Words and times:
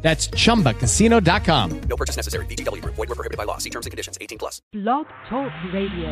That's 0.00 0.28
chumbacasino.com. 0.28 1.80
No 1.82 1.96
purchase 1.96 2.16
necessary. 2.16 2.46
VGW 2.46 2.82
Group. 2.82 2.94
Void 2.94 3.08
were 3.08 3.14
prohibited 3.14 3.36
by 3.36 3.44
law. 3.44 3.58
See 3.58 3.70
terms 3.70 3.86
and 3.86 3.90
conditions. 3.90 4.16
18 4.20 4.38
plus. 4.38 4.62
Blog 4.72 5.06
Talk 5.28 5.52
Radio. 5.72 6.08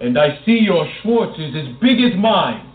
And 0.00 0.18
I 0.18 0.42
see 0.46 0.58
your 0.60 0.86
Schwartz 1.02 1.38
is 1.38 1.54
as 1.54 1.76
big 1.80 2.00
as 2.00 2.18
mine. 2.18 2.69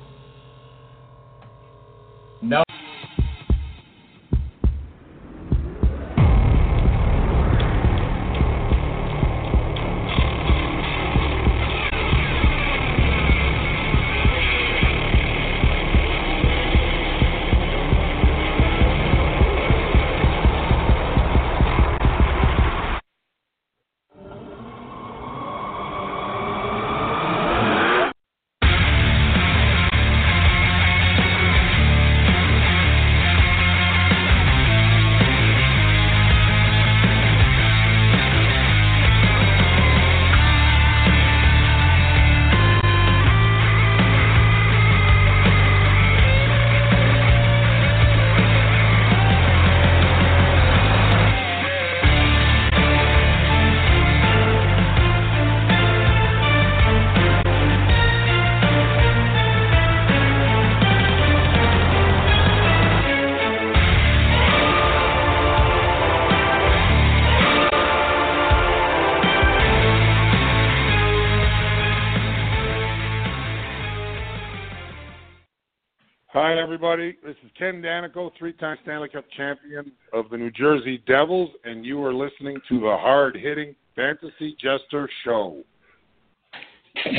Everybody. 76.65 77.15
This 77.23 77.35
is 77.45 77.51
Ken 77.59 77.79
Daneyko, 77.79 78.31
three-time 78.39 78.77
Stanley 78.81 79.07
Cup 79.07 79.25
champion 79.37 79.91
of 80.13 80.31
the 80.31 80.37
New 80.37 80.49
Jersey 80.49 80.99
Devils, 81.05 81.51
and 81.63 81.85
you 81.85 82.03
are 82.03 82.11
listening 82.11 82.57
to 82.67 82.79
the 82.79 82.97
hard-hitting 82.99 83.75
Fantasy 83.95 84.57
Jester 84.59 85.07
Show. 85.23 85.61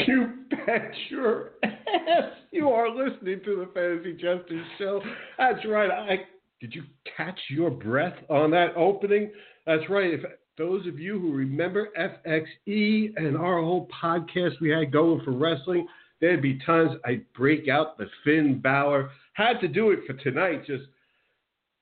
You 0.09 0.33
bet 0.51 0.91
your 1.11 1.53
ass 1.63 2.33
you 2.51 2.71
are 2.71 2.91
listening 2.91 3.41
to 3.45 3.65
the 3.65 3.71
Fantasy 3.73 4.15
Jester 4.15 4.65
Show. 4.79 5.01
That's 5.39 5.65
right. 5.65 5.93
I 5.93 6.25
did 6.61 6.75
you 6.75 6.83
catch 7.17 7.39
your 7.49 7.71
breath 7.71 8.17
on 8.29 8.51
that 8.51 8.77
opening? 8.77 9.31
That's 9.65 9.89
right. 9.89 10.13
If 10.13 10.23
those 10.59 10.89
of 10.89 10.99
you 10.99 11.21
who 11.21 11.33
remember 11.33 11.91
FXE 11.97 13.13
and 13.17 13.37
our 13.37 13.63
whole 13.63 13.89
podcast 14.03 14.61
we 14.61 14.71
had 14.71 14.91
going 14.91 15.21
for 15.25 15.31
wrestling, 15.31 15.87
there'd 16.21 16.43
be 16.43 16.59
times 16.67 16.99
I'd 17.05 17.33
break 17.33 17.69
out 17.69 17.97
the 17.97 18.09
Finn 18.25 18.59
Balor. 18.61 19.09
Had 19.37 19.61
to 19.61 19.69
do 19.69 19.91
it 19.91 20.01
for 20.07 20.15
tonight. 20.15 20.65
Just 20.67 20.85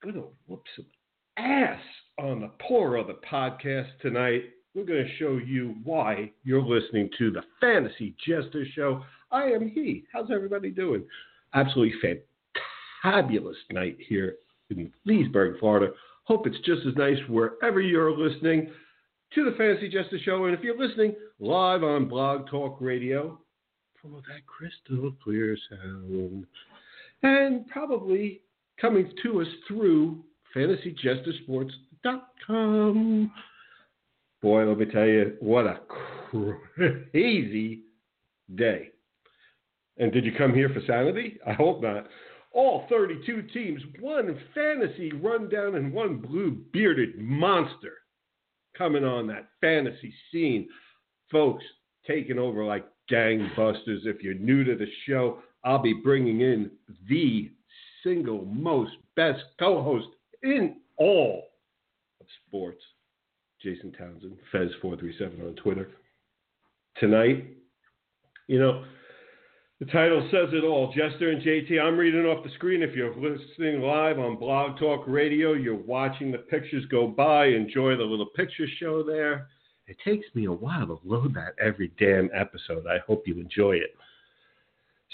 gonna 0.03 0.25
whoop 0.48 0.65
some 0.75 0.87
ass 1.37 1.81
on 2.19 2.41
the 2.41 2.50
poor 2.60 2.98
other 2.98 3.15
podcast 3.31 3.87
tonight. 4.03 4.42
We're 4.75 4.84
to 4.84 5.16
show 5.19 5.37
you 5.37 5.76
why 5.84 6.32
you're 6.43 6.60
listening 6.60 7.10
to 7.19 7.31
the 7.31 7.43
Fantasy 7.60 8.16
Jester 8.26 8.66
Show. 8.75 9.04
I 9.31 9.44
am 9.44 9.69
he. 9.69 10.03
How's 10.12 10.32
everybody 10.32 10.70
doing? 10.70 11.04
Absolutely 11.54 11.94
fabulous 13.04 13.56
night 13.70 13.98
here 14.00 14.34
in 14.70 14.93
Leesburg, 15.04 15.60
Florida. 15.60 15.93
Hope 16.25 16.48
it's 16.48 16.59
just 16.66 16.84
as 16.88 16.97
nice 16.97 17.19
wherever 17.28 17.81
you're 17.81 18.16
listening 18.16 18.72
to 19.32 19.44
the 19.44 19.56
Fantasy 19.56 19.88
Jester 19.88 20.19
Show. 20.25 20.47
And 20.47 20.54
if 20.54 20.64
you're 20.64 20.76
listening 20.76 21.14
live 21.38 21.84
on 21.84 22.09
Blog 22.09 22.48
Talk 22.48 22.81
Radio, 22.81 23.38
for 24.03 24.09
that 24.28 24.44
crystal 24.44 25.12
clear 25.22 25.56
sound, 25.70 26.47
and 27.24 27.66
probably 27.68 28.42
coming 28.80 29.10
to 29.22 29.40
us 29.40 29.48
through 29.66 30.22
FantasyJesterSports.com. 30.54 33.32
Boy, 34.42 34.68
let 34.68 34.78
me 34.78 34.84
tell 34.84 35.06
you, 35.06 35.36
what 35.40 35.66
a 35.66 35.80
crazy 36.30 37.80
day. 38.54 38.90
And 39.96 40.12
did 40.12 40.26
you 40.26 40.32
come 40.36 40.52
here 40.54 40.68
for 40.68 40.82
sanity? 40.86 41.38
I 41.46 41.54
hope 41.54 41.80
not. 41.82 42.08
All 42.52 42.84
32 42.88 43.42
teams, 43.54 43.80
one 44.00 44.38
fantasy 44.54 45.12
rundown, 45.12 45.76
and 45.76 45.90
one 45.92 46.16
blue 46.18 46.58
bearded 46.72 47.16
monster 47.18 47.94
coming 48.76 49.04
on 49.04 49.26
that 49.28 49.48
fantasy 49.60 50.12
scene. 50.30 50.68
Folks, 51.32 51.64
taking 52.06 52.38
over 52.38 52.64
like 52.64 52.84
gangbusters. 53.10 54.04
If 54.04 54.22
you're 54.22 54.34
new 54.34 54.62
to 54.64 54.76
the 54.76 54.86
show, 55.06 55.38
I'll 55.64 55.82
be 55.82 55.94
bringing 55.94 56.41
in 56.41 56.70
the 57.08 57.50
single 58.02 58.44
most 58.44 58.92
best 59.16 59.42
co 59.58 59.82
host 59.82 60.08
in 60.42 60.76
all 60.97 61.44
of 62.20 62.26
sports, 62.47 62.82
Jason 63.62 63.92
Townsend, 63.92 64.36
Fez437 64.52 65.47
on 65.47 65.54
Twitter. 65.56 65.88
Tonight, 67.00 67.47
you 68.47 68.60
know, 68.60 68.84
the 69.80 69.86
title 69.86 70.26
says 70.30 70.50
it 70.52 70.64
all. 70.64 70.92
Jester 70.94 71.30
and 71.30 71.42
JT, 71.42 71.81
I'm 71.81 71.96
reading 71.96 72.25
off 72.26 72.44
the 72.44 72.50
screen. 72.54 72.82
If 72.82 72.94
you're 72.94 73.14
listening 73.16 73.81
live 73.81 74.19
on 74.19 74.38
Blog 74.38 74.78
Talk 74.78 75.04
Radio, 75.08 75.54
you're 75.54 75.75
watching 75.75 76.31
the 76.31 76.38
pictures 76.38 76.84
go 76.91 77.08
by. 77.08 77.46
Enjoy 77.46 77.96
the 77.96 78.04
little 78.04 78.28
picture 78.36 78.66
show 78.78 79.02
there. 79.02 79.48
It 79.86 79.96
takes 80.04 80.26
me 80.34 80.46
a 80.46 80.52
while 80.52 80.86
to 80.86 80.98
load 81.04 81.34
that 81.34 81.54
every 81.60 81.92
damn 81.98 82.31
episode. 82.32 82.86
I 82.86 82.98
hope 83.06 83.25
you 83.26 83.41
enjoy 83.41 83.72
it. 83.72 83.94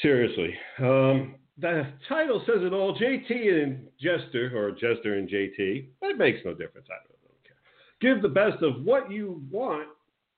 Seriously. 0.00 0.54
Um, 0.78 1.34
the 1.58 1.86
title 2.08 2.42
says 2.46 2.62
it 2.62 2.72
all. 2.72 2.98
JT 2.98 3.62
and 3.62 3.86
Jester, 4.00 4.52
or 4.54 4.70
Jester 4.70 5.14
and 5.14 5.28
JT, 5.28 5.88
it 6.02 6.18
makes 6.18 6.38
no 6.44 6.52
difference. 6.52 6.86
I 6.90 6.96
don't, 7.06 7.20
don't 7.22 7.44
care. 7.44 7.56
Give 8.00 8.22
the 8.22 8.28
best 8.28 8.62
of 8.62 8.82
what 8.84 9.10
you 9.10 9.42
want 9.50 9.88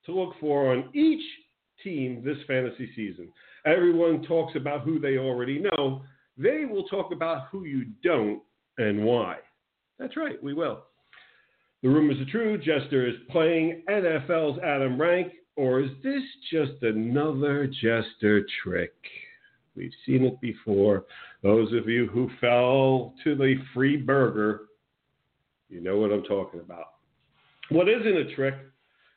to 0.07 0.13
look 0.13 0.35
for 0.41 0.73
on 0.73 0.91
each 0.95 1.23
team 1.85 2.23
this 2.25 2.39
fantasy 2.47 2.91
season. 2.97 3.29
Everyone 3.65 4.23
talks 4.25 4.57
about 4.57 4.83
who 4.83 4.99
they 4.99 5.19
already 5.19 5.61
know. 5.61 6.03
They 6.37 6.65
will 6.65 6.85
talk 6.85 7.13
about 7.13 7.47
who 7.51 7.65
you 7.65 7.87
don't 8.03 8.43
and 8.79 9.05
why. 9.05 9.37
That's 9.99 10.17
right, 10.17 10.43
we 10.43 10.55
will. 10.55 10.85
The 11.83 11.89
rumors 11.89 12.19
are 12.21 12.31
true. 12.31 12.59
Jester 12.59 13.09
is 13.09 13.15
playing 13.31 13.83
NFL's 13.89 14.59
Adam 14.61 15.01
Rank, 15.01 15.33
or 15.57 15.81
is 15.81 15.91
this 16.03 16.23
just 16.51 16.83
another 16.83 17.67
Jester 17.67 18.47
trick? 18.63 18.95
We've 19.77 19.93
seen 20.07 20.25
it 20.25 20.41
before. 20.41 21.05
Those 21.43 21.73
of 21.73 21.89
you 21.89 22.07
who 22.09 22.31
fell 22.41 23.15
to 23.25 23.35
the 23.35 23.57
free 23.75 23.97
burger, 23.97 24.63
you 25.69 25.81
know 25.81 25.99
what 25.99 26.13
I'm 26.13 26.25
talking 26.25 26.61
about. 26.61 26.87
What 27.71 27.89
isn't 27.89 28.17
a 28.17 28.35
trick? 28.35 28.55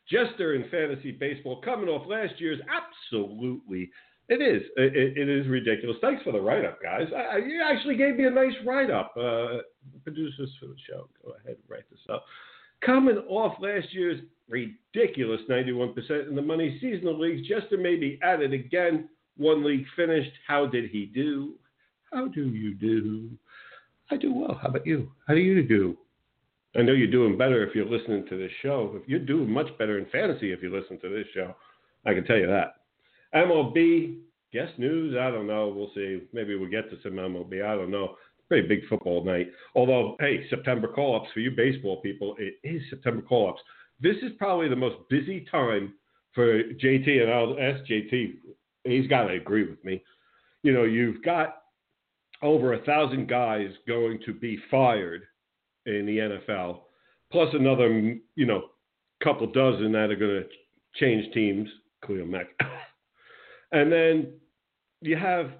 Jester 0.10 0.54
in 0.54 0.70
fantasy 0.70 1.12
baseball 1.12 1.62
coming 1.62 1.90
off 1.90 2.08
last 2.08 2.40
year's 2.40 2.60
absolutely. 2.70 3.90
It 4.28 4.42
is. 4.42 4.64
It, 4.78 5.18
it 5.18 5.30
is 5.30 5.48
ridiculous. 5.48 5.98
Thanks 6.02 6.24
for 6.24 6.32
the 6.32 6.40
write 6.40 6.66
up, 6.66 6.82
guys. 6.82 7.08
I, 7.16 7.38
you 7.38 7.62
actually 7.64 7.96
gave 7.96 8.16
me 8.16 8.26
a 8.26 8.30
nice 8.30 8.54
write 8.66 8.90
up. 8.90 9.14
Uh, 9.18 9.60
producers 10.04 10.50
for 10.60 10.68
the 10.68 10.76
show, 10.90 11.10
go 11.24 11.34
ahead 11.34 11.58
and 11.58 11.70
write 11.70 11.90
this 11.92 12.00
up. 12.10 12.26
Coming 12.84 13.18
off 13.30 13.58
last 13.60 13.94
year's 13.94 14.22
ridiculous 14.48 15.42
91% 15.50 16.28
in 16.28 16.36
the 16.36 16.42
money 16.42 16.78
seasonal 16.82 17.20
leagues, 17.20 17.48
Jester 17.48 17.78
may 17.78 17.96
be 17.96 18.20
at 18.24 18.42
it 18.42 18.54
again. 18.54 19.10
One 19.38 19.64
league 19.64 19.86
finished. 19.96 20.32
How 20.48 20.66
did 20.66 20.90
he 20.90 21.06
do? 21.06 21.56
How 22.12 22.28
do 22.28 22.48
you 22.50 22.74
do? 22.74 23.30
I 24.12 24.18
do 24.18 24.34
well. 24.34 24.60
How 24.62 24.70
about 24.70 24.86
you? 24.86 25.12
How 25.28 25.34
do 25.34 25.40
you 25.40 25.64
do? 25.64 25.98
I 26.78 26.82
know 26.82 26.92
you're 26.92 27.08
doing 27.08 27.38
better 27.38 27.66
if 27.66 27.74
you're 27.74 27.86
listening 27.86 28.26
to 28.30 28.38
this 28.38 28.52
show. 28.62 29.00
If 29.02 29.08
you're 29.08 29.20
doing 29.20 29.50
much 29.50 29.68
better 29.78 29.98
in 29.98 30.06
fantasy 30.08 30.52
if 30.52 30.62
you 30.62 30.76
listen 30.76 31.00
to 31.00 31.10
this 31.10 31.28
show, 31.34 31.56
I 32.06 32.14
can 32.14 32.26
tell 32.26 32.38
you 32.38 32.48
that. 32.48 32.76
MLB, 33.34 34.18
guess 34.52 34.70
news. 34.78 35.16
I 35.20 35.32
don't 35.32 35.48
know. 35.48 35.70
We'll 35.70 35.92
see. 35.96 36.24
Maybe 36.34 36.56
we'll 36.56 36.70
get 36.70 36.90
to 36.90 36.98
some 37.02 37.14
MLB. 37.14 37.66
I 37.66 37.76
don't 37.76 37.92
know. 37.92 38.16
Pretty 38.48 38.68
big 38.68 38.88
football 38.88 39.24
night. 39.24 39.52
Although, 39.74 40.18
hey, 40.20 40.46
September 40.50 40.88
call 40.88 41.16
ups 41.16 41.30
for 41.34 41.40
you 41.40 41.52
baseball 41.52 42.02
people, 42.02 42.36
it 42.38 42.56
is 42.64 42.82
September 42.90 43.22
call 43.22 43.50
ups. 43.50 43.62
This 44.02 44.18
is 44.18 44.32
probably 44.38 44.70
the 44.70 44.76
most 44.76 44.98
busy 45.10 45.46
time 45.50 45.94
for 46.34 46.62
JT, 46.64 47.22
and 47.22 47.32
I'll 47.32 47.58
ask 47.60 47.90
JT. 47.90 48.36
He's 48.86 49.08
got 49.08 49.24
to 49.24 49.34
agree 49.34 49.68
with 49.68 49.84
me. 49.84 50.04
You 50.64 50.74
know, 50.74 50.84
you've 50.84 51.24
got 51.24 51.58
over 52.42 52.74
a 52.74 52.84
thousand 52.84 53.28
guys 53.28 53.70
going 53.88 54.20
to 54.26 54.34
be 54.34 54.60
fired 54.70 55.24
in 55.86 56.06
the 56.06 56.18
NFL, 56.18 56.82
plus 57.32 57.50
another, 57.54 58.18
you 58.36 58.46
know, 58.46 58.66
couple 59.24 59.48
dozen 59.48 59.92
that 59.92 60.12
are 60.12 60.16
going 60.16 60.44
to 60.44 60.46
change 60.96 61.34
teams. 61.34 61.70
Khalil 62.06 62.26
Mack. 62.26 62.48
and 63.72 63.92
then 63.92 64.34
you 65.02 65.16
have 65.16 65.52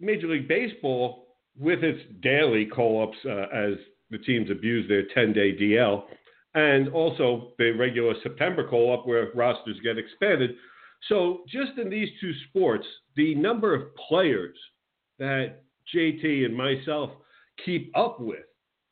Major 0.00 0.28
League 0.28 0.48
Baseball 0.48 1.26
with 1.58 1.82
its 1.82 2.00
daily 2.20 2.66
call 2.66 3.02
ups 3.02 3.18
uh, 3.24 3.54
as 3.54 3.74
the 4.10 4.18
teams 4.18 4.50
abuse 4.50 4.88
their 4.88 5.04
10 5.14 5.32
day 5.32 5.56
DL, 5.56 6.04
and 6.54 6.88
also 6.88 7.52
the 7.58 7.72
regular 7.72 8.14
September 8.22 8.66
call 8.66 8.94
up 8.94 9.06
where 9.06 9.30
rosters 9.34 9.78
get 9.82 9.98
expanded. 9.98 10.50
So, 11.08 11.42
just 11.48 11.78
in 11.78 11.88
these 11.90 12.08
two 12.20 12.32
sports, 12.48 12.86
the 13.16 13.34
number 13.34 13.74
of 13.74 13.94
players 14.08 14.56
that 15.18 15.62
JT 15.94 16.44
and 16.44 16.56
myself 16.56 17.10
keep 17.64 17.96
up 17.96 18.20
with 18.20 18.44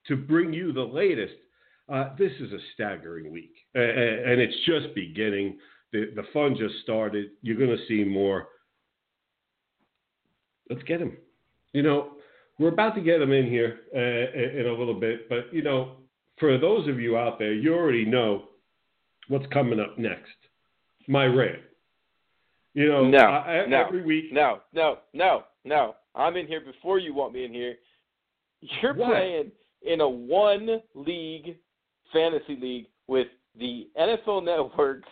to 0.07 0.17
bring 0.17 0.53
you 0.53 0.73
the 0.73 0.83
latest, 0.83 1.35
uh, 1.89 2.11
this 2.19 2.33
is 2.41 2.53
a 2.53 2.59
staggering 2.75 3.33
week. 3.33 3.53
And 3.75 4.41
it's 4.41 4.57
just 4.67 4.95
beginning. 4.95 5.59
The, 5.93 6.13
the 6.15 6.25
fun 6.33 6.57
just 6.59 6.75
started. 6.83 7.31
You're 7.43 7.59
going 7.59 7.77
to 7.77 7.87
see 7.89 8.05
more. 8.05 8.49
Let's 10.71 10.83
get 10.85 11.01
him. 11.01 11.17
You 11.73 11.83
know, 11.83 12.13
we're 12.59 12.69
about 12.69 12.95
to 12.95 13.01
get 13.01 13.21
him 13.21 13.33
in 13.33 13.47
here 13.47 13.81
uh, 13.95 14.61
in 14.61 14.67
a 14.67 14.73
little 14.73 14.99
bit, 14.99 15.29
but, 15.29 15.53
you 15.53 15.63
know, 15.63 15.97
for 16.39 16.59
those 16.59 16.89
of 16.89 17.01
you 17.01 17.17
out 17.17 17.39
there, 17.39 17.53
you 17.53 17.75
already 17.75 18.05
know 18.05 18.49
what's 19.29 19.47
coming 19.53 19.81
up 19.81 19.99
next. 19.99 20.33
My 21.09 21.25
rant. 21.25 21.61
You 22.77 22.91
know, 22.91 23.07
no, 23.09 23.19
I, 23.19 23.67
no, 23.67 23.87
every 23.87 24.03
week. 24.05 24.27
No, 24.31 24.61
no, 24.75 24.99
no, 25.15 25.45
no. 25.65 25.95
I'm 26.15 26.37
in 26.37 26.47
here 26.47 26.61
before 26.61 26.99
you 26.99 27.15
want 27.15 27.33
me 27.33 27.47
in 27.47 27.53
here. 27.55 27.77
You're 28.83 28.93
What? 28.93 29.13
playing 29.13 29.51
in 29.81 30.03
a 30.03 30.09
one 30.09 30.83
league 30.95 31.57
fantasy 32.13 32.59
league 32.61 32.87
with 33.07 33.29
the 33.59 33.89
NFL 33.99 34.45
Network's 34.45 35.09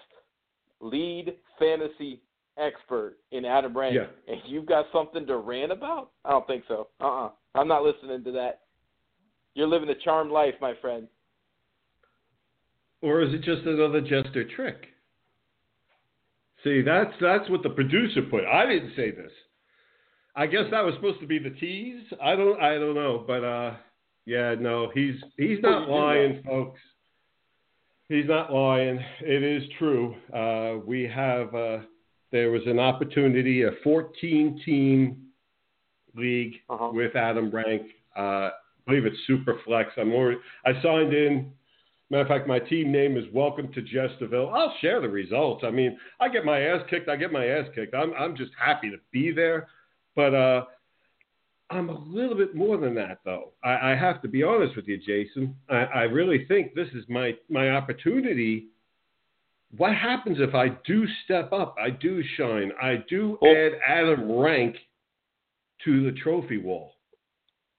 lead 0.81 1.35
fantasy 1.59 2.21
expert 2.59 3.17
in 3.33 3.47
Adam 3.47 3.75
Rank, 3.75 3.95
Yeah. 3.95 4.09
and 4.29 4.43
you've 4.45 4.67
got 4.67 4.85
something 4.93 5.27
to 5.27 5.39
rant 5.39 5.73
about? 5.73 6.11
I 6.27 6.33
don't 6.33 6.47
think 6.47 6.65
so. 6.69 6.89
Uh 7.01 7.05
uh-uh. 7.07 7.27
uh. 7.27 7.31
i 7.55 7.61
am 7.63 7.69
not 7.69 7.83
listening 7.83 8.23
to 8.25 8.33
that. 8.33 8.61
You're 9.55 9.69
living 9.69 9.89
a 9.89 9.95
charmed 9.95 10.31
life, 10.31 10.55
my 10.61 10.75
friend. 10.83 11.09
Or 13.01 13.23
is 13.23 13.33
it 13.33 13.41
just 13.41 13.63
another 13.67 14.03
jester 14.03 14.45
trick? 14.55 14.89
See, 16.65 16.81
that's 16.83 17.13
that's 17.21 17.49
what 17.51 17.63
the 17.63 17.71
producer 17.71 18.23
put. 18.23 18.45
I 18.45 18.67
didn't 18.67 18.93
say 18.97 19.11
this. 19.11 19.31
I 20.35 20.47
guess 20.47 20.65
that 20.71 20.85
was 20.85 20.95
supposed 20.97 21.21
to 21.21 21.27
be 21.27 21.39
the 21.39 21.51
tease. 21.51 22.03
I 22.23 22.35
don't 22.35 22.61
I 22.61 22.75
don't 22.75 22.95
know, 22.95 23.23
but 23.27 23.45
uh 23.45 23.75
yeah, 24.27 24.55
no, 24.59 24.91
he's 24.95 25.17
he's 25.37 25.59
not 25.63 25.89
lying, 25.89 26.43
folks. 26.45 26.81
He's 28.09 28.27
not 28.27 28.53
lying. 28.53 28.99
It 29.21 29.43
is 29.43 29.63
true. 29.79 30.15
Uh, 30.33 30.79
we 30.87 31.03
have 31.05 31.55
uh, 31.55 31.79
there 32.33 32.51
was 32.51 32.63
an 32.67 32.79
opportunity, 32.79 33.63
a 33.63 33.71
14 33.83 34.61
team 34.65 35.17
league 36.15 36.55
Uh-huh. 36.71 36.91
with 36.93 37.17
Adam 37.17 37.51
Rank. 37.51 37.83
Uh, 38.17 38.21
I 38.51 38.51
believe 38.87 39.05
it's 39.07 39.17
Superflex. 39.29 39.87
I'm 39.97 40.13
already, 40.13 40.39
I 40.67 40.73
signed 40.83 41.13
in. 41.15 41.53
Matter 42.15 42.23
of 42.23 42.29
fact, 42.29 42.47
my 42.47 42.61
team 42.61 42.93
name 42.93 43.17
is 43.17 43.25
Welcome 43.33 43.73
to 43.73 43.83
Jesterville. 43.83 44.53
I'll 44.53 44.73
share 44.81 45.01
the 45.01 45.09
results. 45.09 45.65
I 45.67 45.71
mean, 45.73 45.99
I 46.21 46.29
get 46.29 46.45
my 46.45 46.61
ass 46.61 46.83
kicked. 46.89 47.09
I 47.09 47.17
get 47.17 47.33
my 47.33 47.45
ass 47.45 47.67
kicked. 47.75 47.93
I'm 47.93 48.15
I'm 48.15 48.37
just 48.37 48.53
happy 48.57 48.89
to 48.89 48.99
be 49.11 49.33
there, 49.33 49.67
but 50.15 50.33
uh, 50.33 50.65
I'm 51.71 51.89
a 51.89 51.99
little 52.07 52.37
bit 52.37 52.55
more 52.55 52.77
than 52.77 52.95
that, 52.95 53.19
though. 53.25 53.51
I, 53.65 53.91
I 53.91 53.97
have 53.97 54.23
to 54.23 54.29
be 54.29 54.45
honest 54.45 54.77
with 54.77 54.87
you, 54.87 54.97
Jason. 54.97 55.57
I, 55.69 55.75
I 55.75 56.03
really 56.03 56.45
think 56.47 56.77
this 56.77 56.87
is 56.95 57.03
my 57.09 57.33
my 57.51 57.71
opportunity. 57.71 58.69
What 59.77 59.97
happens 59.97 60.37
if 60.39 60.55
I 60.55 60.69
do 60.87 61.05
step 61.25 61.53
up? 61.53 61.75
I 61.83 61.91
do 61.91 62.23
shine. 62.37 62.71
I 62.81 63.03
do 63.11 63.39
Well- 63.43 63.57
add 63.57 63.73
Adam 63.85 64.31
Rank 64.39 64.77
to 65.85 66.05
the 66.05 66.17
trophy 66.21 66.59
wall. 66.59 66.93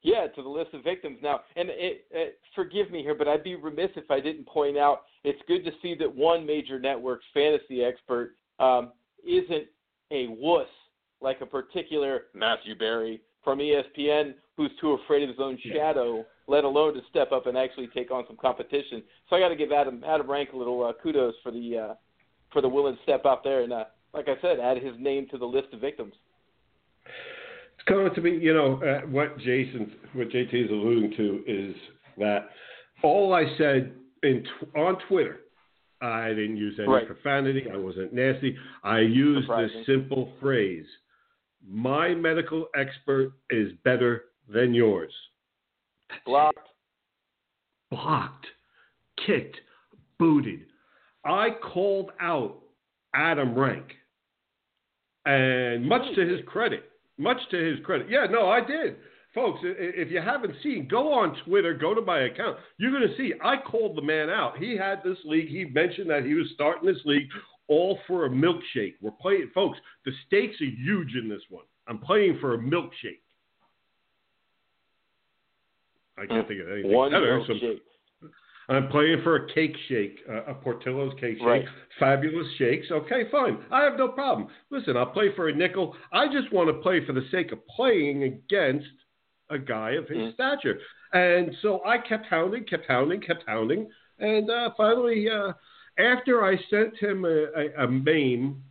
Yeah, 0.05 0.27
to 0.27 0.43
the 0.43 0.49
list 0.49 0.73
of 0.73 0.83
victims 0.83 1.17
now. 1.23 1.41
And 1.55 1.69
it, 1.71 2.05
it, 2.11 2.39
forgive 2.53 2.91
me 2.91 3.01
here, 3.01 3.15
but 3.15 3.27
I'd 3.27 3.43
be 3.43 3.55
remiss 3.55 3.89
if 3.95 4.11
I 4.11 4.19
didn't 4.19 4.45
point 4.45 4.77
out 4.77 5.01
it's 5.23 5.41
good 5.47 5.65
to 5.65 5.71
see 5.81 5.95
that 5.95 6.13
one 6.13 6.45
major 6.45 6.79
network's 6.79 7.25
fantasy 7.33 7.83
expert 7.83 8.35
um, 8.59 8.91
isn't 9.27 9.65
a 10.11 10.27
wuss 10.29 10.67
like 11.21 11.41
a 11.41 11.45
particular 11.45 12.25
Matthew 12.35 12.75
Berry 12.77 13.19
from 13.43 13.57
ESPN 13.57 14.35
who's 14.55 14.69
too 14.79 14.91
afraid 14.91 15.23
of 15.23 15.29
his 15.29 15.39
own 15.39 15.57
Yeah. 15.63 15.73
shadow, 15.73 16.25
let 16.45 16.65
alone 16.65 16.93
to 16.93 17.01
step 17.09 17.31
up 17.31 17.47
and 17.47 17.57
actually 17.57 17.87
take 17.87 18.11
on 18.11 18.25
some 18.27 18.37
competition. 18.37 19.01
So 19.27 19.35
I 19.35 19.39
got 19.39 19.49
to 19.49 19.55
give 19.55 19.71
Adam 19.71 20.03
Adam 20.05 20.29
Rank 20.29 20.53
a 20.53 20.57
little 20.57 20.83
uh, 20.85 20.93
kudos 21.01 21.33
for 21.41 21.51
the 21.51 21.77
uh, 21.77 21.93
for 22.53 22.61
the 22.61 22.69
willing 22.69 22.97
step 23.01 23.25
out 23.25 23.43
there 23.43 23.63
and, 23.63 23.73
uh, 23.73 23.85
like 24.13 24.27
I 24.29 24.39
said, 24.39 24.59
add 24.59 24.77
his 24.77 24.93
name 24.99 25.27
to 25.31 25.37
the 25.37 25.45
list 25.45 25.73
of 25.73 25.81
victims. 25.81 26.13
It's 27.87 27.93
coming 27.93 28.13
to 28.15 28.21
me, 28.21 28.37
you 28.37 28.53
know, 28.53 28.81
uh, 28.83 29.01
what 29.07 29.37
Jason, 29.39 29.91
what 30.13 30.29
JT 30.29 30.53
is 30.53 30.69
alluding 30.71 31.13
to 31.17 31.43
is 31.47 31.75
that 32.17 32.49
all 33.03 33.33
I 33.33 33.43
said 33.57 33.93
in 34.23 34.43
tw- 34.43 34.75
on 34.75 34.97
Twitter, 35.07 35.41
I 36.01 36.29
didn't 36.29 36.57
use 36.57 36.75
any 36.79 36.87
Right. 36.87 37.05
profanity. 37.05 37.69
I 37.69 37.77
wasn't 37.77 38.13
nasty. 38.13 38.57
I 38.83 38.99
used 38.99 39.43
Surprising. 39.45 39.77
this 39.77 39.85
simple 39.85 40.33
phrase: 40.39 40.87
"My 41.67 42.13
medical 42.13 42.69
expert 42.75 43.33
is 43.49 43.71
better 43.83 44.25
than 44.47 44.73
yours." 44.73 45.13
Blocked. 46.25 46.69
blocked, 47.91 48.47
kicked, 49.15 49.61
booted. 50.17 50.65
I 51.23 51.51
called 51.51 52.11
out 52.19 52.61
Adam 53.13 53.57
Rank. 53.57 53.95
And 55.25 55.85
much 55.85 56.13
to 56.15 56.25
his 56.27 56.43
credit, 56.45 56.91
much 57.17 57.37
to 57.51 57.57
his 57.57 57.83
credit. 57.85 58.07
Yeah, 58.09 58.25
no, 58.29 58.49
I 58.49 58.65
did. 58.65 58.97
Folks, 59.33 59.59
if 59.63 60.09
you 60.11 60.21
haven't 60.21 60.55
seen, 60.63 60.87
go 60.89 61.11
on 61.11 61.35
Twitter, 61.45 61.73
go 61.73 61.93
to 61.93 62.01
my 62.01 62.19
account. 62.21 62.57
You're 62.77 62.91
going 62.91 63.07
to 63.07 63.17
see 63.17 63.33
I 63.43 63.57
called 63.57 63.97
the 63.97 64.01
man 64.01 64.29
out. 64.29 64.57
He 64.57 64.77
had 64.77 65.03
this 65.03 65.17
league. 65.25 65.49
He 65.49 65.65
mentioned 65.65 66.09
that 66.09 66.23
he 66.23 66.33
was 66.35 66.47
starting 66.53 66.87
this 66.87 67.01
league 67.03 67.27
all 67.67 67.99
for 68.07 68.27
a 68.27 68.29
milkshake. 68.29 68.93
We're 69.01 69.11
playing, 69.11 69.51
folks, 69.53 69.77
the 70.05 70.11
stakes 70.27 70.55
are 70.61 70.65
huge 70.65 71.15
in 71.21 71.27
this 71.27 71.41
one. 71.49 71.65
I'm 71.87 71.97
playing 71.99 72.37
for 72.39 72.53
a 72.53 72.57
milkshake. 72.57 73.19
I 76.17 76.25
can't 76.25 76.47
think 76.47 76.61
of 76.61 76.69
anything 76.69 76.93
One 76.93 77.11
better. 77.11 77.43
So- 77.45 77.53
milkshake. 77.53 77.81
I'm 78.67 78.87
playing 78.87 79.21
for 79.23 79.35
a 79.35 79.53
cake 79.53 79.75
shake, 79.87 80.19
uh, 80.29 80.43
a 80.45 80.53
Portillo's 80.55 81.13
cake 81.19 81.37
shake. 81.37 81.45
Right. 81.45 81.65
Fabulous 81.99 82.47
shakes. 82.57 82.87
Okay, 82.91 83.23
fine. 83.31 83.59
I 83.71 83.83
have 83.83 83.97
no 83.97 84.07
problem. 84.07 84.47
Listen, 84.71 84.97
I'll 84.97 85.05
play 85.05 85.29
for 85.35 85.49
a 85.49 85.53
nickel. 85.55 85.95
I 86.11 86.27
just 86.27 86.51
want 86.51 86.69
to 86.69 86.81
play 86.81 87.05
for 87.05 87.13
the 87.13 87.25
sake 87.31 87.51
of 87.51 87.65
playing 87.67 88.23
against 88.23 88.87
a 89.49 89.59
guy 89.59 89.91
of 89.91 90.07
his 90.07 90.17
Mhm. 90.17 90.33
stature. 90.33 90.79
And 91.13 91.55
so 91.61 91.83
I 91.85 91.99
kept 91.99 92.25
hounding, 92.25 92.63
kept 92.65 92.87
hounding, 92.87 93.21
kept 93.21 93.43
hounding. 93.47 93.89
And 94.17 94.49
uh, 94.49 94.71
finally, 94.75 95.29
uh, 95.29 95.53
after 95.97 96.43
I 96.43 96.57
sent 96.69 96.97
him 96.97 97.25
a, 97.25 97.45
a, 97.55 97.83
a 97.83 97.87
meme 97.87 98.63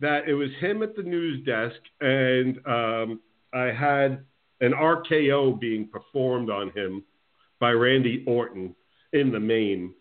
that 0.00 0.28
it 0.28 0.34
was 0.34 0.50
him 0.54 0.82
at 0.82 0.94
the 0.96 1.02
news 1.02 1.44
desk, 1.44 1.80
and 2.00 2.58
um, 2.66 3.20
I 3.54 3.66
had 3.66 4.24
an 4.60 4.72
RKO 4.72 5.58
being 5.58 5.86
performed 5.88 6.50
on 6.50 6.70
him 6.70 7.04
by 7.60 7.70
Randy 7.72 8.24
Orton 8.26 8.74
in 9.12 9.32
the 9.32 9.40
main, 9.40 9.94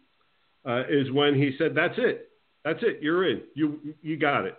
uh, 0.67 0.83
is 0.89 1.11
when 1.11 1.35
he 1.35 1.55
said, 1.57 1.75
"That's 1.75 1.95
it, 1.97 2.29
that's 2.63 2.79
it, 2.81 2.99
you're 3.01 3.29
in, 3.29 3.41
you 3.53 3.79
you 4.01 4.17
got 4.17 4.45
it," 4.45 4.55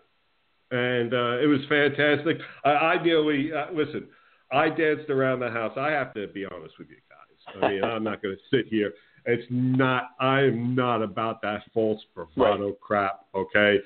and 0.70 1.12
uh, 1.12 1.38
it 1.38 1.46
was 1.46 1.60
fantastic. 1.68 2.38
I, 2.64 2.70
I 2.70 3.02
nearly 3.02 3.52
uh, 3.52 3.72
listen. 3.72 4.08
I 4.52 4.68
danced 4.68 5.10
around 5.10 5.40
the 5.40 5.50
house. 5.50 5.72
I 5.76 5.90
have 5.90 6.14
to 6.14 6.28
be 6.28 6.44
honest 6.44 6.78
with 6.78 6.88
you 6.88 6.96
guys. 7.10 7.62
I 7.62 7.68
mean, 7.68 7.84
I'm 7.84 8.04
not 8.04 8.22
going 8.22 8.36
to 8.36 8.56
sit 8.56 8.68
here. 8.68 8.92
It's 9.24 9.46
not. 9.50 10.10
I 10.20 10.42
am 10.42 10.74
not 10.74 11.02
about 11.02 11.42
that 11.42 11.62
false 11.74 12.00
bravado 12.14 12.72
crap. 12.74 13.26
Okay, 13.34 13.78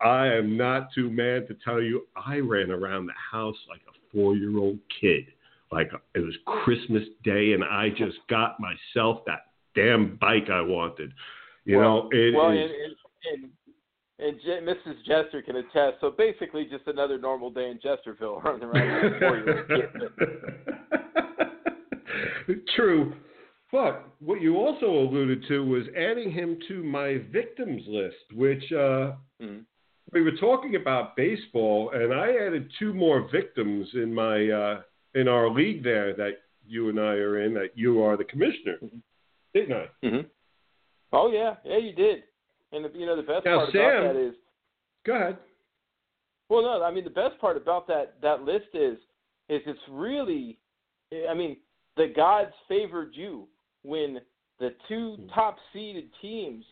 I 0.00 0.28
am 0.28 0.56
not 0.56 0.92
too 0.94 1.10
mad 1.10 1.48
to 1.48 1.56
tell 1.64 1.82
you. 1.82 2.06
I 2.14 2.38
ran 2.38 2.70
around 2.70 3.06
the 3.06 3.12
house 3.32 3.56
like 3.68 3.80
a 3.88 3.94
four-year-old 4.12 4.78
kid. 5.00 5.24
Like 5.72 5.90
it 6.14 6.20
was 6.20 6.34
Christmas 6.46 7.02
Day, 7.24 7.54
and 7.54 7.64
I 7.64 7.88
just 7.88 8.18
got 8.30 8.56
myself 8.60 9.24
that 9.26 9.46
damn 9.74 10.16
bike 10.16 10.48
I 10.50 10.60
wanted. 10.60 11.12
You 11.64 11.80
know, 11.80 12.08
it 12.12 12.34
well, 12.34 12.50
is- 12.52 12.70
and, 13.32 13.50
and, 14.18 14.40
and, 14.46 14.68
Mrs. 14.68 14.96
Jester 15.06 15.42
can 15.42 15.56
attest. 15.56 15.96
So 16.00 16.10
basically, 16.10 16.66
just 16.66 16.86
another 16.86 17.18
normal 17.18 17.50
day 17.50 17.70
in 17.70 17.78
Jesterville, 17.78 18.42
running 18.44 18.62
around 18.64 19.04
with 19.04 19.14
a 19.14 19.18
four-year-old 19.18 19.68
kid. 22.46 22.60
True. 22.76 23.14
But 23.72 24.06
what 24.20 24.40
you 24.40 24.56
also 24.58 24.86
alluded 24.86 25.44
to 25.48 25.64
was 25.64 25.84
adding 25.96 26.30
him 26.30 26.58
to 26.68 26.84
my 26.84 27.18
victims 27.32 27.82
list, 27.88 28.16
which 28.34 28.62
uh, 28.72 29.14
Mhm. 29.42 29.64
we 30.12 30.22
were 30.22 30.36
talking 30.38 30.76
about 30.76 31.16
baseball, 31.16 31.90
and 31.90 32.12
I 32.14 32.36
added 32.36 32.70
two 32.78 32.92
more 32.94 33.22
victims 33.32 33.88
in 33.94 34.14
my 34.14 34.48
uh, 34.48 34.82
in 35.14 35.26
our 35.28 35.48
league 35.50 35.82
there 35.82 36.12
that 36.14 36.34
you 36.66 36.88
and 36.88 37.00
I 37.00 37.14
are 37.14 37.40
in. 37.40 37.52
That 37.54 37.70
you 37.76 38.02
are 38.02 38.16
the 38.16 38.24
commissioner, 38.24 38.78
didn't 39.54 39.72
I? 39.72 39.86
Mm-hmm. 40.04 40.26
Oh 41.12 41.30
yeah, 41.32 41.54
yeah, 41.64 41.78
you 41.78 41.92
did. 41.92 42.24
And 42.72 42.84
the, 42.84 42.90
you 42.98 43.06
know 43.06 43.16
the 43.16 43.22
best 43.22 43.44
Now, 43.44 43.58
part 43.58 43.72
Sam- 43.72 43.80
about 43.80 44.14
that 44.14 44.20
is, 44.20 44.34
Go 45.06 45.14
ahead. 45.14 45.38
well, 46.48 46.62
no, 46.62 46.82
I 46.82 46.90
mean 46.92 47.04
the 47.04 47.10
best 47.10 47.38
part 47.40 47.56
about 47.56 47.86
that 47.88 48.14
that 48.22 48.42
list 48.42 48.66
is, 48.74 48.98
is 49.48 49.60
it's 49.66 49.78
really, 49.90 50.58
I 51.28 51.34
mean, 51.34 51.58
the 51.96 52.12
gods 52.14 52.52
favored 52.68 53.10
you 53.14 53.46
when 53.82 54.20
the 54.58 54.70
two 54.88 55.16
top 55.34 55.56
seeded 55.72 56.10
teams 56.20 56.64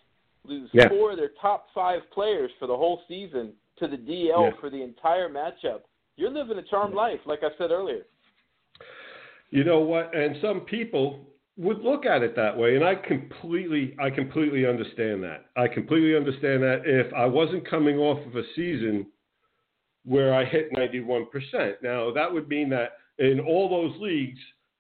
lose 0.45 0.69
Yeah. 0.73 0.89
four 0.89 1.13
of 1.13 1.19
their 1.19 1.31
top 1.41 1.67
five 1.75 2.01
players 2.13 2.51
for 2.59 2.67
the 2.67 2.77
whole 2.77 3.03
season 3.07 3.53
to 3.79 3.87
the 3.87 3.97
DL 3.97 4.51
Yeah. 4.51 4.61
for 4.61 4.71
the 4.71 4.83
entire 4.83 5.29
matchup. 5.29 5.83
You're 6.17 6.31
living 6.31 6.59
a 6.59 6.63
charmed 6.63 6.95
life, 6.95 7.21
like 7.27 7.41
I 7.45 7.51
said 7.59 7.71
earlier. 7.71 8.07
You 9.51 9.65
know 9.65 9.81
what? 9.81 10.15
And 10.15 10.37
some 10.43 10.61
people 10.63 11.27
would 11.57 11.81
look 11.81 12.07
at 12.07 12.23
it 12.23 12.35
that 12.37 12.57
way, 12.57 12.77
and 12.77 12.85
I 12.85 12.95
completely, 12.95 13.95
I 14.01 14.11
completely 14.11 14.67
understand 14.67 15.23
that. 15.25 15.47
I 15.57 15.69
completely 15.69 16.17
understand 16.17 16.63
that 16.63 16.83
if 16.85 17.13
I 17.13 17.27
wasn't 17.27 17.69
coming 17.69 17.99
off 17.99 18.27
of 18.27 18.37
a 18.37 18.43
season 18.57 19.07
where 20.05 20.35
I 20.35 20.45
hit 20.45 20.73
91%, 20.73 21.27
now 21.83 22.13
that 22.13 22.33
would 22.33 22.49
mean 22.49 22.71
that 22.71 22.93
in 23.19 23.41
all 23.41 23.69
those 23.69 24.01
leagues, 24.01 24.39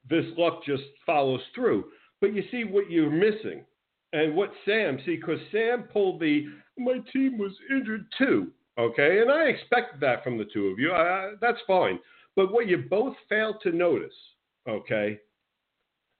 this 0.08 0.24
luck 0.36 0.64
just 0.64 0.82
follows 1.04 1.40
through. 1.54 1.84
But 2.20 2.34
you 2.34 2.42
see 2.50 2.64
what 2.64 2.90
you're 2.90 3.10
missing, 3.10 3.64
and 4.12 4.34
what 4.34 4.52
Sam 4.64 4.98
see, 5.04 5.16
because 5.16 5.40
Sam 5.50 5.84
pulled 5.92 6.20
the 6.20 6.46
my 6.78 7.00
team 7.12 7.36
was 7.36 7.52
injured 7.70 8.06
too. 8.16 8.50
Okay, 8.78 9.20
and 9.20 9.30
I 9.30 9.44
expected 9.44 10.00
that 10.00 10.24
from 10.24 10.38
the 10.38 10.46
two 10.46 10.68
of 10.68 10.78
you. 10.78 10.92
I, 10.92 11.32
that's 11.40 11.60
fine. 11.66 11.98
But 12.34 12.52
what 12.52 12.66
you 12.66 12.78
both 12.88 13.14
failed 13.28 13.56
to 13.62 13.72
notice, 13.72 14.14
okay, 14.66 15.18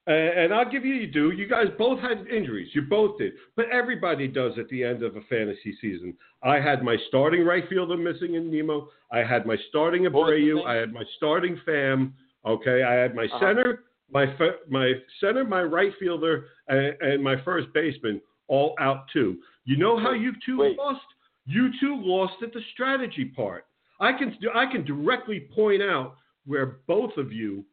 and, 0.06 0.16
and 0.16 0.54
I'll 0.54 0.68
give 0.71 0.85
you 0.85 0.94
you 0.94 1.06
do. 1.06 1.30
You 1.30 1.49
guys 1.49 1.66
both 1.78 2.00
had 2.00 2.26
injuries. 2.28 2.68
You 2.75 2.82
both 2.82 3.18
did. 3.18 3.32
But 3.56 3.66
everybody 3.71 4.26
does 4.28 4.52
at 4.59 4.68
the 4.68 4.82
end 4.85 5.02
of 5.02 5.16
a 5.16 5.21
fantasy 5.23 5.76
season. 5.80 6.14
I 6.42 6.56
had 6.61 6.82
my 6.82 6.97
starting 7.09 7.44
right 7.44 7.68
fielder 7.68 7.97
missing 7.97 8.35
in 8.35 8.50
Nimmo. 8.50 8.88
I 9.12 9.18
had 9.18 9.47
my 9.47 9.56
starting 9.68 10.04
Abreu. 10.04 10.64
I 10.66 10.75
had 10.75 10.92
my 10.92 11.04
starting 11.16 11.59
Pham. 11.66 12.12
Okay, 12.44 12.82
I 12.82 12.94
had 12.94 13.14
my 13.14 13.25
Uh-huh. 13.26 13.38
center, 13.40 13.85
my 14.11 14.26
my 14.68 14.94
center, 15.21 15.44
my 15.44 15.62
right 15.62 15.92
fielder, 16.00 16.47
and, 16.68 16.97
and 17.00 17.23
my 17.23 17.37
first 17.44 17.73
baseman 17.73 18.21
all 18.49 18.75
out 18.80 19.04
too. 19.12 19.38
You 19.64 19.76
know 19.76 19.97
how 19.99 20.12
you 20.12 20.32
two 20.44 20.59
Wait. 20.59 20.76
lost? 20.76 21.04
You 21.47 21.71
two 21.80 21.97
lost 22.02 22.35
at 22.42 22.52
the 22.52 22.61
strategy 22.73 23.25
part. 23.26 23.66
I 24.00 24.12
can 24.12 24.37
I 24.54 24.66
can 24.66 24.85
directly 24.85 25.49
point 25.54 25.82
out 25.82 26.16
where 26.44 26.78
both 26.88 27.16
of 27.16 27.32
you 27.32 27.64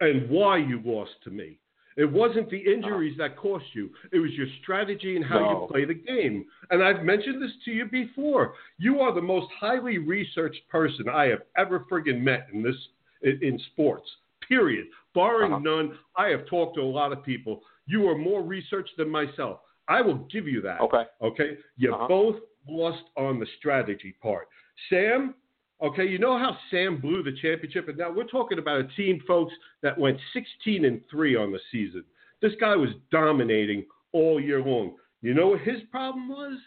and 0.00 0.28
why 0.28 0.58
you 0.58 0.80
lost 0.84 1.12
to 1.24 1.30
me. 1.30 1.58
It 2.00 2.10
wasn't 2.10 2.48
the 2.48 2.56
injuries 2.56 3.14
that 3.18 3.36
cost 3.36 3.66
you. 3.74 3.90
It 4.10 4.20
was 4.20 4.30
your 4.32 4.46
strategy 4.62 5.16
and 5.16 5.24
how 5.24 5.38
No. 5.40 5.50
you 5.50 5.66
play 5.70 5.84
the 5.84 5.92
game. 5.92 6.46
And 6.70 6.82
I've 6.82 7.04
mentioned 7.04 7.42
this 7.42 7.52
to 7.66 7.70
you 7.72 7.84
before. 7.84 8.54
You 8.78 9.00
are 9.00 9.12
the 9.12 9.20
most 9.20 9.52
highly 9.52 9.98
researched 9.98 10.66
person 10.70 11.10
I 11.10 11.26
have 11.26 11.42
ever 11.58 11.80
friggin' 11.90 12.22
met 12.22 12.48
in 12.54 12.62
this 12.62 12.88
in, 13.22 13.58
sports. 13.72 14.08
Period. 14.48 14.86
Barring 15.14 15.52
Uh-huh. 15.52 15.60
none, 15.62 15.98
I 16.16 16.28
have 16.28 16.46
talked 16.46 16.74
to 16.76 16.80
a 16.80 16.92
lot 17.00 17.12
of 17.12 17.22
people. 17.22 17.62
You 17.86 18.08
are 18.08 18.16
more 18.16 18.40
researched 18.42 18.96
than 18.96 19.10
myself. 19.10 19.60
I 19.88 20.00
will 20.00 20.20
give 20.34 20.48
you 20.48 20.62
that. 20.62 20.80
Okay. 20.80 21.04
Okay? 21.20 21.58
You 21.76 21.92
Uh-huh. 21.94 22.08
both 22.08 22.40
lost 22.66 23.04
on 23.18 23.38
the 23.38 23.44
strategy 23.58 24.12
part. 24.22 24.48
Sam, 24.88 25.34
okay, 25.82 26.06
you 26.06 26.18
know 26.18 26.38
how 26.38 26.56
Sam 26.70 27.00
blew 27.00 27.22
the 27.22 27.36
championship? 27.40 27.88
And 27.88 27.98
now 27.98 28.10
we're 28.10 28.24
talking 28.24 28.58
about 28.58 28.80
a 28.80 28.88
team, 28.96 29.20
folks, 29.26 29.54
that 29.82 29.98
went 29.98 30.18
16 30.32 30.84
and 30.84 31.00
3 31.10 31.36
on 31.36 31.52
the 31.52 31.60
season. 31.72 32.04
This 32.42 32.52
guy 32.60 32.76
was 32.76 32.90
dominating 33.10 33.84
all 34.12 34.40
year 34.40 34.62
long. 34.62 34.96
You 35.22 35.34
know 35.34 35.48
what 35.48 35.60
his 35.60 35.80
problem 35.90 36.28
was? 36.28 36.58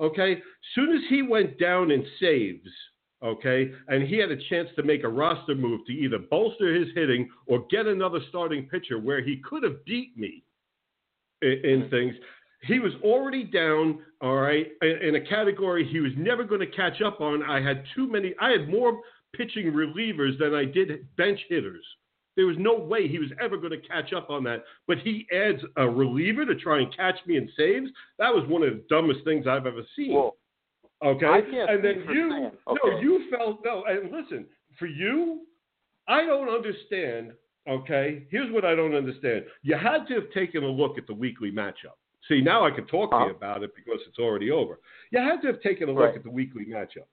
Okay, 0.00 0.42
soon 0.74 0.96
as 0.96 1.02
he 1.08 1.22
went 1.22 1.58
down 1.58 1.90
in 1.90 2.04
saves, 2.20 2.68
okay, 3.22 3.70
and 3.88 4.02
he 4.02 4.18
had 4.18 4.30
a 4.30 4.48
chance 4.48 4.68
to 4.76 4.82
make 4.82 5.04
a 5.04 5.08
roster 5.08 5.54
move 5.54 5.86
to 5.86 5.92
either 5.92 6.18
bolster 6.18 6.74
his 6.74 6.88
hitting 6.94 7.28
or 7.46 7.64
get 7.70 7.86
another 7.86 8.18
starting 8.28 8.68
pitcher 8.68 8.98
where 8.98 9.22
he 9.22 9.40
could 9.48 9.62
have 9.62 9.84
beat 9.84 10.16
me 10.18 10.42
in, 11.42 11.60
in 11.64 11.90
things. 11.90 12.14
He 12.66 12.78
was 12.78 12.92
already 13.02 13.44
down, 13.44 14.00
all 14.20 14.36
right, 14.36 14.68
in, 14.82 15.16
a 15.16 15.20
category 15.20 15.86
he 15.90 16.00
was 16.00 16.12
never 16.16 16.44
going 16.44 16.60
to 16.60 16.66
catch 16.66 17.02
up 17.02 17.20
on. 17.20 17.42
I 17.42 17.60
had 17.60 17.84
too 17.94 18.10
many, 18.10 18.34
I 18.40 18.50
had 18.50 18.68
more 18.68 19.00
pitching 19.36 19.72
relievers 19.72 20.38
than 20.38 20.54
I 20.54 20.64
did 20.64 21.06
bench 21.16 21.40
hitters. 21.48 21.84
There 22.36 22.46
was 22.46 22.56
no 22.58 22.76
way 22.76 23.06
he 23.06 23.18
was 23.18 23.30
ever 23.40 23.56
going 23.56 23.70
to 23.80 23.88
catch 23.88 24.12
up 24.12 24.28
on 24.28 24.42
that. 24.44 24.64
But 24.88 24.98
he 24.98 25.26
adds 25.32 25.62
a 25.76 25.88
reliever 25.88 26.44
to 26.44 26.54
try 26.56 26.80
and 26.80 26.94
catch 26.96 27.16
me 27.26 27.36
in 27.36 27.48
saves. 27.56 27.88
That 28.18 28.34
was 28.34 28.48
one 28.48 28.62
of 28.62 28.72
the 28.72 28.84
dumbest 28.88 29.24
things 29.24 29.46
I've 29.46 29.66
ever 29.66 29.82
seen. 29.94 30.30
Okay. 31.04 31.26
I 31.26 31.40
can't 31.42 31.70
and 31.70 31.84
then 31.84 32.04
you, 32.10 32.30
Sam. 32.30 32.76
no, 32.84 33.00
you 33.00 33.28
felt 33.30 33.60
no. 33.64 33.84
And 33.86 34.10
listen, 34.10 34.46
for 34.78 34.86
you, 34.86 35.42
I 36.08 36.24
don't 36.24 36.48
understand. 36.48 37.32
Okay, 37.68 38.26
here's 38.30 38.52
what 38.52 38.64
I 38.64 38.74
don't 38.74 38.94
understand. 38.94 39.44
You 39.62 39.76
had 39.76 40.06
to 40.08 40.14
have 40.14 40.30
taken 40.34 40.64
a 40.64 40.68
look 40.68 40.98
at 40.98 41.06
the 41.06 41.14
weekly 41.14 41.50
matchup. 41.50 41.96
See, 42.28 42.40
now 42.40 42.64
I 42.64 42.70
can 42.70 42.86
talk 42.86 43.10
to 43.10 43.16
Uh-huh. 43.16 43.26
you 43.26 43.30
about 43.32 43.62
it 43.62 43.74
because 43.74 44.00
it's 44.08 44.18
already 44.18 44.50
over. 44.50 44.78
You 45.10 45.18
had 45.20 45.40
to 45.42 45.48
have 45.48 45.60
taken 45.60 45.88
a 45.88 45.92
look 45.92 46.04
Right. 46.06 46.16
at 46.16 46.22
the 46.24 46.30
weekly 46.30 46.64
matchup. 46.66 47.06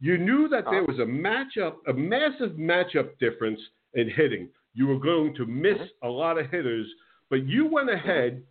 You 0.00 0.18
knew 0.18 0.48
that 0.48 0.64
there 0.64 0.82
Uh-huh. 0.82 0.86
was 0.92 0.98
a 0.98 1.06
matchup, 1.06 1.76
a 1.86 1.92
massive 1.92 2.52
matchup 2.52 3.16
difference 3.18 3.60
in 3.94 4.08
hitting. 4.10 4.50
You 4.74 4.86
were 4.88 4.98
going 4.98 5.34
to 5.34 5.46
miss 5.46 5.78
Mm-hmm. 5.78 6.06
a 6.06 6.10
lot 6.10 6.36
of 6.38 6.50
hitters, 6.50 6.92
but 7.30 7.44
you 7.44 7.66
went 7.66 7.90
ahead 7.90 8.42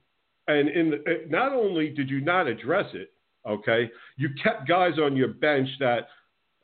and 0.48 0.70
in 0.70 0.92
the, 0.92 0.98
uh, 1.10 1.28
not 1.28 1.54
only 1.54 1.90
did 1.90 2.10
you 2.10 2.22
not 2.22 2.48
address 2.48 2.94
it, 2.94 3.12
okay, 3.46 3.92
you 4.16 4.30
kept 4.36 4.68
guys 4.68 4.98
on 5.00 5.16
your 5.16 5.30
bench 5.30 5.70
that 5.80 6.10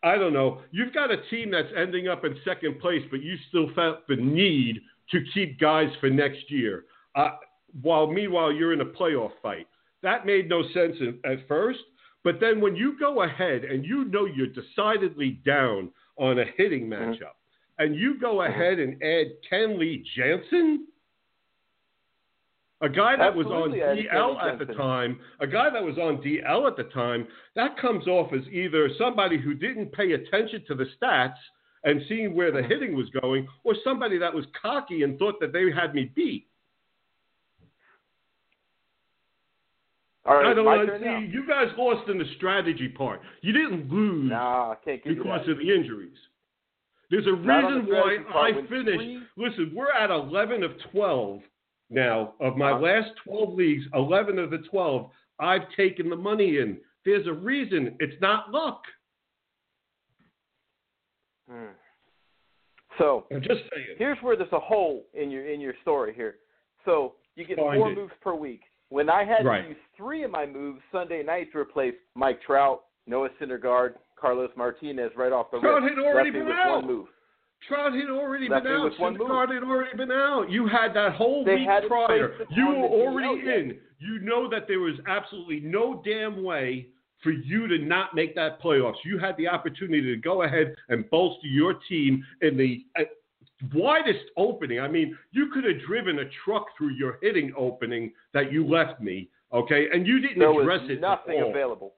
I 0.04 0.18
don't 0.18 0.34
know. 0.34 0.62
You've 0.72 0.94
got 0.94 1.12
a 1.12 1.18
team 1.30 1.52
that's 1.52 1.72
ending 1.76 2.08
up 2.08 2.26
in 2.26 2.36
second 2.44 2.80
place, 2.80 3.04
but 3.12 3.22
you 3.22 3.38
still 3.50 3.70
felt 3.76 4.08
the 4.08 4.16
need 4.16 4.82
to 5.12 5.24
keep 5.34 5.60
guys 5.60 5.94
for 6.00 6.10
next 6.10 6.50
year. 6.50 6.86
Uh, 7.14 7.36
while 7.82 8.08
meanwhile 8.08 8.52
you're 8.52 8.74
in 8.74 8.82
a 8.82 8.86
playoff 8.86 9.32
fight, 9.42 9.68
that 10.04 10.26
made 10.26 10.50
no 10.50 10.64
sense 10.74 10.96
at 11.26 11.48
first. 11.48 11.80
But 12.24 12.40
then 12.40 12.62
when 12.62 12.76
you 12.76 12.98
go 13.00 13.24
ahead 13.24 13.64
and 13.64 13.86
you 13.86 14.06
know 14.06 14.26
you're 14.26 14.48
decidedly 14.48 15.42
down 15.46 15.92
on 16.18 16.40
a 16.40 16.46
hitting 16.58 16.88
matchup, 16.88 17.36
and 17.80 17.96
you 17.96 18.20
go 18.20 18.44
ahead 18.44 18.80
and 18.80 19.02
add 19.02 19.28
Kenley 19.52 20.04
Jansen, 20.16 20.86
a 22.82 22.90
guy 22.90 23.16
that 23.16 23.36
was 23.36 23.48
on 23.48 23.74
Absolutely, 23.74 23.84
I 23.84 23.90
had 23.90 23.98
DL 23.98 24.44
at 24.44 24.68
the 24.68 24.74
time, 24.74 25.20
a 25.40 25.48
guy 25.48 25.70
that 25.70 25.84
was 25.84 25.98
on 25.98 26.18
DL 26.18 26.68
at 26.68 26.78
the 26.78 26.92
time, 26.92 27.28
that 27.56 27.78
comes 27.78 28.08
off 28.08 28.34
as 28.34 28.42
either 28.52 28.90
somebody 28.98 29.40
who 29.40 29.54
didn't 29.54 29.92
pay 29.94 30.14
attention 30.14 30.64
to 30.68 30.76
the 30.76 30.86
stats 31.02 31.38
and 31.84 32.02
seeing 32.08 32.36
where 32.36 32.52
the 32.52 32.62
hitting 32.62 32.96
was 32.96 33.10
going, 33.22 33.48
or 33.64 33.76
somebody 33.84 34.18
that 34.20 34.34
was 34.34 34.46
cocky 34.60 35.02
and 35.04 35.18
thought 35.18 35.40
that 35.40 35.54
they 35.54 35.72
had 35.72 35.96
me 35.96 36.12
beat. 36.16 36.48
All 40.26 40.36
right, 40.36 40.48
I 40.48 40.54
don't 40.54 40.66
my 40.66 40.78
know. 40.78 40.86
turn 40.86 41.02
now. 41.04 41.20
See, 41.20 41.28
you 41.32 41.48
guys 41.48 41.68
lost 41.78 42.08
in 42.10 42.18
the 42.18 42.26
strategy 42.38 42.88
part. 42.90 43.22
You 43.42 43.54
didn't 43.54 43.90
lose 43.92 44.30
Nah, 44.30 44.76
can't 44.86 45.04
because 45.04 45.48
of 45.48 45.58
the 45.58 45.74
injuries. 45.74 46.18
There's 47.10 47.26
a 47.28 47.32
Not 47.36 47.64
on 47.66 47.86
the 47.86 47.92
reason 47.92 48.26
why. 48.32 48.48
I 48.50 48.54
finished. 48.54 48.70
three- 48.98 49.24
Listen, 49.36 49.72
we're 49.76 49.92
at 49.92 50.10
11 50.12 50.64
of 50.64 50.78
12 50.92 51.42
now. 51.90 52.36
Of 52.40 52.56
my 52.56 52.72
Uh-huh. 52.72 52.80
last 52.82 53.16
12 53.18 53.54
leagues, 53.56 53.86
11 53.94 54.40
of 54.40 54.50
the 54.52 54.60
12, 54.60 55.12
I've 55.40 55.70
taken 55.72 56.08
the 56.10 56.16
money 56.16 56.58
in. 56.60 56.80
There's 57.04 57.26
a 57.28 57.34
reason. 57.34 57.98
It's 58.00 58.20
not 58.22 58.52
luck. 58.52 58.84
Hmm. 61.50 61.66
So 62.98 63.26
I'm 63.32 63.42
just 63.42 63.62
saying. 63.74 63.96
here's 63.98 64.18
where 64.22 64.36
there's 64.36 64.52
a 64.54 64.60
hole 64.60 65.08
in 65.14 65.32
your 65.32 65.46
in 65.48 65.60
your 65.60 65.74
story 65.82 66.14
here. 66.14 66.36
So 66.86 67.16
you 67.36 67.46
get 67.46 67.58
Find 67.58 67.80
four 67.80 67.92
it. 67.92 67.96
moves 67.96 68.14
per 68.22 68.36
week. 68.36 68.62
When 68.92 69.10
I 69.10 69.24
had 69.24 69.46
Right. 69.46 69.62
to 69.64 69.70
use 69.70 69.78
three 69.96 70.24
of 70.24 70.32
my 70.32 70.46
moves 70.46 70.82
Sunday 70.92 71.24
night 71.24 71.52
to 71.54 71.60
replace 71.60 71.96
Mike 72.16 72.42
Trout, 72.42 72.84
Noah 73.08 73.30
Syndergaard, 73.40 73.96
Carlos 74.18 74.52
Martinez 74.58 75.12
right 75.16 75.32
off 75.32 75.50
the 75.50 75.60
Trout 75.62 75.82
rip, 75.82 75.96
had 75.96 76.04
already 76.04 76.32
left 76.32 76.46
been 76.46 76.58
out. 76.58 77.08
Trout 77.68 77.94
had 77.94 78.10
already 78.10 78.50
Left 78.50 78.66
been 78.66 78.74
out. 78.74 78.84
with 78.84 79.00
one 79.00 79.18
move. 79.18 79.28
Syndergaard 79.30 79.54
had 79.54 79.64
already 79.64 79.96
been 79.96 80.12
out. 80.12 80.50
You 80.50 80.68
had 80.68 80.94
that 80.96 81.14
whole 81.14 81.46
They 81.46 81.56
week 81.58 81.70
prior. 81.88 82.36
You 82.50 82.68
were 82.68 82.88
already 82.88 83.28
DL 83.42 83.46
yet. 83.46 83.58
in. 83.60 83.80
You 84.00 84.20
know 84.20 84.50
that 84.50 84.68
there 84.68 84.80
was 84.82 84.96
absolutely 85.08 85.62
no 85.62 86.02
damn 86.04 86.44
way 86.44 86.88
for 87.24 87.32
you 87.32 87.68
to 87.68 87.78
not 87.78 88.14
make 88.14 88.36
that 88.36 88.60
playoffs. 88.62 88.96
You 89.06 89.20
had 89.20 89.38
the 89.38 89.48
opportunity 89.48 90.02
to 90.02 90.18
go 90.18 90.42
ahead 90.42 90.76
and 90.90 91.08
bolster 91.12 91.48
your 91.48 91.76
team 91.88 92.26
in 92.42 92.58
the 92.58 92.84
uh, 93.00 93.04
widest 93.74 94.26
opening. 94.38 94.80
I 94.80 94.88
mean, 94.88 95.18
you 95.32 95.50
could 95.54 95.64
have 95.64 95.80
driven 95.88 96.20
a 96.20 96.26
truck 96.46 96.66
through 96.78 96.92
your 96.94 97.18
hitting 97.22 97.54
opening 97.58 98.12
that 98.34 98.52
you 98.52 98.66
left 98.68 99.02
me, 99.02 99.30
okay? 99.54 99.88
And 99.94 100.06
you 100.08 100.20
didn't 100.20 100.40
There 100.40 100.52
was 100.52 100.64
address 100.64 100.90
it. 100.90 101.00
nothing 101.02 101.42
available. 101.42 101.94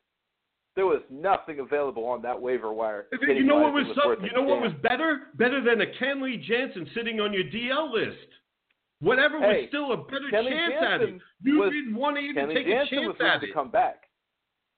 There 0.75 0.87
was 0.87 1.01
nothing 1.09 1.59
available 1.59 2.05
on 2.05 2.21
that 2.23 2.39
waiver 2.41 2.73
wire. 2.73 3.07
It- 3.11 3.21
You 3.37 3.43
know 3.43 3.59
what 3.59 3.73
was 3.73 3.87
it 3.87 3.95
so, 3.95 4.07
worth 4.07 4.23
you 4.23 4.31
know 4.31 4.41
what 4.41 4.59
was 4.61 4.73
better? 4.81 5.27
Better 5.35 5.61
than 5.61 5.81
a 5.81 5.85
Kenley 5.85 6.41
Jansen 6.41 6.87
sitting 6.95 7.19
on 7.21 7.31
your 7.31 7.43
DL 7.43 7.91
list. 7.91 8.27
Whatever 8.99 9.39
Hey, 9.39 9.61
was 9.61 9.67
still 9.69 9.91
a 9.91 9.97
better 9.97 10.25
Kenley 10.31 10.49
chance 10.49 10.73
at 10.81 11.01
it. 11.01 11.21
You 11.43 11.59
was- 11.59 11.71
didn't 11.71 11.93
want 11.95 12.15
to 12.17 12.21
even 12.23 12.47
Kenley 12.47 12.53
take 12.55 12.67
Jansen 12.67 12.97
a 12.97 13.01
chance 13.03 13.07
was 13.19 13.21
at 13.27 13.41
to 13.41 13.47
it. 13.49 13.53
come 13.53 13.69
back. 13.69 14.09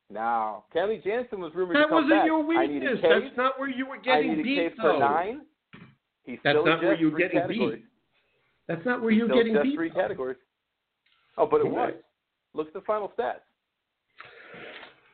No, 0.10 0.66
Kenley 0.74 1.02
Jansen 1.04 1.40
was 1.40 1.54
rumored 1.56 1.76
That 1.78 1.84
to 1.84 1.88
come 1.90 2.10
back. 2.10 2.10
That 2.10 2.16
wasn't 2.16 2.26
your 2.28 2.44
weakness. 2.44 3.00
That's 3.02 3.38
not 3.38 3.58
where 3.60 3.70
you 3.70 3.86
were 3.88 3.98
getting 3.98 4.44
beat, 4.44 4.72
Case 4.72 4.80
for 4.80 4.98
nine. 5.00 5.46
He's 6.26 6.40
That's 6.44 6.58
not 6.66 6.82
where 6.82 6.96
you're 6.96 7.18
getting 7.18 7.48
beat. 7.48 7.86
That's 8.68 8.86
not 8.86 9.02
where 9.02 9.12
you 9.12 9.24
were 9.24 9.28
Still 9.30 9.38
getting 9.38 9.54
just 9.54 9.64
beat. 9.64 9.76
three 9.76 9.90
categories. 9.92 10.38
Oh, 11.38 11.46
but 11.46 11.62
it 11.62 11.68
was. 11.70 11.94
Look 12.54 12.68
at 12.68 12.74
the 12.74 12.82
final 12.82 13.12
stats. 13.18 13.42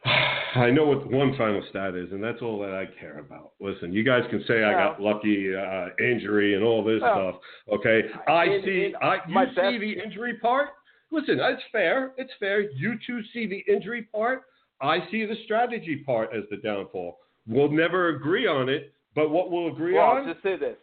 I 0.56 0.70
know 0.70 0.86
what 0.86 1.10
one 1.10 1.36
final 1.38 1.63
stat 1.70 1.96
is, 1.96 2.12
and 2.12 2.24
that's 2.24 2.41
all 2.41 2.60
that 2.60 2.72
I 2.74 2.86
care 3.00 3.20
about. 3.20 3.51
Listen, 3.60 3.94
you 3.94 4.03
guys 4.03 4.22
can 4.30 4.44
say 4.48 4.63
I 4.63 4.74
got 4.74 5.01
lucky 5.01 5.53
uh, 5.56 5.88
injury 6.03 6.56
and 6.56 6.63
all 6.63 6.84
this 6.84 7.01
Well, 7.01 7.39
stuff. 7.68 7.80
Okay, 7.80 8.01
I 8.27 8.46
in- 8.46 8.62
see. 8.63 8.86
in 8.86 8.96
I 9.01 9.15
you 9.27 9.34
see 9.50 9.56
best- 9.56 9.80
the 9.80 9.96
injury 10.03 10.34
part. 10.36 10.70
Listen, 11.12 11.39
it's 11.41 11.62
fair. 11.72 12.12
It's 12.18 12.32
fair. 12.39 12.62
You 12.72 12.94
two 13.06 13.22
see 13.34 13.46
the 13.48 13.63
injury 13.72 14.03
part. 14.13 14.44
I 14.82 15.00
see 15.12 15.25
the 15.25 15.36
strategy 15.46 16.03
part 16.06 16.30
as 16.36 16.44
the 16.50 16.58
downfall. 16.58 17.18
We'll 17.48 17.70
never 17.72 18.10
agree 18.10 18.48
on 18.48 18.70
it, 18.70 18.94
but 19.13 19.30
what 19.30 19.51
we'll 19.51 19.68
agree 19.68 19.94
Well, 19.96 20.06
on, 20.06 20.18
I'll 20.27 20.34
just 20.34 20.44
say 20.44 20.56
this. 20.58 20.77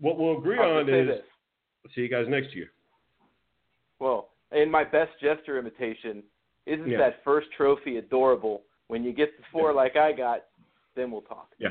What 0.00 0.18
we'll 0.18 0.38
agree 0.38 0.58
I'll 0.58 0.78
on 0.78 0.88
is, 0.88 1.08
this. 1.08 1.20
see 1.94 2.02
you 2.02 2.08
guys 2.08 2.26
next 2.28 2.54
year. 2.54 2.70
Well, 3.98 4.30
in 4.52 4.70
my 4.70 4.84
best 4.84 5.10
Jester 5.20 5.58
imitation, 5.58 6.22
isn't 6.66 6.88
Yeah. 6.88 6.98
that 6.98 7.22
first 7.24 7.48
trophy 7.56 7.96
adorable? 7.98 8.62
When 8.88 9.04
you 9.04 9.12
get 9.12 9.36
the 9.36 9.44
four 9.52 9.72
like 9.72 9.96
I 9.96 10.12
got, 10.12 10.44
then 10.94 11.10
we'll 11.10 11.22
talk. 11.22 11.52
Yeah. 11.58 11.70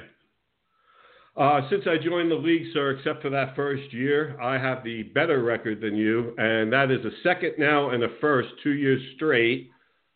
Uh, 1.36 1.68
since 1.70 1.86
I 1.88 1.98
joined 1.98 2.32
the 2.32 2.36
league, 2.36 2.72
sir, 2.74 2.92
except 2.92 3.22
for 3.22 3.30
that 3.30 3.56
first 3.56 3.94
year, 3.94 4.40
I 4.42 4.58
have 4.58 4.84
the 4.84 5.04
better 5.04 5.44
record 5.44 5.82
than 5.82 5.96
you, 5.96 6.34
and 6.38 6.74
that 6.74 6.90
is 6.90 7.06
a 7.06 7.12
second 7.22 7.54
now 7.60 7.92
and 7.92 8.04
a 8.04 8.10
first 8.20 8.50
two 8.64 8.72
years 8.74 9.00
straight. 9.16 9.70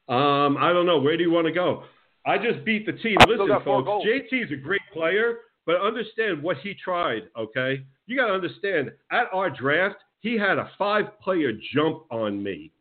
Um, 0.09 0.57
I 0.57 0.73
don't 0.73 0.87
know. 0.87 0.99
Where 0.99 1.15
do 1.17 1.23
you 1.23 1.29
want 1.31 1.45
to 1.45 1.53
go? 1.53 1.83
I 2.25 2.37
just 2.37 2.65
beat 2.65 2.85
the 2.87 2.93
team. 2.93 3.17
Listen, 3.27 3.47
folks. 3.63 4.05
JT 4.05 4.45
is 4.45 4.51
a 4.51 4.55
great 4.55 4.81
player, 4.93 5.39
but 5.65 5.79
understand 5.81 6.41
what 6.41 6.57
he 6.57 6.73
tried, 6.73 7.23
okay? 7.37 7.83
You 8.07 8.17
got 8.17 8.27
to 8.27 8.33
understand, 8.33 8.91
at 9.11 9.27
our 9.33 9.49
draft, 9.49 9.97
he 10.21 10.37
had 10.37 10.57
a 10.57 10.69
five 10.77 11.19
player 11.21 11.51
jump 11.73 12.03
on 12.11 12.41
me. 12.41 12.71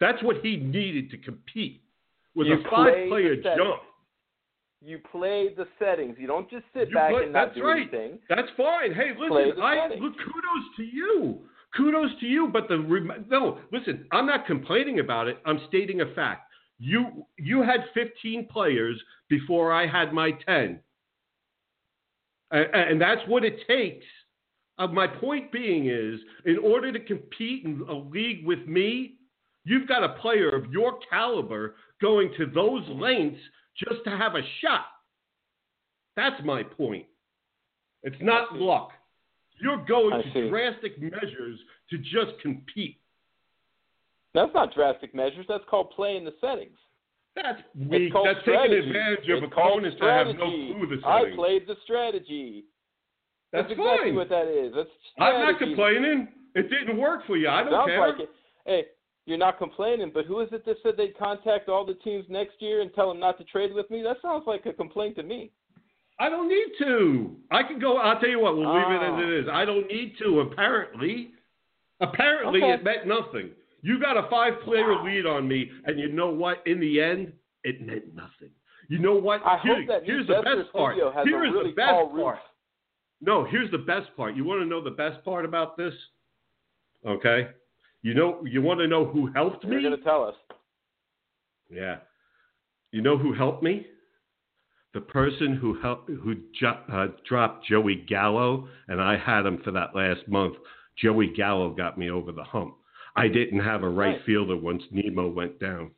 That's 0.00 0.22
what 0.22 0.36
he 0.42 0.56
needed 0.56 1.10
to 1.10 1.18
compete, 1.18 1.82
was 2.34 2.46
You 2.46 2.54
a 2.54 2.70
five 2.70 3.08
player 3.08 3.36
jump. 3.36 3.82
You 4.80 5.00
play 5.10 5.52
the 5.56 5.66
settings. 5.80 6.16
You 6.20 6.28
don't 6.28 6.48
just 6.48 6.64
sit 6.72 6.88
You 6.90 6.94
back 6.94 7.10
play- 7.10 7.24
and 7.24 7.32
not 7.32 7.46
that's 7.46 7.56
do 7.56 7.64
right. 7.64 7.78
anything. 7.82 8.18
That's 8.28 8.48
fine. 8.56 8.92
Hey, 8.94 9.10
listen, 9.18 9.60
I 9.60 9.88
look, 9.96 10.14
kudos 10.18 10.76
to 10.76 10.84
you. 10.84 11.40
Kudos 11.76 12.10
to 12.20 12.26
you. 12.26 12.46
But 12.46 12.68
the 12.68 12.76
no, 13.28 13.58
listen, 13.72 14.06
I'm 14.12 14.24
not 14.26 14.46
complaining 14.46 15.00
about 15.00 15.26
it. 15.26 15.38
I'm 15.44 15.60
stating 15.66 16.00
a 16.02 16.06
fact. 16.14 16.42
You 16.78 17.26
you 17.38 17.60
had 17.62 17.86
15 17.92 18.46
players 18.46 19.02
before 19.28 19.72
I 19.72 19.84
had 19.88 20.12
my 20.12 20.30
10, 20.46 20.78
and, 22.50 22.74
and 22.74 23.00
that's 23.00 23.20
what 23.26 23.44
it 23.44 23.58
takes. 23.66 24.04
Uh, 24.78 24.86
my 24.86 25.06
point 25.06 25.50
being 25.50 25.88
is, 25.88 26.20
in 26.44 26.58
order 26.58 26.92
to 26.92 27.00
compete 27.00 27.64
in 27.64 27.84
a 27.88 27.94
league 27.94 28.46
with 28.46 28.66
me, 28.66 29.14
you've 29.64 29.88
got 29.88 30.04
a 30.04 30.20
player 30.20 30.50
of 30.50 30.70
your 30.70 30.98
caliber 31.10 31.74
going 32.00 32.32
to 32.38 32.46
those 32.46 32.84
lengths 32.88 33.40
just 33.76 34.04
to 34.04 34.10
have 34.10 34.34
a 34.34 34.42
shot. 34.60 34.86
That's 36.16 36.40
my 36.44 36.62
point. 36.62 37.06
It's 38.02 38.16
not 38.20 38.54
luck. 38.54 38.90
You're 39.60 39.84
going 39.84 40.12
I 40.12 40.22
to 40.22 40.32
see. 40.32 40.48
drastic 40.48 41.00
measures 41.00 41.58
to 41.90 41.98
just 41.98 42.40
compete. 42.40 43.00
That's 44.34 44.52
not 44.54 44.74
drastic 44.74 45.14
measures. 45.14 45.46
That's 45.48 45.64
called 45.68 45.90
playing 45.90 46.24
the 46.24 46.34
settings. 46.40 46.78
That's 47.42 47.62
weak. 47.88 48.12
That's 48.12 48.40
strategy. 48.40 48.74
taking 48.74 48.88
advantage 48.88 49.28
of 49.30 49.42
It's 49.44 49.52
opponents 49.52 49.96
that 50.00 50.26
have 50.26 50.36
no 50.36 50.50
clue 50.50 50.86
the 50.90 50.96
setting. 51.02 51.32
I 51.32 51.36
played 51.36 51.66
the 51.66 51.76
strategy. 51.84 52.64
That's 53.52 53.70
exactly 53.70 54.10
fine. 54.10 54.14
what 54.16 54.28
that 54.28 54.48
is. 54.48 54.72
That's 54.74 54.88
I'm 55.20 55.40
not 55.40 55.58
complaining. 55.58 56.28
It 56.54 56.68
didn't 56.70 56.98
work 56.98 57.26
for 57.26 57.36
you. 57.36 57.48
I 57.48 57.62
don't 57.62 57.72
Sounds 57.72 57.88
care. 57.88 58.00
like 58.08 58.20
it. 58.20 58.30
Hey, 58.66 58.84
you're 59.26 59.38
not 59.38 59.58
complaining, 59.58 60.10
but 60.12 60.26
who 60.26 60.40
is 60.40 60.48
it 60.52 60.64
that 60.66 60.76
said 60.82 60.94
they'd 60.96 61.16
contact 61.18 61.68
all 61.68 61.86
the 61.86 61.94
teams 61.94 62.24
next 62.28 62.60
year 62.60 62.80
and 62.82 62.92
tell 62.94 63.08
them 63.08 63.20
not 63.20 63.38
to 63.38 63.44
trade 63.44 63.72
with 63.72 63.88
me? 63.90 64.02
That 64.02 64.16
sounds 64.22 64.44
like 64.46 64.66
a 64.66 64.72
complaint 64.72 65.16
to 65.16 65.22
me. 65.22 65.50
I 66.20 66.28
don't 66.28 66.48
need 66.48 66.72
to. 66.80 67.36
I 67.50 67.62
can 67.62 67.78
go. 67.78 67.98
I'll 67.98 68.18
tell 68.18 68.28
you 68.28 68.40
what. 68.40 68.56
We'll 68.56 68.74
leave 68.74 68.90
it 68.90 69.04
as 69.04 69.12
Oh. 69.14 69.20
it 69.22 69.28
is. 69.40 69.46
I 69.50 69.64
don't 69.64 69.86
need 69.86 70.14
to. 70.18 70.40
Apparently, 70.40 71.30
apparently 72.00 72.60
Okay. 72.62 72.72
it 72.74 72.82
meant 72.84 73.06
nothing. 73.06 73.50
You 73.82 74.00
got 74.00 74.16
a 74.16 74.28
five-player 74.28 75.02
lead 75.04 75.24
on 75.26 75.46
me, 75.46 75.70
and 75.84 75.98
you 75.98 76.10
know 76.10 76.30
what? 76.30 76.62
In 76.66 76.80
the 76.80 77.00
end, 77.00 77.32
it 77.64 77.80
meant 77.86 78.14
nothing. 78.14 78.50
You 78.88 78.98
know 78.98 79.14
what? 79.14 79.42
I 79.44 79.58
Here- 79.58 79.76
hope 79.76 79.86
that 79.88 80.04
here's 80.04 80.26
the 80.26 80.42
best 80.42 80.72
part. 80.72 80.96
Here 80.96 81.06
a 81.06 81.24
really 81.24 81.70
the 81.70 81.76
best 81.76 81.92
roof. 82.12 82.22
part. 82.24 82.38
No, 83.20 83.44
here's 83.44 83.70
the 83.70 83.78
best 83.78 84.14
part. 84.16 84.34
You 84.34 84.44
want 84.44 84.60
to 84.62 84.66
know 84.66 84.82
the 84.82 84.90
best 84.90 85.24
part 85.24 85.44
about 85.44 85.76
this? 85.76 85.94
Okay. 87.06 87.48
You 88.02 88.14
know, 88.14 88.44
you 88.44 88.62
want 88.62 88.80
to 88.80 88.86
know 88.86 89.04
who 89.04 89.26
helped 89.32 89.64
me? 89.64 89.72
You're 89.72 89.82
going 89.82 89.96
to 89.96 90.04
tell 90.04 90.24
us. 90.24 90.34
Yeah. 91.70 91.98
You 92.92 93.02
know 93.02 93.18
who 93.18 93.32
helped 93.34 93.62
me? 93.62 93.86
The 94.94 95.00
person 95.02 95.54
who 95.54 95.78
helped, 95.80 96.08
who 96.08 96.36
jo- 96.58 96.80
uh, 96.90 97.08
dropped 97.28 97.66
Joey 97.66 97.96
Gallo, 98.08 98.68
and 98.88 99.00
I 99.02 99.16
had 99.18 99.44
him 99.44 99.58
for 99.62 99.70
that 99.72 99.94
last 99.94 100.26
month. 100.26 100.54
Joey 100.96 101.26
Gallo 101.36 101.70
got 101.70 101.98
me 101.98 102.10
over 102.10 102.32
the 102.32 102.42
hump. 102.44 102.74
I 103.16 103.28
didn't 103.28 103.60
have 103.60 103.82
a 103.82 103.88
right 103.88 104.12
Right. 104.16 104.24
fielder 104.24 104.56
once 104.56 104.82
Nimmo 104.90 105.28
went 105.28 105.58
down. 105.58 105.90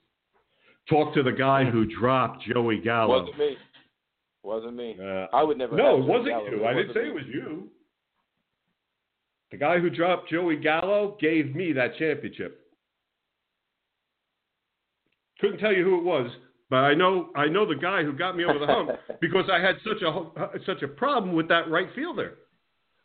Talk 0.89 1.15
to 1.15 1.23
the 1.23 1.33
guy 1.33 1.65
who 1.65 1.85
dropped 1.85 2.43
Joey 2.45 2.79
Gallo. 2.79 3.21
Wasn't 3.23 3.39
me. 3.39 3.57
Wasn't 4.43 4.75
me. 4.75 4.97
Uh, 5.01 5.27
I 5.33 5.43
would 5.43 5.59
never. 5.59 5.77
no, 5.77 5.97
have 5.97 6.05
it 6.05 6.09
wasn't 6.09 6.29
Gallo, 6.29 6.51
you. 6.51 6.57
but 6.59 6.67
I 6.67 6.73
didn't 6.75 6.89
wasn't 6.89 6.95
say 6.95 7.03
me. 7.03 7.09
it 7.11 7.15
was 7.15 7.25
you. 7.33 7.69
The 9.51 9.57
guy 9.57 9.79
who 9.79 9.91
dropped 9.91 10.31
Joey 10.31 10.57
Gallo 10.57 11.17
gave 11.21 11.55
me 11.55 11.73
that 11.75 11.97
championship. 11.99 12.67
Couldn't 15.41 15.59
tell 15.59 15.73
you 15.73 15.85
who 15.85 15.99
it 15.99 16.05
was, 16.05 16.31
but 16.69 16.77
I 16.85 16.95
know 16.95 17.31
I 17.35 17.47
know 17.47 17.67
the 17.67 17.75
guy 17.75 18.03
who 18.05 18.13
got 18.13 18.37
me 18.37 18.45
over 18.45 18.59
the 18.59 18.67
hump 18.67 18.91
because 19.21 19.47
I 19.51 19.59
had 19.61 19.77
such 19.85 20.03
a 20.03 20.59
such 20.67 20.83
a 20.83 20.89
problem 20.89 21.35
with 21.35 21.49
that 21.49 21.71
right 21.71 21.89
fielder. 21.95 22.39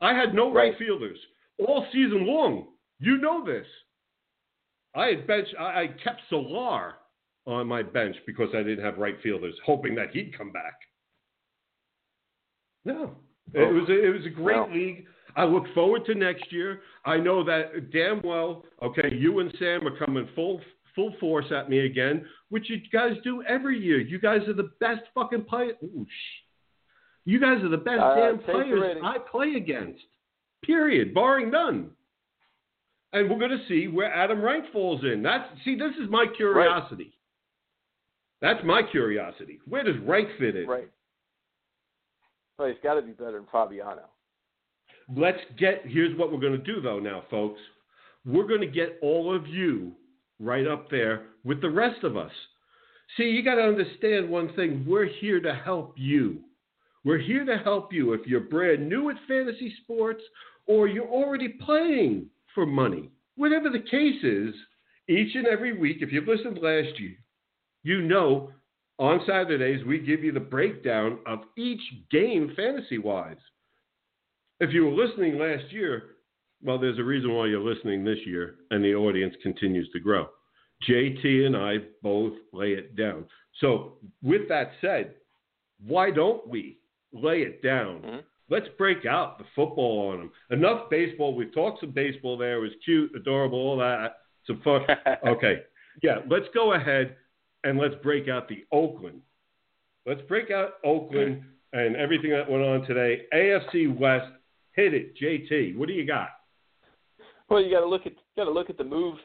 I 0.01 0.13
had 0.13 0.33
no 0.33 0.51
right, 0.53 0.69
Right. 0.71 0.77
fielders 0.77 1.17
all 1.59 1.85
season 1.91 2.25
long. 2.27 2.67
You 2.99 3.17
know 3.17 3.45
this. 3.45 3.65
I 4.95 5.07
had 5.07 5.27
bench. 5.27 5.47
I, 5.59 5.63
I 5.63 5.87
kept 6.03 6.21
Soler 6.29 6.93
on 7.45 7.67
my 7.67 7.83
bench 7.83 8.15
because 8.25 8.49
I 8.55 8.63
didn't 8.63 8.83
have 8.83 8.97
right 8.97 9.15
fielders, 9.21 9.55
hoping 9.65 9.93
that 9.95 10.11
he'd 10.11 10.35
come 10.37 10.51
back. 10.51 10.73
No, 12.85 13.15
it 13.53 13.59
Oh. 13.61 13.73
was 13.73 13.89
a, 13.89 14.05
it 14.05 14.09
was 14.15 14.25
a 14.25 14.29
great 14.29 14.69
league. 14.71 15.05
I 15.35 15.43
look 15.43 15.65
forward 15.73 16.05
to 16.05 16.15
next 16.15 16.51
year. 16.51 16.81
I 17.03 17.17
know 17.17 17.43
that 17.43 17.91
damn 17.91 18.21
well. 18.21 18.63
Okay, 18.81 19.13
you 19.13 19.39
and 19.39 19.53
Sam 19.59 19.85
are 19.87 19.97
coming 19.97 20.27
full 20.35 20.61
full 20.95 21.13
force 21.19 21.51
at 21.51 21.69
me 21.69 21.79
again, 21.79 22.25
which 22.49 22.69
you 22.69 22.77
guys 22.93 23.17
do 23.23 23.43
every 23.43 23.77
year. 23.77 23.99
You 23.99 24.17
guys 24.17 24.47
are 24.47 24.53
the 24.53 24.71
best 24.79 25.01
fucking 25.13 25.43
player. 25.43 25.73
Ooh, 25.83 26.05
you 27.25 27.37
guys 27.39 27.61
are 27.63 27.69
the 27.69 27.77
best 27.77 27.99
Uh, 27.99 28.15
damn 28.15 28.39
players. 28.39 28.97
I 29.03 29.17
play 29.17 29.55
against. 29.55 30.01
Period, 30.63 31.13
barring 31.13 31.51
none. 31.51 31.91
And 33.15 33.29
we're 33.29 33.39
going 33.39 33.57
to 33.57 33.65
see 33.69 33.87
where 33.87 34.13
Adam 34.13 34.41
Rank 34.41 34.65
falls 34.73 35.01
in. 35.05 35.23
That's 35.23 35.45
see, 35.63 35.77
this 35.77 35.93
is 36.03 36.09
my 36.09 36.25
curiosity. 36.35 37.13
That's 38.41 38.59
my 38.65 38.81
curiosity. 38.83 39.59
Where 39.65 39.83
does 39.83 39.95
Rank 40.05 40.27
fit 40.37 40.57
in? 40.57 40.67
Right. 40.67 40.89
Well, 42.59 42.67
he's 42.67 42.77
got 42.83 42.95
to 42.95 43.01
be 43.01 43.13
better 43.13 43.31
than 43.31 43.45
Fabiano. 43.49 44.01
Let's 45.15 45.39
get 45.57 45.83
here's 45.85 46.17
what 46.19 46.29
we're 46.29 46.41
going 46.41 46.57
to 46.61 46.73
do 46.73 46.81
though 46.81 46.99
now 46.99 47.23
folks. 47.31 47.61
We're 48.25 48.47
going 48.47 48.59
to 48.59 48.67
get 48.67 48.99
all 49.01 49.33
of 49.33 49.47
you 49.47 49.93
right 50.41 50.67
up 50.67 50.91
there 50.91 51.27
with 51.45 51.61
the 51.61 51.69
rest 51.69 52.03
of 52.03 52.17
us. 52.17 52.31
See, 53.15 53.29
you 53.29 53.45
got 53.45 53.55
to 53.55 53.61
understand 53.61 54.29
one 54.29 54.53
thing. 54.55 54.83
We're 54.85 55.07
here 55.21 55.39
to 55.39 55.55
help 55.55 55.93
you. 55.95 56.41
We're 57.05 57.19
here 57.19 57.45
to 57.45 57.59
help 57.59 57.93
you 57.93 58.11
if 58.11 58.27
you're 58.27 58.41
brand 58.41 58.89
new 58.89 59.09
at 59.09 59.15
fantasy 59.25 59.73
sports 59.83 60.21
or 60.67 60.89
you're 60.89 61.07
already 61.07 61.47
playing 61.47 62.25
for 62.55 62.65
money. 62.65 63.11
Whatever 63.35 63.69
the 63.69 63.79
case 63.79 64.23
is, 64.23 64.55
each 65.07 65.35
and 65.35 65.45
every 65.45 65.77
week, 65.77 65.97
if 66.01 66.11
you've 66.11 66.27
listened 66.27 66.57
last 66.61 66.99
year, 66.99 67.15
you 67.83 68.01
know 68.01 68.51
on 68.97 69.19
Saturdays 69.27 69.85
we 69.85 69.99
give 69.99 70.23
you 70.23 70.31
the 70.31 70.39
breakdown 70.39 71.19
of 71.25 71.39
each 71.57 71.81
game 72.09 72.53
fantasy 72.55 72.97
wise. 72.97 73.37
If 74.59 74.73
you 74.73 74.85
were 74.85 75.05
listening 75.05 75.37
last 75.37 75.71
year, 75.71 76.15
well, 76.63 76.79
there's 76.79 76.97
a 76.97 77.03
reason 77.03 77.33
why 77.33 77.47
you're 77.47 77.59
listening 77.59 78.03
this 78.03 78.19
year, 78.25 78.55
and 78.71 78.83
the 78.83 78.95
audience 78.95 79.35
continues 79.43 79.89
to 79.91 79.99
grow. 79.99 80.27
JT 80.89 81.45
and 81.45 81.55
I 81.55 81.77
both 82.01 82.33
lay 82.53 82.71
it 82.71 82.95
down. 82.95 83.25
So, 83.59 83.97
with 84.23 84.47
that 84.49 84.71
said, 84.81 85.15
why 85.85 86.11
don't 86.11 86.47
we 86.47 86.79
lay 87.11 87.41
it 87.41 87.61
down? 87.61 88.01
Mhm. 88.01 88.23
Let's 88.49 88.67
break 88.77 89.05
out 89.05 89.39
the 89.39 89.45
football 89.55 90.11
on 90.11 90.19
them. 90.19 90.31
Enough 90.51 90.89
baseball. 90.89 91.35
We've 91.35 91.53
talked 91.53 91.79
some 91.79 91.91
baseball 91.91 92.37
there. 92.37 92.57
It 92.57 92.61
was 92.61 92.71
cute, 92.83 93.11
adorable, 93.15 93.57
all 93.57 93.77
that. 93.77 94.17
Some 94.45 94.61
fun. 94.63 94.81
okay. 95.27 95.63
Yeah, 96.03 96.17
let's 96.29 96.45
go 96.53 96.73
ahead 96.73 97.15
and 97.63 97.79
let's 97.79 97.95
break 98.03 98.27
out 98.27 98.47
the 98.47 98.63
Oakland. 98.71 99.21
Let's 100.05 100.21
break 100.27 100.51
out 100.51 100.73
Oakland 100.83 101.41
and 101.73 101.95
everything 101.95 102.29
that 102.31 102.49
went 102.49 102.63
on 102.63 102.81
today. 102.83 103.23
AFC 103.33 103.97
West, 103.97 104.31
hit 104.73 104.93
it. 104.93 105.17
JT, 105.17 105.75
what 105.77 105.87
do 105.87 105.93
you 105.93 106.05
got? 106.05 106.29
Well, 107.49 107.61
you 107.61 107.71
got 107.71 107.81
to 107.81 107.87
look 107.87 108.05
at 108.05 108.13
got 108.35 108.45
to 108.45 108.51
look 108.51 108.69
at 108.69 108.77
the 108.77 108.83
move 108.83 109.15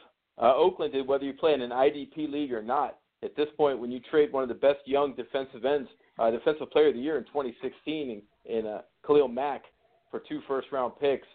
uh, 0.41 0.55
Oakland 0.57 0.93
did, 0.93 1.07
whether 1.07 1.25
you 1.25 1.35
play 1.35 1.53
in 1.53 1.61
an 1.61 1.71
IDP 1.71 2.31
league 2.31 2.53
or 2.53 2.63
not. 2.63 2.99
At 3.23 3.37
this 3.37 3.49
point, 3.57 3.79
when 3.79 3.91
you 3.91 4.01
trade 4.11 4.33
one 4.33 4.43
of 4.43 4.49
the 4.49 4.55
best 4.55 4.79
young 4.87 5.15
defensive 5.15 5.67
ends, 5.67 5.89
uh, 6.19 6.31
defensive 6.31 6.71
player 6.71 6.89
of 6.89 6.95
the 6.95 7.01
year 7.01 7.19
in 7.19 7.25
2016, 7.25 8.23
in, 8.47 8.57
in 8.57 8.67
uh, 8.67 8.81
Khalil 9.07 9.29
Mack 9.29 9.65
for 10.11 10.21
two 10.29 10.41
first 10.49 10.69
round 10.73 10.93
picks, 11.01 11.27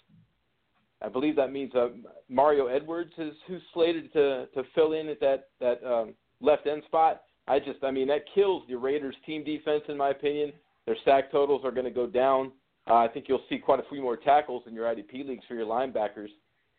I 1.01 1.09
believe 1.09 1.35
that 1.35 1.51
means 1.51 1.73
uh, 1.75 1.89
Mario 2.29 2.67
Edwards 2.67 3.11
is 3.17 3.33
who's 3.47 3.61
slated 3.73 4.11
to 4.13 4.47
to 4.53 4.63
fill 4.73 4.93
in 4.93 5.09
at 5.09 5.19
that 5.19 5.49
that 5.59 5.83
um, 5.85 6.13
left 6.41 6.67
end 6.67 6.83
spot. 6.85 7.21
I 7.47 7.59
just, 7.59 7.83
I 7.83 7.91
mean, 7.91 8.07
that 8.07 8.25
kills 8.33 8.63
the 8.67 8.75
Raiders' 8.75 9.15
team 9.25 9.43
defense, 9.43 9.83
in 9.87 9.97
my 9.97 10.09
opinion. 10.09 10.51
Their 10.85 10.95
sack 11.05 11.31
totals 11.31 11.61
are 11.63 11.71
going 11.71 11.85
to 11.85 11.91
go 11.91 12.07
down. 12.07 12.51
Uh, 12.89 12.95
I 12.95 13.07
think 13.07 13.25
you'll 13.27 13.43
see 13.49 13.57
quite 13.57 13.79
a 13.79 13.83
few 13.89 14.01
more 14.01 14.17
tackles 14.17 14.63
in 14.67 14.73
your 14.73 14.85
IDP 14.85 15.27
leagues 15.27 15.43
for 15.47 15.55
your 15.55 15.65
linebackers. 15.65 16.29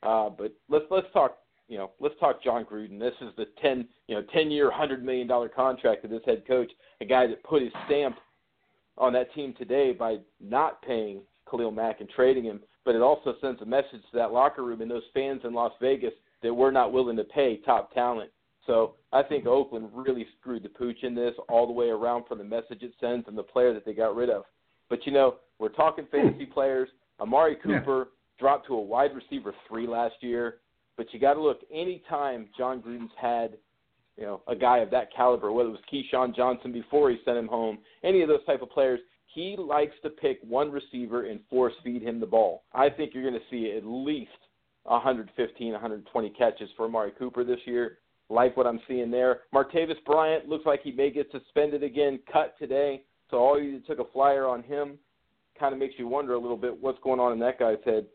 Uh, 0.03 0.31
but 0.31 0.53
let's 0.68 0.85
let's 0.90 1.07
talk. 1.12 1.38
You 1.68 1.79
know, 1.79 1.90
let's 1.99 2.14
talk 2.20 2.42
Jon 2.44 2.64
Gruden. 2.64 2.99
This 2.99 3.14
is 3.20 3.31
the 3.37 3.46
ten 3.61 3.88
you 4.07 4.14
know 4.14 4.22
ten 4.33 4.51
year, 4.51 4.70
hundred 4.70 5.05
million 5.05 5.27
dollar 5.27 5.49
contract 5.49 6.05
of 6.05 6.11
this 6.11 6.22
head 6.25 6.44
coach, 6.46 6.70
a 7.01 7.05
guy 7.05 7.27
that 7.27 7.42
put 7.42 7.62
his 7.62 7.72
stamp 7.87 8.16
on 8.98 9.12
that 9.12 9.32
team 9.35 9.54
today 9.59 9.92
by 9.92 10.16
not 10.40 10.82
paying 10.82 11.20
Khalil 11.50 11.70
Mack 11.70 12.00
and 12.00 12.09
trading 12.09 12.44
him. 12.44 12.61
But 12.85 12.94
it 12.94 13.02
also 13.02 13.35
sends 13.40 13.61
a 13.62 13.66
message 13.66 14.02
to 14.11 14.16
that 14.16 14.32
locker 14.32 14.62
room 14.62 14.80
and 14.80 14.90
those 14.90 15.02
fans 15.12 15.40
in 15.44 15.52
Las 15.52 15.72
Vegas 15.80 16.12
that 16.42 16.54
we're 16.54 16.70
not 16.70 16.92
willing 16.92 17.16
to 17.16 17.24
pay 17.24 17.59
top 17.64 17.92
talent. 17.92 18.30
So 18.66 18.94
I 19.12 19.22
think 19.22 19.44
mm-hmm. 19.44 19.52
Oakland 19.52 19.90
really 19.92 20.26
screwed 20.38 20.62
the 20.62 20.68
pooch 20.68 21.02
in 21.02 21.14
this 21.14 21.35
all 21.48 21.66
the 21.66 21.72
way 21.72 21.88
around 21.88 22.24
for 22.28 22.37
the 22.37 22.44
message 22.44 22.82
it 22.82 22.92
sends 23.00 23.26
and 23.28 23.37
the 23.37 23.42
player 23.42 23.72
that 23.74 23.85
they 23.85 23.92
got 23.92 24.14
rid 24.14 24.30
of. 24.30 24.44
But 24.88 25.06
you 25.06 25.12
know, 25.12 25.37
we're 25.59 25.68
talking 25.68 26.06
fantasy 26.11 26.44
mm-hmm. 26.44 26.52
players. 26.52 26.88
Amari 27.20 27.56
Cooper 27.56 28.09
dropped 28.38 28.66
to 28.66 28.74
a 28.74 28.80
wide 28.80 29.11
receiver 29.14 29.54
three 29.68 29.87
last 29.87 30.14
year. 30.20 30.59
But 30.96 31.12
you 31.12 31.20
got 31.20 31.35
to 31.35 31.42
look 31.42 31.61
anytime 31.72 32.48
Jon 32.56 32.80
Gruden's 32.80 33.11
had, 33.20 33.59
you 34.16 34.24
know, 34.24 34.42
a 34.48 34.57
guy 34.57 34.79
of 34.79 34.90
that 34.90 35.14
caliber, 35.14 35.52
whether 35.52 35.68
it 35.68 35.72
was 35.72 35.81
Keyshawn 35.92 36.35
Johnson 36.35 36.72
before 36.72 37.11
he 37.11 37.18
sent 37.24 37.37
him 37.37 37.48
home, 37.48 37.79
any 38.02 38.22
of 38.22 38.29
those 38.29 38.44
type 38.46 38.62
of 38.62 38.70
players, 38.70 39.00
he 39.26 39.57
likes 39.59 39.94
to 40.02 40.09
pick 40.09 40.38
one 40.42 40.70
receiver 40.70 41.26
and 41.26 41.40
force 41.50 41.74
feed 41.85 42.02
him 42.02 42.18
the 42.18 42.26
ball. 42.26 42.64
I 42.72 42.88
think 42.88 43.12
you're 43.12 43.29
going 43.29 43.35
to 43.35 43.50
see 43.50 43.76
at 43.76 43.85
least 43.85 44.31
115, 44.85 45.72
120 45.72 46.31
catches 46.31 46.70
for 46.76 46.87
Amari 46.87 47.12
Cooper 47.18 47.44
this 47.44 47.61
year. 47.66 47.98
Like 48.29 48.57
what 48.57 48.66
I'm 48.66 48.81
seeing 48.88 49.11
there. 49.11 49.40
Martavis 49.55 50.02
Bryant 50.05 50.48
looks 50.48 50.66
like 50.66 50.83
he 50.83 50.90
may 50.90 51.11
get 51.11 51.31
suspended 51.31 51.83
again, 51.83 52.18
cut 52.33 52.59
today. 52.59 53.02
So 53.31 53.37
all 53.37 53.61
you 53.61 53.81
took 53.81 53.98
a 53.98 54.11
flyer 54.12 54.46
on 54.46 54.62
him. 54.62 54.98
Kind 55.59 55.72
of 55.72 55.79
makes 55.79 55.94
you 55.98 56.09
wonder 56.09 56.35
a 56.35 56.38
little 56.38 56.57
bit 56.57 56.76
what's 56.81 56.98
going 57.02 57.20
on 57.20 57.33
in 57.33 57.38
that 57.40 57.59
guy's 57.59 57.76
head. 57.85 58.07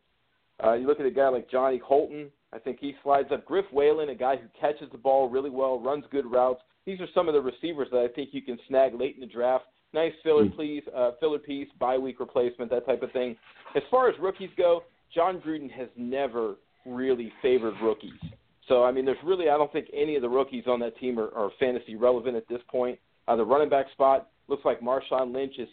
Uh, 0.63 0.73
you 0.73 0.85
look 0.85 0.99
at 0.99 1.05
a 1.05 1.11
guy 1.11 1.29
like 1.29 1.49
Johnny 1.49 1.79
Holton. 1.83 2.29
I 2.53 2.59
think 2.59 2.79
he 2.79 2.95
slides 3.03 3.29
up. 3.31 3.45
Griff 3.45 3.65
Whalen, 3.71 4.09
a 4.09 4.15
guy 4.15 4.35
who 4.35 4.47
catches 4.59 4.91
the 4.91 4.97
ball 4.97 5.29
really 5.29 5.49
well, 5.49 5.79
runs 5.79 6.05
good 6.11 6.29
routes. 6.29 6.61
These 6.85 6.99
are 6.99 7.07
some 7.13 7.27
of 7.27 7.33
the 7.33 7.41
receivers 7.41 7.87
that 7.91 7.99
I 7.99 8.07
think 8.13 8.29
you 8.33 8.41
can 8.41 8.57
snag 8.67 8.93
late 8.93 9.15
in 9.15 9.21
the 9.21 9.27
draft. 9.27 9.65
Nice 9.93 10.13
filler, 10.23 10.49
please, 10.49 10.83
uh, 10.95 11.11
filler 11.19 11.39
piece, 11.39 11.67
bye 11.79 11.97
week 11.97 12.19
replacement, 12.19 12.71
that 12.71 12.85
type 12.85 13.03
of 13.03 13.11
thing. 13.11 13.35
As 13.75 13.83
far 13.91 14.09
as 14.09 14.15
rookies 14.19 14.49
go, 14.57 14.83
Jon 15.13 15.41
Gruden 15.41 15.71
has 15.71 15.89
never 15.95 16.55
really 16.85 17.31
favored 17.41 17.75
rookies. 17.81 18.19
So 18.67 18.83
I 18.83 18.91
mean, 18.91 19.05
there's 19.05 19.17
really 19.23 19.49
I 19.49 19.57
don't 19.57 19.71
think 19.71 19.87
any 19.93 20.15
of 20.15 20.21
the 20.21 20.29
rookies 20.29 20.63
on 20.67 20.79
that 20.79 20.97
team 20.97 21.19
are, 21.19 21.29
are 21.35 21.51
fantasy 21.59 21.95
relevant 21.95 22.37
at 22.37 22.47
this 22.47 22.61
point. 22.69 22.97
Uh, 23.27 23.35
the 23.35 23.45
running 23.45 23.69
back 23.69 23.87
spot 23.91 24.29
looks 24.47 24.63
like 24.65 24.79
Marshawn 24.81 25.33
Lynch 25.33 25.55
is 25.59 25.67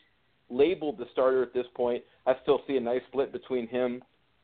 labeled 0.50 0.98
the 0.98 1.06
starter 1.12 1.42
at 1.42 1.54
this 1.54 1.66
point. 1.74 2.02
I 2.26 2.34
still 2.42 2.60
see 2.66 2.76
a 2.76 2.80
nice 2.80 3.02
split 3.08 3.32
between 3.32 3.68
him, 3.68 4.02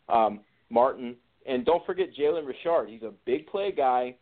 um, 0.09 0.41
Martin, 0.71 1.17
and 1.47 1.65
don't 1.65 1.85
forget 1.85 2.09
Jalen 2.19 2.47
Richard. 2.47 2.89
He's 2.89 3.03
a 3.03 3.13
big 3.25 3.47
play 3.47 3.73
guy, 3.73 4.17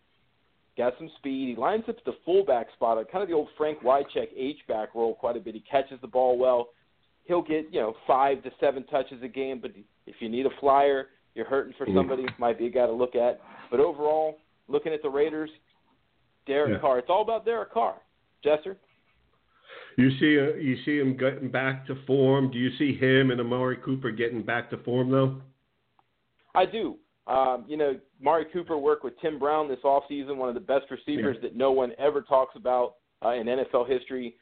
got 0.77 0.95
some 0.99 1.11
speed. 1.19 1.55
He 1.55 1.61
lines 1.61 1.85
up 1.89 1.97
at 1.99 2.05
the 2.05 2.17
fullback 2.25 2.69
spot, 2.75 2.99
kind 3.11 3.23
of 3.23 3.29
the 3.29 3.35
old 3.35 3.49
Frank 3.57 3.81
Wycheck 3.83 4.29
H 4.37 4.59
back 4.69 4.95
role 4.95 5.15
quite 5.15 5.37
a 5.37 5.41
bit. 5.41 5.55
He 5.55 5.61
catches 5.61 6.01
the 6.01 6.09
ball 6.09 6.39
well. 6.39 6.71
He'll 7.25 7.43
get 7.43 7.67
you 7.71 7.81
know 7.81 7.95
five 8.07 8.43
to 8.43 8.51
seven 8.61 8.85
touches 8.87 9.23
a 9.23 9.29
game, 9.29 9.61
but 9.61 9.73
if 10.07 10.17
you 10.21 10.29
need 10.29 10.47
a 10.47 10.51
flyer, 10.61 11.09
you're 11.35 11.47
hurting 11.47 11.75
for 11.79 11.87
somebody, 11.95 12.27
might 12.39 12.59
be 12.59 12.67
a 12.67 12.71
guy 12.71 12.87
to 12.87 12.93
look 12.93 13.15
at. 13.15 13.41
But 13.71 13.81
overall, 13.81 14.39
looking 14.69 14.93
at 14.93 15.03
the 15.03 15.09
Raiders, 15.09 15.51
Derek 16.47 16.73
Yeah. 16.73 16.79
Carr. 16.81 16.99
It's 16.99 17.09
all 17.09 17.23
about 17.23 17.45
Derek 17.45 17.71
Carr. 17.73 18.01
Jesser. 18.45 18.77
You 19.97 20.11
see, 20.19 20.39
uh, 20.39 20.55
you 20.57 20.77
see 20.85 20.99
him 20.99 21.17
getting 21.17 21.51
back 21.51 21.87
to 21.87 21.95
form. 22.07 22.51
Do 22.51 22.59
you 22.59 22.71
see 22.77 22.95
him 22.95 23.31
and 23.31 23.41
Amari 23.41 23.77
Cooper 23.77 24.11
getting 24.11 24.43
back 24.43 24.71
to 24.71 24.79
form 24.79 25.11
though? 25.11 25.41
I 26.55 26.67
do. 26.67 26.97
Um, 27.27 27.65
you 27.69 27.77
know, 27.77 27.99
Mari 28.21 28.47
Cooper 28.53 28.77
worked 28.77 29.05
with 29.05 29.19
Tim 29.21 29.39
Brown 29.39 29.69
this 29.69 29.79
offseason, 29.85 30.37
one 30.37 30.49
of 30.49 30.55
the 30.55 30.61
best 30.61 30.87
receivers 30.91 31.37
that 31.43 31.55
no 31.57 31.71
one 31.71 31.93
ever 31.99 32.21
talks 32.23 32.57
about 32.57 32.97
uh, 33.25 33.31
in 33.31 33.47
NFL 33.47 33.89
history. 33.89 34.35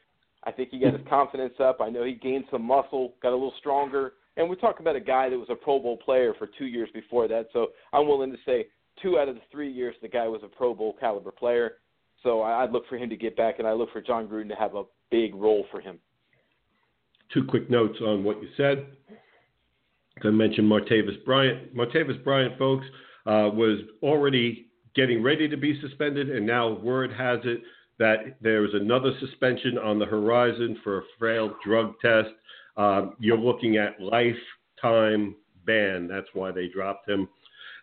I 0.43 0.51
think 0.51 0.69
he 0.71 0.79
got 0.79 0.93
his 0.93 1.07
confidence 1.07 1.53
up. 1.59 1.77
I 1.81 1.89
know 1.89 2.03
he 2.03 2.13
gained 2.13 2.45
some 2.49 2.63
muscle, 2.63 3.13
got 3.21 3.29
a 3.29 3.37
little 3.37 3.53
stronger. 3.59 4.13
And 4.37 4.49
we're 4.49 4.55
talking 4.55 4.81
about 4.81 4.95
a 4.95 5.01
guy 5.01 5.29
that 5.29 5.37
was 5.37 5.49
a 5.51 5.55
Pro 5.55 5.77
Bowl 5.77 5.97
player 5.97 6.33
for 6.39 6.49
two 6.57 6.65
years 6.65 6.89
before 6.93 7.27
that. 7.27 7.47
So 7.53 7.67
I'm 7.93 8.07
willing 8.07 8.31
to 8.31 8.37
say 8.45 8.67
two 9.01 9.19
out 9.19 9.29
of 9.29 9.35
the 9.35 9.41
three 9.51 9.71
years 9.71 9.93
the 10.01 10.07
guy 10.07 10.27
was 10.27 10.41
a 10.43 10.47
Pro 10.47 10.73
Bowl 10.73 10.95
caliber 10.99 11.31
player. 11.31 11.73
So 12.23 12.41
I- 12.41 12.63
I'd 12.63 12.71
look 12.71 12.87
for 12.87 12.97
him 12.97 13.09
to 13.09 13.15
get 13.17 13.35
back, 13.35 13.59
and 13.59 13.67
I 13.67 13.73
look 13.73 13.91
for 13.91 14.01
Jon 14.01 14.27
Gruden 14.27 14.49
to 14.49 14.55
have 14.55 14.75
a 14.75 14.83
big 15.11 15.35
role 15.35 15.65
for 15.69 15.79
him. 15.79 15.99
Two 17.33 17.43
quick 17.43 17.69
notes 17.69 17.99
on 18.01 18.23
what 18.23 18.41
you 18.41 18.49
said. 18.57 18.85
I 20.25 20.29
mentioned 20.29 20.69
Martavis 20.69 21.23
Bryant. 21.25 21.75
Martavis 21.75 22.23
Bryant, 22.23 22.57
folks, 22.57 22.85
uh, 23.25 23.49
was 23.53 23.79
already 24.01 24.67
getting 24.95 25.23
ready 25.23 25.47
to 25.47 25.57
be 25.57 25.79
suspended, 25.81 26.29
and 26.29 26.45
now 26.45 26.69
word 26.69 27.11
has 27.13 27.39
it 27.43 27.61
that 27.99 28.37
there 28.41 28.65
is 28.65 28.73
another 28.73 29.11
suspension 29.19 29.77
on 29.77 29.99
the 29.99 30.05
horizon 30.05 30.77
for 30.83 30.99
a 30.99 31.01
failed 31.19 31.53
drug 31.63 31.93
test. 32.01 32.29
Um, 32.77 33.15
you're 33.19 33.37
looking 33.37 33.77
at 33.77 34.01
lifetime 34.01 35.35
ban. 35.65 36.07
That's 36.07 36.27
why 36.33 36.51
they 36.51 36.67
dropped 36.67 37.07
him. 37.07 37.27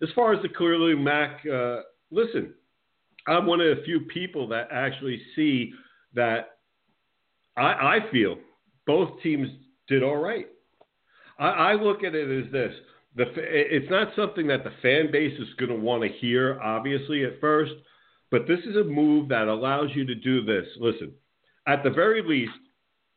As 0.03 0.09
far 0.14 0.35
as 0.35 0.42
the 0.42 0.48
Khalil 0.48 0.96
Mack, 0.96 1.40
uh, 1.46 1.83
listen, 2.11 2.53
I'm 3.29 3.46
one 3.46 3.61
of 3.61 3.77
the 3.77 3.83
few 3.85 4.01
people 4.01 4.48
that 4.48 4.68
actually 4.72 5.20
see 5.37 5.72
that 6.14 6.59
I, 7.57 7.62
I 7.62 7.98
feel 8.11 8.38
both 8.87 9.20
teams 9.22 9.48
did 9.87 10.03
all 10.03 10.16
right. 10.16 10.46
I, 11.38 11.48
I 11.48 11.74
look 11.74 12.05
at 12.05 12.14
it 12.14 12.46
as 12.46 12.53
this: 12.53 12.72
the 13.16 13.24
it's 13.37 13.90
not 13.90 14.09
something 14.16 14.46
that 14.48 14.64
the 14.64 14.72
fan 14.83 15.11
base 15.11 15.38
is 15.38 15.48
going 15.59 15.70
to 15.70 15.77
want 15.77 16.03
to 16.03 16.18
hear, 16.20 16.61
obviously 16.61 17.24
at 17.24 17.40
first, 17.40 17.72
but 18.31 18.46
this 18.46 18.61
is 18.61 18.77
a 18.77 18.85
move 18.85 19.29
that 19.29 19.48
allows 19.48 19.90
you 19.94 20.05
to 20.07 20.14
do 20.14 20.44
this. 20.44 20.66
Listen, 20.79 21.12
at 21.66 21.83
the 21.83 21.90
very 21.90 22.22
least, 22.22 22.53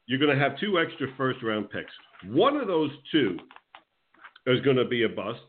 you're 0.05 0.19
going 0.19 0.35
to 0.35 0.41
have 0.41 0.59
two 0.59 0.79
extra 0.79 1.07
first 1.17 1.41
round 1.43 1.69
picks. 1.69 1.91
One 2.27 2.57
of 2.57 2.67
those 2.67 2.91
two 3.11 3.37
is 4.47 4.61
going 4.61 4.77
to 4.77 4.85
be 4.85 5.03
a 5.03 5.09
bust. 5.09 5.39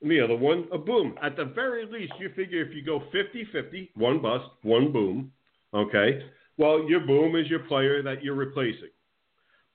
And 0.00 0.10
the 0.10 0.20
other 0.20 0.36
one, 0.36 0.66
a 0.72 0.78
boom. 0.78 1.14
At 1.22 1.36
the 1.36 1.44
very 1.44 1.86
least, 1.86 2.12
you 2.18 2.30
figure 2.34 2.60
if 2.60 2.74
you 2.74 2.84
go 2.84 3.04
50 3.12 3.46
50, 3.52 3.90
one 3.94 4.20
bust, 4.20 4.44
one 4.62 4.92
boom, 4.92 5.30
okay? 5.72 6.24
Well, 6.56 6.84
your 6.88 7.00
boom 7.00 7.36
is 7.36 7.48
your 7.48 7.60
player 7.60 8.02
that 8.02 8.22
you're 8.22 8.34
replacing. 8.34 8.90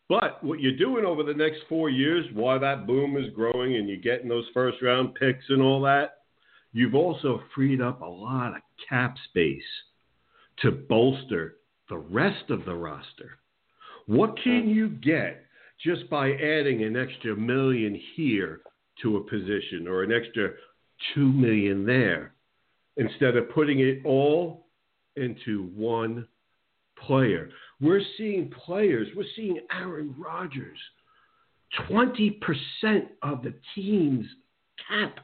But 0.09 0.41
what 0.43 0.61
you're 0.61 0.77
doing 0.77 1.05
over 1.05 1.23
the 1.23 1.33
next 1.33 1.61
four 1.67 1.89
years, 1.89 2.25
while 2.33 2.59
that 2.59 2.87
boom 2.87 3.17
is 3.17 3.33
growing 3.33 3.75
and 3.75 3.89
you're 3.89 3.97
getting 3.97 4.29
those 4.29 4.45
first 4.53 4.81
round 4.81 5.15
picks 5.15 5.45
and 5.49 5.61
all 5.61 5.81
that, 5.81 6.19
you've 6.71 6.95
also 6.95 7.41
freed 7.53 7.81
up 7.81 8.01
a 8.01 8.05
lot 8.05 8.55
of 8.55 8.61
cap 8.87 9.15
space 9.29 9.61
to 10.61 10.71
bolster 10.71 11.55
the 11.89 11.97
rest 11.97 12.49
of 12.49 12.63
the 12.65 12.73
roster. 12.73 13.39
What 14.05 14.41
can 14.41 14.69
you 14.69 14.89
get 14.89 15.43
just 15.83 16.09
by 16.09 16.31
adding 16.31 16.83
an 16.83 16.95
extra 16.95 17.35
million 17.35 17.99
here 18.15 18.61
to 19.01 19.17
a 19.17 19.23
position 19.23 19.87
or 19.87 20.03
an 20.03 20.11
extra 20.11 20.51
two 21.13 21.31
million 21.31 21.85
there 21.85 22.33
instead 22.97 23.35
of 23.35 23.49
putting 23.51 23.79
it 23.79 23.99
all 24.03 24.67
into 25.15 25.69
one 25.75 26.27
player. 27.05 27.49
We're 27.79 28.01
seeing 28.17 28.49
players, 28.49 29.07
we're 29.15 29.25
seeing 29.35 29.59
Aaron 29.71 30.15
Rodgers, 30.17 30.79
20% 31.89 32.39
of 33.21 33.43
the 33.43 33.53
team's 33.75 34.25
cap. 34.87 35.19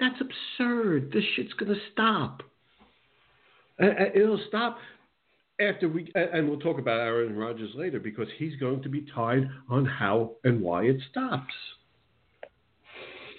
That's 0.00 0.20
absurd. 0.20 1.12
This 1.12 1.24
shit's 1.34 1.52
going 1.54 1.72
to 1.72 1.80
stop. 1.92 2.42
It'll 3.78 4.40
stop 4.48 4.78
after 5.60 5.88
we, 5.88 6.10
and 6.14 6.48
we'll 6.48 6.58
talk 6.58 6.78
about 6.78 7.00
Aaron 7.00 7.36
Rodgers 7.36 7.70
later 7.74 8.00
because 8.00 8.28
he's 8.38 8.56
going 8.56 8.82
to 8.82 8.88
be 8.88 9.06
tied 9.14 9.48
on 9.68 9.84
how 9.84 10.32
and 10.44 10.60
why 10.60 10.84
it 10.84 10.96
stops. 11.10 11.54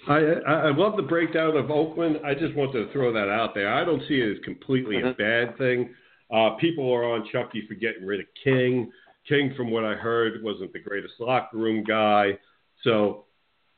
I, 0.08 0.18
I 0.46 0.52
I 0.52 0.76
love 0.76 0.96
the 0.96 1.02
breakdown 1.02 1.56
of 1.56 1.70
Oakland. 1.70 2.20
I 2.24 2.34
just 2.34 2.54
want 2.54 2.72
to 2.72 2.90
throw 2.92 3.12
that 3.12 3.28
out 3.28 3.54
there. 3.54 3.72
I 3.72 3.84
don't 3.84 4.02
see 4.08 4.14
it 4.14 4.38
as 4.38 4.44
completely 4.44 4.96
a 4.96 5.12
mm-hmm. 5.12 5.22
bad 5.22 5.58
thing. 5.58 5.94
Uh, 6.32 6.50
people 6.60 6.92
are 6.92 7.04
on 7.04 7.28
Chucky 7.30 7.64
for 7.68 7.74
getting 7.74 8.04
rid 8.04 8.20
of 8.20 8.26
King. 8.42 8.90
King, 9.28 9.54
from 9.56 9.70
what 9.70 9.84
I 9.84 9.94
heard, 9.94 10.42
wasn't 10.42 10.72
the 10.72 10.78
greatest 10.78 11.14
locker 11.18 11.56
room 11.56 11.84
guy. 11.84 12.38
So 12.82 13.24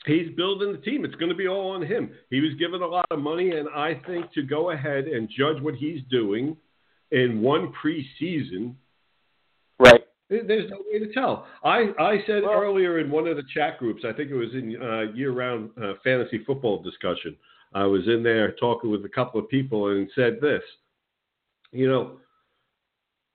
he's 0.06 0.34
building 0.36 0.72
the 0.72 0.78
team. 0.78 1.04
It's 1.04 1.14
going 1.16 1.30
to 1.30 1.36
be 1.36 1.48
all 1.48 1.70
on 1.70 1.82
him. 1.82 2.10
He 2.30 2.40
was 2.40 2.54
given 2.58 2.82
a 2.82 2.86
lot 2.86 3.06
of 3.10 3.18
money, 3.18 3.52
and 3.52 3.68
I 3.74 4.00
think 4.06 4.32
to 4.32 4.42
go 4.42 4.70
ahead 4.70 5.04
and 5.06 5.28
judge 5.28 5.60
what 5.62 5.74
he's 5.74 6.00
doing 6.10 6.56
in 7.10 7.40
one 7.42 7.72
preseason, 7.82 8.74
Right. 9.80 10.04
there's 10.28 10.68
no 10.70 10.82
way 10.90 10.98
to 10.98 11.12
tell. 11.12 11.46
I, 11.64 11.94
I 11.98 12.22
said 12.26 12.42
Well- 12.42 12.60
earlier 12.60 12.98
in 12.98 13.10
one 13.10 13.26
of 13.28 13.36
the 13.36 13.44
chat 13.54 13.78
groups, 13.78 14.04
I 14.04 14.12
think 14.12 14.30
it 14.30 14.34
was 14.34 14.52
in 14.54 14.80
uh, 14.80 15.12
year-round 15.14 15.70
uh, 15.82 15.94
fantasy 16.04 16.38
football 16.44 16.82
discussion. 16.82 17.36
I 17.72 17.84
was 17.84 18.06
in 18.08 18.22
there 18.22 18.52
talking 18.52 18.90
with 18.90 19.04
a 19.04 19.08
couple 19.08 19.40
of 19.40 19.48
people 19.48 19.88
and 19.88 20.10
said 20.14 20.40
this. 20.40 20.62
You 21.70 21.88
know, 21.88 22.18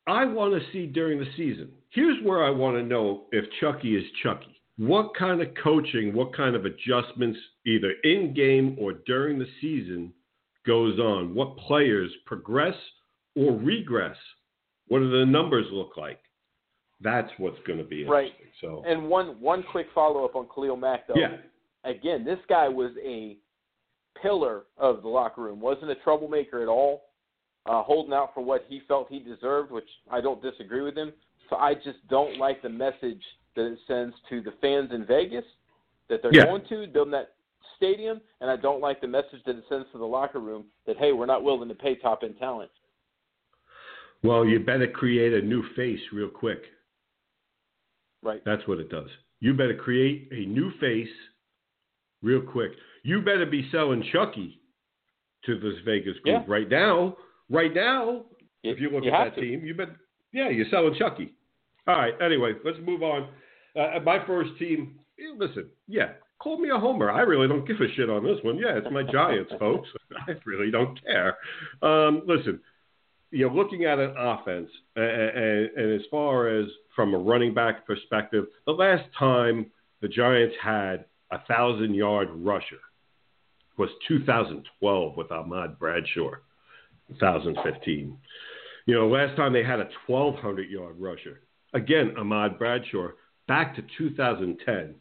I 0.08 0.26
want 0.26 0.54
to 0.54 0.72
see 0.72 0.86
during 0.86 1.20
the 1.20 1.28
season. 1.38 1.72
Here's 1.89 2.22
where 2.24 2.44
I 2.44 2.50
want 2.50 2.76
to 2.78 2.84
know 2.84 3.26
if 3.32 3.46
Chucky 3.62 3.96
is 3.96 4.04
Chucky. 4.22 4.60
What 4.78 5.16
kind 5.16 5.42
of 5.42 5.50
coaching, 5.63 6.13
what 6.13 6.36
kind 6.36 6.56
of 6.56 6.66
adjustments, 6.66 7.39
either 7.66 7.92
in 8.04 8.34
game 8.34 8.76
or 8.80 8.94
during 9.06 9.38
the 9.39 9.48
season, 9.62 10.12
goes 10.66 11.00
on? 11.00 11.36
What 11.36 11.56
players 11.58 12.12
progress 12.26 12.76
or 13.36 13.52
regress? 13.54 14.18
What 14.88 15.00
do 15.00 15.12
the 15.12 15.26
numbers 15.26 15.68
look 15.72 15.96
like? 15.96 16.20
That's 17.02 17.30
what's 17.38 17.60
going 17.68 17.80
to 17.80 17.86
be 17.86 18.04
Right. 18.06 18.32
interesting. 18.32 18.48
So, 18.62 18.84
And 18.88 19.08
one 19.10 19.39
one 19.39 19.63
quick 19.72 19.88
follow 19.94 20.26
up 20.26 20.36
on 20.36 20.48
Khalil 20.54 20.76
Mack 20.78 21.08
though. 21.08 21.16
yeah, 21.18 21.38
Again, 21.84 22.24
this 22.26 22.39
guy 22.50 22.68
was 22.68 22.92
a 23.04 23.38
pillar 24.22 24.63
of 24.78 25.02
the 25.02 25.08
locker 25.10 25.42
room. 25.42 25.60
wasn't 25.60 25.92
a 25.92 25.96
troublemaker 25.96 26.62
at 26.62 26.68
all. 26.68 27.04
Uh, 27.65 27.82
holding 27.82 28.13
out 28.13 28.34
for 28.34 28.41
what 28.43 28.65
he 28.67 28.82
felt 28.89 29.08
he 29.10 29.19
deserved, 29.19 29.71
which 29.71 29.88
I 30.12 30.19
don't 30.19 30.41
disagree 30.41 30.82
with 30.82 30.97
him. 30.97 31.13
So 31.49 31.56
I 31.56 31.73
just 31.76 32.06
don't 32.10 32.38
like 32.38 32.62
the 32.62 32.67
message 32.69 33.23
that 33.56 33.65
it 33.71 33.80
sends 33.88 34.13
to 34.30 34.41
the 34.41 34.52
fans 34.60 34.91
in 34.91 35.06
Vegas 35.06 35.45
that 36.10 36.21
they're 36.21 36.34
Yeah. 36.36 36.43
going 36.45 36.65
to 36.65 36.88
build 36.88 37.13
that 37.13 37.36
stadium, 37.78 38.19
and 38.41 38.49
I 38.52 38.58
don't 38.58 38.82
like 38.82 38.99
the 38.99 39.08
message 39.08 39.41
that 39.45 39.56
it 39.56 39.63
sends 39.69 39.89
to 39.91 39.97
the 39.97 40.06
locker 40.06 40.39
room 40.39 40.65
that 40.86 40.97
hey, 40.97 41.13
we're 41.13 41.26
not 41.26 41.43
willing 41.43 41.69
to 41.69 41.76
pay 41.76 41.95
top 41.95 42.23
end 42.23 42.38
talent. 42.38 42.69
well, 44.23 44.45
you 44.45 44.60
better 44.60 44.88
create 44.88 45.34
a 45.34 45.41
new 45.45 45.63
face 45.76 45.99
real 46.13 46.30
quick. 46.30 46.63
Right. 48.21 48.41
That's 48.45 48.65
what 48.67 48.80
it 48.80 48.89
does. 48.89 49.10
You 49.41 49.54
better 49.54 49.76
create 49.76 50.30
a 50.32 50.45
new 50.45 50.71
face 50.80 51.13
real 52.21 52.41
quick. 52.41 52.71
You 53.04 53.21
better 53.21 53.45
be 53.45 53.69
selling 53.69 54.02
Chucky 54.13 54.60
to 55.45 55.60
this 55.60 55.78
Vegas 55.86 56.17
group 56.19 56.26
Yeah. 56.26 56.43
right 56.47 56.69
now. 56.69 57.17
Right 57.54 57.74
now, 57.74 58.24
if 58.63 58.80
you 58.80 58.89
look 58.89 59.06
at 59.06 59.12
that 59.12 59.36
to. 59.36 59.42
team, 59.42 59.63
you've 59.63 59.78
been 59.78 59.96
Yeah, 60.32 60.50
you're 60.50 60.66
selling 60.72 60.96
Chucky. 60.98 61.34
All 61.88 61.96
right. 61.96 62.13
Anyway, 62.22 62.54
let's 62.66 62.78
move 62.84 63.04
on. 63.04 63.30
Uh, 63.76 64.00
my 64.04 64.26
first 64.26 64.52
team. 64.58 65.00
eh, 65.20 65.34
Listen, 65.38 65.70
yeah, 65.88 66.13
call 66.39 66.60
me 66.60 66.70
a 66.70 66.78
homer. 66.80 67.12
I 67.12 67.22
really 67.22 67.48
don't 67.48 67.68
give 67.68 67.78
a 67.78 67.94
shit 67.96 68.10
on 68.10 68.24
this 68.24 68.38
one. 68.44 68.58
Yeah, 68.58 68.78
it's 68.78 68.88
my 68.92 69.04
Giants, 69.04 69.52
folks. 69.60 69.88
I 70.28 70.32
really 70.46 70.72
don't 70.72 71.00
care. 71.04 71.38
Um, 71.82 72.24
listen, 72.26 72.60
you're 73.32 73.52
looking 73.52 73.86
at 73.86 74.00
an 74.00 74.13
offense, 74.18 74.70
and, 74.96 75.06
and, 75.06 75.70
and 75.78 75.94
as 76.00 76.06
far 76.12 76.48
as 76.48 76.68
from 76.96 77.13
a 77.13 77.18
running 77.18 77.54
back 77.54 77.86
perspective, 77.86 78.46
the 78.66 78.72
last 78.72 79.04
time 79.18 79.68
the 80.02 80.08
Giants 80.08 80.56
had 80.63 81.06
a 81.32 81.39
thousand 81.48 81.96
yard 81.96 82.30
rusher 82.32 82.80
was 83.78 83.89
2012 84.08 85.18
with 85.18 85.32
Ahmad 85.32 85.80
Bradshaw, 85.80 86.32
2015. 87.19 88.17
You 88.86 88.93
know, 88.93 89.08
last 89.08 89.36
time 89.36 89.54
they 89.54 89.63
had 89.63 89.80
a 89.80 89.89
1,200 90.08 90.69
yard 90.69 90.95
rusher, 90.99 91.41
again, 91.73 92.15
Ahmad 92.17 92.60
Bradshaw, 92.60 93.10
back 93.47 93.76
to 93.76 93.84
2010. 93.97 94.95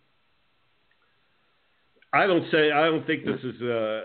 I 2.13 2.27
don't 2.27 2.45
say, 2.51 2.71
I 2.71 2.85
don't 2.85 3.07
think 3.07 3.25
this 3.25 3.41
is 3.43 3.61
a, 3.63 4.05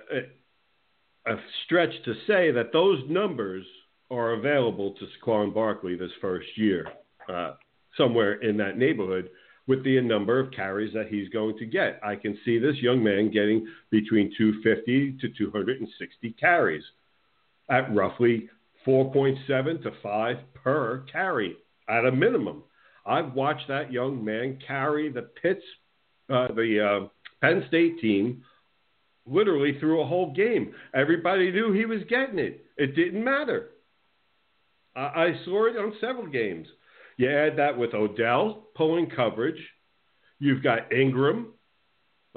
a, 1.27 1.33
a 1.33 1.35
stretch 1.65 1.91
to 2.05 2.13
say 2.25 2.51
that 2.51 2.71
those 2.71 3.01
numbers 3.09 3.65
are 4.09 4.33
available 4.33 4.93
to 4.93 5.05
Saquon 5.05 5.53
Barkley 5.53 5.95
this 5.95 6.11
first 6.21 6.47
year, 6.55 6.87
uh, 7.31 7.53
somewhere 7.97 8.35
in 8.41 8.57
that 8.57 8.77
neighborhood 8.77 9.29
with 9.67 9.83
the 9.83 9.99
number 9.99 10.39
of 10.39 10.51
carries 10.51 10.93
that 10.93 11.07
he's 11.07 11.27
going 11.29 11.57
to 11.57 11.65
get. 11.65 11.99
I 12.03 12.15
can 12.15 12.37
see 12.45 12.57
this 12.57 12.77
young 12.77 13.03
man 13.03 13.29
getting 13.29 13.67
between 13.91 14.33
250 14.37 15.17
to 15.19 15.27
260 15.37 16.31
carries 16.39 16.83
at 17.69 17.93
roughly 17.93 18.49
4.7 18.85 19.83
to 19.83 19.91
5 20.01 20.37
per 20.63 21.05
carry 21.11 21.57
at 21.89 22.05
a 22.05 22.11
minimum. 22.11 22.63
I've 23.05 23.33
watched 23.33 23.67
that 23.69 23.91
young 23.91 24.23
man 24.23 24.59
carry 24.65 25.09
the 25.09 25.23
Pitts, 25.41 25.63
uh, 26.29 26.47
the 26.53 26.85
uh, 27.03 27.07
Penn 27.41 27.65
State 27.67 27.99
team 27.99 28.43
literally 29.25 29.77
through 29.79 30.01
a 30.01 30.07
whole 30.07 30.33
game. 30.33 30.73
Everybody 30.93 31.51
knew 31.51 31.73
he 31.73 31.85
was 31.85 32.01
getting 32.09 32.39
it. 32.39 32.65
It 32.77 32.95
didn't 32.95 33.23
matter. 33.23 33.69
I, 34.95 34.99
I 34.99 35.41
saw 35.45 35.65
it 35.65 35.77
on 35.77 35.93
several 35.99 36.27
games. 36.27 36.67
You 37.17 37.29
add 37.29 37.57
that 37.57 37.77
with 37.77 37.93
Odell 37.93 38.67
pulling 38.75 39.09
coverage. 39.09 39.61
You've 40.39 40.63
got 40.63 40.91
Ingram. 40.93 41.53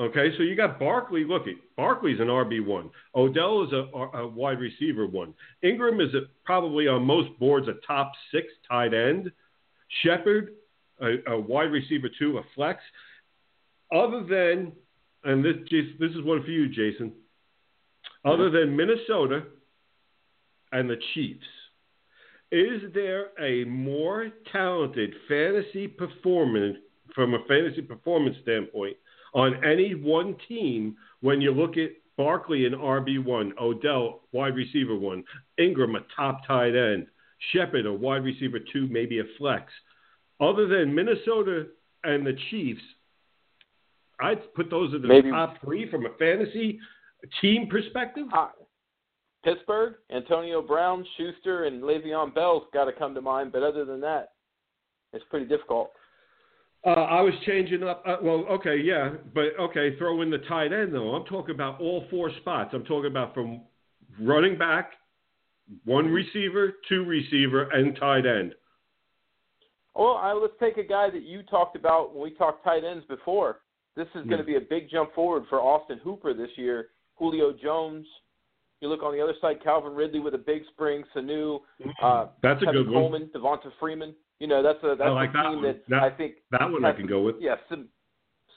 Okay, 0.00 0.30
so 0.38 0.42
you 0.42 0.56
got 0.56 0.78
Barkley. 0.78 1.24
Look, 1.24 1.42
Barkley's 1.76 2.20
an 2.20 2.28
RB 2.28 2.64
one. 2.64 2.88
Odell 3.14 3.64
is 3.64 3.72
a, 3.74 4.18
a 4.18 4.26
wide 4.26 4.58
receiver 4.58 5.06
one. 5.06 5.34
Ingram 5.62 6.00
is 6.00 6.14
a, 6.14 6.22
probably 6.42 6.88
on 6.88 7.04
most 7.04 7.38
boards 7.38 7.68
a 7.68 7.74
top 7.86 8.12
six 8.32 8.46
tight 8.66 8.94
end. 8.94 9.30
Shepard, 10.02 10.54
a, 11.02 11.16
a 11.32 11.38
wide 11.38 11.70
receiver 11.70 12.08
two, 12.18 12.38
a 12.38 12.42
flex. 12.54 12.80
Other 13.92 14.24
than, 14.24 14.72
and 15.24 15.44
this 15.44 15.56
this 15.98 16.12
is 16.12 16.24
one 16.24 16.42
for 16.44 16.50
you, 16.50 16.70
Jason. 16.70 17.12
Other 18.24 18.48
than 18.48 18.74
Minnesota 18.74 19.42
and 20.72 20.88
the 20.88 20.96
Chiefs, 21.12 21.44
is 22.50 22.80
there 22.94 23.38
a 23.38 23.64
more 23.64 24.30
talented 24.50 25.12
fantasy 25.28 25.86
performance 25.88 26.78
from 27.14 27.34
a 27.34 27.44
fantasy 27.46 27.82
performance 27.82 28.36
standpoint 28.42 28.96
on 29.34 29.64
any 29.64 29.94
one 29.94 30.36
team 30.48 30.96
when 31.20 31.40
you 31.40 31.52
look 31.52 31.76
at 31.76 31.90
Barkley 32.16 32.66
and 32.66 32.74
RB 32.74 33.24
one, 33.24 33.52
Odell 33.60 34.22
wide 34.32 34.54
receiver 34.56 34.96
one, 34.96 35.24
Ingram 35.58 35.94
a 35.96 36.00
top 36.14 36.46
tight 36.46 36.74
end, 36.74 37.06
Shepard 37.52 37.86
a 37.86 37.92
wide 37.92 38.24
receiver 38.24 38.58
two, 38.72 38.86
maybe 38.88 39.20
a 39.20 39.24
flex. 39.38 39.72
Other 40.40 40.66
than 40.66 40.94
Minnesota 40.94 41.66
and 42.04 42.26
the 42.26 42.36
Chiefs, 42.50 42.82
I'd 44.20 44.52
put 44.54 44.68
those 44.70 44.92
as 44.94 45.00
the 45.02 45.08
Maybe- 45.08 45.30
top 45.30 45.60
three 45.62 45.90
from 45.90 46.04
a 46.06 46.10
fantasy 46.18 46.78
team 47.40 47.68
perspective. 47.68 48.26
Uh, 48.32 48.48
Pittsburgh, 49.42 49.94
Antonio 50.10 50.60
Brown, 50.60 51.06
Schuster, 51.16 51.64
and 51.64 51.82
Le'Veon 51.82 52.34
Bell's 52.34 52.64
got 52.74 52.84
to 52.84 52.92
come 52.92 53.14
to 53.14 53.22
mind. 53.22 53.52
But 53.52 53.62
other 53.62 53.86
than 53.86 54.00
that, 54.02 54.32
it's 55.14 55.24
pretty 55.30 55.46
difficult. 55.46 55.92
Uh, 56.84 56.90
I 56.90 57.20
was 57.20 57.34
changing 57.44 57.82
up. 57.82 58.02
Uh, 58.06 58.16
well, 58.22 58.46
okay, 58.50 58.76
yeah, 58.78 59.10
but 59.34 59.48
okay, 59.60 59.96
throw 59.98 60.22
in 60.22 60.30
the 60.30 60.38
tight 60.38 60.72
end 60.72 60.94
though. 60.94 61.14
I'm 61.14 61.26
talking 61.26 61.54
about 61.54 61.80
all 61.80 62.06
four 62.10 62.30
spots. 62.40 62.70
I'm 62.72 62.84
talking 62.84 63.10
about 63.10 63.34
from 63.34 63.60
running 64.18 64.56
back, 64.56 64.92
one 65.84 66.06
receiver, 66.06 66.74
two 66.88 67.04
receiver, 67.04 67.68
and 67.70 67.94
tight 67.96 68.24
end. 68.24 68.54
Well, 69.94 70.14
I, 70.14 70.32
let's 70.32 70.54
take 70.58 70.78
a 70.78 70.86
guy 70.86 71.10
that 71.10 71.22
you 71.22 71.42
talked 71.42 71.76
about 71.76 72.14
when 72.14 72.22
we 72.22 72.30
talked 72.30 72.64
tight 72.64 72.84
ends 72.84 73.04
before. 73.08 73.58
This 73.96 74.06
is 74.14 74.24
going 74.26 74.38
to 74.38 74.44
be 74.44 74.56
a 74.56 74.60
big 74.60 74.88
jump 74.88 75.12
forward 75.14 75.44
for 75.50 75.60
Austin 75.60 75.98
Hooper 76.02 76.32
this 76.32 76.50
year. 76.56 76.88
Julio 77.16 77.52
Jones, 77.52 78.06
You 78.80 78.88
look 78.88 79.02
on 79.02 79.12
the 79.12 79.20
other 79.22 79.34
side, 79.40 79.62
Calvin 79.62 79.92
Ridley 79.92 80.20
with 80.20 80.34
a 80.34 80.38
big 80.38 80.62
spring, 80.72 81.02
Sanu, 81.14 81.60
uh, 82.02 82.26
That's 82.42 82.62
a 82.62 82.66
Tevin 82.66 82.72
good 82.72 82.90
one. 82.90 82.94
Coleman, 82.94 83.30
Devonta 83.34 83.70
Freeman. 83.78 84.14
You 84.40 84.46
know, 84.48 84.62
that's 84.62 84.82
a 84.82 84.96
that's 84.98 85.02
I 85.02 85.08
like 85.10 85.30
a 85.30 85.32
that 85.34 85.42
team 85.44 85.54
one. 85.56 85.62
that, 85.64 85.88
That- 85.88 86.02
I 86.02 86.10
think 86.10 86.36
That 86.50 86.70
one 86.70 86.84
I 86.84 86.92
can 86.92 87.06
go 87.06 87.22
with. 87.22 87.36
yeah, 87.40 87.56
sim- 87.68 87.88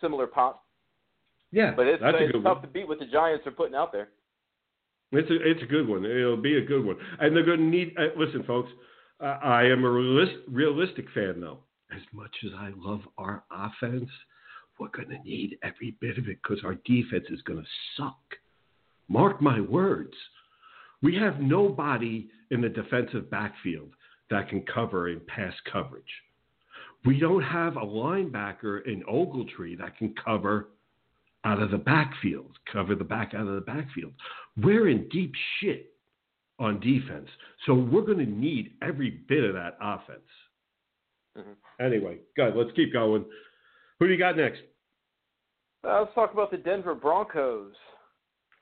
similar 0.02 0.26
pop. 0.28 0.64
Yeah, 1.52 1.74
But 1.76 1.86
it's, 1.86 2.02
that's 2.02 2.18
a 2.18 2.24
it's 2.24 2.34
tough 2.34 2.44
one. 2.44 2.62
to 2.64 2.68
beat 2.68 2.88
what 2.88 2.98
the 2.98 3.06
Giants 3.06 3.46
are 3.46 3.52
putting 3.52 3.76
out 3.76 3.92
there. 3.92 4.10
It's 5.12 5.30
a 5.30 5.36
it's 5.48 5.62
a 5.62 5.68
good 5.68 5.88
one. 5.88 6.04
It'll 6.04 6.36
be 6.36 6.58
a 6.58 6.62
good 6.66 6.84
one, 6.84 6.96
and 7.20 7.36
they're 7.36 7.46
going 7.46 7.60
to 7.60 7.66
need. 7.66 7.94
Uh, 7.96 8.08
listen, 8.18 8.42
folks, 8.44 8.72
uh, 9.20 9.38
I 9.44 9.64
am 9.66 9.84
a 9.84 9.92
realist, 9.92 10.38
realistic 10.48 11.06
fan 11.14 11.40
though. 11.40 11.60
As 11.96 12.02
much 12.12 12.32
as 12.44 12.52
I 12.58 12.72
love 12.76 13.02
our 13.20 13.44
offense, 13.52 14.10
we're 14.80 14.88
going 14.88 15.10
to 15.10 15.20
need 15.24 15.60
every 15.62 15.96
bit 16.02 16.18
of 16.18 16.28
it 16.28 16.40
because 16.42 16.64
our 16.66 16.74
defense 16.86 17.26
is 17.30 17.42
going 17.44 17.60
to 17.62 17.68
suck. 17.96 18.18
Mark 19.08 19.40
my 19.40 19.60
words. 19.62 20.14
We 21.04 21.16
have 21.18 21.40
nobody 21.40 22.30
in 22.50 22.62
the 22.62 22.70
defensive 22.70 23.30
backfield 23.30 23.90
that 24.34 24.50
can 24.50 24.62
cover 24.62 25.10
in 25.10 25.22
pass 25.28 25.54
coverage. 25.72 26.04
We 27.06 27.20
don't 27.20 27.42
have 27.42 27.76
a 27.78 27.82
linebacker 27.82 28.86
in 28.88 29.04
Ogletree 29.04 29.78
that 29.80 29.98
can 29.98 30.14
cover 30.24 30.70
out 31.46 31.62
of 31.62 31.72
the 31.72 31.78
backfield, 31.78 32.58
cover 32.72 32.96
the 32.96 33.04
back 33.04 33.34
out 33.36 33.48
of 33.48 33.56
the 33.56 33.62
backfield. 33.62 34.14
We're 34.58 34.88
in 34.88 35.08
deep 35.10 35.34
shit 35.60 35.94
on 36.60 36.80
defense. 36.80 37.28
So 37.66 37.74
we're 37.74 38.06
going 38.06 38.20
to 38.20 38.26
need 38.26 38.74
every 38.82 39.10
bit 39.28 39.44
of 39.44 39.54
that 39.54 39.78
offense. 39.82 40.30
Mhm. 41.38 41.56
Anyway, 41.80 42.20
good. 42.36 42.56
Let's 42.56 42.72
keep 42.76 42.94
going. 42.94 43.26
Who 44.00 44.08
do 44.08 44.14
you 44.14 44.20
got 44.20 44.38
next? 44.38 44.62
Uh, 45.84 46.02
let's 46.02 46.14
talk 46.14 46.32
about 46.32 46.52
the 46.52 46.58
Denver 46.58 46.96
Broncos. 46.96 47.76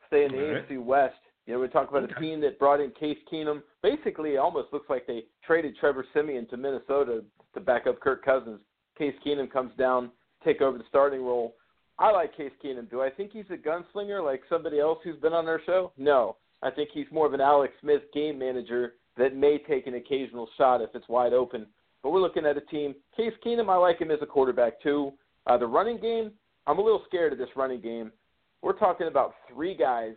Stay 0.08 0.26
in 0.26 0.32
the 0.32 0.48
All 0.48 0.54
right. 0.54 0.68
AFC 0.68 0.78
West. 0.78 1.16
You 1.52 1.58
know, 1.58 1.64
we 1.64 1.68
talk 1.68 1.90
about 1.90 2.10
a 2.10 2.20
team 2.22 2.40
that 2.40 2.58
brought 2.60 2.80
in 2.80 2.92
Case 2.92 3.18
Keenum. 3.30 3.62
Basically, 3.84 4.36
it 4.36 4.38
almost 4.38 4.72
looks 4.72 4.90
like 4.90 5.06
they 5.06 5.26
traded 5.46 5.76
Trevor 5.76 6.06
Siemian 6.14 6.48
to 6.48 6.56
Minnesota 6.56 7.26
to 7.54 7.60
back 7.60 7.88
up 7.88 8.00
Kirk 8.00 8.24
Cousins. 8.24 8.62
Case 8.98 9.14
Keenum 9.26 9.52
comes 9.52 9.74
down, 9.78 10.12
take 10.46 10.62
over 10.62 10.78
the 10.78 10.86
starting 10.88 11.22
role. 11.22 11.56
I 12.00 12.10
like 12.12 12.38
Case 12.38 12.54
Keenum. 12.64 12.90
Do 12.90 13.02
I 13.02 13.10
think 13.10 13.34
he's 13.34 13.44
a 13.50 13.58
gunslinger 13.58 14.24
like 14.24 14.44
somebody 14.48 14.80
else 14.80 15.00
who's 15.04 15.20
been 15.20 15.34
on 15.34 15.50
our 15.50 15.60
show? 15.66 15.92
No. 15.98 16.38
I 16.64 16.72
think 16.72 16.88
he's 16.94 17.12
more 17.12 17.28
of 17.28 17.34
an 17.34 17.42
Alex 17.42 17.74
Smith 17.82 18.04
game 18.14 18.40
manager 18.40 18.94
that 19.18 19.36
may 19.36 19.58
take 19.58 19.88
an 19.88 19.96
occasional 19.96 20.48
shot 20.58 20.80
if 20.80 20.92
it's 20.94 21.10
wide 21.10 21.34
open. 21.34 21.68
But 22.02 22.12
we're 22.12 22.22
looking 22.22 22.46
at 22.46 22.56
a 22.56 22.62
team. 22.62 22.96
Case 23.18 23.34
Keenum, 23.46 23.70
I 23.70 23.76
like 23.76 24.00
him 24.00 24.10
as 24.10 24.20
a 24.22 24.26
quarterback 24.26 24.82
too. 24.82 25.12
Uh, 25.48 25.58
the 25.58 25.68
running 25.68 26.00
game, 26.00 26.32
I'm 26.66 26.80
a 26.80 26.82
little 26.82 27.04
scared 27.10 27.34
of 27.34 27.40
this 27.40 27.50
running 27.58 27.82
game. 27.82 28.14
We're 28.62 28.80
talking 28.80 29.08
about 29.08 29.34
three 29.54 29.76
guys. 29.76 30.14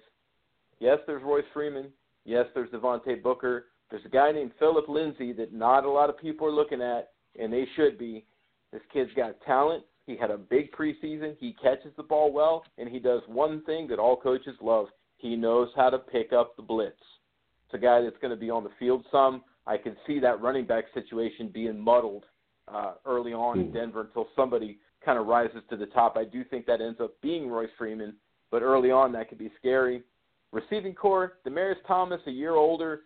Yes, 0.84 0.98
there's 1.06 1.22
Royce 1.22 1.44
Freeman. 1.54 1.86
Yes, 2.26 2.44
there's 2.54 2.68
Devontae 2.68 3.22
Booker. 3.22 3.68
There's 3.90 4.04
a 4.04 4.10
guy 4.10 4.32
named 4.32 4.52
Philip 4.58 4.86
Lindsay 4.86 5.32
that 5.32 5.50
not 5.50 5.86
a 5.86 5.90
lot 5.90 6.10
of 6.10 6.18
people 6.18 6.46
are 6.46 6.52
looking 6.52 6.82
at, 6.82 7.12
and 7.40 7.50
they 7.50 7.64
should 7.74 7.96
be. 7.96 8.26
This 8.70 8.82
kid's 8.92 9.10
got 9.16 9.40
talent. 9.46 9.82
He 10.06 10.14
had 10.14 10.30
a 10.30 10.36
big 10.36 10.72
preseason. 10.72 11.36
He 11.40 11.56
catches 11.62 11.92
the 11.96 12.02
ball 12.02 12.30
well, 12.34 12.64
and 12.76 12.86
he 12.86 12.98
does 12.98 13.22
one 13.26 13.62
thing 13.64 13.88
that 13.88 13.98
all 13.98 14.14
coaches 14.14 14.56
love. 14.60 14.88
He 15.16 15.36
knows 15.36 15.70
how 15.74 15.88
to 15.88 15.96
pick 15.96 16.34
up 16.34 16.54
the 16.54 16.62
blitz. 16.62 16.96
It's 17.64 17.74
a 17.74 17.78
guy 17.78 18.02
that's 18.02 18.18
going 18.20 18.32
to 18.34 18.36
be 18.38 18.50
on 18.50 18.62
the 18.62 18.70
field 18.78 19.06
some. 19.10 19.42
I 19.66 19.78
can 19.78 19.96
see 20.06 20.18
that 20.20 20.42
running 20.42 20.66
back 20.66 20.84
situation 20.92 21.48
being 21.48 21.80
muddled 21.80 22.24
uh, 22.68 22.94
early 23.06 23.32
on 23.32 23.58
in 23.58 23.66
Hmm. 23.68 23.72
Denver 23.72 24.00
until 24.02 24.28
somebody 24.36 24.78
kind 25.02 25.18
of 25.18 25.26
rises 25.26 25.62
to 25.70 25.78
the 25.78 25.86
top. 25.86 26.18
I 26.18 26.24
do 26.24 26.44
think 26.44 26.66
that 26.66 26.82
ends 26.82 27.00
up 27.00 27.18
being 27.22 27.48
Royce 27.48 27.70
Freeman, 27.78 28.16
but 28.50 28.60
early 28.60 28.90
on 28.90 29.12
that 29.12 29.30
could 29.30 29.38
be 29.38 29.50
scary. 29.58 30.02
Receiving 30.54 30.94
core, 30.94 31.34
Demaryius 31.44 31.84
Thomas, 31.86 32.20
a 32.26 32.30
year 32.30 32.52
older. 32.54 33.00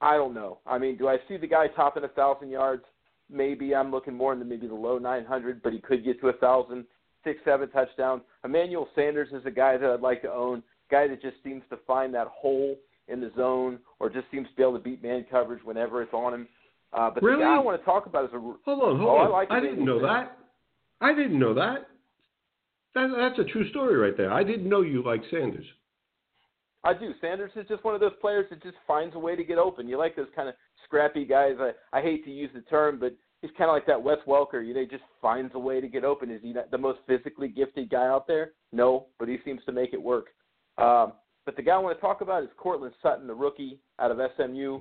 I 0.00 0.14
don't 0.14 0.34
know. 0.34 0.58
I 0.64 0.78
mean, 0.78 0.96
do 0.96 1.08
I 1.08 1.16
see 1.26 1.36
the 1.36 1.48
guy 1.48 1.66
topping 1.66 2.04
a 2.04 2.08
thousand 2.08 2.50
yards? 2.50 2.84
Maybe 3.28 3.74
I'm 3.74 3.90
looking 3.90 4.14
more 4.14 4.32
into 4.32 4.44
maybe 4.44 4.68
the 4.68 4.74
low 4.74 4.98
900, 4.98 5.62
but 5.62 5.72
he 5.72 5.80
could 5.80 6.04
get 6.04 6.20
to 6.20 6.28
a 6.28 6.32
thousand, 6.34 6.84
six, 7.24 7.40
seven 7.44 7.68
touchdowns. 7.70 8.22
Emmanuel 8.44 8.88
Sanders 8.94 9.28
is 9.32 9.44
a 9.46 9.50
guy 9.50 9.76
that 9.76 9.90
I'd 9.90 10.00
like 10.00 10.22
to 10.22 10.32
own. 10.32 10.62
Guy 10.92 11.08
that 11.08 11.20
just 11.20 11.36
seems 11.42 11.62
to 11.70 11.78
find 11.88 12.14
that 12.14 12.28
hole 12.28 12.76
in 13.08 13.20
the 13.20 13.32
zone, 13.36 13.80
or 13.98 14.08
just 14.08 14.26
seems 14.30 14.46
to 14.48 14.54
be 14.54 14.62
able 14.62 14.74
to 14.74 14.78
beat 14.78 15.02
man 15.02 15.26
coverage 15.28 15.64
whenever 15.64 16.02
it's 16.02 16.14
on 16.14 16.32
him. 16.34 16.48
Uh, 16.92 17.10
but 17.10 17.22
Really? 17.22 17.38
the 17.40 17.44
guy 17.44 17.56
I 17.56 17.58
want 17.58 17.80
to 17.80 17.84
talk 17.84 18.06
about 18.06 18.24
is 18.26 18.30
a 18.32 18.38
Hold 18.38 18.58
on, 18.66 18.98
hold 18.98 19.00
Oh, 19.00 19.16
I 19.16 19.24
on. 19.24 19.32
like 19.32 19.50
I 19.50 19.58
didn't 19.60 19.84
know 19.84 20.00
that. 20.02 20.38
I 21.00 21.12
didn't 21.14 21.38
know 21.38 21.54
that. 21.54 21.88
that. 22.94 23.08
That's 23.16 23.38
a 23.40 23.44
true 23.50 23.68
story 23.70 23.96
right 23.96 24.16
there. 24.16 24.32
I 24.32 24.44
didn't 24.44 24.68
know 24.68 24.82
you 24.82 25.02
like 25.02 25.22
Sanders. 25.30 25.66
I 26.84 26.94
do. 26.94 27.12
Sanders 27.20 27.50
is 27.56 27.66
just 27.68 27.84
one 27.84 27.94
of 27.94 28.00
those 28.00 28.12
players 28.20 28.46
that 28.50 28.62
just 28.62 28.76
finds 28.86 29.14
a 29.14 29.18
way 29.18 29.34
to 29.34 29.44
get 29.44 29.58
open. 29.58 29.88
You 29.88 29.98
like 29.98 30.14
those 30.14 30.28
kind 30.34 30.48
of 30.48 30.54
scrappy 30.84 31.24
guys. 31.24 31.54
I 31.58 31.72
I 31.96 32.02
hate 32.02 32.24
to 32.24 32.30
use 32.30 32.50
the 32.54 32.60
term, 32.62 32.98
but 33.00 33.16
he's 33.42 33.50
kind 33.58 33.70
of 33.70 33.74
like 33.74 33.86
that 33.86 34.02
Wes 34.02 34.18
Welker. 34.26 34.66
You 34.66 34.74
know, 34.74 34.80
he 34.80 34.86
just 34.86 35.02
finds 35.20 35.54
a 35.54 35.58
way 35.58 35.80
to 35.80 35.88
get 35.88 36.04
open. 36.04 36.30
Is 36.30 36.40
he 36.42 36.52
not 36.52 36.70
the 36.70 36.78
most 36.78 37.00
physically 37.06 37.48
gifted 37.48 37.90
guy 37.90 38.06
out 38.06 38.26
there? 38.26 38.52
No, 38.72 39.06
but 39.18 39.28
he 39.28 39.38
seems 39.44 39.60
to 39.66 39.72
make 39.72 39.92
it 39.92 40.02
work. 40.02 40.26
Um, 40.76 41.14
but 41.44 41.56
the 41.56 41.62
guy 41.62 41.74
I 41.74 41.78
want 41.78 41.96
to 41.96 42.00
talk 42.00 42.20
about 42.20 42.42
is 42.42 42.50
Courtland 42.56 42.94
Sutton, 43.02 43.26
the 43.26 43.34
rookie 43.34 43.80
out 43.98 44.10
of 44.10 44.18
SMU. 44.36 44.80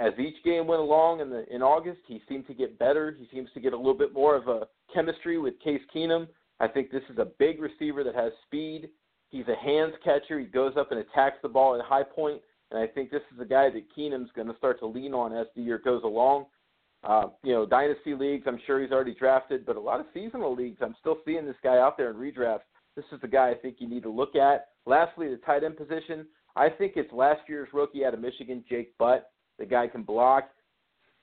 As 0.00 0.12
each 0.18 0.36
game 0.44 0.66
went 0.66 0.80
along 0.80 1.20
in 1.20 1.30
the 1.30 1.44
in 1.52 1.62
August, 1.62 2.00
he 2.06 2.20
seemed 2.28 2.46
to 2.48 2.54
get 2.54 2.78
better. 2.78 3.16
He 3.18 3.26
seems 3.34 3.48
to 3.54 3.60
get 3.60 3.72
a 3.72 3.76
little 3.76 3.94
bit 3.94 4.12
more 4.12 4.36
of 4.36 4.48
a 4.48 4.68
chemistry 4.92 5.38
with 5.38 5.58
Case 5.60 5.80
Keenum. 5.94 6.28
I 6.60 6.68
think 6.68 6.90
this 6.90 7.02
is 7.10 7.18
a 7.18 7.28
big 7.38 7.60
receiver 7.60 8.04
that 8.04 8.14
has 8.14 8.32
speed. 8.46 8.90
He's 9.30 9.46
a 9.48 9.56
hands 9.56 9.94
catcher. 10.02 10.38
He 10.38 10.46
goes 10.46 10.74
up 10.78 10.90
and 10.90 11.00
attacks 11.00 11.38
the 11.42 11.48
ball 11.48 11.74
at 11.74 11.84
high 11.84 12.02
point. 12.02 12.40
and 12.70 12.80
I 12.80 12.86
think 12.86 13.10
this 13.10 13.22
is 13.34 13.40
a 13.40 13.44
guy 13.44 13.70
that 13.70 13.86
Keenum's 13.96 14.30
going 14.34 14.48
to 14.48 14.56
start 14.56 14.78
to 14.80 14.86
lean 14.86 15.14
on 15.14 15.36
as 15.36 15.46
the 15.54 15.62
year 15.62 15.78
goes 15.78 16.02
along. 16.04 16.46
Uh, 17.04 17.28
you 17.44 17.52
know, 17.52 17.64
dynasty 17.64 18.14
leagues, 18.14 18.44
I'm 18.46 18.60
sure 18.66 18.80
he's 18.80 18.90
already 18.90 19.14
drafted, 19.14 19.64
but 19.64 19.76
a 19.76 19.80
lot 19.80 20.00
of 20.00 20.06
seasonal 20.12 20.54
leagues, 20.54 20.78
I'm 20.80 20.96
still 20.98 21.18
seeing 21.24 21.46
this 21.46 21.56
guy 21.62 21.78
out 21.78 21.96
there 21.96 22.10
in 22.10 22.16
redrafts. 22.16 22.66
This 22.96 23.04
is 23.12 23.20
the 23.20 23.28
guy 23.28 23.50
I 23.50 23.54
think 23.54 23.76
you 23.78 23.88
need 23.88 24.02
to 24.02 24.10
look 24.10 24.34
at. 24.34 24.68
Lastly, 24.84 25.28
the 25.28 25.36
tight 25.36 25.62
end 25.62 25.76
position. 25.76 26.26
I 26.56 26.68
think 26.68 26.94
it's 26.96 27.12
last 27.12 27.42
year's 27.48 27.68
rookie 27.72 28.04
out 28.04 28.14
of 28.14 28.20
Michigan, 28.20 28.64
Jake 28.68 28.98
Butt. 28.98 29.30
The 29.60 29.66
guy 29.66 29.86
can 29.86 30.02
block. 30.02 30.50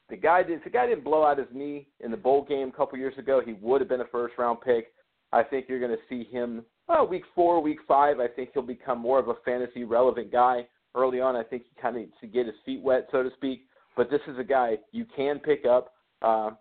The 0.09 0.15
guy 0.15 0.43
did. 0.43 0.61
The 0.63 0.69
guy 0.69 0.85
didn't 0.85 1.03
blow 1.03 1.25
out 1.25 1.39
his 1.39 1.47
knee 1.53 1.87
in 1.99 2.11
the 2.11 2.17
bowl 2.17 2.45
game 2.45 2.69
a 2.69 2.71
couple 2.71 2.97
years 2.97 3.17
ago, 3.17 3.41
he 3.45 3.53
would 3.53 3.81
have 3.81 3.89
been 3.89 4.01
a 4.01 4.07
first 4.11 4.35
round 4.37 4.61
pick. 4.61 4.93
I 5.33 5.43
think 5.43 5.65
you're 5.67 5.79
going 5.79 5.91
to 5.91 5.97
see 6.07 6.29
him 6.31 6.63
uh, 6.89 7.03
week 7.03 7.23
four, 7.33 7.61
week 7.61 7.79
five. 7.87 8.19
I 8.19 8.27
think 8.27 8.49
he'll 8.53 8.63
become 8.63 8.99
more 8.99 9.19
of 9.19 9.27
a 9.29 9.35
fantasy 9.45 9.83
relevant 9.83 10.31
guy. 10.31 10.67
Early 10.93 11.19
on, 11.19 11.35
I 11.35 11.43
think 11.43 11.63
he 11.63 11.81
kind 11.81 11.95
of 11.95 12.01
needs 12.01 12.13
to 12.21 12.27
get 12.27 12.45
his 12.45 12.55
feet 12.65 12.81
wet, 12.81 13.07
so 13.11 13.21
to 13.23 13.29
speak. 13.35 13.65
But 13.97 14.09
this 14.09 14.21
is 14.27 14.37
a 14.39 14.43
guy 14.43 14.77
you 14.91 15.05
can 15.15 15.39
pick 15.39 15.65
up. 15.65 15.93
Uh, 16.21 16.51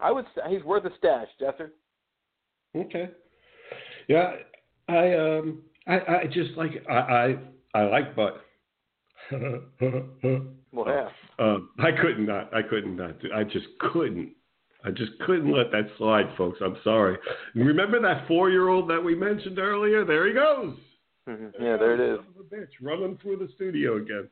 I 0.00 0.12
would. 0.12 0.26
say 0.34 0.42
He's 0.48 0.62
worth 0.62 0.84
a 0.84 0.90
stash, 0.98 1.28
Jester. 1.38 1.72
Okay. 2.76 3.10
Yeah, 4.08 4.34
I 4.88 5.14
um, 5.14 5.62
I, 5.86 5.94
I 5.94 6.24
just 6.32 6.52
like 6.56 6.70
I 6.88 6.94
I, 6.94 7.36
I 7.74 7.82
like 7.84 8.16
Butt. 8.16 8.40
Well, 10.74 10.86
yeah. 10.88 11.08
Um, 11.38 11.70
I 11.78 11.92
couldn't 11.92 12.26
not. 12.26 12.52
I 12.52 12.60
couldn't 12.62 12.96
not. 12.96 13.20
do- 13.20 13.32
I 13.32 13.44
just 13.44 13.66
couldn't. 13.78 14.32
I 14.84 14.90
just 14.90 15.12
couldn't 15.20 15.50
let 15.50 15.70
that 15.72 15.88
slide, 15.96 16.26
folks. 16.36 16.58
I'm 16.62 16.76
sorry. 16.84 17.16
Remember 17.54 18.00
that 18.02 18.28
four-year-old 18.28 18.88
that 18.90 19.02
we 19.02 19.14
mentioned 19.14 19.58
earlier? 19.58 20.04
There 20.04 20.26
he 20.26 20.34
goes. 20.34 20.76
Mhm. 21.26 21.52
Yeah, 21.58 21.76
there 21.78 21.94
it 21.94 22.00
is. 22.00 22.18
Son 22.18 22.26
of 22.38 22.52
a 22.52 22.54
bitch, 22.54 22.68
running 22.82 23.16
through 23.18 23.36
the 23.38 23.48
studio 23.54 23.96
again. 23.96 24.28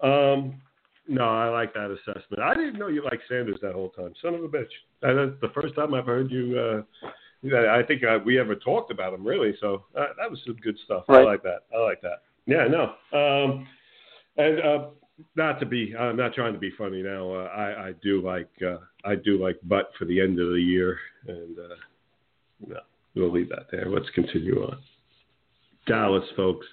Um, 0.00 0.60
no, 1.08 1.24
I 1.24 1.48
like 1.48 1.74
that 1.74 1.90
assessment. 1.90 2.42
I 2.42 2.54
didn't 2.54 2.78
know 2.78 2.86
you 2.86 3.02
liked 3.02 3.22
Sanders 3.28 3.58
that 3.62 3.74
whole 3.74 3.90
time. 3.90 4.12
Son 4.22 4.34
of 4.34 4.44
a 4.44 4.48
bitch. 4.48 4.70
That's 5.00 5.40
the 5.40 5.50
first 5.54 5.74
time 5.74 5.94
I've 5.94 6.06
heard 6.06 6.30
you. 6.30 6.58
Uh, 6.58 7.08
I 7.68 7.82
think 7.82 8.02
uh, 8.02 8.18
we 8.24 8.38
ever 8.38 8.54
talked 8.54 8.90
about 8.90 9.12
him 9.12 9.24
really. 9.24 9.56
So 9.60 9.84
uh, 9.96 10.06
that 10.18 10.30
was 10.30 10.40
some 10.44 10.56
good 10.56 10.76
stuff. 10.84 11.04
I 11.08 11.22
like 11.22 11.42
that. 11.42 11.64
I 11.74 11.78
like 11.78 12.00
that. 12.02 12.22
Yeah, 12.46 12.66
no. 12.66 12.94
Um, 13.12 13.66
and 14.36 14.60
uh, 14.60 14.86
not 15.34 15.60
to 15.60 15.66
be, 15.66 15.94
I'm 15.98 16.16
not 16.16 16.34
trying 16.34 16.52
to 16.52 16.58
be 16.58 16.72
funny 16.76 17.02
now. 17.02 17.32
Uh, 17.32 17.44
I, 17.44 17.88
I 17.88 17.92
do 18.02 18.20
like, 18.20 18.50
uh, 18.66 18.78
I 19.04 19.16
do 19.16 19.42
like 19.42 19.58
Butt 19.64 19.90
for 19.98 20.04
the 20.04 20.20
end 20.20 20.40
of 20.40 20.50
the 20.50 20.60
year, 20.60 20.98
and 21.26 21.58
uh, 21.58 21.74
no, 22.66 22.80
we'll 23.14 23.32
leave 23.32 23.48
that 23.50 23.66
there. 23.70 23.88
Let's 23.88 24.10
continue 24.14 24.62
on. 24.62 24.78
Dallas, 25.86 26.24
folks. 26.36 26.66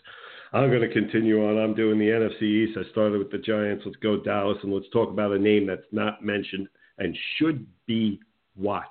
I'm 0.54 0.70
going 0.70 0.88
to 0.88 0.94
continue 0.94 1.48
on. 1.48 1.58
I'm 1.58 1.74
doing 1.74 1.98
the 1.98 2.06
NFC 2.06 2.44
East. 2.44 2.78
I 2.78 2.89
started 2.91 3.18
with 3.18 3.32
the 3.32 3.39
Giants. 3.39 3.84
Let's 3.86 3.98
go 3.98 4.22
Dallas, 4.22 4.58
and 4.62 4.72
let's 4.72 4.89
talk 4.94 5.10
about 5.10 5.32
a 5.32 5.39
name 5.39 5.66
that's 5.66 5.82
not 5.91 6.24
mentioned 6.24 6.68
and 7.00 7.18
should 7.38 7.66
be 7.88 8.20
watched. 8.56 8.89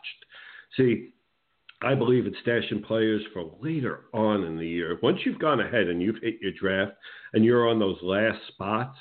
See, 0.76 1.10
I 1.82 1.94
believe 1.94 2.26
in 2.26 2.34
stashing 2.44 2.84
players 2.84 3.22
for 3.32 3.52
later 3.60 4.04
on 4.12 4.44
in 4.44 4.56
the 4.56 4.66
year. 4.66 4.98
Once 5.02 5.20
you've 5.24 5.38
gone 5.38 5.60
ahead 5.60 5.88
and 5.88 6.02
you've 6.02 6.22
hit 6.22 6.38
your 6.40 6.52
draft 6.52 6.96
and 7.32 7.44
you're 7.44 7.68
on 7.68 7.78
those 7.78 7.98
last 8.02 8.38
spots, 8.48 8.98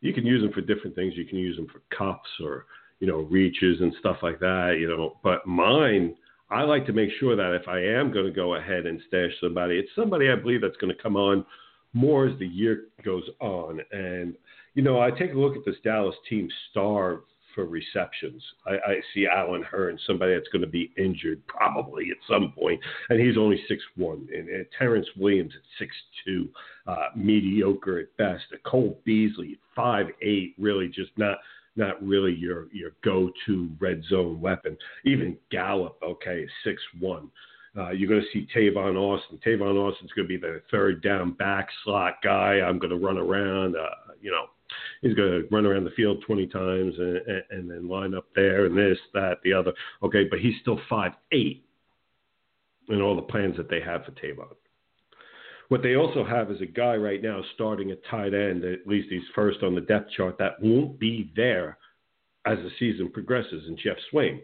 you 0.00 0.12
can 0.12 0.26
use 0.26 0.42
them 0.42 0.52
for 0.52 0.60
different 0.60 0.96
things. 0.96 1.14
You 1.16 1.24
can 1.24 1.38
use 1.38 1.56
them 1.56 1.66
for 1.66 1.80
cups 1.96 2.28
or 2.42 2.66
you 3.00 3.06
know 3.06 3.18
reaches 3.18 3.80
and 3.80 3.94
stuff 3.98 4.18
like 4.22 4.40
that. 4.40 4.76
You 4.78 4.88
know, 4.88 5.16
but 5.22 5.46
mine, 5.46 6.14
I 6.50 6.62
like 6.62 6.86
to 6.86 6.92
make 6.92 7.10
sure 7.18 7.36
that 7.36 7.54
if 7.54 7.68
I 7.68 7.80
am 7.80 8.12
going 8.12 8.26
to 8.26 8.32
go 8.32 8.56
ahead 8.56 8.86
and 8.86 9.00
stash 9.06 9.30
somebody, 9.40 9.78
it's 9.78 9.90
somebody 9.94 10.30
I 10.30 10.34
believe 10.34 10.60
that's 10.60 10.76
going 10.78 10.94
to 10.94 11.02
come 11.02 11.16
on 11.16 11.44
more 11.92 12.26
as 12.26 12.38
the 12.38 12.46
year 12.46 12.84
goes 13.04 13.24
on. 13.40 13.80
And, 13.92 14.34
you 14.74 14.82
know, 14.82 15.00
I 15.00 15.10
take 15.10 15.32
a 15.32 15.38
look 15.38 15.56
at 15.56 15.64
this 15.64 15.76
Dallas 15.84 16.14
team 16.28 16.48
star 16.70 17.20
for 17.54 17.64
receptions. 17.64 18.42
I, 18.66 18.72
I 18.72 19.00
see 19.14 19.26
Alan 19.26 19.62
Hearn, 19.62 19.98
somebody 20.06 20.34
that's 20.34 20.48
going 20.48 20.62
to 20.62 20.68
be 20.68 20.92
injured 20.96 21.46
probably 21.46 22.10
at 22.10 22.16
some 22.28 22.52
point, 22.52 22.80
and 23.08 23.20
he's 23.20 23.38
only 23.38 23.62
six 23.68 23.82
one. 23.96 24.28
And, 24.34 24.48
and 24.48 24.66
Terrence 24.78 25.08
Williams 25.16 25.52
at 25.54 25.62
six 25.78 25.94
two, 26.24 26.48
uh, 26.86 27.08
mediocre 27.16 28.00
at 28.00 28.16
best. 28.16 28.44
Cole 28.64 29.00
Beasley 29.04 29.58
five 29.74 30.06
eight, 30.22 30.54
really 30.58 30.88
just 30.88 31.10
not 31.16 31.38
not 31.76 32.02
really 32.02 32.34
your 32.34 32.66
your 32.72 32.90
go 33.04 33.30
to 33.46 33.68
red 33.78 34.02
zone 34.08 34.40
weapon. 34.40 34.76
Even 35.04 35.36
Gallup, 35.50 35.98
okay, 36.02 36.46
six 36.64 36.80
one. 36.98 37.30
Uh, 37.76 37.90
you're 37.90 38.08
going 38.08 38.20
to 38.20 38.26
see 38.32 38.48
Tavon 38.54 38.96
Austin. 38.96 39.38
Tavon 39.46 39.76
Austin's 39.76 40.10
going 40.12 40.26
to 40.26 40.28
be 40.28 40.36
the 40.36 40.60
third 40.72 41.02
down 41.02 41.32
back 41.32 41.68
slot 41.84 42.14
guy. 42.22 42.60
I'm 42.60 42.80
going 42.80 42.90
to 42.90 42.96
run 42.96 43.16
around. 43.16 43.76
Uh, 43.76 44.12
you 44.20 44.30
know, 44.32 44.46
he's 45.02 45.14
going 45.14 45.30
to 45.30 45.48
run 45.50 45.66
around 45.66 45.84
the 45.84 45.90
field 45.90 46.22
20 46.26 46.46
times 46.46 46.94
and, 46.98 47.16
and, 47.16 47.42
and 47.50 47.70
then 47.70 47.88
line 47.88 48.14
up 48.14 48.26
there 48.34 48.66
and 48.66 48.76
this, 48.76 48.98
that, 49.14 49.38
the 49.44 49.52
other. 49.52 49.72
Okay, 50.02 50.24
but 50.30 50.40
he's 50.40 50.54
still 50.60 50.80
five 50.88 51.12
eight 51.32 51.64
in 52.88 53.00
all 53.00 53.16
the 53.16 53.22
plans 53.22 53.56
that 53.56 53.70
they 53.70 53.80
have 53.80 54.04
for 54.04 54.12
Tavon. 54.12 54.54
What 55.68 55.82
they 55.84 55.94
also 55.94 56.24
have 56.24 56.50
is 56.50 56.60
a 56.60 56.66
guy 56.66 56.96
right 56.96 57.22
now 57.22 57.42
starting 57.54 57.92
at 57.92 58.04
tight 58.10 58.34
end, 58.34 58.64
at 58.64 58.86
least 58.86 59.08
he's 59.08 59.22
first 59.34 59.62
on 59.62 59.76
the 59.76 59.80
depth 59.80 60.10
chart, 60.16 60.36
that 60.38 60.60
won't 60.60 60.98
be 60.98 61.30
there 61.36 61.78
as 62.44 62.58
the 62.58 62.70
season 62.78 63.10
progresses 63.12 63.64
in 63.68 63.76
Geoff 63.76 63.96
Swaim. 64.12 64.40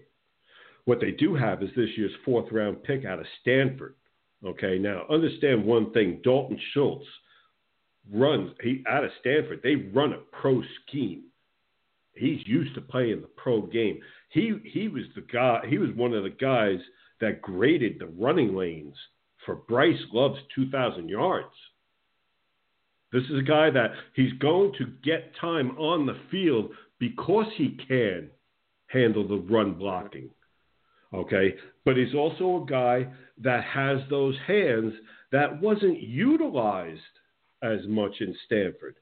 What 0.85 1.01
they 1.01 1.11
do 1.11 1.35
have 1.35 1.65
is 1.65 1.71
this 1.75 1.91
year's 1.97 2.13
fourth 2.25 2.53
round 2.53 2.83
pick 2.85 3.05
out 3.05 3.19
of 3.19 3.27
Stanford. 3.41 3.97
Okay, 4.45 4.79
now 4.79 5.05
understand 5.11 5.65
one 5.65 5.93
thing 5.93 6.21
Dalton 6.23 6.59
Schultz 6.73 7.07
runs 8.13 8.53
he 8.63 8.85
out 8.89 9.05
of 9.05 9.11
Stanford. 9.21 9.61
They 9.63 9.77
run 9.77 10.13
a 10.13 10.19
pro 10.41 10.63
scheme. 10.83 11.25
He's 12.15 12.47
used 12.47 12.75
to 12.75 12.81
playing 12.81 13.21
the 13.21 13.29
pro 13.29 13.63
game. 13.63 14.01
He 14.31 14.55
he 14.65 14.89
was 14.89 15.05
the 15.15 15.21
guy. 15.21 15.61
He 15.69 15.79
was 15.79 15.91
one 15.95 16.15
of 16.15 16.23
the 16.23 16.31
guys 16.31 16.79
that 17.21 17.43
graded 17.43 17.99
the 17.99 18.07
running 18.07 18.55
lanes 18.55 18.95
for 19.45 19.55
Bryce 19.55 20.03
Love's 20.13 20.41
2,000 20.55 21.09
yards. 21.09 21.55
This 23.13 23.23
is 23.25 23.39
a 23.39 23.43
guy 23.43 23.71
that 23.71 23.93
he's 24.15 24.33
going 24.35 24.73
to 24.79 24.87
get 25.03 25.33
time 25.41 25.71
on 25.79 26.05
the 26.05 26.19
field 26.31 26.71
because 26.99 27.47
he 27.57 27.79
can 27.89 28.31
handle 28.89 29.27
the 29.27 29.37
run 29.37 29.75
blocking. 29.75 30.31
Okay, 31.15 31.55
but 31.85 31.97
he's 31.97 32.15
also 32.15 32.63
a 32.63 32.67
guy 32.67 33.07
that 33.43 33.65
has 33.65 34.01
those 34.11 34.37
hands 34.47 34.93
that 35.33 35.61
wasn't 35.61 36.01
utilized 36.01 37.01
as 37.63 37.81
much 37.87 38.21
in 38.21 38.35
Stanford. 38.47 38.97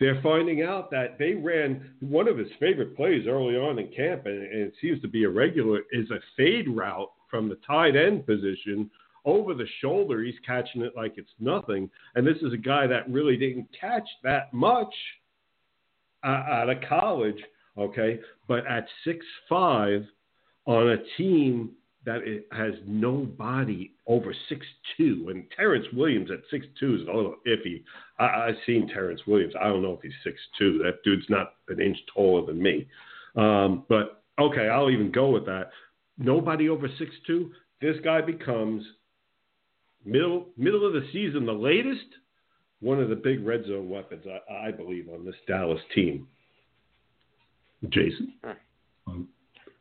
They're 0.00 0.20
finding 0.22 0.62
out 0.62 0.90
that 0.92 1.18
they 1.18 1.34
ran 1.34 1.94
one 2.00 2.28
of 2.28 2.38
his 2.38 2.48
favorite 2.60 2.96
plays 2.96 3.26
early 3.26 3.56
on 3.56 3.78
in 3.78 3.88
camp, 3.88 4.26
and, 4.26 4.42
and 4.42 4.62
it 4.62 4.74
seems 4.80 5.02
to 5.02 5.08
be 5.08 5.24
a 5.24 5.28
regular, 5.28 5.80
is 5.90 6.10
a 6.10 6.20
fade 6.36 6.68
route 6.68 7.10
from 7.28 7.48
the 7.48 7.58
tight 7.66 7.96
end 7.96 8.24
position 8.24 8.90
over 9.24 9.54
the 9.54 9.66
shoulder. 9.80 10.22
He's 10.22 10.38
catching 10.46 10.82
it 10.82 10.92
like 10.96 11.14
it's 11.16 11.28
nothing. 11.40 11.90
And 12.14 12.26
this 12.26 12.38
is 12.42 12.52
a 12.52 12.58
guy 12.58 12.86
that 12.86 13.10
really 13.10 13.36
didn't 13.36 13.68
catch 13.78 14.08
that 14.22 14.52
much 14.52 14.94
uh, 16.24 16.28
out 16.28 16.70
of 16.70 16.78
college, 16.88 17.42
okay? 17.76 18.20
But 18.46 18.66
at 18.66 18.86
six 19.04 19.26
five 19.48 20.04
on 20.64 20.90
a 20.90 20.96
team 21.16 21.70
that 22.08 22.26
it 22.26 22.46
has 22.52 22.72
nobody 22.86 23.90
over 24.06 24.34
six 24.48 24.64
two, 24.96 25.26
and 25.28 25.44
Terrence 25.54 25.84
Williams 25.92 26.30
at 26.30 26.38
six 26.50 26.64
two 26.80 26.94
is 26.94 27.02
a 27.02 27.12
little 27.12 27.34
iffy. 27.46 27.82
I, 28.18 28.48
I've 28.48 28.54
seen 28.64 28.88
Terrence 28.88 29.20
Williams. 29.26 29.52
I 29.60 29.64
don't 29.64 29.82
know 29.82 29.92
if 29.92 30.00
he's 30.00 30.12
six 30.24 30.38
two. 30.58 30.78
That 30.78 31.02
dude's 31.04 31.26
not 31.28 31.52
an 31.68 31.82
inch 31.82 31.98
taller 32.14 32.46
than 32.46 32.62
me. 32.62 32.88
Um, 33.36 33.84
but 33.90 34.22
okay, 34.40 34.70
I'll 34.70 34.88
even 34.88 35.12
go 35.12 35.28
with 35.28 35.44
that. 35.44 35.68
Nobody 36.16 36.70
over 36.70 36.88
six 36.98 37.10
two. 37.26 37.50
This 37.82 37.96
guy 38.02 38.22
becomes 38.22 38.84
middle 40.06 40.46
middle 40.56 40.86
of 40.86 40.94
the 40.94 41.06
season, 41.12 41.44
the 41.44 41.52
latest, 41.52 42.06
one 42.80 43.02
of 43.02 43.10
the 43.10 43.16
big 43.16 43.46
red 43.46 43.66
zone 43.66 43.90
weapons 43.90 44.24
I, 44.50 44.68
I 44.68 44.70
believe 44.70 45.10
on 45.12 45.26
this 45.26 45.36
Dallas 45.46 45.82
team. 45.94 46.26
Jason. 47.90 48.32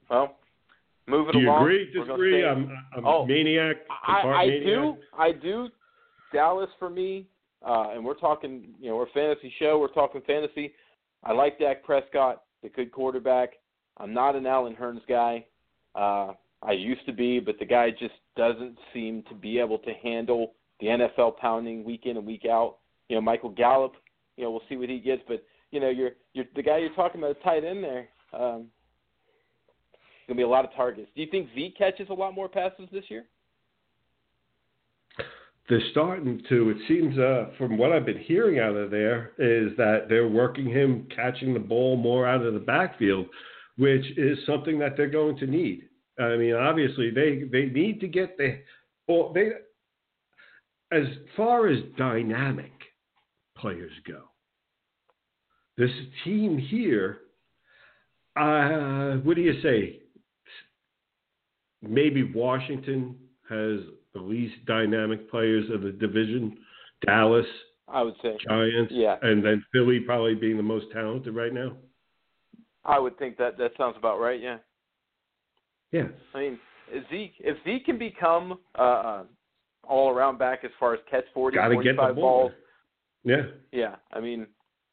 Well, 0.10 0.36
moving 1.08 1.34
Do 1.34 1.40
you 1.40 1.50
along. 1.50 1.62
agree? 1.64 1.92
Disagree? 1.94 2.46
I'm, 2.46 2.70
I'm 2.96 3.06
Oh, 3.06 3.26
maniac. 3.26 3.78
I, 3.90 4.12
I 4.14 4.22
compartmaniac? 4.22 4.66
do. 4.66 4.96
I 5.18 5.32
do. 5.32 5.68
Dallas 6.34 6.70
for 6.78 6.90
me, 6.90 7.26
uh, 7.66 7.92
and 7.94 8.04
we're 8.04 8.14
talking. 8.14 8.70
You 8.82 8.90
know, 8.90 8.98
we're 8.98 9.04
a 9.06 9.10
fantasy 9.14 9.54
show. 9.60 9.80
We're 9.80 9.88
talking 9.94 10.22
fantasy. 10.28 10.74
I 11.24 11.32
like 11.32 11.58
Dak 11.60 11.84
Prescott, 11.84 12.44
the 12.62 12.70
good 12.70 12.92
quarterback. 12.92 13.52
I'm 13.98 14.14
not 14.14 14.36
an 14.36 14.46
Allen 14.46 14.76
Hurns 14.80 15.02
guy. 15.08 15.46
Uh, 15.96 16.34
I 16.62 16.74
used 16.74 17.06
to 17.06 17.14
be, 17.14 17.40
but 17.40 17.58
the 17.60 17.66
guy 17.66 17.90
just 17.92 18.14
doesn't 18.36 18.78
seem 18.94 19.24
to 19.30 19.36
be 19.36 19.58
able 19.60 19.78
to 19.80 19.94
handle 20.04 20.54
the 20.80 20.88
NFL 20.88 21.38
pounding 21.38 21.84
week 21.84 22.02
in 22.06 22.18
and 22.18 22.26
week 22.26 22.46
out. 22.46 22.78
You 23.10 23.16
know, 23.16 23.22
Michael 23.22 23.50
Gallup. 23.50 23.94
You 24.36 24.44
know, 24.44 24.52
we'll 24.52 24.62
see 24.70 24.76
what 24.76 24.90
he 24.90 25.00
gets, 25.00 25.22
but 25.28 25.44
you 25.72 25.80
know, 25.80 25.90
you're 25.90 26.12
you're 26.34 26.46
the 26.56 26.62
guy 26.62 26.78
you're 26.80 26.94
talking 26.94 27.22
about, 27.22 27.32
is 27.32 27.38
tight 27.44 27.64
end 27.64 27.84
there. 27.84 28.10
Um, 28.34 28.66
gonna 30.28 30.38
be 30.38 30.44
a 30.44 30.48
lot 30.48 30.66
of 30.66 30.74
targets. 30.74 31.10
Do 31.16 31.22
you 31.22 31.28
think 31.30 31.50
Zeke 31.56 31.78
catches 31.78 32.10
a 32.10 32.14
lot 32.14 32.34
more 32.34 32.50
passes 32.50 32.88
this 32.92 33.06
year? 33.10 33.26
they're 35.70 35.82
starting 35.92 36.42
to. 36.50 36.70
It 36.70 36.78
seems, 36.88 37.18
uh, 37.18 37.48
from 37.58 37.78
what 37.78 37.92
I've 37.92 38.06
been 38.06 38.20
hearing 38.20 38.60
out 38.60 38.76
of 38.76 38.90
there, 38.90 39.34
is 39.38 39.76
that 39.78 40.06
they're 40.08 40.28
working 40.28 40.66
him 40.66 41.08
catching 41.14 41.54
the 41.54 41.60
ball 41.60 41.98
more 41.98 42.26
out 42.28 42.42
of 42.42 42.54
the 42.54 42.60
backfield, 42.60 43.28
which 43.78 44.06
is 44.18 44.38
something 44.46 44.80
that 44.80 44.96
they're 44.96 45.10
going 45.10 45.38
to 45.38 45.48
need. 45.48 45.84
I 46.20 46.38
mean, 46.38 46.54
obviously, 46.54 47.12
they 47.12 47.44
they 47.52 47.66
need 47.66 48.00
to 48.00 48.08
get 48.08 48.38
the 48.38 48.60
well, 49.08 49.34
they 49.34 49.50
as 50.92 51.06
far 51.36 51.68
as 51.68 51.80
dynamic 51.98 52.72
players 53.58 53.92
go. 54.08 54.24
This 55.78 55.92
team 56.24 56.58
here, 56.58 57.20
uh, 58.38 59.18
what 59.18 59.36
do 59.36 59.42
you 59.42 59.62
say? 59.62 60.00
Maybe 61.82 62.24
Washington 62.24 63.16
has 63.50 63.80
the 64.14 64.20
least 64.22 64.66
dynamic 64.66 65.30
players 65.30 65.70
of 65.72 65.82
the 65.82 65.92
division. 65.92 66.58
Dallas, 67.06 67.46
I 67.88 68.02
would 68.02 68.16
say. 68.22 68.38
Giants, 68.48 68.92
Yeah. 68.92 69.18
and 69.22 69.44
then 69.44 69.64
Philly 69.72 70.00
probably 70.00 70.36
being 70.36 70.58
the 70.58 70.64
most 70.64 70.92
talented 70.92 71.36
right 71.36 71.54
now. 71.54 71.78
I 72.84 73.00
would 73.00 73.18
think 73.18 73.38
that 73.38 73.58
that 73.58 73.72
sounds 73.78 73.96
about 73.98 74.20
right. 74.20 74.40
Yeah. 74.42 74.58
Yeah. 75.92 76.08
I 76.34 76.40
mean, 76.40 76.60
if 76.90 77.08
Zeke 77.10 77.34
if 77.40 77.58
Zeke 77.64 77.86
can 77.86 77.98
become 77.98 78.60
uh, 78.78 78.82
uh 78.82 79.24
all 79.84 80.10
around 80.10 80.38
back 80.38 80.64
as 80.64 80.72
far 80.80 80.94
as 80.94 81.00
catch 81.10 81.24
40, 81.34 81.56
Got 81.56 81.70
to 81.70 81.76
45 81.76 82.16
the 82.16 82.22
balls, 82.22 82.52
Yeah. 83.24 83.44
yeah. 83.72 83.96
I 84.12 84.20
mean, 84.20 84.48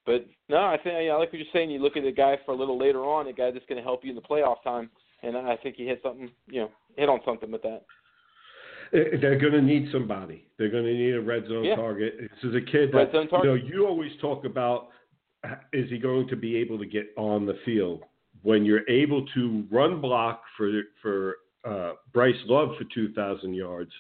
but 0.07 0.27
no, 0.49 0.59
I 0.59 0.77
think 0.77 0.95
I 0.95 1.17
like 1.17 1.33
what 1.33 1.39
you're 1.39 1.49
saying. 1.53 1.71
You 1.71 1.81
look 1.81 1.97
at 1.97 2.05
a 2.05 2.13
guy 2.13 2.39
for 2.45 2.53
a 2.53 2.57
little 2.57 2.79
later 2.79 3.05
on, 3.05 3.27
a 3.27 3.33
guy 3.33 3.51
that's 3.51 3.67
going 3.67 3.79
to 3.79 3.83
help 3.83 4.05
you 4.05 4.11
in 4.11 4.17
the 4.17 4.23
playoff 4.23 4.63
time, 4.63 4.91
and 5.27 5.37
I 5.37 5.57
think 5.57 5.77
he 5.77 5.87
hit 5.87 6.01
something, 6.03 6.31
you 6.49 6.61
know, 6.63 6.71
hit 6.97 7.09
on 7.09 7.21
something 7.25 7.51
with 7.51 7.63
that. 7.63 7.83
Eh, 8.93 9.17
They're 9.21 9.39
going 9.39 9.53
to 9.53 9.63
need 9.63 9.89
somebody. 9.93 10.47
They're 10.59 10.71
going 10.71 10.85
to 10.85 10.93
need 10.95 11.15
a 11.15 11.21
red 11.21 11.47
zone 11.49 11.65
Yeah. 11.65 11.77
target. 11.77 12.15
This 12.21 12.51
is 12.51 12.55
a 12.55 12.61
kid 12.61 12.91
that 12.93 12.97
Red 12.97 13.13
zone 13.13 13.29
you 13.33 13.45
know. 13.45 13.55
You 13.55 13.87
always 13.87 14.13
talk 14.21 14.45
about 14.45 14.89
is 15.73 15.91
he 15.91 15.99
going 15.99 16.29
to 16.29 16.37
be 16.37 16.57
able 16.57 16.79
to 16.79 16.87
get 16.87 17.13
on 17.17 17.45
the 17.45 17.59
field 17.65 18.03
when 18.43 18.65
you're 18.65 18.89
able 18.89 19.27
to 19.35 19.65
run 19.71 20.01
block 20.01 20.43
for 20.57 20.71
for 21.03 21.37
uh, 21.65 21.93
Bryce 22.13 22.35
Love 22.47 22.77
for 22.79 22.85
two 22.95 23.13
thousand 23.15 23.55
yards. 23.55 23.91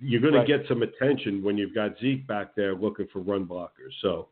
You're 0.00 0.20
going 0.20 0.34
Right. 0.34 0.46
to 0.46 0.58
get 0.58 0.66
some 0.66 0.82
attention 0.82 1.42
when 1.44 1.56
you've 1.56 1.74
got 1.74 1.96
Zeke 1.98 2.26
back 2.26 2.54
there 2.56 2.74
looking 2.74 3.06
for 3.12 3.20
run 3.20 3.46
blockers. 3.46 3.92
So 4.00 4.28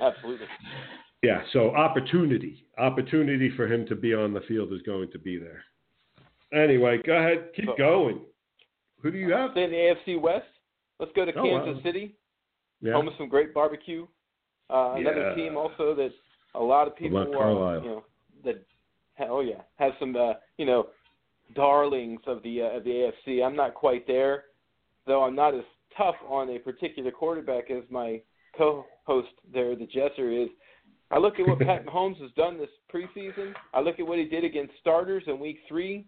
Absolutely. 0.00 0.46
Yeah, 1.22 1.42
so 1.52 1.74
opportunity, 1.76 2.66
opportunity 2.78 3.50
for 3.56 3.72
him 3.72 3.86
to 3.86 3.94
be 3.94 4.12
on 4.12 4.34
the 4.34 4.40
field 4.48 4.72
is 4.72 4.82
going 4.82 5.10
to 5.12 5.18
be 5.18 5.38
there. 5.38 5.62
Anyway, 6.52 6.98
go 7.06 7.16
ahead, 7.16 7.50
keep 7.54 7.66
So- 7.66 7.76
going. 7.76 8.20
Who 9.02 9.10
do 9.10 9.18
you 9.18 9.32
have? 9.32 9.52
Stay 9.52 9.64
in 9.64 9.70
the 9.70 9.76
AFC 9.76 10.16
West. 10.16 10.46
Let's 10.98 11.12
go 11.12 11.24
to 11.24 11.32
Oh, 11.32 11.42
Kansas 11.42 11.76
wow. 11.76 11.82
City, 11.82 12.16
Yeah. 12.80 12.92
home 12.94 13.08
of 13.08 13.14
some 13.16 13.28
great 13.28 13.54
barbecue. 13.54 14.06
Uh, 14.68 14.94
another 14.96 15.28
Yeah. 15.30 15.34
team 15.34 15.56
also 15.56 15.94
that 15.94 16.12
a 16.54 16.62
lot 16.62 16.86
of 16.88 16.96
people 16.96 17.18
are, 17.18 17.78
you 17.78 17.88
know, 17.88 18.04
that 18.44 18.64
oh 19.20 19.40
yeah, 19.40 19.62
have 19.76 19.96
some 19.98 20.14
uh, 20.16 20.34
you 20.58 20.66
know, 20.66 20.88
darlings 21.54 22.20
of 22.26 22.42
the 22.42 22.62
uh, 22.62 22.76
of 22.76 22.84
the 22.84 22.90
AFC. 22.90 23.42
I'm 23.42 23.56
not 23.56 23.74
quite 23.74 24.06
there, 24.06 24.46
though. 25.06 25.22
I'm 25.24 25.34
not 25.34 25.54
as 25.54 25.64
tough 25.96 26.16
on 26.28 26.50
a 26.50 26.58
particular 26.58 27.10
quarterback 27.10 27.70
as 27.70 27.88
my 27.90 28.22
co-host 28.56 29.32
there, 29.52 29.74
the 29.74 29.86
Jester 29.86 30.30
is. 30.30 30.48
I 31.12 31.18
look 31.18 31.38
at 31.38 31.46
what 31.46 31.58
Pat 31.66 31.86
Mahomes 31.86 32.20
has 32.20 32.30
done 32.32 32.58
this 32.58 32.70
preseason. 32.92 33.52
I 33.74 33.80
look 33.80 34.00
at 34.00 34.06
what 34.06 34.18
he 34.18 34.24
did 34.24 34.44
against 34.44 34.72
starters 34.80 35.24
in 35.26 35.38
Week 35.38 35.58
Three. 35.68 36.06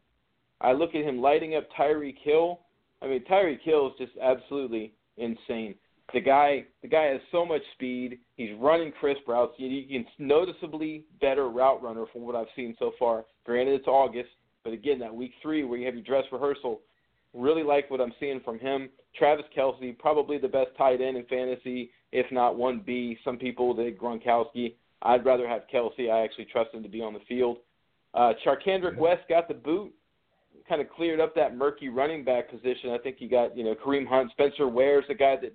I 0.61 0.73
look 0.73 0.95
at 0.95 1.05
him 1.05 1.21
lighting 1.21 1.55
up 1.57 1.69
Tyreek 1.79 2.17
Hill. 2.23 2.61
I 3.03 3.07
mean, 3.07 3.23
Tyreek 3.31 3.61
Hill 3.63 3.89
is 3.89 3.93
just 3.99 4.19
absolutely 4.23 4.95
insane. 5.19 5.75
the 6.13 6.21
guy 6.21 6.65
the 6.83 6.89
guy 6.89 7.05
has 7.05 7.21
so 7.31 7.45
much 7.45 7.63
speed. 7.75 8.19
He's 8.37 8.51
running 8.59 8.93
crisp 8.93 9.29
routes. 9.29 9.53
He, 9.57 9.87
he's 9.89 10.07
noticeably 10.19 11.05
better 11.21 11.49
route 11.49 11.83
runner 11.83 12.05
from 12.13 12.23
what 12.23 12.35
I've 12.35 12.47
seen 12.57 12.75
so 12.79 12.93
far. 12.99 13.25
Granted, 13.45 13.75
it's 13.75 13.87
August, 13.87 14.31
but 14.65 14.73
again, 14.73 14.99
that 15.01 15.15
week 15.15 15.33
three 15.43 15.65
where 15.65 15.79
you 15.79 15.87
have 15.87 15.95
your 15.95 16.05
dress 16.05 16.25
rehearsal, 16.33 16.81
really 17.35 17.63
like 17.63 17.91
what 17.91 18.01
I'm 18.01 18.15
seeing 18.19 18.41
from 18.45 18.59
him. 18.59 18.89
Travis 19.17 19.45
Kelce, 19.57 19.99
probably 19.99 20.39
the 20.39 20.49
best 20.49 20.71
tight 20.79 21.01
end 21.01 21.17
in 21.17 21.25
fantasy, 21.27 21.91
if 22.13 22.27
not 22.33 22.57
one 22.57 22.83
B. 22.85 23.19
Some 23.25 23.37
people 23.37 23.75
they 23.75 23.93
Gronkowski. 23.93 24.75
I'd 25.05 25.25
rather 25.25 25.47
have 25.49 25.63
Kelce. 25.73 26.11
I 26.11 26.25
actually 26.25 26.47
trust 26.47 26.75
him 26.75 26.83
to 26.83 26.89
be 26.89 27.03
on 27.03 27.13
the 27.13 27.21
field. 27.29 27.59
Uh, 28.15 28.33
Charcandrick 28.45 28.97
West 28.97 29.23
got 29.29 29.49
the 29.49 29.55
boot, 29.55 29.93
kind 30.69 30.81
of 30.81 30.89
cleared 30.91 31.21
up 31.21 31.35
that 31.35 31.57
murky 31.57 31.89
running 31.89 32.25
back 32.25 32.51
position. 32.51 32.91
I 32.91 32.99
think 32.99 33.17
you 33.19 33.29
got 33.29 33.57
you 33.57 33.65
know 33.65 33.75
Kareem 33.75 34.07
Hunt, 34.07 34.31
Spencer 34.33 34.69
Ware's 34.69 35.05
a 35.11 35.15
guy 35.15 35.37
that, 35.43 35.53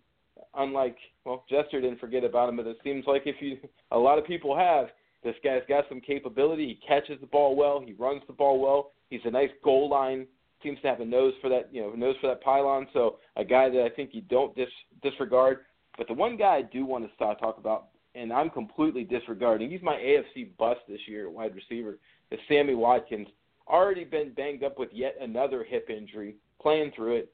unlike 0.55 0.97
well 1.25 1.45
Jester 1.49 1.81
didn't 1.81 1.99
forget 1.99 2.23
about 2.23 2.49
him, 2.49 2.57
but 2.57 2.67
it 2.67 2.77
seems 2.83 3.05
like 3.07 3.23
if 3.25 3.35
you 3.39 3.57
a 3.91 3.97
lot 3.97 4.17
of 4.17 4.25
people 4.25 4.55
have 4.55 4.89
this 5.23 5.35
guy's 5.43 5.61
got 5.67 5.85
some 5.89 5.99
capability. 5.99 6.67
He 6.67 6.87
catches 6.87 7.19
the 7.19 7.27
ball 7.27 7.55
well. 7.55 7.81
He 7.85 7.93
runs 7.93 8.21
the 8.27 8.33
ball 8.33 8.59
well. 8.59 8.91
He's 9.09 9.21
a 9.25 9.31
nice 9.31 9.49
goal 9.63 9.89
line. 9.89 10.27
Seems 10.63 10.79
to 10.81 10.87
have 10.87 11.01
a 11.01 11.05
nose 11.05 11.33
for 11.41 11.49
that, 11.49 11.69
you 11.73 11.81
know, 11.81 11.91
nose 11.91 12.15
for 12.21 12.27
that 12.27 12.41
pylon. 12.41 12.87
So 12.93 13.17
a 13.35 13.43
guy 13.43 13.69
that 13.69 13.83
I 13.83 13.89
think 13.89 14.11
you 14.13 14.21
don't 14.21 14.55
dis- 14.55 14.67
disregard. 15.01 15.59
But 15.97 16.07
the 16.07 16.13
one 16.13 16.37
guy 16.37 16.55
I 16.55 16.61
do 16.61 16.85
want 16.85 17.07
to 17.07 17.13
start 17.15 17.39
talk 17.39 17.57
about, 17.57 17.87
and 18.15 18.33
I'm 18.33 18.49
completely 18.49 19.03
disregarding. 19.03 19.69
He's 19.69 19.81
my 19.81 19.95
AFC 19.95 20.55
bust 20.57 20.81
this 20.87 20.99
year 21.07 21.27
at 21.27 21.33
wide 21.33 21.55
receiver. 21.55 21.99
Is 22.31 22.39
Sammy 22.47 22.75
Watkins 22.75 23.27
already 23.67 24.03
been 24.03 24.33
banged 24.33 24.63
up 24.63 24.79
with 24.79 24.89
yet 24.91 25.15
another 25.21 25.63
hip 25.63 25.89
injury, 25.89 26.35
playing 26.61 26.91
through 26.95 27.17
it. 27.17 27.31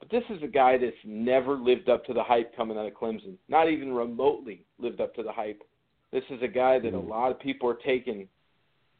But 0.00 0.10
this 0.10 0.24
is 0.30 0.42
a 0.42 0.46
guy 0.46 0.78
that's 0.78 0.94
never 1.04 1.56
lived 1.56 1.88
up 1.88 2.04
to 2.06 2.12
the 2.14 2.22
hype 2.22 2.54
coming 2.56 2.78
out 2.78 2.86
of 2.86 2.94
Clemson. 2.94 3.34
Not 3.48 3.68
even 3.68 3.92
remotely 3.92 4.64
lived 4.78 5.00
up 5.00 5.14
to 5.16 5.22
the 5.22 5.32
hype. 5.32 5.62
This 6.12 6.24
is 6.30 6.40
a 6.42 6.48
guy 6.48 6.78
that 6.78 6.94
a 6.94 6.98
Mm. 6.98 7.08
lot 7.08 7.30
of 7.32 7.38
people 7.40 7.68
are 7.68 7.74
taking 7.74 8.28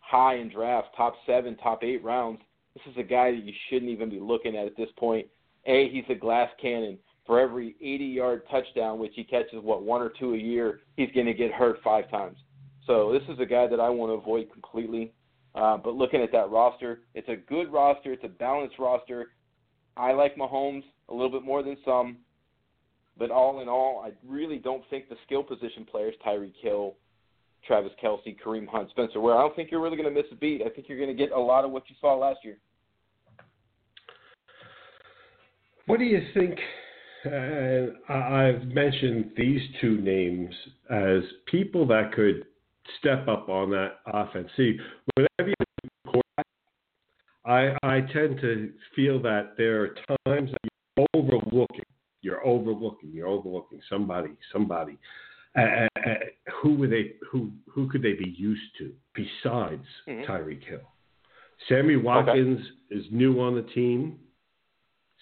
high 0.01 0.35
in 0.35 0.49
drafts, 0.49 0.91
top 0.97 1.15
seven, 1.25 1.57
top 1.57 1.85
eight 1.85 2.03
rounds. 2.03 2.41
This 2.75 2.87
is 2.87 2.97
a 2.97 3.03
guy 3.03 3.31
that 3.31 3.43
you 3.45 3.53
shouldn't 3.69 3.91
even 3.91 4.09
be 4.09 4.21
looking 4.21 4.57
at 4.57 4.67
at 4.67 4.77
this 4.77 4.91
point. 4.93 5.27
A, 5.67 5.89
he's 5.89 6.09
a 6.09 6.15
glass 6.15 6.51
cannon. 6.61 6.99
For 7.29 7.39
every 7.39 7.77
80 7.81 8.05
yard 8.07 8.43
touchdown, 8.51 8.99
which 8.99 9.13
he 9.15 9.23
catches, 9.23 9.63
what, 9.63 9.83
one 9.83 10.03
or 10.03 10.11
two 10.19 10.35
a 10.35 10.39
year, 10.39 10.81
he's 10.97 11.11
going 11.15 11.27
to 11.27 11.35
get 11.35 11.53
hurt 11.53 11.79
five 11.85 12.11
times. 12.11 12.39
So 12.87 13.13
this 13.13 13.23
is 13.29 13.39
a 13.39 13.45
guy 13.45 13.67
that 13.67 13.79
I 13.79 13.91
want 13.91 14.11
to 14.11 14.15
avoid 14.15 14.51
completely. 14.51 15.13
Uh, 15.55 15.77
but 15.77 15.95
looking 15.95 16.23
at 16.23 16.33
that 16.33 16.51
roster, 16.51 17.03
it's 17.15 17.29
a 17.29 17.37
good 17.37 17.71
roster. 17.71 18.15
It's 18.15 18.25
a 18.25 18.29
balanced 18.29 18.79
roster. 18.79 19.33
I 19.95 20.13
like 20.13 20.37
Mahomes 20.37 20.85
a 21.11 21.13
little 21.15 21.31
bit 21.31 21.43
more 21.43 21.63
than 21.63 21.77
some. 21.85 22.17
But 23.19 23.31
all 23.31 23.61
in 23.61 23.69
all, 23.69 24.03
I 24.03 24.13
really 24.27 24.57
don't 24.57 24.83
think 24.89 25.11
the 25.11 25.17
skill 25.27 25.43
position 25.43 25.85
players, 25.85 26.15
Tyreek 26.27 26.55
Hill, 26.63 26.95
Travis 27.67 27.93
Kelce, 28.03 28.37
Kareem 28.43 28.67
Hunt, 28.67 28.89
Spencer 28.91 29.21
Ware, 29.21 29.37
I 29.37 29.43
don't 29.43 29.55
think 29.55 29.71
you're 29.71 29.83
really 29.83 29.97
going 29.97 30.09
to 30.09 30.15
miss 30.15 30.31
a 30.33 30.37
beat. 30.37 30.63
I 30.65 30.71
think 30.71 30.89
you're 30.89 30.99
going 30.99 31.15
to 31.15 31.23
get 31.23 31.33
a 31.33 31.39
lot 31.39 31.65
of 31.67 31.73
what 31.73 31.83
you 31.91 31.97
saw 32.01 32.17
last 32.17 32.39
year. 32.43 32.57
What 35.87 35.99
do 35.99 36.05
you 36.05 36.21
think? 36.33 36.59
And 37.25 37.97
I- 38.09 38.49
I've 38.49 38.69
mentioned 38.69 39.33
these 39.37 39.63
two 39.81 39.99
names 40.01 40.55
as 40.89 41.23
people 41.47 41.87
that 41.87 42.13
could 42.13 42.47
step 42.99 43.27
up 43.29 43.49
on 43.49 43.71
that 43.71 44.01
offense. 44.07 44.51
See, 44.57 44.81
whenever 45.15 45.49
you 45.51 45.91
quarterback, 46.07 46.47
I 47.45 47.77
I 47.83 48.01
tend 48.03 48.41
to 48.41 48.73
feel 48.95 49.19
that 49.21 49.57
there 49.57 49.83
are 49.83 49.95
times 50.27 50.53
that 50.53 50.71
you're 50.97 51.07
overlooking, 51.15 51.85
you're 52.23 52.45
overlooking, 52.47 53.11
you're 53.13 53.27
overlooking 53.29 53.81
somebody, 53.89 54.31
somebody. 54.53 54.97
Uh, 55.57 55.89
uh, 55.97 56.15
who 56.63 56.75
would 56.75 56.91
they? 56.91 57.15
Who 57.31 57.51
who 57.69 57.89
could 57.89 58.03
they 58.03 58.13
be 58.15 58.31
used 58.31 58.77
to 58.79 58.95
besides 59.15 59.87
Mhm. 60.07 60.25
Tyreek 60.25 60.63
Hill? 60.63 60.81
Sammy 61.67 61.97
Watkins 61.97 62.71
is 62.91 63.11
new 63.11 63.41
on 63.41 63.55
the 63.57 63.63
team. 63.63 64.21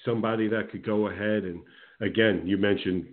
Somebody 0.04 0.46
that 0.48 0.70
could 0.70 0.82
go 0.82 1.08
ahead 1.08 1.44
and 1.44 1.62
again, 2.00 2.42
you 2.44 2.56
mentioned 2.56 3.06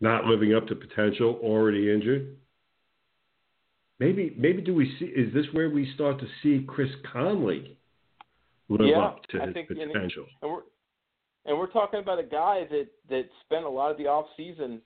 not 0.00 0.24
living 0.24 0.54
up 0.54 0.66
to 0.68 0.74
potential, 0.74 1.38
already 1.42 1.92
injured. 1.92 2.36
Maybe 3.98 4.34
maybe 4.38 4.62
do 4.62 4.74
we 4.74 4.96
see 4.98 5.04
is 5.06 5.32
this 5.34 5.44
where 5.52 5.68
we 5.68 5.92
start 5.94 6.18
to 6.20 6.26
see 6.42 6.64
Chris 6.66 6.88
Conley 7.12 7.76
live 8.70 8.88
Yeah, 8.88 8.98
up 8.98 9.22
to 9.30 9.42
I 9.42 9.46
his 9.46 9.54
think, 9.54 9.68
potential? 9.68 10.24
And 10.40 10.50
we're 10.50 10.62
and 11.44 11.58
we're 11.58 11.70
talking 11.70 12.00
about 12.00 12.18
a 12.18 12.24
guy 12.24 12.66
that 12.70 12.86
that 13.10 13.24
spent 13.44 13.64
a 13.64 13.68
lot 13.68 13.90
of 13.90 13.98
the 13.98 14.06
off 14.06 14.26
season, 14.38 14.80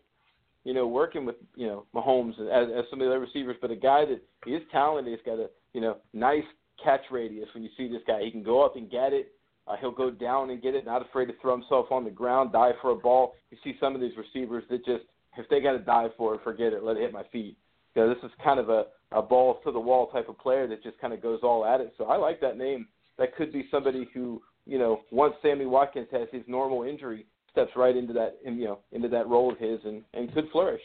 you 0.64 0.74
know, 0.74 0.88
working 0.88 1.24
with 1.24 1.36
you 1.54 1.68
know 1.68 1.86
Mahomes 1.94 2.32
as, 2.40 2.68
as 2.76 2.84
some 2.90 3.00
of 3.00 3.06
the 3.06 3.10
other 3.10 3.20
receivers, 3.20 3.56
but 3.60 3.70
a 3.70 3.76
guy 3.76 4.04
that 4.04 4.20
he 4.44 4.52
is 4.52 4.62
talented. 4.72 5.16
He's 5.16 5.24
got 5.24 5.38
a 5.38 5.48
you 5.74 5.80
know 5.80 5.98
nice 6.12 6.42
catch 6.82 7.02
radius. 7.12 7.48
When 7.54 7.62
you 7.62 7.70
see 7.76 7.86
this 7.86 8.02
guy, 8.08 8.20
he 8.24 8.32
can 8.32 8.42
go 8.42 8.64
up 8.64 8.74
and 8.74 8.90
get 8.90 9.12
it. 9.12 9.34
Uh, 9.66 9.76
he'll 9.80 9.90
go 9.90 10.10
down 10.10 10.50
and 10.50 10.62
get 10.62 10.74
it. 10.74 10.84
Not 10.84 11.02
afraid 11.02 11.26
to 11.26 11.34
throw 11.40 11.56
himself 11.56 11.86
on 11.90 12.04
the 12.04 12.10
ground, 12.10 12.52
dive 12.52 12.74
for 12.82 12.90
a 12.90 12.96
ball. 12.96 13.34
You 13.50 13.58
see 13.64 13.74
some 13.80 13.94
of 13.94 14.00
these 14.00 14.12
receivers 14.16 14.64
that 14.70 14.84
just 14.84 15.04
if 15.36 15.48
they 15.48 15.60
got 15.60 15.72
to 15.72 15.78
dive 15.78 16.10
for 16.16 16.34
it, 16.34 16.40
forget 16.44 16.72
it. 16.72 16.82
Let 16.82 16.96
it 16.96 17.02
hit 17.02 17.12
my 17.12 17.24
feet. 17.32 17.56
You 17.94 18.02
know, 18.02 18.08
this 18.08 18.22
is 18.22 18.30
kind 18.42 18.60
of 18.60 18.68
a 18.68 18.84
a 19.12 19.22
balls 19.22 19.58
to 19.64 19.72
the 19.72 19.80
wall 19.80 20.08
type 20.08 20.28
of 20.28 20.38
player 20.38 20.66
that 20.66 20.82
just 20.82 20.98
kind 20.98 21.12
of 21.12 21.22
goes 21.22 21.40
all 21.42 21.64
at 21.64 21.80
it. 21.80 21.94
So 21.96 22.04
I 22.04 22.16
like 22.16 22.40
that 22.40 22.58
name. 22.58 22.86
That 23.16 23.36
could 23.36 23.52
be 23.52 23.68
somebody 23.70 24.08
who 24.12 24.42
you 24.66 24.78
know, 24.78 25.00
once 25.10 25.34
Sammy 25.42 25.66
Watkins 25.66 26.08
has 26.12 26.28
his 26.32 26.42
normal 26.46 26.84
injury, 26.84 27.26
steps 27.50 27.70
right 27.76 27.96
into 27.96 28.12
that, 28.14 28.38
you 28.44 28.64
know, 28.64 28.78
into 28.92 29.08
that 29.08 29.28
role 29.28 29.52
of 29.52 29.58
his 29.58 29.78
and, 29.84 30.02
and 30.14 30.32
could 30.32 30.48
flourish. 30.50 30.80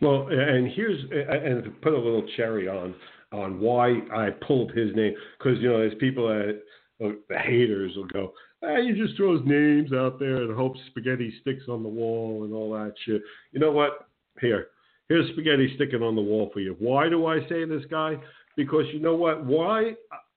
Well, 0.00 0.28
and 0.30 0.70
here's 0.72 1.00
and 1.10 1.64
to 1.64 1.70
put 1.82 1.92
a 1.92 1.98
little 1.98 2.24
cherry 2.36 2.68
on 2.68 2.94
on 3.32 3.60
why 3.60 4.00
I 4.12 4.30
pulled 4.46 4.70
his 4.72 4.94
name 4.94 5.14
because 5.38 5.58
you 5.60 5.68
know 5.68 5.78
there's 5.78 5.94
people 6.00 6.28
that 6.28 6.50
uh, 6.50 6.58
the 7.00 7.38
haters 7.38 7.92
will 7.96 8.06
go, 8.06 8.32
ah, 8.62 8.80
he 8.80 8.92
just 8.92 9.16
throws 9.16 9.40
names 9.46 9.92
out 9.92 10.18
there 10.18 10.42
and 10.42 10.54
hopes 10.56 10.80
spaghetti 10.88 11.32
sticks 11.40 11.64
on 11.68 11.82
the 11.82 11.88
wall 11.88 12.44
and 12.44 12.52
all 12.52 12.72
that 12.72 12.94
shit. 13.04 13.22
You 13.52 13.60
know 13.60 13.70
what? 13.72 14.08
Here, 14.40 14.68
here's 15.08 15.30
spaghetti 15.32 15.72
sticking 15.76 16.02
on 16.02 16.16
the 16.16 16.22
wall 16.22 16.50
for 16.52 16.60
you. 16.60 16.76
Why 16.78 17.08
do 17.08 17.26
I 17.26 17.40
say 17.48 17.64
this 17.64 17.84
guy? 17.90 18.16
Because 18.56 18.84
you 18.92 19.00
know 19.00 19.14
what? 19.14 19.44
Why 19.44 19.92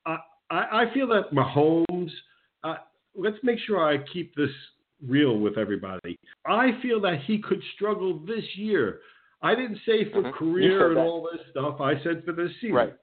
I 0.06 0.18
I, 0.50 0.84
I 0.84 0.94
feel 0.94 1.08
that 1.08 1.32
Mahomes. 1.32 2.12
Uh, 2.64 2.76
let's 3.16 3.38
make 3.42 3.58
sure 3.66 3.84
I 3.84 3.98
keep 4.12 4.36
this 4.36 4.50
real 5.08 5.38
with 5.40 5.58
everybody. 5.58 6.20
I 6.46 6.80
feel 6.82 7.02
that 7.02 7.22
he 7.26 7.40
could 7.42 7.62
struggle 7.76 8.20
this 8.20 8.44
year. 8.56 9.00
I 9.42 9.56
didn't 9.56 9.80
say 9.86 10.12
for 10.12 10.22
Mhm. 10.22 10.26
You 10.26 10.32
career 10.34 10.90
and 10.90 11.00
all 11.00 11.28
this 11.32 11.42
stuff. 11.50 11.82
I 11.82 12.02
said 12.04 12.24
for 12.26 12.34
this 12.34 12.52
season. 12.62 12.76
Right. 12.76 12.94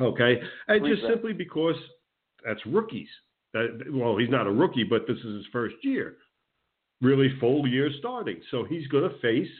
Okay, 0.00 0.40
and 0.68 0.86
just 0.86 1.02
that. 1.02 1.08
simply 1.10 1.34
because 1.34 1.76
that's 2.44 2.64
rookies. 2.66 3.08
That 3.52 3.84
well, 3.90 4.16
he's 4.16 4.30
not 4.30 4.46
a 4.46 4.50
rookie, 4.50 4.84
but 4.84 5.06
this 5.06 5.18
is 5.18 5.36
his 5.36 5.46
first 5.52 5.76
year, 5.82 6.16
really 7.00 7.34
full 7.38 7.66
year 7.66 7.90
starting. 7.98 8.40
So 8.50 8.64
he's 8.64 8.86
going 8.88 9.08
to 9.08 9.18
face 9.18 9.50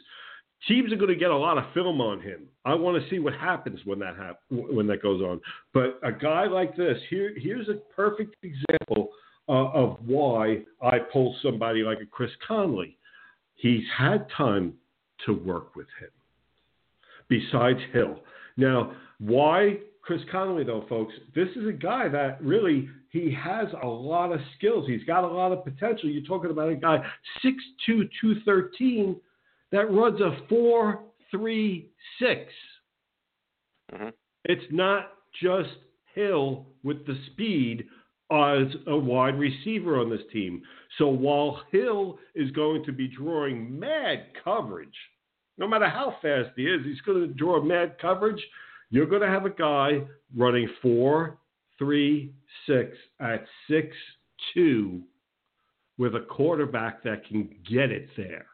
teams 0.68 0.92
are 0.92 0.96
going 0.96 1.08
to 1.08 1.16
get 1.16 1.30
a 1.30 1.36
lot 1.36 1.58
of 1.58 1.64
film 1.74 2.00
on 2.00 2.20
him. 2.20 2.42
I 2.64 2.74
want 2.74 3.02
to 3.02 3.10
see 3.10 3.18
what 3.18 3.34
happens 3.34 3.80
when 3.84 3.98
that 4.00 4.16
hap- 4.16 4.40
when 4.50 4.86
that 4.86 5.02
goes 5.02 5.20
on. 5.20 5.40
But 5.74 5.98
a 6.02 6.12
guy 6.12 6.46
like 6.46 6.76
this, 6.76 6.98
here 7.10 7.32
here's 7.36 7.68
a 7.68 7.74
perfect 7.94 8.36
example 8.42 9.10
uh, 9.48 9.70
of 9.72 9.98
why 10.04 10.62
I 10.80 10.98
pull 10.98 11.36
somebody 11.42 11.82
like 11.82 11.98
a 12.00 12.06
Chris 12.06 12.30
Conley. 12.46 12.96
He's 13.54 13.84
had 13.96 14.26
time 14.36 14.74
to 15.26 15.32
work 15.32 15.76
with 15.76 15.86
him 16.00 16.10
besides 17.28 17.78
Hill. 17.92 18.18
Now, 18.56 18.92
why 19.18 19.78
Chris 20.02 20.20
Conley 20.30 20.64
though, 20.64 20.84
folks? 20.88 21.14
This 21.34 21.48
is 21.56 21.66
a 21.66 21.72
guy 21.72 22.08
that 22.08 22.42
really 22.42 22.88
he 23.10 23.32
has 23.32 23.68
a 23.82 23.86
lot 23.86 24.32
of 24.32 24.40
skills. 24.56 24.86
He's 24.88 25.04
got 25.04 25.24
a 25.24 25.26
lot 25.26 25.52
of 25.52 25.64
potential. 25.64 26.08
You're 26.08 26.24
talking 26.24 26.50
about 26.50 26.70
a 26.70 26.74
guy 26.74 26.98
6'2", 27.44 28.08
213 28.20 29.16
that 29.70 29.90
runs 29.90 30.20
a 30.20 30.36
four 30.48 31.04
three 31.30 31.90
six. 32.18 32.52
Mhm. 33.92 34.12
It's 34.44 34.70
not 34.72 35.14
just 35.40 35.76
Hill 36.14 36.66
with 36.82 37.06
the 37.06 37.14
speed 37.26 37.88
as 38.30 38.74
a 38.86 38.96
wide 38.96 39.38
receiver 39.38 39.98
on 40.00 40.10
this 40.10 40.26
team. 40.32 40.62
So 40.98 41.08
while 41.08 41.62
Hill 41.70 42.18
is 42.34 42.50
going 42.50 42.84
to 42.84 42.92
be 42.92 43.08
drawing 43.08 43.78
mad 43.78 44.26
coverage, 44.42 44.96
no 45.58 45.68
matter 45.68 45.88
how 45.88 46.16
fast 46.22 46.50
he 46.56 46.66
is, 46.66 46.84
he's 46.84 47.00
going 47.02 47.28
to 47.28 47.34
draw 47.34 47.62
mad 47.62 47.98
coverage. 47.98 48.42
You're 48.92 49.06
going 49.06 49.22
to 49.22 49.28
have 49.28 49.46
a 49.46 49.50
guy 49.50 50.02
running 50.36 50.68
four, 50.82 51.38
three, 51.78 52.34
six 52.66 52.94
at 53.20 53.46
six 53.68 53.88
two 54.52 55.00
with 55.96 56.14
a 56.14 56.20
quarterback 56.20 57.02
that 57.02 57.26
can 57.26 57.48
get 57.68 57.90
it 57.90 58.10
there. 58.18 58.44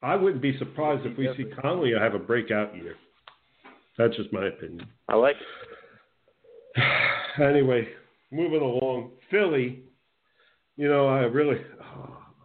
I 0.00 0.14
wouldn't 0.14 0.40
be 0.40 0.56
surprised 0.58 1.04
if 1.04 1.18
we 1.18 1.28
see 1.36 1.44
Conley 1.60 1.92
have 1.98 2.14
a 2.14 2.20
breakout 2.20 2.74
year. 2.76 2.94
That's 3.98 4.16
just 4.16 4.32
my 4.32 4.46
opinion. 4.46 4.86
I 5.08 5.16
like 5.16 5.34
it. 6.76 6.84
anyway, 7.42 7.88
moving 8.30 8.62
along, 8.62 9.10
Philly. 9.28 9.82
You 10.76 10.88
know, 10.88 11.08
I 11.08 11.22
really, 11.22 11.56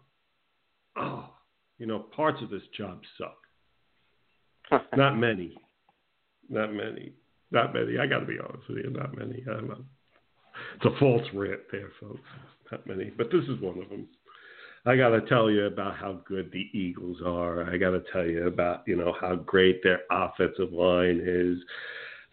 oh, 0.98 1.30
You 1.78 1.86
know, 1.86 2.00
parts 2.00 2.42
of 2.42 2.50
this 2.50 2.64
job 2.76 3.02
suck. 3.20 3.38
Not 4.98 5.18
many. 5.18 5.58
Not 6.50 6.74
many. 6.74 7.14
Not 7.52 7.74
many. 7.74 7.98
I 7.98 8.08
got 8.08 8.20
to 8.20 8.26
be 8.26 8.38
honest 8.40 8.68
with 8.68 8.80
you. 8.80 8.90
Not 8.90 9.18
many. 9.18 9.44
I'm 9.50 9.72
a, 9.72 9.78
it's 10.76 10.86
a 10.86 11.00
false 11.00 11.28
rant 11.34 11.62
there, 11.72 11.90
folks. 12.00 12.22
Not 12.72 12.86
many. 12.88 13.12
But 13.18 13.32
this 13.32 13.44
is 13.44 13.62
one 13.62 13.82
of 13.82 13.90
them. 13.90 14.08
I 14.88 14.96
got 14.96 15.10
to 15.10 15.22
tell 15.22 15.50
you 15.50 15.66
about 15.66 15.96
how 15.96 16.22
good 16.28 16.52
the 16.52 16.70
Eagles 16.78 17.18
are. 17.26 17.64
I 17.64 17.78
got 17.78 17.92
to 17.92 18.04
tell 18.12 18.26
you 18.26 18.48
about, 18.48 18.84
you 18.86 18.96
know, 18.96 19.16
how 19.20 19.36
great 19.36 19.82
their 19.84 20.02
offensive 20.12 20.72
line 20.72 21.22
is. 21.26 21.58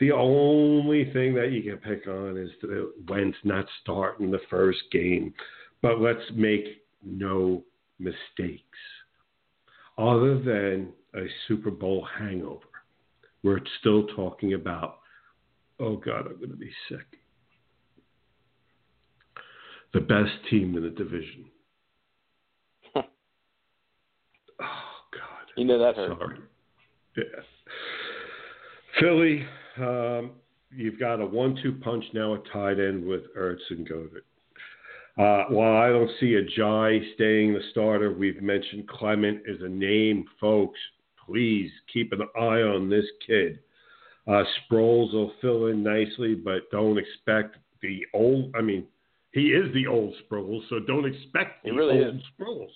The 0.01 0.13
only 0.13 1.11
thing 1.13 1.35
that 1.35 1.53
you 1.53 1.63
can 1.63 1.79
pick 1.79 2.07
on 2.07 2.37
is 2.37 2.51
the 2.61 2.93
Wentz 3.09 3.39
not 3.45 3.65
starting 3.81 4.31
the 4.31 4.41
first 4.51 4.81
game. 4.91 5.33
But 5.81 6.01
let's 6.01 6.21
make 6.35 6.83
no 7.03 7.65
mistakes. 7.99 8.63
Other 9.97 10.39
than 10.39 10.93
a 11.15 11.27
Super 11.49 11.71
Bowl 11.71 12.07
hangover, 12.19 12.61
we're 13.43 13.61
still 13.81 14.07
talking 14.09 14.55
about, 14.55 14.99
oh 15.81 15.97
God, 15.97 16.27
I'm 16.27 16.37
going 16.39 16.51
to 16.51 16.57
be 16.57 16.71
sick. 16.89 17.07
The 19.93 20.01
best 20.01 20.33
team 20.51 20.77
in 20.77 20.83
the 20.83 20.91
division. 20.91 21.45
oh 22.97 23.03
God. 24.61 25.47
You 25.57 25.65
know 25.65 25.79
that 25.79 25.97
hurt. 25.97 26.19
Sorry. 26.19 26.39
Yeah. 27.17 27.43
Philly, 29.01 29.47
um, 29.79 30.33
you've 30.75 30.99
got 30.99 31.21
a 31.21 31.27
one-two 31.27 31.73
punch 31.83 32.05
now 32.15 32.35
at 32.35 32.43
tight 32.53 32.79
end 32.79 33.05
with 33.05 33.23
Ertz 33.37 33.61
and 33.71 33.87
Goedert. 33.87 34.25
Uh, 35.19 35.45
while 35.51 35.77
I 35.77 35.89
don't 35.89 36.11
see 36.21 36.37
Ajayi 36.39 37.15
staying 37.15 37.53
the 37.53 37.61
starter, 37.71 38.13
we've 38.13 38.41
mentioned 38.41 38.89
Clement 38.89 39.43
as 39.49 39.61
a 39.61 39.69
name, 39.69 40.25
folks. 40.41 40.79
Please 41.27 41.71
keep 41.93 42.13
an 42.13 42.23
eye 42.37 42.63
on 42.63 42.89
this 42.89 43.05
kid. 43.27 43.61
Uh, 44.27 44.45
Sproles 44.71 45.13
will 45.13 45.33
fill 45.41 45.67
in 45.67 45.83
nicely, 45.83 46.35
but 46.35 46.71
don't 46.71 46.99
expect 46.99 47.57
the 47.81 48.01
old. 48.15 48.55
I 48.57 48.63
mean, 48.63 48.87
he 49.33 49.49
is 49.49 49.73
the 49.75 49.87
old 49.87 50.15
Sproles, 50.25 50.63
so 50.69 50.79
don't 50.81 51.07
expect 51.07 51.65
the 51.65 51.73
really 51.73 52.05
old 52.05 52.23
Sproles. 52.39 52.71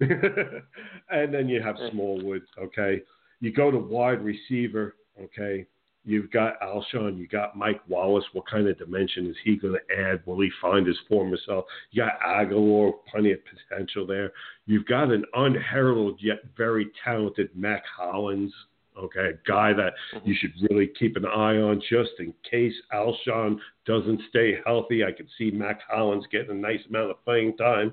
and 1.10 1.32
then 1.32 1.48
you 1.48 1.62
have 1.62 1.76
Smallwood. 1.90 2.42
Okay, 2.58 3.02
you 3.40 3.52
go 3.52 3.70
to 3.70 3.78
wide 3.78 4.22
receiver. 4.22 4.96
Okay, 5.20 5.66
You've 6.08 6.30
got 6.30 6.58
Alshon. 6.62 7.18
You 7.18 7.28
got 7.28 7.54
Mike 7.54 7.82
Wallace. 7.86 8.24
What 8.32 8.48
kind 8.48 8.66
of 8.66 8.78
dimension 8.78 9.26
is 9.26 9.36
he 9.44 9.56
going 9.56 9.74
to 9.74 9.94
add? 9.94 10.22
Will 10.24 10.40
he 10.40 10.48
find 10.58 10.86
his 10.86 10.96
former 11.06 11.36
self? 11.44 11.66
You 11.90 12.04
got 12.04 12.18
Agholor. 12.26 12.92
Plenty 13.10 13.32
of 13.32 13.40
potential 13.68 14.06
there. 14.06 14.32
You've 14.64 14.86
got 14.86 15.12
an 15.12 15.24
unheralded 15.34 16.20
yet 16.22 16.38
very 16.56 16.88
talented 17.04 17.50
Mack 17.54 17.84
Hollins. 17.94 18.54
Okay, 18.98 19.32
a 19.34 19.48
guy 19.48 19.74
that 19.74 19.92
you 20.24 20.34
should 20.34 20.52
really 20.70 20.90
keep 20.98 21.16
an 21.16 21.26
eye 21.26 21.58
on 21.58 21.80
just 21.88 22.12
in 22.18 22.32
case 22.50 22.74
Alshon 22.92 23.58
doesn't 23.84 24.22
stay 24.30 24.58
healthy. 24.64 25.04
I 25.04 25.12
could 25.12 25.28
see 25.36 25.50
Mack 25.50 25.82
Hollins 25.88 26.24
getting 26.32 26.50
a 26.50 26.54
nice 26.54 26.80
amount 26.88 27.10
of 27.10 27.24
playing 27.24 27.56
time. 27.58 27.92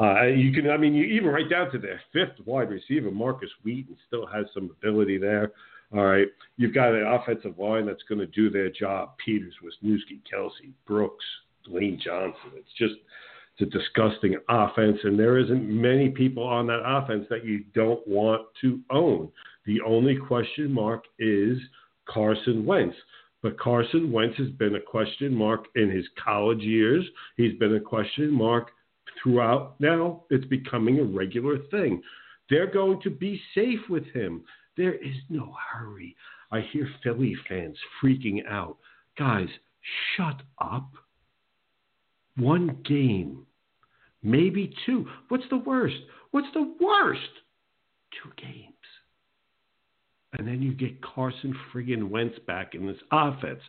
Uh, 0.00 0.26
you 0.26 0.52
can, 0.52 0.70
I 0.70 0.76
mean, 0.76 0.94
you 0.94 1.04
even 1.04 1.28
right 1.28 1.50
down 1.50 1.72
to 1.72 1.78
their 1.78 2.00
fifth 2.12 2.46
wide 2.46 2.70
receiver, 2.70 3.10
Markus 3.10 3.50
Wheaton, 3.64 3.96
still 4.06 4.26
has 4.26 4.46
some 4.54 4.70
ability 4.80 5.18
there. 5.18 5.50
All 5.94 6.04
right. 6.04 6.28
You've 6.56 6.74
got 6.74 6.94
an 6.94 7.06
offensive 7.06 7.58
line 7.58 7.86
that's 7.86 8.02
going 8.08 8.18
to 8.18 8.26
do 8.26 8.50
their 8.50 8.70
job. 8.70 9.16
Peters, 9.24 9.54
Wisniewski, 9.64 10.20
Kelce, 10.30 10.72
Brooks, 10.86 11.24
Lane 11.66 12.00
Johnson. 12.02 12.52
It's 12.56 12.72
just 12.76 12.94
it's 13.56 13.74
a 13.74 13.78
disgusting 13.78 14.36
offense, 14.48 14.98
and 15.02 15.18
there 15.18 15.38
isn't 15.38 15.68
many 15.68 16.10
people 16.10 16.44
on 16.44 16.66
that 16.68 16.82
offense 16.84 17.26
that 17.30 17.44
you 17.44 17.64
don't 17.74 18.06
want 18.06 18.42
to 18.60 18.80
own. 18.90 19.30
The 19.66 19.80
only 19.86 20.16
question 20.16 20.72
mark 20.72 21.04
is 21.18 21.58
Carson 22.08 22.64
Wentz. 22.64 22.96
But 23.42 23.58
Carson 23.58 24.10
Wentz 24.10 24.36
has 24.38 24.50
been 24.50 24.74
a 24.74 24.80
question 24.80 25.34
mark 25.34 25.66
in 25.76 25.90
his 25.90 26.06
college 26.22 26.60
years. 26.60 27.04
He's 27.36 27.56
been 27.58 27.76
a 27.76 27.80
question 27.80 28.32
mark 28.32 28.70
throughout. 29.22 29.80
Now 29.80 30.24
it's 30.30 30.44
becoming 30.46 30.98
a 30.98 31.04
regular 31.04 31.58
thing. 31.70 32.02
They're 32.50 32.70
going 32.70 33.00
to 33.02 33.10
be 33.10 33.40
safe 33.54 33.80
with 33.88 34.04
him. 34.06 34.42
There 34.78 34.94
is 34.94 35.16
no 35.28 35.54
hurry. 35.72 36.14
I 36.52 36.60
hear 36.60 36.88
Philly 37.02 37.34
fans 37.48 37.76
freaking 38.00 38.46
out. 38.48 38.78
Guys, 39.18 39.48
shut 40.16 40.40
up. 40.60 40.92
One 42.36 42.78
game, 42.84 43.44
maybe 44.22 44.72
two. 44.86 45.06
What's 45.28 45.48
the 45.50 45.56
worst? 45.56 45.96
What's 46.30 46.46
the 46.54 46.74
worst? 46.80 47.20
Two 48.22 48.30
games. 48.40 48.74
And 50.38 50.46
then 50.46 50.62
you 50.62 50.72
get 50.72 51.02
Carson 51.02 51.56
friggin' 51.74 52.08
Wentz 52.08 52.38
back 52.46 52.76
in 52.76 52.86
this 52.86 52.98
offense. 53.10 53.60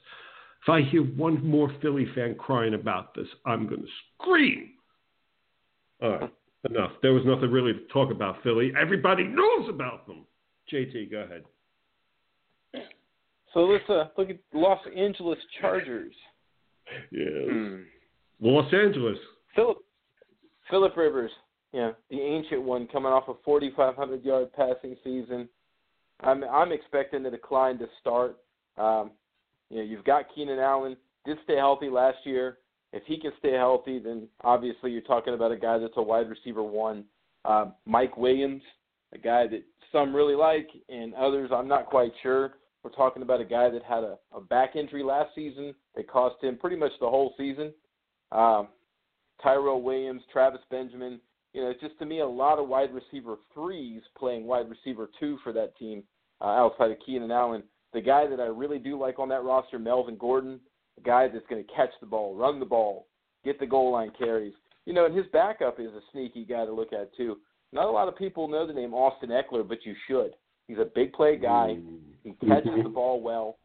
If 0.62 0.70
I 0.70 0.84
hear 0.84 1.02
one 1.02 1.44
more 1.44 1.74
Philly 1.82 2.06
fan 2.14 2.36
crying 2.36 2.76
about 2.76 3.16
this, 3.16 3.28
I'm 3.48 3.68
going 3.68 3.82
to 3.82 3.88
scream. 4.22 4.74
All 6.04 6.12
right, 6.12 6.34
enough. 6.70 6.92
There 7.02 7.14
was 7.14 7.26
nothing 7.26 7.50
really 7.50 7.74
to 7.74 7.88
talk 7.92 8.12
about 8.12 8.44
Philly. 8.44 8.74
Everybody 8.80 9.24
knows 9.24 9.70
about 9.70 10.06
them. 10.06 10.26
JT, 10.72 11.12
go 11.12 11.20
ahead. 11.20 11.44
So 13.54 13.62
let's 13.62 13.90
uh, 13.90 14.06
look 14.18 14.30
at 14.30 14.38
Los 14.54 14.80
Angeles 14.96 15.40
Chargers. 15.60 16.14
Yes. 17.12 17.28
Hmm. 17.50 17.76
Los 18.40 18.72
Angeles. 18.74 19.18
Philip 19.56 19.78
Philip 20.70 20.96
Rivers, 20.96 21.32
yeah, 21.74 21.92
the 22.10 22.22
ancient 22.22 22.62
one, 22.62 22.88
coming 22.88 23.12
off 23.12 23.28
a 23.28 23.34
4,500 23.44 24.24
yard 24.24 24.54
passing 24.54 24.96
season. 25.04 25.50
I'm 26.22 26.44
I'm 26.44 26.72
expecting 26.72 27.24
the 27.24 27.32
decline 27.32 27.78
to 27.80 27.88
start. 28.00 28.38
Um, 28.78 29.12
you 29.70 29.78
know, 29.78 29.84
you've 29.84 30.06
got 30.06 30.26
Keenan 30.34 30.60
Allen 30.60 30.96
did 31.26 31.38
stay 31.44 31.56
healthy 31.56 31.90
last 31.90 32.18
year. 32.24 32.58
If 32.92 33.04
he 33.06 33.20
can 33.20 33.32
stay 33.40 33.54
healthy, 33.54 34.00
then 34.00 34.28
obviously 34.44 34.92
you're 34.92 35.02
talking 35.02 35.34
about 35.34 35.52
a 35.52 35.58
guy 35.58 35.78
that's 35.78 35.94
a 35.98 36.02
wide 36.02 36.30
receiver 36.30 36.64
one. 36.64 37.06
Um, 37.46 37.74
Mike 37.86 38.18
Williams, 38.18 38.64
a 39.14 39.18
guy 39.18 39.48
that 39.48 39.64
some 39.92 40.16
really 40.16 40.36
like, 40.36 40.70
and 40.90 41.14
others 41.16 41.52
I'm 41.54 41.68
not 41.68 41.88
quite 41.88 42.12
sure. 42.22 42.54
We're 42.84 42.92
talking 42.92 43.24
about 43.24 43.42
a 43.42 43.46
guy 43.46 43.70
that 43.70 43.84
had 43.84 44.04
a, 44.04 44.18
a 44.34 44.40
back 44.40 44.76
injury 44.76 45.04
last 45.04 45.36
season 45.36 45.76
that 45.96 46.10
cost 46.10 46.42
him 46.42 46.58
pretty 46.58 46.78
much 46.78 46.92
the 47.00 47.10
whole 47.10 47.34
season. 47.38 47.74
Um, 48.32 48.70
Tyrell 49.42 49.82
Williams, 49.82 50.22
Travis 50.32 50.62
Benjamin. 50.70 51.20
You 51.54 51.64
know, 51.64 51.70
it's 51.72 51.82
just 51.82 51.98
to 52.00 52.06
me 52.06 52.20
a 52.20 52.28
lot 52.28 52.60
of 52.60 52.68
wide 52.68 52.94
receiver 52.94 53.38
threes 53.54 54.02
playing 54.18 54.46
wide 54.46 54.70
receiver 54.70 55.10
two 55.20 55.40
for 55.44 55.52
that 55.54 55.78
team 55.78 56.04
uh, 56.42 56.46
outside 56.46 56.92
of 56.92 56.98
Keenan 57.06 57.32
Allen. 57.32 57.64
The 57.94 58.02
guy 58.02 58.28
that 58.28 58.40
I 58.40 58.46
really 58.46 58.78
do 58.78 59.00
like 59.00 59.18
on 59.18 59.30
that 59.30 59.44
roster, 59.44 59.80
Melvin 59.80 60.18
Gordon, 60.18 60.60
a 60.98 61.02
guy 61.02 61.28
that's 61.28 61.48
going 61.50 61.64
to 61.64 61.74
catch 61.74 61.90
the 62.00 62.06
ball, 62.08 62.36
run 62.36 62.60
the 62.60 62.66
ball, 62.66 63.08
get 63.44 63.60
the 63.60 63.66
goal 63.66 63.92
line 63.92 64.12
carries. 64.18 64.54
You 64.86 64.94
know, 64.94 65.06
and 65.06 65.16
his 65.16 65.26
backup 65.34 65.80
is 65.80 65.92
a 65.92 66.02
sneaky 66.12 66.46
guy 66.46 66.66
to 66.66 66.72
look 66.72 66.94
at 66.94 67.16
too. 67.16 67.38
Not 67.72 67.86
a 67.86 67.92
lot 67.92 68.08
of 68.08 68.18
people 68.18 68.48
know 68.48 68.66
the 68.66 68.74
name 68.74 68.94
Austin 68.94 69.30
Ekeler, 69.30 69.68
but 69.68 69.80
you 69.86 69.94
should. 70.08 70.32
He's 70.68 70.78
a 70.78 70.88
big 70.94 71.14
play 71.14 71.38
guy. 71.38 71.78
He 72.24 72.32
catches 72.48 72.72
the 72.84 72.90
ball 72.90 73.22
well. 73.22 73.58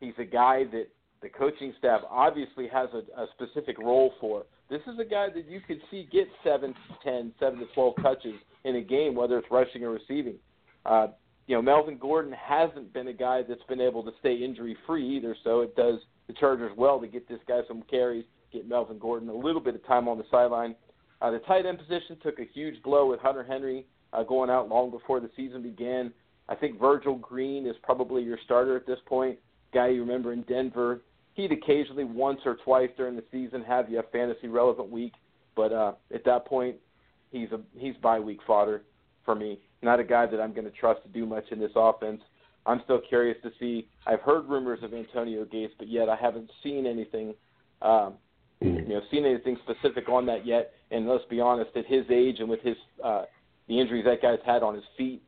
He's 0.00 0.14
a 0.18 0.24
guy 0.24 0.64
that 0.72 0.86
the 1.22 1.28
coaching 1.28 1.72
staff 1.78 2.02
obviously 2.10 2.68
has 2.68 2.88
a, 2.92 3.20
a 3.20 3.26
specific 3.34 3.78
role 3.78 4.12
for. 4.20 4.44
This 4.68 4.82
is 4.86 4.98
a 4.98 5.04
guy 5.04 5.28
that 5.34 5.48
you 5.48 5.60
could 5.66 5.80
see 5.90 6.08
get 6.12 6.28
seven 6.44 6.74
to 6.74 6.96
ten, 7.04 7.32
seven 7.38 7.60
to 7.60 7.66
twelve 7.74 7.94
touches 8.02 8.34
in 8.64 8.76
a 8.76 8.80
game, 8.82 9.14
whether 9.14 9.38
it's 9.38 9.50
rushing 9.50 9.84
or 9.84 9.90
receiving. 9.90 10.36
Uh, 10.84 11.08
you 11.46 11.54
know, 11.54 11.62
Melvin 11.62 11.98
Gordon 11.98 12.32
hasn't 12.32 12.92
been 12.92 13.08
a 13.08 13.12
guy 13.12 13.42
that's 13.48 13.62
been 13.68 13.80
able 13.80 14.02
to 14.02 14.10
stay 14.18 14.34
injury 14.34 14.76
free 14.86 15.16
either, 15.16 15.36
so 15.44 15.60
it 15.60 15.76
does 15.76 16.00
the 16.26 16.32
Chargers 16.32 16.72
well 16.76 17.00
to 17.00 17.06
get 17.06 17.28
this 17.28 17.38
guy 17.46 17.60
some 17.68 17.82
carries, 17.88 18.24
get 18.52 18.68
Melvin 18.68 18.98
Gordon 18.98 19.28
a 19.28 19.34
little 19.34 19.60
bit 19.60 19.76
of 19.76 19.86
time 19.86 20.08
on 20.08 20.18
the 20.18 20.24
sideline. 20.30 20.74
Uh, 21.20 21.30
the 21.30 21.38
tight 21.40 21.66
end 21.66 21.78
position 21.78 22.16
took 22.22 22.38
a 22.38 22.44
huge 22.52 22.82
blow 22.82 23.08
with 23.08 23.20
Hunter 23.20 23.44
Henry 23.44 23.86
uh, 24.12 24.22
going 24.22 24.50
out 24.50 24.68
long 24.68 24.90
before 24.90 25.20
the 25.20 25.30
season 25.36 25.62
began. 25.62 26.12
I 26.48 26.54
think 26.54 26.78
Virgil 26.78 27.16
Green 27.16 27.66
is 27.66 27.74
probably 27.82 28.22
your 28.22 28.38
starter 28.44 28.76
at 28.76 28.86
this 28.86 28.98
point. 29.06 29.38
Guy 29.74 29.88
you 29.88 30.00
remember 30.00 30.32
in 30.32 30.42
Denver. 30.42 31.02
He'd 31.34 31.52
occasionally 31.52 32.04
once 32.04 32.40
or 32.46 32.56
twice 32.64 32.90
during 32.96 33.16
the 33.16 33.24
season 33.30 33.62
have 33.62 33.90
you 33.90 33.98
a 33.98 34.02
fantasy 34.04 34.48
relevant 34.48 34.90
week, 34.90 35.12
but 35.54 35.72
uh, 35.72 35.92
at 36.14 36.24
that 36.24 36.46
point, 36.46 36.76
he's 37.30 37.50
a 37.52 37.60
he's 37.76 37.94
bye 38.02 38.20
week 38.20 38.38
fodder 38.46 38.82
for 39.24 39.34
me. 39.34 39.58
Not 39.82 40.00
a 40.00 40.04
guy 40.04 40.26
that 40.26 40.40
I'm 40.40 40.52
going 40.52 40.64
to 40.64 40.70
trust 40.70 41.02
to 41.02 41.08
do 41.08 41.26
much 41.26 41.44
in 41.50 41.58
this 41.58 41.72
offense. 41.76 42.22
I'm 42.64 42.80
still 42.84 43.00
curious 43.06 43.36
to 43.42 43.50
see. 43.60 43.88
I've 44.06 44.20
heard 44.20 44.48
rumors 44.48 44.82
of 44.82 44.94
Antonio 44.94 45.44
Gates, 45.44 45.74
but 45.78 45.88
yet 45.88 46.08
I 46.08 46.16
haven't 46.16 46.50
seen 46.62 46.86
anything 46.86 47.34
um, 47.82 48.14
you 48.60 48.88
know 48.88 49.02
seen 49.10 49.24
anything 49.26 49.58
specific 49.64 50.08
on 50.08 50.26
that 50.26 50.46
yet. 50.46 50.72
And 50.90 51.08
let's 51.08 51.24
be 51.28 51.40
honest, 51.40 51.70
at 51.76 51.86
his 51.86 52.04
age 52.10 52.36
and 52.38 52.48
with 52.48 52.60
his 52.60 52.76
uh, 53.02 53.24
the 53.68 53.80
injuries 53.80 54.04
that 54.04 54.22
guy's 54.22 54.38
had 54.46 54.62
on 54.62 54.74
his 54.74 54.84
feet, 54.96 55.22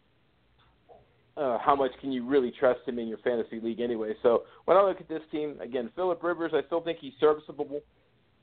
uh, 1.37 1.59
how 1.59 1.75
much 1.75 1.91
can 2.01 2.13
you 2.13 2.27
really 2.27 2.53
trust 2.59 2.81
him 2.87 2.99
in 2.99 3.09
your 3.09 3.19
fantasy 3.19 3.61
league 3.61 3.81
anyway? 3.81 4.15
So 4.23 4.45
when 4.67 4.77
I 4.77 4.83
look 4.83 5.01
at 5.01 5.09
this 5.09 5.23
team 5.33 5.61
again, 5.61 5.91
Philip 5.97 6.23
Rivers, 6.23 6.53
I 6.55 6.63
still 6.67 6.81
think 6.81 6.99
he's 7.01 7.15
serviceable. 7.19 7.81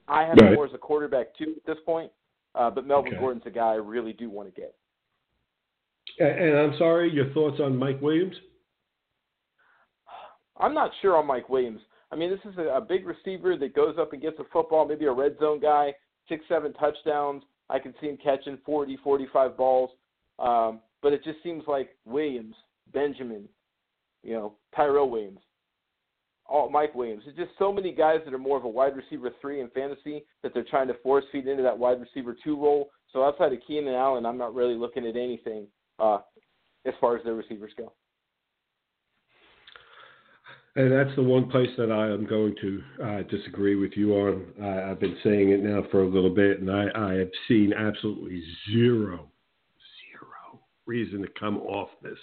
I 0.07 0.23
have 0.23 0.37
Right. 0.37 0.53
more 0.53 0.65
as 0.65 0.73
a 0.73 0.77
quarterback 0.77 1.35
too 1.35 1.55
at 1.57 1.65
this 1.65 1.81
point, 1.85 2.11
uh, 2.53 2.69
but 2.69 2.85
Melvin 2.85 3.13
Okay. 3.13 3.19
Gordon's 3.19 3.45
a 3.45 3.49
guy 3.49 3.71
I 3.71 3.75
really 3.75 4.13
do 4.13 4.29
want 4.29 4.53
to 4.53 4.61
get. 4.61 4.75
And, 6.19 6.49
and 6.49 6.57
I'm 6.57 6.77
sorry, 6.77 7.11
your 7.11 7.29
thoughts 7.33 7.59
on 7.59 7.77
Mike 7.77 8.01
Williams? 8.01 8.35
I'm 10.57 10.73
not 10.73 10.91
sure 11.01 11.17
on 11.17 11.27
Mike 11.27 11.49
Williams. 11.49 11.81
I 12.11 12.15
mean, 12.15 12.29
this 12.29 12.39
is 12.45 12.57
a, 12.57 12.77
a 12.77 12.81
big 12.81 13.05
receiver 13.05 13.57
that 13.57 13.75
goes 13.75 13.97
up 13.97 14.13
and 14.13 14.21
gets 14.21 14.39
a 14.39 14.45
football, 14.53 14.87
maybe 14.87 15.05
a 15.05 15.11
red 15.11 15.37
zone 15.39 15.59
guy, 15.59 15.93
six, 16.29 16.43
seven 16.47 16.73
touchdowns. 16.73 17.43
I 17.69 17.79
can 17.79 17.93
see 17.99 18.07
him 18.07 18.17
catching 18.23 18.57
40, 18.65 18.97
45 19.03 19.57
balls. 19.57 19.89
Um, 20.39 20.81
but 21.01 21.13
it 21.13 21.23
just 21.23 21.41
seems 21.43 21.63
like 21.67 21.95
Williams, 22.05 22.55
Benjamin, 22.93 23.47
you 24.23 24.33
know, 24.33 24.53
Tyrell 24.75 25.09
Williams, 25.09 25.39
all 26.47 26.69
Mike 26.69 26.93
Williams. 26.95 27.23
There's 27.25 27.37
just 27.37 27.57
so 27.57 27.71
many 27.71 27.91
guys 27.91 28.19
that 28.25 28.33
are 28.33 28.39
more 28.39 28.57
of 28.57 28.65
a 28.65 28.69
wide 28.69 28.95
receiver 28.95 29.31
three 29.41 29.61
in 29.61 29.69
fantasy 29.69 30.25
that 30.43 30.53
they're 30.53 30.65
trying 30.69 30.87
to 30.87 30.95
force 31.03 31.23
feed 31.31 31.47
into 31.47 31.63
that 31.63 31.77
wide 31.77 31.99
receiver 31.99 32.35
two 32.43 32.55
role. 32.55 32.89
So 33.13 33.23
outside 33.23 33.53
of 33.53 33.59
Keenan 33.67 33.93
Allen, 33.93 34.25
I'm 34.25 34.37
not 34.37 34.53
really 34.53 34.75
looking 34.75 35.05
at 35.05 35.15
anything 35.15 35.67
uh, 35.99 36.19
as 36.85 36.93
far 36.99 37.17
as 37.17 37.23
their 37.23 37.35
receivers 37.35 37.71
go. 37.77 37.93
And 40.77 40.91
that's 40.91 41.15
the 41.15 41.23
one 41.23 41.49
place 41.49 41.69
that 41.77 41.89
I 41.89 42.09
am 42.09 42.25
going 42.25 42.53
to 42.59 42.83
uh, 43.01 43.21
disagree 43.29 43.75
with 43.75 43.93
you 43.95 44.13
on. 44.15 44.45
I, 44.61 44.91
I've 44.91 44.99
been 44.99 45.17
saying 45.23 45.51
it 45.51 45.63
now 45.63 45.83
for 45.89 46.03
a 46.03 46.07
little 46.07 46.33
bit, 46.33 46.59
and 46.59 46.69
I, 46.69 46.87
I 46.93 47.13
have 47.13 47.29
seen 47.47 47.71
absolutely 47.71 48.43
zero, 48.69 49.29
zero 50.11 50.59
reason 50.85 51.21
to 51.21 51.29
come 51.39 51.57
off 51.59 51.89
this. 52.03 52.17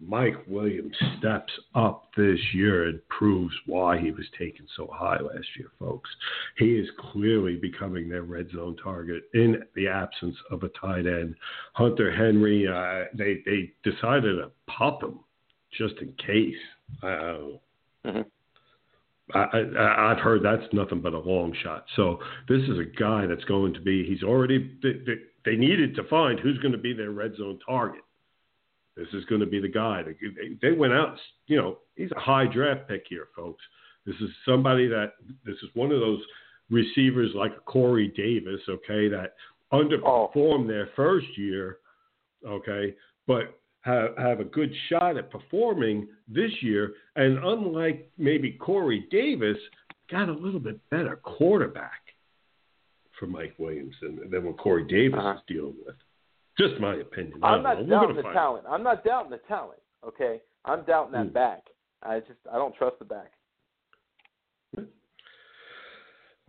Mike 0.00 0.36
Williams 0.46 0.96
steps 1.18 1.52
up 1.74 2.08
this 2.16 2.38
year 2.52 2.88
and 2.88 3.00
proves 3.08 3.54
why 3.66 3.98
he 3.98 4.10
was 4.10 4.26
taken 4.38 4.66
so 4.76 4.88
high 4.92 5.20
last 5.20 5.46
year, 5.56 5.70
folks. 5.78 6.08
He 6.56 6.76
is 6.76 6.88
clearly 7.12 7.56
becoming 7.56 8.08
their 8.08 8.22
red 8.22 8.48
zone 8.50 8.76
target 8.82 9.24
in 9.34 9.62
the 9.74 9.88
absence 9.88 10.36
of 10.50 10.62
a 10.62 10.68
tight 10.68 11.06
end. 11.06 11.34
Hunter 11.72 12.14
Henry, 12.14 12.66
uh, 12.66 13.06
they 13.16 13.38
they 13.44 13.72
decided 13.82 14.36
to 14.36 14.50
pop 14.68 15.02
him 15.02 15.20
just 15.76 15.94
in 16.00 16.12
case. 16.24 16.54
Uh, 17.02 17.58
Mm-hmm. 18.06 18.22
I, 19.34 19.38
I, 19.38 20.12
I've 20.12 20.18
heard 20.18 20.42
that's 20.42 20.72
nothing 20.72 21.00
but 21.00 21.12
a 21.12 21.18
long 21.18 21.54
shot. 21.62 21.84
So 21.96 22.18
this 22.48 22.62
is 22.62 22.78
a 22.78 22.98
guy 22.98 23.26
that's 23.26 23.44
going 23.44 23.74
to 23.74 23.80
be. 23.80 24.06
He's 24.06 24.22
already. 24.22 24.78
They, 24.82 24.92
they, 25.06 25.14
they 25.44 25.56
needed 25.56 25.94
to 25.96 26.04
find 26.04 26.38
who's 26.38 26.58
going 26.58 26.72
to 26.72 26.78
be 26.78 26.92
their 26.92 27.10
red 27.10 27.36
zone 27.36 27.58
target. 27.66 28.02
This 28.96 29.08
is 29.12 29.24
going 29.26 29.40
to 29.40 29.46
be 29.46 29.60
the 29.60 29.68
guy. 29.68 30.02
They, 30.02 30.56
they 30.60 30.76
went 30.76 30.92
out. 30.92 31.16
You 31.46 31.56
know, 31.58 31.78
he's 31.94 32.10
a 32.16 32.20
high 32.20 32.46
draft 32.46 32.88
pick 32.88 33.04
here, 33.08 33.28
folks. 33.36 33.62
This 34.06 34.16
is 34.16 34.30
somebody 34.46 34.88
that. 34.88 35.12
This 35.44 35.56
is 35.56 35.68
one 35.74 35.92
of 35.92 36.00
those 36.00 36.20
receivers 36.70 37.30
like 37.34 37.64
Corey 37.66 38.08
Davis. 38.16 38.60
Okay, 38.68 39.08
that 39.08 39.34
underperformed 39.72 40.64
oh. 40.64 40.66
their 40.66 40.88
first 40.96 41.26
year. 41.36 41.78
Okay, 42.46 42.94
but 43.26 43.57
have, 43.82 44.16
have 44.18 44.40
a 44.40 44.44
good 44.44 44.72
shot 44.88 45.16
at 45.16 45.30
performing 45.30 46.08
this 46.26 46.50
year. 46.60 46.94
And 47.16 47.38
unlike 47.38 48.10
maybe 48.18 48.52
Corey 48.52 49.06
Davis, 49.10 49.56
got 50.10 50.28
a 50.28 50.32
little 50.32 50.60
bit 50.60 50.78
better 50.90 51.16
quarterback 51.16 52.02
for 53.18 53.26
Mike 53.26 53.54
Williams 53.58 53.94
than, 54.00 54.30
than 54.30 54.44
what 54.44 54.58
Corey 54.58 54.84
Davis 54.84 55.18
uh-huh. 55.18 55.34
is 55.34 55.40
dealing 55.46 55.76
with. 55.84 55.96
Just 56.58 56.80
my 56.80 56.96
opinion. 56.96 57.38
I'm 57.42 57.62
not 57.62 57.86
know. 57.86 58.00
doubting 58.00 58.16
the 58.16 58.22
talent. 58.22 58.64
I'm 58.68 58.82
not 58.82 59.04
doubting 59.04 59.30
the 59.30 59.40
talent. 59.48 59.78
Okay, 60.06 60.40
I'm 60.64 60.84
doubting 60.84 61.12
that 61.12 61.28
mm. 61.28 61.32
back. 61.32 61.62
I 62.02 62.18
just 62.20 62.40
I 62.52 62.56
don't 62.56 62.74
trust 62.74 62.98
the 62.98 63.04
back. 63.04 63.32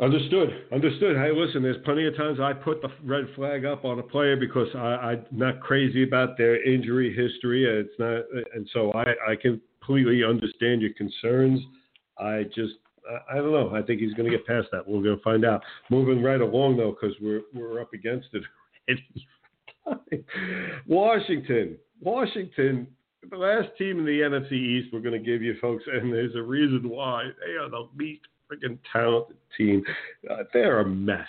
Understood. 0.01 0.65
Understood. 0.71 1.17
Hey, 1.17 1.31
listen, 1.35 1.61
there's 1.61 1.83
plenty 1.83 2.05
of 2.05 2.15
times 2.15 2.39
I 2.39 2.53
put 2.53 2.81
the 2.81 2.87
red 3.03 3.25
flag 3.35 3.65
up 3.65 3.83
on 3.83 3.99
a 3.99 4.03
player 4.03 4.37
because 4.37 4.69
I, 4.73 5.13
am 5.13 5.25
not 5.29 5.59
crazy 5.59 6.03
about 6.03 6.37
their 6.37 6.63
injury 6.63 7.13
history. 7.13 7.65
It's 7.65 7.99
not, 7.99 8.23
and 8.55 8.67
so 8.71 8.93
I, 8.93 9.31
I 9.31 9.35
completely 9.35 10.23
understand 10.23 10.81
your 10.81 10.93
concerns. 10.93 11.59
I 12.17 12.43
just, 12.55 12.75
I, 13.09 13.33
I 13.33 13.35
don't 13.39 13.51
know. 13.51 13.75
I 13.75 13.81
think 13.81 13.99
he's 13.99 14.13
going 14.13 14.31
to 14.31 14.37
get 14.37 14.47
past 14.47 14.67
that. 14.71 14.87
We're 14.87 15.03
going 15.03 15.17
to 15.17 15.23
find 15.23 15.43
out. 15.43 15.61
Moving 15.89 16.23
right 16.23 16.39
along 16.39 16.77
though, 16.77 16.95
because 16.99 17.15
we're 17.19 17.41
we're 17.53 17.81
up 17.81 17.91
against 17.93 18.29
it. 18.33 18.43
Washington, 20.87 21.77
Washington, 21.99 22.87
the 23.29 23.37
last 23.37 23.67
team 23.77 23.99
in 23.99 24.05
the 24.05 24.21
NFC 24.21 24.53
East. 24.53 24.93
We're 24.93 25.01
going 25.01 25.21
to 25.21 25.25
give 25.25 25.41
you 25.41 25.55
folks, 25.59 25.83
and 25.91 26.13
there's 26.13 26.35
a 26.35 26.41
reason 26.41 26.87
why 26.87 27.25
they 27.45 27.53
are 27.53 27.69
the 27.69 27.89
least 27.97 28.21
freaking 28.49 28.77
talented 28.91 29.37
team. 29.57 29.83
Uh, 30.29 30.43
they're 30.53 30.79
a 30.79 30.85
mess. 30.85 31.27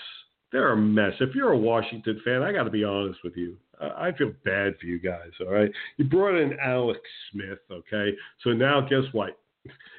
They're 0.53 0.73
a 0.73 0.77
mess. 0.77 1.12
If 1.21 1.35
you're 1.35 1.53
a 1.53 1.59
Washington 1.59 2.21
fan, 2.25 2.43
I 2.43 2.53
got 2.53 2.64
to 2.64 2.71
be 2.71 2.85
honest 2.85 3.21
with 3.23 3.37
you. 3.37 3.57
I 3.81 4.12
feel 4.12 4.33
bad 4.45 4.75
for 4.79 4.87
you 4.87 4.99
guys. 4.99 5.31
All 5.41 5.53
right, 5.53 5.71
you 5.97 6.05
brought 6.05 6.35
in 6.35 6.59
Alex 6.62 7.01
Smith. 7.33 7.61
Okay, 7.71 8.11
so 8.45 8.51
now 8.51 8.81
guess 8.81 9.05
what? 9.12 9.39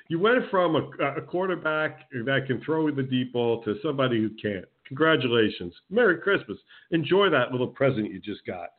You 0.08 0.20
went 0.20 0.50
from 0.52 0.76
a, 0.76 1.06
a 1.18 1.22
quarterback 1.22 2.10
that 2.12 2.44
can 2.46 2.62
throw 2.62 2.92
the 2.92 3.04
deep 3.04 3.34
ball 3.34 3.64
to 3.64 3.76
somebody 3.82 4.18
who 4.18 4.30
can't. 4.42 4.66
Congratulations. 4.88 5.74
Merry 5.90 6.18
Christmas. 6.20 6.58
Enjoy 6.92 7.30
that 7.30 7.52
little 7.52 7.68
present 7.68 8.12
you 8.12 8.20
just 8.20 8.46
got. 8.46 8.70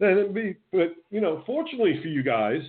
Then 0.00 0.32
be, 0.32 0.56
but 0.72 0.94
you 1.10 1.20
know, 1.20 1.42
fortunately 1.44 2.00
for 2.00 2.08
you 2.08 2.22
guys, 2.22 2.62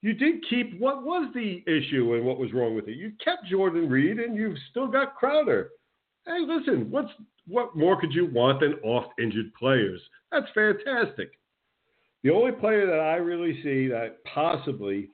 you 0.00 0.12
did 0.12 0.44
keep 0.48 0.78
what 0.78 1.02
was 1.02 1.30
the 1.34 1.62
issue 1.66 2.14
and 2.14 2.24
what 2.24 2.38
was 2.38 2.52
wrong 2.52 2.74
with 2.74 2.88
it? 2.88 2.96
You 2.96 3.12
kept 3.22 3.46
Jordan 3.46 3.88
Reed 3.88 4.18
and 4.18 4.36
you've 4.36 4.58
still 4.70 4.86
got 4.86 5.16
Crowder. 5.16 5.70
Hey, 6.26 6.44
listen, 6.46 6.90
what's 6.90 7.10
what 7.46 7.74
more 7.74 7.98
could 8.00 8.12
you 8.12 8.30
want 8.32 8.60
than 8.60 8.74
oft 8.84 9.18
injured 9.20 9.52
players? 9.54 10.00
That's 10.30 10.46
fantastic. 10.54 11.30
The 12.22 12.30
only 12.30 12.52
player 12.52 12.86
that 12.86 13.00
I 13.00 13.16
really 13.16 13.62
see 13.62 13.88
that 13.88 14.22
possibly, 14.24 15.08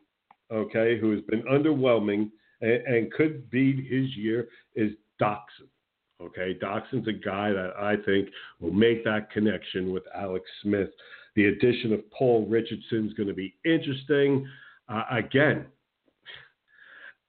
okay, 0.53 0.99
who 0.99 1.13
has 1.13 1.21
been 1.23 1.43
underwhelming 1.43 2.31
and, 2.61 2.83
and 2.87 3.13
could 3.13 3.49
beat 3.51 3.87
his 3.87 4.17
year 4.17 4.49
is 4.75 4.93
Doctson. 5.21 5.69
Okay, 6.21 6.59
Doctson's 6.61 7.09
a 7.09 7.13
guy 7.13 7.53
that 7.53 7.73
I 7.79 7.97
think 8.05 8.29
will 8.61 8.73
make 8.73 9.05
that 9.05 9.31
connection 9.31 9.93
with 9.93 10.05
Alex 10.15 10.45
Smith. 10.63 10.89
The 11.37 11.47
addition 11.47 11.93
of 11.93 12.09
Paul 12.11 12.47
Richardson 12.49 13.07
is 13.07 13.15
going 13.15 13.29
to 13.29 13.35
be 13.35 13.55
interesting. 13.65 14.47
Uh, 14.89 15.03
again, 15.11 15.67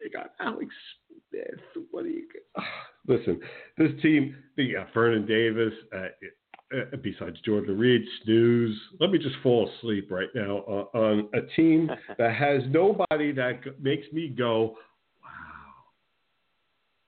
they 0.02 0.10
got 0.10 0.32
Alex 0.40 0.74
Smith. 1.30 1.86
What 1.92 2.04
do 2.04 2.10
you? 2.10 2.28
Uh, 2.56 2.62
listen, 3.08 3.40
this 3.78 3.92
team, 4.02 4.36
they 4.58 4.68
got 4.68 4.94
Vernon 4.94 5.26
Davis. 5.26 5.74
Uh, 5.96 6.08
uh, 6.74 6.98
besides 7.04 7.38
Jordan 7.46 7.78
Reed, 7.78 8.02
snooze. 8.24 8.76
Let 9.00 9.12
me 9.12 9.20
just 9.20 9.36
fall 9.44 9.70
asleep 9.70 10.10
right 10.10 10.30
now 10.34 10.58
on 10.94 11.30
a 11.34 11.42
team 11.56 11.90
that 12.18 12.36
has 12.36 12.64
nobody 12.70 13.32
that 13.34 13.62
makes 13.80 14.12
me 14.12 14.30
go, 14.30 14.76
wow, 15.22 15.30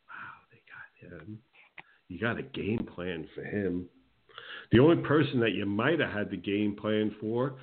wow, 0.07 0.37
they 0.51 0.61
got 1.09 1.21
him. 1.21 1.39
You 2.07 2.19
got 2.19 2.37
a 2.37 2.43
game 2.43 2.87
plan 2.93 3.27
for 3.33 3.43
him. 3.43 3.85
The 4.71 4.79
only 4.79 5.01
person 5.03 5.39
that 5.39 5.53
you 5.53 5.65
might 5.65 5.99
have 5.99 6.11
had 6.11 6.29
the 6.29 6.37
game 6.37 6.75
plan 6.79 7.15
for 7.19 7.55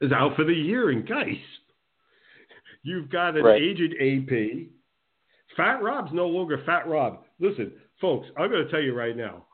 is 0.00 0.12
out 0.12 0.36
for 0.36 0.44
the 0.44 0.52
year 0.52 0.92
in 0.92 1.04
Guice. 1.04 1.36
You've 2.84 3.10
got 3.10 3.36
an 3.36 3.44
right. 3.44 3.60
aged 3.60 3.94
AP. 4.00 4.68
Fat 5.56 5.82
Rob's 5.82 6.12
no 6.12 6.28
longer 6.28 6.62
Fat 6.64 6.86
Rob. 6.86 7.24
Listen, 7.40 7.72
folks, 8.00 8.28
I'm 8.36 8.50
going 8.50 8.64
to 8.64 8.70
tell 8.70 8.80
you 8.80 8.94
right 8.94 9.16
now. 9.16 9.46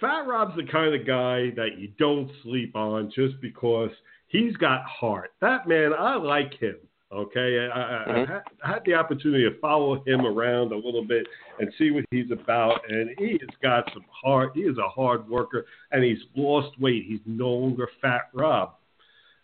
Fat 0.00 0.26
Rob's 0.26 0.56
the 0.56 0.70
kind 0.70 0.94
of 0.94 1.06
guy 1.06 1.50
that 1.56 1.78
you 1.78 1.88
don't 1.98 2.30
sleep 2.42 2.76
on 2.76 3.10
just 3.14 3.40
because 3.40 3.90
he's 4.26 4.56
got 4.56 4.84
heart. 4.84 5.30
That 5.40 5.66
man, 5.66 5.92
I 5.98 6.16
like 6.16 6.54
him. 6.54 6.76
Okay, 7.12 7.68
I, 7.72 7.80
I, 7.80 8.04
mm-hmm. 8.08 8.32
I, 8.64 8.68
had 8.68 8.82
the 8.84 8.94
opportunity 8.94 9.48
to 9.48 9.60
follow 9.60 10.02
him 10.04 10.26
around 10.26 10.72
a 10.72 10.76
little 10.76 11.04
bit 11.04 11.24
and 11.60 11.72
see 11.78 11.92
what 11.92 12.04
he's 12.10 12.32
about, 12.32 12.80
and 12.88 13.10
he 13.16 13.38
has 13.40 13.56
got 13.62 13.88
some 13.94 14.04
heart. 14.10 14.50
He 14.54 14.62
is 14.62 14.76
a 14.76 14.88
hard 14.88 15.28
worker, 15.28 15.66
and 15.92 16.02
he's 16.02 16.18
lost 16.34 16.78
weight. 16.80 17.04
He's 17.06 17.20
no 17.24 17.48
longer 17.48 17.88
Fat 18.02 18.22
Rob. 18.34 18.74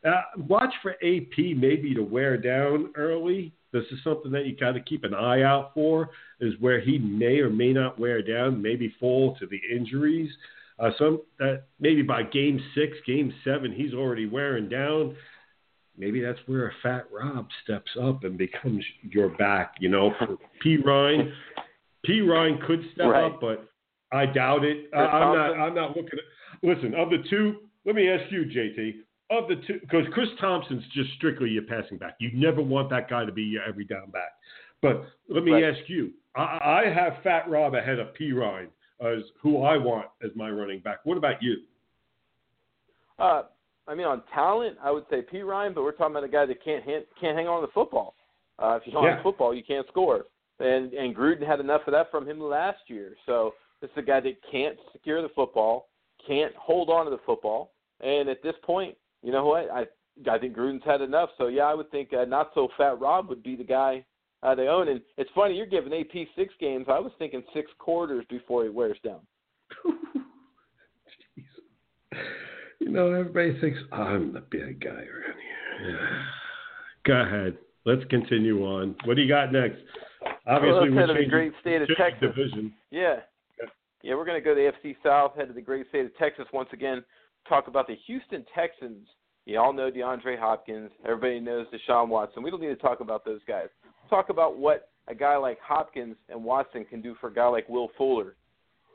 Uh, 0.04 0.22
watch 0.48 0.72
for 0.82 0.92
AP 0.92 1.56
maybe 1.56 1.94
to 1.94 2.02
wear 2.02 2.36
down 2.36 2.90
early. 2.96 3.52
This 3.72 3.84
is 3.92 3.98
something 4.04 4.32
that 4.32 4.46
you 4.46 4.56
got 4.56 4.72
to 4.72 4.80
keep 4.80 5.04
an 5.04 5.14
eye 5.14 5.42
out 5.42 5.72
for. 5.74 6.10
Is 6.40 6.54
where 6.60 6.80
he 6.80 6.98
may 6.98 7.38
or 7.38 7.50
may 7.50 7.72
not 7.72 7.98
wear 7.98 8.20
down, 8.20 8.60
maybe 8.60 8.94
fall 8.98 9.36
to 9.36 9.46
the 9.46 9.60
injuries. 9.74 10.30
Uh, 10.78 10.90
some 10.98 11.22
that 11.38 11.64
maybe 11.78 12.02
by 12.02 12.22
game 12.24 12.60
six, 12.74 12.96
game 13.06 13.32
seven, 13.44 13.72
he's 13.72 13.94
already 13.94 14.26
wearing 14.26 14.68
down. 14.68 15.14
Maybe 15.96 16.20
that's 16.20 16.38
where 16.46 16.68
a 16.68 16.72
fat 16.82 17.04
Rob 17.12 17.46
steps 17.62 17.90
up 18.02 18.24
and 18.24 18.36
becomes 18.36 18.84
your 19.02 19.28
back. 19.28 19.74
You 19.78 19.88
know, 19.88 20.12
for 20.18 20.36
Perine. 20.64 21.32
P 22.04 22.20
Ryan 22.20 22.58
could 22.66 22.82
step 22.94 23.06
right. 23.06 23.26
up, 23.26 23.40
but 23.40 23.68
I 24.10 24.26
doubt 24.26 24.64
it. 24.64 24.90
Uh, 24.92 24.98
I'm 24.98 25.36
not. 25.36 25.52
I'm 25.60 25.74
not 25.74 25.96
looking 25.96 26.18
at. 26.18 26.68
Listen, 26.68 26.94
of 26.94 27.10
the 27.10 27.18
two, 27.30 27.58
let 27.84 27.94
me 27.94 28.08
ask 28.08 28.30
you, 28.30 28.44
JT 28.44 28.94
of 29.38 29.48
the 29.48 29.56
two, 29.66 29.80
because 29.80 30.06
Chris 30.12 30.28
Thompson's 30.40 30.84
just 30.94 31.12
strictly 31.16 31.50
your 31.50 31.64
passing 31.64 31.98
back. 31.98 32.16
You 32.18 32.30
never 32.34 32.62
want 32.62 32.90
that 32.90 33.08
guy 33.08 33.24
to 33.24 33.32
be 33.32 33.42
your 33.42 33.62
every 33.62 33.84
down 33.84 34.10
back. 34.10 34.32
But 34.80 35.04
let 35.28 35.44
me 35.44 35.52
right. 35.52 35.64
ask 35.64 35.88
you, 35.88 36.10
I, 36.34 36.82
I, 36.86 36.92
have 36.92 37.22
Fat 37.22 37.48
Rob 37.48 37.74
ahead 37.74 37.98
of 37.98 38.08
Perine 38.20 38.68
as 39.00 39.22
who 39.40 39.62
I 39.62 39.76
want 39.76 40.06
as 40.24 40.30
my 40.34 40.50
running 40.50 40.80
back. 40.80 40.98
What 41.04 41.16
about 41.16 41.42
you? 41.42 41.58
Uh, 43.18 43.42
I 43.86 43.94
mean, 43.94 44.06
on 44.06 44.22
talent, 44.34 44.76
I 44.82 44.90
would 44.90 45.04
say 45.08 45.22
Perine, 45.22 45.74
but 45.74 45.82
we're 45.82 45.92
talking 45.92 46.12
about 46.12 46.24
a 46.24 46.28
guy 46.28 46.46
that 46.46 46.64
can't 46.64 46.84
hand, 46.84 47.04
can't 47.20 47.36
hang 47.36 47.46
on 47.46 47.60
to 47.60 47.66
the 47.66 47.72
football. 47.72 48.14
Uh, 48.58 48.78
if 48.80 48.86
you 48.86 48.92
don't 48.92 49.04
Yeah. 49.04 49.14
have 49.16 49.22
football, 49.22 49.54
you 49.54 49.62
can't 49.62 49.86
score. 49.88 50.26
And 50.58 50.92
and 50.94 51.14
Gruden 51.14 51.46
had 51.46 51.60
enough 51.60 51.82
of 51.86 51.92
that 51.92 52.10
from 52.10 52.28
him 52.28 52.40
last 52.40 52.88
year. 52.88 53.16
So 53.26 53.54
this 53.80 53.90
is 53.90 53.96
a 53.98 54.02
guy 54.02 54.20
that 54.20 54.36
can't 54.50 54.78
secure 54.92 55.22
the 55.22 55.28
football, 55.30 55.88
can't 56.26 56.54
hold 56.54 56.88
on 56.90 57.04
to 57.04 57.10
the 57.10 57.18
football, 57.26 57.72
and 58.00 58.28
at 58.28 58.42
this 58.42 58.54
point, 58.62 58.96
you 59.22 59.32
know 59.32 59.46
what? 59.46 59.70
I 59.70 59.86
I 60.30 60.38
think 60.38 60.56
Gruden's 60.56 60.84
had 60.84 61.00
enough. 61.00 61.30
So 61.38 61.48
yeah, 61.48 61.64
I 61.64 61.74
would 61.74 61.90
think 61.90 62.12
uh, 62.12 62.24
not 62.24 62.50
so 62.54 62.68
fat 62.76 63.00
Rob 63.00 63.28
would 63.28 63.42
be 63.42 63.56
the 63.56 63.64
guy 63.64 64.04
uh, 64.42 64.54
they 64.54 64.68
own. 64.68 64.88
And 64.88 65.00
it's 65.16 65.30
funny 65.34 65.54
you're 65.54 65.66
giving 65.66 65.92
AP 65.92 66.28
six 66.36 66.52
games. 66.60 66.86
I 66.88 66.98
was 66.98 67.12
thinking 67.18 67.42
six 67.54 67.70
quarters 67.78 68.24
before 68.28 68.64
he 68.64 68.70
wears 68.70 68.98
down. 69.04 69.20
You 72.82 72.90
know, 72.90 73.12
everybody 73.12 73.58
thinks 73.60 73.78
I'm 73.92 74.32
the 74.32 74.40
bad 74.40 74.82
guy 74.82 74.90
around 74.90 75.38
here. 75.80 76.08
Go 77.06 77.12
ahead. 77.14 77.56
Let's 77.86 78.02
continue 78.10 78.64
on. 78.64 78.96
What 79.04 79.14
do 79.14 79.22
you 79.22 79.28
got 79.28 79.52
next? 79.52 79.78
Obviously, 80.48 80.90
we're 80.90 81.06
to 81.06 81.06
the 81.06 81.14
changing, 81.14 81.30
great 81.30 81.52
state 81.60 81.82
of 81.82 81.88
Texas. 81.96 82.20
division. 82.20 82.72
Yeah. 82.90 83.20
Yeah, 84.02 84.16
we're 84.16 84.24
going 84.24 84.42
to 84.42 84.44
go 84.44 84.52
to 84.52 84.72
the 84.82 84.88
FC 84.88 84.96
South, 85.00 85.36
head 85.36 85.46
to 85.46 85.54
the 85.54 85.62
great 85.62 85.88
state 85.90 86.06
of 86.06 86.16
Texas 86.16 86.44
once 86.52 86.68
again, 86.72 87.04
talk 87.48 87.68
about 87.68 87.86
the 87.86 87.96
Houston 88.06 88.44
Texans. 88.54 89.06
You 89.44 89.58
all 89.58 89.72
know 89.72 89.90
DeAndre 89.90 90.38
Hopkins. 90.38 90.90
Everybody 91.04 91.40
knows 91.40 91.66
Deshaun 91.68 92.08
Watson. 92.08 92.42
We 92.42 92.50
don't 92.50 92.60
need 92.60 92.68
to 92.68 92.76
talk 92.76 93.00
about 93.00 93.24
those 93.24 93.40
guys. 93.46 93.68
Talk 94.08 94.28
about 94.28 94.58
what 94.58 94.90
a 95.08 95.14
guy 95.14 95.36
like 95.36 95.58
Hopkins 95.60 96.16
and 96.28 96.44
Watson 96.44 96.84
can 96.84 97.02
do 97.02 97.16
for 97.20 97.28
a 97.28 97.34
guy 97.34 97.46
like 97.46 97.68
Will 97.68 97.90
Fuller, 97.98 98.36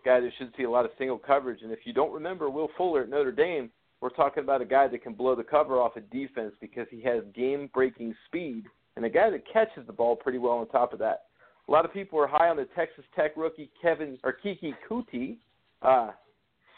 guy 0.06 0.20
that 0.20 0.32
should 0.38 0.54
see 0.56 0.64
a 0.64 0.70
lot 0.70 0.86
of 0.86 0.92
single 0.98 1.18
coverage. 1.18 1.62
And 1.64 1.72
if 1.72 1.80
you 1.84 1.94
don't 1.94 2.14
remember 2.14 2.50
Will 2.50 2.70
Fuller 2.78 3.04
at 3.04 3.10
Notre 3.10 3.32
Dame, 3.32 3.70
we're 4.00 4.10
talking 4.10 4.44
about 4.44 4.62
a 4.62 4.66
guy 4.66 4.88
that 4.88 5.04
can 5.04 5.14
blow 5.14 5.36
the 5.36 5.44
cover 5.44 5.82
off 5.82 5.96
a 5.96 6.02
defense 6.02 6.54
because 6.62 6.88
he 6.92 7.02
has 7.02 7.24
game-breaking 7.36 8.16
speed 8.28 8.66
and 8.96 9.04
a 9.06 9.10
guy 9.10 9.30
that 9.30 9.44
catches 9.52 9.86
the 9.86 9.94
ball 9.94 10.16
pretty 10.16 10.38
well 10.38 10.54
on 10.54 10.68
top 10.70 10.94
of 10.94 11.00
that. 11.00 11.24
A 11.68 11.72
lot 11.72 11.84
of 11.84 11.92
people 11.92 12.20
are 12.20 12.28
high 12.28 12.48
on 12.48 12.58
the 12.58 12.68
Texas 12.76 13.04
Tech 13.16 13.36
rookie 13.36 13.70
Kevin 13.82 14.18
or 14.24 14.38
Keke 14.44 14.74
Coutee. 14.90 15.38
Uh, 15.82 16.12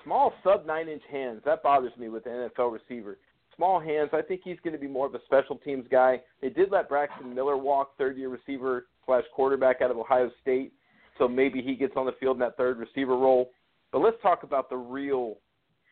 small 0.04 0.34
sub 0.44 0.66
nine 0.66 0.88
inch 0.88 1.04
hands. 1.12 1.42
That 1.46 1.64
bothers 1.64 1.94
me 1.98 2.10
with 2.10 2.24
the 2.24 2.30
NFL 2.30 2.74
receiver. 2.74 3.18
Small 3.56 3.80
hands. 3.80 4.10
I 4.14 4.22
think 4.22 4.42
he's 4.44 4.58
going 4.64 4.74
to 4.74 4.80
be 4.80 4.88
more 4.88 5.06
of 5.06 5.16
a 5.16 5.20
special 5.26 5.58
teams 5.58 5.86
guy. 5.92 6.22
They 6.42 6.50
did 6.50 6.72
let 6.72 6.88
Braxton 6.88 7.34
Miller 7.34 7.58
walk, 7.58 7.98
third 7.98 8.18
year 8.18 8.30
receiver 8.30 8.88
slash 9.06 9.24
quarterback 9.36 9.82
out 9.82 9.92
of 9.92 9.98
Ohio 9.98 10.32
State. 10.42 10.72
So 11.18 11.28
maybe 11.28 11.62
he 11.62 11.76
gets 11.76 11.94
on 11.98 12.06
the 12.06 12.14
field 12.20 12.38
in 12.38 12.40
that 12.40 12.56
third 12.56 12.78
receiver 12.78 13.18
role. 13.18 13.52
But 13.92 14.00
let's 14.00 14.18
talk 14.22 14.44
about 14.44 14.70
the 14.70 14.78
real 14.78 15.38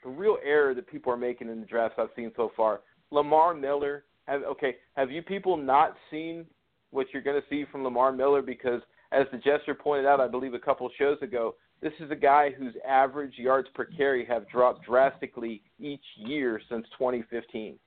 the 0.03 0.10
real 0.10 0.38
error 0.45 0.74
that 0.74 0.88
people 0.88 1.12
are 1.12 1.18
making 1.18 1.49
in 1.49 1.60
the 1.60 1.66
drafts 1.66 1.97
I've 1.99 2.10
seen 2.16 2.32
so 2.36 2.51
far. 2.55 2.82
Lamar 3.12 3.53
Miller. 3.53 4.05
Have, 4.28 4.43
okay, 4.43 4.76
have 4.95 5.10
you 5.10 5.22
people 5.22 5.55
not 5.55 5.95
seen 6.12 6.45
what 6.91 7.08
you're 7.14 7.22
going 7.22 7.41
to 7.41 7.47
see 7.49 7.66
from 7.72 7.84
Lamar 7.84 8.12
Miller? 8.12 8.41
Because 8.41 8.82
as 9.12 9.26
the 9.32 9.38
Jester 9.38 9.74
pointed 9.74 10.05
out, 10.05 10.20
I 10.20 10.28
believe 10.28 10.53
a 10.53 10.60
couple 10.60 10.89
shows 10.97 11.18
ago, 11.22 11.55
this 11.82 11.93
is 11.99 12.09
a 12.11 12.15
guy 12.15 12.51
whose 12.51 12.73
average 12.88 13.38
yards 13.38 13.67
per 13.73 13.86
carry 13.86 14.25
have 14.25 14.49
dropped 14.49 14.86
drastically 14.86 15.61
each 15.80 16.03
year 16.17 16.59
since 16.69 16.88
2015. 16.97 17.78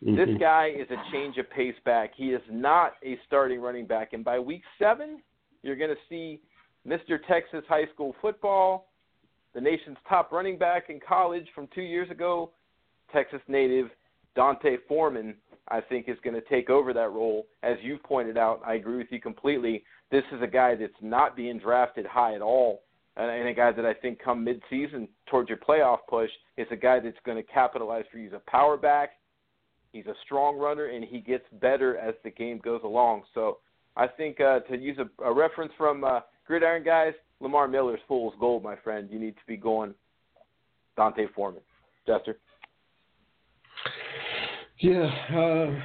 This 0.00 0.28
Mhm. 0.28 0.38
guy 0.38 0.66
is 0.66 0.90
a 0.90 1.02
change 1.10 1.38
of 1.38 1.50
pace 1.50 1.78
back. 1.80 2.14
He 2.14 2.32
is 2.32 2.42
not 2.48 2.96
a 3.02 3.16
starting 3.26 3.60
running 3.60 3.86
back. 3.86 4.12
And 4.12 4.24
by 4.24 4.38
week 4.38 4.62
seven, 4.78 5.22
you're 5.62 5.76
going 5.76 5.94
to 5.94 6.02
see 6.08 6.40
Mr. 6.86 7.24
Texas 7.26 7.64
high 7.66 7.86
school 7.86 8.12
football, 8.20 8.88
the 9.54 9.60
nation's 9.60 9.98
top 10.08 10.30
running 10.30 10.56
back 10.56 10.88
in 10.88 11.00
college 11.00 11.50
from 11.50 11.66
two 11.68 11.82
years 11.82 12.10
ago, 12.10 12.52
Texas 13.12 13.42
native 13.48 13.90
D'Onta 14.36 14.78
Foreman, 14.86 15.36
I 15.68 15.80
think, 15.80 16.08
is 16.08 16.18
going 16.20 16.34
to 16.34 16.42
take 16.42 16.70
over 16.70 16.92
that 16.92 17.10
role. 17.10 17.48
As 17.62 17.76
you've 17.82 18.02
pointed 18.04 18.38
out, 18.38 18.62
I 18.64 18.74
agree 18.74 18.98
with 18.98 19.10
you 19.10 19.20
completely. 19.20 19.84
This 20.10 20.24
is 20.32 20.40
a 20.42 20.46
guy 20.46 20.76
that's 20.76 21.02
not 21.02 21.34
being 21.34 21.58
drafted 21.58 22.06
high 22.06 22.34
at 22.34 22.42
all. 22.42 22.84
And 23.18 23.48
a 23.48 23.52
guy 23.52 23.72
that 23.72 23.84
I 23.84 23.94
think 23.94 24.20
come 24.22 24.46
midseason 24.46 25.08
towards 25.26 25.48
your 25.48 25.58
playoff 25.58 25.98
push 26.08 26.30
is 26.56 26.68
a 26.70 26.76
guy 26.76 27.00
that's 27.00 27.16
going 27.26 27.36
to 27.36 27.42
capitalize 27.42 28.04
for 28.12 28.18
you. 28.18 28.24
He's 28.24 28.32
a 28.32 28.50
power 28.50 28.76
back. 28.76 29.10
He's 29.92 30.06
a 30.06 30.14
strong 30.24 30.56
runner, 30.56 30.86
and 30.86 31.04
he 31.04 31.18
gets 31.18 31.44
better 31.60 31.96
as 31.96 32.14
the 32.22 32.30
game 32.30 32.60
goes 32.62 32.80
along. 32.84 33.22
So 33.34 33.58
I 33.96 34.06
think 34.06 34.40
uh, 34.40 34.60
to 34.60 34.78
use 34.78 34.98
a, 34.98 35.24
a 35.24 35.32
reference 35.34 35.72
from 35.76 36.04
uh, 36.04 36.20
Gridiron 36.46 36.84
Guys, 36.84 37.14
Lamar 37.40 37.66
Miller's 37.66 38.00
fool's 38.06 38.34
gold, 38.38 38.62
my 38.62 38.76
friend. 38.76 39.08
You 39.10 39.18
need 39.18 39.34
to 39.34 39.46
be 39.48 39.56
going 39.56 39.94
D'Onta 40.96 41.26
Foreman. 41.34 41.62
Jester. 42.06 42.38
Yeah, 44.78 45.10
uh, 45.36 45.80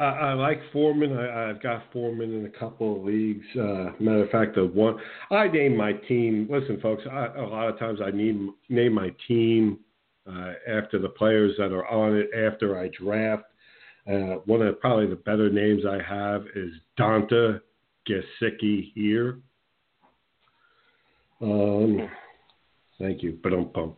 I, 0.00 0.04
I 0.04 0.32
like 0.32 0.60
Foreman. 0.72 1.16
I, 1.16 1.50
I've 1.50 1.62
got 1.62 1.84
Foreman 1.92 2.34
in 2.34 2.46
a 2.46 2.58
couple 2.58 2.96
of 2.96 3.04
leagues. 3.04 3.44
Uh, 3.54 3.90
matter 4.00 4.24
of 4.24 4.30
fact, 4.30 4.54
the 4.54 4.66
one 4.66 4.96
I 5.30 5.46
name 5.48 5.76
my 5.76 5.92
team. 5.92 6.48
Listen, 6.50 6.80
folks, 6.80 7.02
I, 7.10 7.26
a 7.26 7.42
lot 7.42 7.68
of 7.68 7.78
times 7.78 8.00
I 8.04 8.10
name 8.10 8.54
name 8.70 8.94
my 8.94 9.12
team 9.28 9.78
uh, 10.26 10.52
after 10.66 10.98
the 10.98 11.10
players 11.10 11.54
that 11.58 11.72
are 11.72 11.86
on 11.86 12.16
it 12.16 12.30
after 12.34 12.78
I 12.78 12.88
draft. 12.88 13.44
Uh, 14.10 14.40
one 14.46 14.62
of 14.62 14.66
the, 14.66 14.72
probably 14.72 15.06
the 15.06 15.16
better 15.16 15.50
names 15.50 15.82
I 15.86 16.02
have 16.02 16.46
is 16.56 16.72
Donta 16.98 17.60
Gesicki 18.08 18.90
here. 18.94 19.38
Um, 21.42 22.08
thank 22.98 23.22
you, 23.22 23.38
but 23.42 23.52
um, 23.52 23.70
pump. 23.72 23.96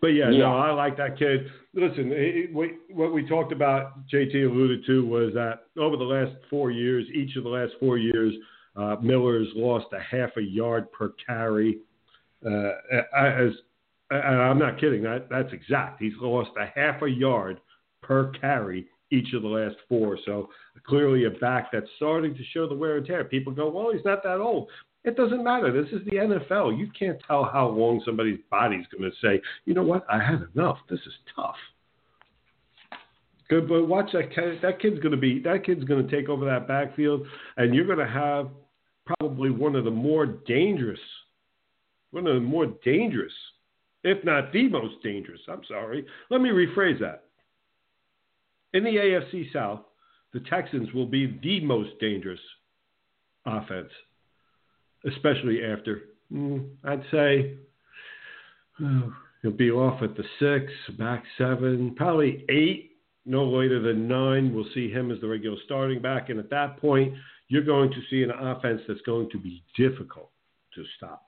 But 0.00 0.08
yeah, 0.08 0.30
Yeah. 0.30 0.38
no, 0.38 0.56
I 0.56 0.70
like 0.72 0.96
that 0.96 1.18
kid. 1.18 1.50
Listen, 1.74 2.10
it, 2.12 2.52
what, 2.52 2.70
what 2.90 3.12
we 3.12 3.26
talked 3.26 3.52
about, 3.52 4.06
JT 4.08 4.34
alluded 4.34 4.84
to, 4.86 5.04
was 5.04 5.32
that 5.34 5.66
over 5.78 5.96
the 5.96 6.04
last 6.04 6.32
four 6.48 6.70
years, 6.70 7.06
each 7.14 7.36
of 7.36 7.44
the 7.44 7.50
last 7.50 7.72
four 7.80 7.98
years, 7.98 8.34
uh, 8.76 8.96
Miller's 9.00 9.48
lost 9.54 9.86
a 9.92 10.00
half 10.00 10.30
a 10.36 10.42
yard 10.42 10.90
per 10.92 11.12
carry. 11.26 11.78
Uh, 12.44 12.72
as 13.16 13.52
and 14.10 14.40
I'm 14.40 14.58
not 14.58 14.78
kidding, 14.78 15.02
that 15.02 15.28
that's 15.28 15.52
exact. 15.52 16.00
He's 16.00 16.12
lost 16.20 16.50
a 16.60 16.66
half 16.78 17.02
a 17.02 17.10
yard 17.10 17.60
per 18.02 18.30
carry 18.40 18.86
each 19.10 19.32
of 19.34 19.42
the 19.42 19.48
last 19.48 19.76
four. 19.88 20.18
So 20.24 20.48
clearly 20.86 21.24
a 21.24 21.30
back 21.30 21.70
that's 21.72 21.88
starting 21.96 22.34
to 22.34 22.44
show 22.52 22.68
the 22.68 22.74
wear 22.74 22.98
and 22.98 23.06
tear. 23.06 23.24
People 23.24 23.52
go, 23.52 23.68
well, 23.68 23.92
he's 23.92 24.04
not 24.04 24.22
that 24.22 24.38
old. 24.38 24.68
It 25.06 25.16
doesn't 25.16 25.44
matter. 25.44 25.72
This 25.72 25.92
is 25.92 26.04
the 26.04 26.16
NFL. 26.16 26.76
You 26.76 26.90
can't 26.98 27.16
tell 27.28 27.44
how 27.44 27.68
long 27.68 28.02
somebody's 28.04 28.40
body's 28.50 28.86
going 28.90 29.08
to 29.08 29.16
say, 29.22 29.40
you 29.64 29.72
know 29.72 29.84
what, 29.84 30.04
I 30.10 30.20
had 30.20 30.44
enough. 30.52 30.78
This 30.90 30.98
is 30.98 31.12
tough. 31.34 31.54
Good, 33.48 33.68
but 33.68 33.86
watch 33.86 34.10
that 34.14 34.34
kid. 34.34 34.58
That 34.62 34.80
kid's 34.80 34.98
going 34.98 35.12
to 35.12 35.16
be. 35.16 35.38
That 35.38 35.64
kid's 35.64 35.84
going 35.84 36.04
to 36.04 36.10
take 36.10 36.28
over 36.28 36.44
that 36.46 36.66
backfield, 36.66 37.24
and 37.56 37.72
you're 37.72 37.86
going 37.86 38.04
to 38.04 38.12
have 38.12 38.48
probably 39.06 39.50
one 39.50 39.76
of 39.76 39.84
the 39.84 39.90
more 39.92 40.26
dangerous, 40.26 40.98
one 42.10 42.26
of 42.26 42.34
the 42.34 42.40
more 42.40 42.66
dangerous, 42.84 43.32
if 44.02 44.24
not 44.24 44.52
the 44.52 44.68
most 44.68 44.96
dangerous. 45.04 45.40
I'm 45.48 45.62
sorry. 45.68 46.04
Let 46.30 46.40
me 46.40 46.48
rephrase 46.48 46.98
that. 46.98 47.22
In 48.72 48.82
the 48.82 48.90
AFC 48.90 49.52
South, 49.52 49.82
the 50.32 50.40
Texans 50.40 50.92
will 50.92 51.06
be 51.06 51.38
the 51.44 51.60
most 51.60 51.90
dangerous 52.00 52.40
offense 53.46 53.90
especially 55.06 55.64
after, 55.64 56.02
mm, 56.32 56.68
I'd 56.84 57.02
say, 57.10 57.54
oh, 58.82 59.12
he'll 59.42 59.50
be 59.52 59.70
off 59.70 60.02
at 60.02 60.16
the 60.16 60.24
six, 60.40 60.72
back 60.98 61.24
seven, 61.38 61.94
probably 61.94 62.44
eight, 62.48 62.92
no 63.24 63.44
later 63.44 63.80
than 63.80 64.06
nine. 64.08 64.54
We'll 64.54 64.68
see 64.74 64.90
him 64.90 65.10
as 65.10 65.20
the 65.20 65.28
regular 65.28 65.56
starting 65.64 66.00
back. 66.00 66.28
And 66.30 66.38
at 66.38 66.50
that 66.50 66.78
point, 66.78 67.14
you're 67.48 67.64
going 67.64 67.90
to 67.90 68.00
see 68.10 68.22
an 68.22 68.30
offense 68.30 68.80
that's 68.88 69.00
going 69.02 69.30
to 69.30 69.38
be 69.38 69.62
difficult 69.76 70.30
to 70.74 70.84
stop. 70.96 71.22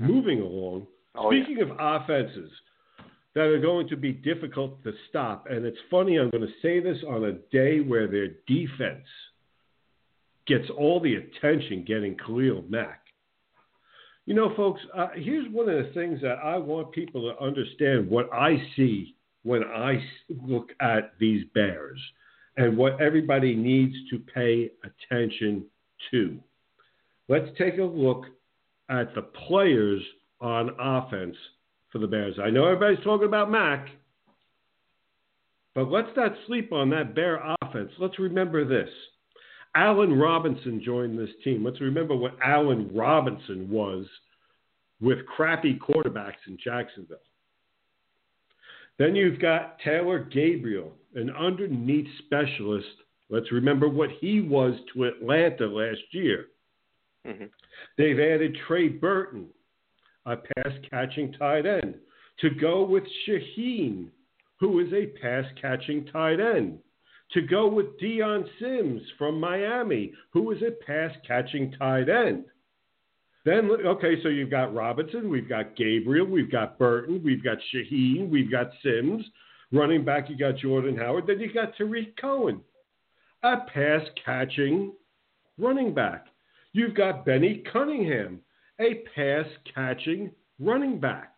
Moving 0.00 0.40
along, 0.40 0.86
Oh, 1.14 1.30
yeah. 1.30 1.44
speaking 1.44 1.62
of 1.62 1.70
offenses 1.78 2.50
that 3.34 3.42
are 3.42 3.60
going 3.60 3.88
to 3.88 3.96
be 3.96 4.12
difficult 4.12 4.82
to 4.84 4.92
stop, 5.10 5.46
and 5.50 5.66
it's 5.66 5.76
funny, 5.90 6.18
I'm 6.18 6.30
going 6.30 6.46
to 6.46 6.52
say 6.62 6.80
this 6.80 6.96
on 7.06 7.24
a 7.24 7.32
day 7.54 7.80
where 7.80 8.06
their 8.06 8.28
defense 8.46 9.06
gets 10.46 10.68
all 10.76 11.00
the 11.00 11.14
attention 11.14 11.84
getting 11.86 12.16
Khalil 12.16 12.64
Mack. 12.68 13.00
You 14.26 14.34
know, 14.34 14.54
folks, 14.56 14.80
uh, 14.96 15.08
here's 15.14 15.50
one 15.52 15.68
of 15.68 15.84
the 15.84 15.92
things 15.92 16.20
that 16.22 16.38
I 16.42 16.56
want 16.56 16.92
people 16.92 17.22
to 17.30 17.44
understand 17.44 18.08
what 18.08 18.32
I 18.32 18.56
see 18.76 19.16
when 19.42 19.64
I 19.64 20.02
look 20.28 20.70
at 20.80 21.14
these 21.18 21.44
Bears 21.54 22.00
and 22.56 22.76
what 22.76 23.00
everybody 23.00 23.56
needs 23.56 23.94
to 24.10 24.18
pay 24.18 24.70
attention 24.84 25.64
to. 26.10 26.38
Let's 27.28 27.48
take 27.58 27.78
a 27.78 27.82
look 27.82 28.26
at 28.88 29.14
the 29.14 29.22
players 29.22 30.02
on 30.40 30.70
offense 30.78 31.36
for 31.90 31.98
the 31.98 32.06
Bears. 32.06 32.36
I 32.42 32.50
know 32.50 32.66
everybody's 32.66 33.04
talking 33.04 33.26
about 33.26 33.50
Mack, 33.50 33.88
but 35.74 35.90
let's 35.90 36.14
not 36.16 36.32
sleep 36.46 36.72
on 36.72 36.90
that 36.90 37.14
Bear 37.14 37.42
offense. 37.62 37.90
Let's 37.98 38.18
remember 38.18 38.64
this. 38.64 38.90
Allen 39.74 40.18
Robinson 40.18 40.82
joined 40.84 41.18
this 41.18 41.34
team. 41.42 41.64
Let's 41.64 41.80
remember 41.80 42.14
what 42.14 42.36
Allen 42.44 42.90
Robinson 42.92 43.70
was 43.70 44.06
with 45.00 45.26
crappy 45.26 45.78
quarterbacks 45.78 46.46
in 46.46 46.58
Jacksonville. 46.62 47.18
Then 48.98 49.16
you've 49.16 49.40
got 49.40 49.78
Taylor 49.80 50.20
Gabriel, 50.20 50.92
an 51.14 51.30
underneath 51.30 52.06
specialist. 52.26 52.86
Let's 53.30 53.50
remember 53.50 53.88
what 53.88 54.10
he 54.20 54.40
was 54.40 54.74
to 54.92 55.04
Atlanta 55.04 55.66
last 55.66 56.02
year. 56.12 56.46
hmm 57.26 57.46
They've 57.96 58.18
added 58.18 58.56
Trey 58.66 58.88
Burton, 58.88 59.46
a 60.26 60.36
pass 60.36 60.72
catching 60.88 61.32
tight 61.32 61.66
end, 61.66 61.96
to 62.40 62.50
go 62.50 62.84
with 62.84 63.04
Shaheen, 63.26 64.08
who 64.60 64.78
is 64.80 64.92
a 64.92 65.06
pass 65.20 65.44
catching 65.60 66.04
tight 66.06 66.38
end, 66.40 66.78
to 67.34 67.42
go 67.42 67.66
with 67.66 67.98
Dion 67.98 68.44
Sims 68.60 69.02
from 69.18 69.40
Miami, 69.40 70.12
who 70.32 70.50
is 70.52 70.62
a 70.62 70.70
pass 70.84 71.10
catching 71.26 71.72
tight 71.72 72.08
end. 72.08 72.44
Then, 73.44 73.70
okay, 73.84 74.22
so 74.22 74.28
you've 74.28 74.50
got 74.50 74.74
Robinson, 74.74 75.28
we've 75.28 75.48
got 75.48 75.74
Gabriel, 75.76 76.26
we've 76.26 76.50
got 76.50 76.78
Burton, 76.78 77.20
we've 77.24 77.42
got 77.42 77.58
Shaheen, 77.74 78.30
we've 78.30 78.50
got 78.50 78.70
Sims. 78.82 79.24
Running 79.72 80.04
back, 80.04 80.28
you 80.28 80.36
got 80.36 80.58
Jordan 80.58 80.96
Howard. 80.96 81.26
Then 81.26 81.40
you 81.40 81.52
got 81.52 81.74
Tarik 81.76 82.16
Cohen, 82.20 82.60
a 83.42 83.56
pass 83.72 84.02
catching 84.24 84.92
running 85.58 85.94
back. 85.94 86.26
You've 86.72 86.94
got 86.94 87.24
Benny 87.24 87.64
Cunningham, 87.72 88.40
a 88.78 89.02
pass 89.14 89.46
catching 89.74 90.30
running 90.60 91.00
back. 91.00 91.31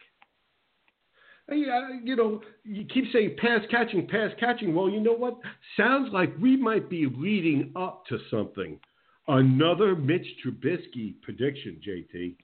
Uh, 1.51 1.55
you 2.03 2.16
know, 2.16 2.40
you 2.64 2.84
keep 2.86 3.05
saying 3.12 3.36
pass 3.38 3.61
catching, 3.70 4.07
pass 4.07 4.30
catching. 4.40 4.74
Well, 4.74 4.88
you 4.88 5.01
know 5.01 5.12
what? 5.12 5.38
Sounds 5.76 6.11
like 6.12 6.32
we 6.40 6.57
might 6.57 6.88
be 6.88 7.07
leading 7.07 7.72
up 7.76 8.07
to 8.07 8.18
something. 8.30 8.78
Another 9.28 9.95
Mitch 9.95 10.26
Trubisky 10.45 11.14
prediction, 11.22 11.80
JT. 11.86 12.36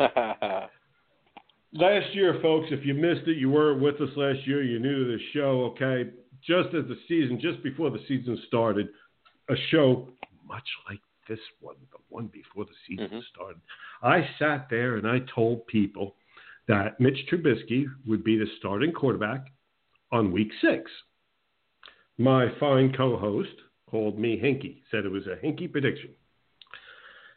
Last 1.74 2.14
year, 2.14 2.38
folks, 2.40 2.68
if 2.70 2.84
you 2.86 2.94
missed 2.94 3.28
it, 3.28 3.36
you 3.36 3.50
weren't 3.50 3.82
with 3.82 3.96
us 3.96 4.08
last 4.16 4.46
year, 4.46 4.62
you're 4.62 4.80
new 4.80 5.04
to 5.04 5.12
the 5.12 5.22
show, 5.34 5.74
okay? 5.74 6.10
Just 6.42 6.68
as 6.68 6.86
the 6.88 6.96
season, 7.08 7.38
just 7.40 7.62
before 7.62 7.90
the 7.90 7.98
season 8.08 8.40
started, 8.46 8.88
a 9.50 9.54
show 9.70 10.08
much 10.46 10.66
like 10.88 11.00
this 11.28 11.38
one, 11.60 11.76
the 11.92 11.98
one 12.08 12.28
before 12.28 12.64
the 12.64 12.72
season 12.86 13.08
Mhm. 13.08 13.24
started, 13.24 13.60
I 14.02 14.26
sat 14.38 14.70
there 14.70 14.96
and 14.96 15.06
I 15.06 15.18
told 15.20 15.66
people 15.66 16.16
that 16.68 17.00
Mitch 17.00 17.18
Trubisky 17.30 17.86
would 18.06 18.22
be 18.22 18.36
the 18.36 18.46
starting 18.58 18.92
quarterback 18.92 19.46
on 20.12 20.32
week 20.32 20.50
six. 20.60 20.90
My 22.18 22.48
fine 22.60 22.92
co 22.94 23.16
host 23.16 23.50
called 23.90 24.18
me 24.18 24.38
Hinky, 24.38 24.82
said 24.90 25.04
it 25.04 25.12
was 25.12 25.26
a 25.26 25.44
Hinky 25.44 25.70
prediction. 25.70 26.10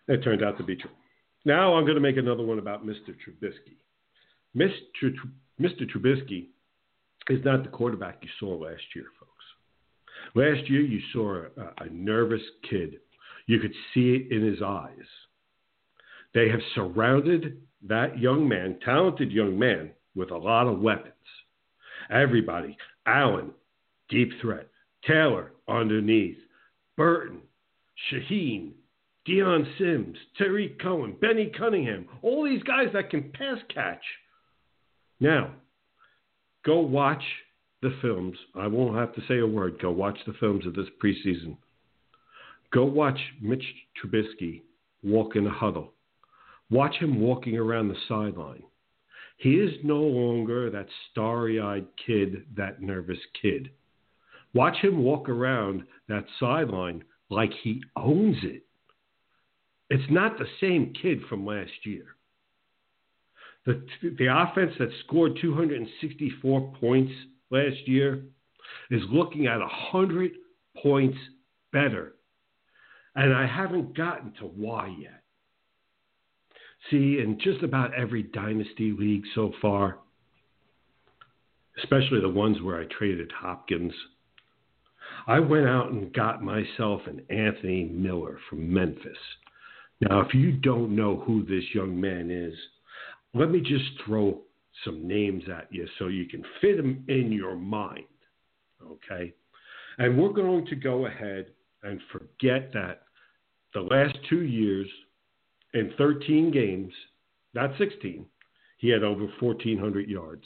It 0.08 0.24
turned 0.24 0.44
out 0.44 0.58
to 0.58 0.64
be 0.64 0.76
true. 0.76 0.92
Now 1.46 1.76
I'm 1.76 1.84
going 1.86 1.96
to 1.96 2.02
make 2.02 2.18
another 2.18 2.44
one 2.44 2.60
about 2.60 2.86
Mr. 2.86 3.16
Trubisky. 3.26 3.78
Mr. 4.56 4.72
Tr- 5.00 5.62
Mr. 5.62 5.90
Trubisky 5.90 6.48
is 7.30 7.44
not 7.46 7.64
the 7.64 7.70
quarterback 7.70 8.18
you 8.22 8.30
saw 8.40 8.56
last 8.56 8.84
year, 8.96 9.06
folks. 9.20 9.32
Last 10.36 10.70
year, 10.70 10.82
you 10.82 11.00
saw 11.14 11.44
a, 11.58 11.84
a 11.86 11.90
nervous 11.90 12.42
kid. 12.70 12.98
You 13.48 13.60
could 13.60 13.74
see 13.94 14.16
it 14.16 14.32
in 14.32 14.46
his 14.46 14.62
eyes. 14.62 14.98
They 16.34 16.50
have 16.50 16.60
surrounded 16.76 17.62
that 17.88 18.20
young 18.20 18.48
man, 18.48 18.78
talented 18.84 19.32
young 19.32 19.58
man, 19.58 19.92
with 20.16 20.32
a 20.32 20.38
lot 20.38 20.68
of 20.68 20.80
weapons. 20.80 21.14
Everybody, 22.10 22.78
Allen, 23.06 23.52
deep 24.10 24.30
threat. 24.42 24.68
Taylor, 25.08 25.54
underneath. 25.68 26.38
Burton, 26.98 27.42
Shaheen, 28.12 28.72
Dion 29.26 29.68
Sims, 29.78 30.18
Tarik 30.38 30.80
Cohen, 30.80 31.16
Benny 31.20 31.52
Cunningham, 31.58 32.08
all 32.22 32.44
these 32.44 32.64
guys 32.64 32.88
that 32.94 33.10
can 33.10 33.32
pass 33.32 33.58
catch. 33.74 34.04
Now, 35.20 35.52
go 36.66 36.80
watch 36.80 37.24
the 37.82 37.96
films. 38.02 38.38
I 38.56 38.68
won't 38.68 38.98
have 38.98 39.14
to 39.16 39.22
say 39.28 39.40
a 39.40 39.48
word. 39.48 39.80
Go 39.80 39.92
watch 39.92 40.18
the 40.26 40.34
films 40.34 40.66
of 40.66 40.76
this 40.76 40.88
preseason. 41.04 41.58
Go 42.72 42.86
watch 42.86 43.20
Mitch 43.42 43.64
Trubisky 43.98 44.62
walk 45.04 45.36
in 45.36 45.48
a 45.48 45.52
huddle. 45.52 45.94
Watch 46.72 46.96
him 46.96 47.20
walking 47.20 47.58
around 47.58 47.90
the 47.90 47.98
sideline. 48.08 48.64
He 49.38 49.56
is 49.56 49.74
no 49.84 50.00
longer 50.00 50.70
that 50.70 50.88
starry 51.12 51.60
eyed 51.60 51.86
kid, 52.06 52.46
that 52.56 52.82
nervous 52.82 53.20
kid. 53.42 53.72
Watch 54.54 54.78
him 54.78 55.04
walk 55.04 55.28
around 55.28 55.84
that 56.08 56.26
sideline 56.40 57.04
like 57.30 57.52
he 57.62 57.84
owns 57.98 58.38
it. 58.44 58.64
It's 59.90 60.10
not 60.10 60.38
the 60.38 60.48
same 60.62 60.94
kid 61.02 61.20
from 61.28 61.46
last 61.46 61.72
year. 61.84 62.16
The, 63.66 63.86
the 64.18 64.28
offense 64.28 64.74
that 64.80 64.90
scored 65.06 65.38
264 65.42 66.74
points 66.80 67.12
last 67.50 67.86
year 67.86 68.24
is 68.90 69.02
looking 69.12 69.48
at 69.48 69.60
100 69.60 70.32
points 70.82 71.18
better. 71.74 72.16
And 73.16 73.34
I 73.34 73.46
haven't 73.46 73.96
gotten 73.96 74.32
to 74.40 74.46
why 74.46 74.96
yet. 74.98 75.21
See, 76.90 77.20
in 77.20 77.40
just 77.42 77.64
about 77.64 77.94
every 77.94 78.24
dynasty 78.24 78.92
league 78.92 79.24
so 79.36 79.54
far, 79.62 80.00
especially 81.78 82.22
the 82.22 82.30
ones 82.30 82.62
where 82.62 82.80
I 82.80 82.86
traded 82.86 83.32
Hopkins, 83.32 83.94
I 85.28 85.40
went 85.40 85.68
out 85.68 85.92
and 85.92 86.14
got 86.14 86.44
myself 86.44 87.02
an 87.06 87.22
Anthony 87.30 87.86
Miller 87.86 88.40
from 88.50 88.74
Memphis. 88.74 89.18
Now, 90.02 90.22
if 90.22 90.34
you 90.34 90.54
don't 90.54 90.96
know 90.96 91.18
who 91.26 91.46
this 91.46 91.64
young 91.74 92.00
man 92.00 92.32
is, 92.32 92.56
let 93.34 93.52
me 93.52 93.60
just 93.62 93.86
throw 94.06 94.42
some 94.84 95.08
names 95.08 95.44
at 95.56 95.68
you 95.72 95.88
so 96.00 96.08
you 96.08 96.26
can 96.26 96.44
fit 96.60 96.78
them 96.78 97.04
in 97.08 97.32
your 97.32 97.56
mind. 97.56 98.06
Okay? 98.84 99.34
And 99.98 100.18
we're 100.18 100.34
going 100.34 100.66
to 100.68 100.76
go 100.76 101.06
ahead 101.06 101.48
and 101.84 102.00
forget 102.12 102.74
that 102.74 103.04
the 103.74 103.82
last 103.82 104.18
two 104.30 104.42
years, 104.42 104.88
in 105.74 105.94
13 105.98 106.52
games, 106.52 106.94
not 107.54 107.72
16, 107.78 108.26
he 108.78 108.90
had 108.90 109.04
over 109.04 109.28
1,400 109.40 110.10
yards. 110.10 110.44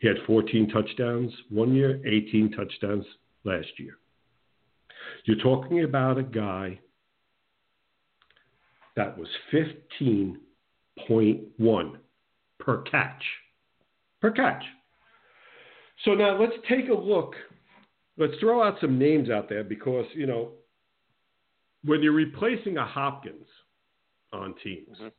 He 0.00 0.08
had 0.08 0.16
14 0.26 0.68
touchdowns 0.68 1.32
one 1.50 1.74
year, 1.74 2.00
18 2.06 2.52
touchdowns 2.52 3.04
last 3.44 3.68
year. 3.78 3.98
You're 5.24 5.38
talking 5.38 5.84
about 5.84 6.18
a 6.18 6.22
guy 6.22 6.80
that 8.96 9.16
was 9.16 9.28
15.1 9.52 11.96
per 12.58 12.82
catch. 12.82 13.22
Per 14.20 14.30
catch. 14.30 14.62
So 16.04 16.14
now 16.14 16.38
let's 16.40 16.52
take 16.68 16.88
a 16.88 16.94
look. 16.94 17.34
Let's 18.18 18.34
throw 18.40 18.62
out 18.62 18.78
some 18.80 18.98
names 18.98 19.30
out 19.30 19.48
there 19.48 19.64
because, 19.64 20.06
you 20.14 20.26
know, 20.26 20.52
when 21.84 22.02
you're 22.02 22.12
replacing 22.12 22.78
a 22.78 22.86
Hopkins 22.86 23.46
on 24.36 24.54
teams, 24.54 24.98
Mhm. 24.98 25.12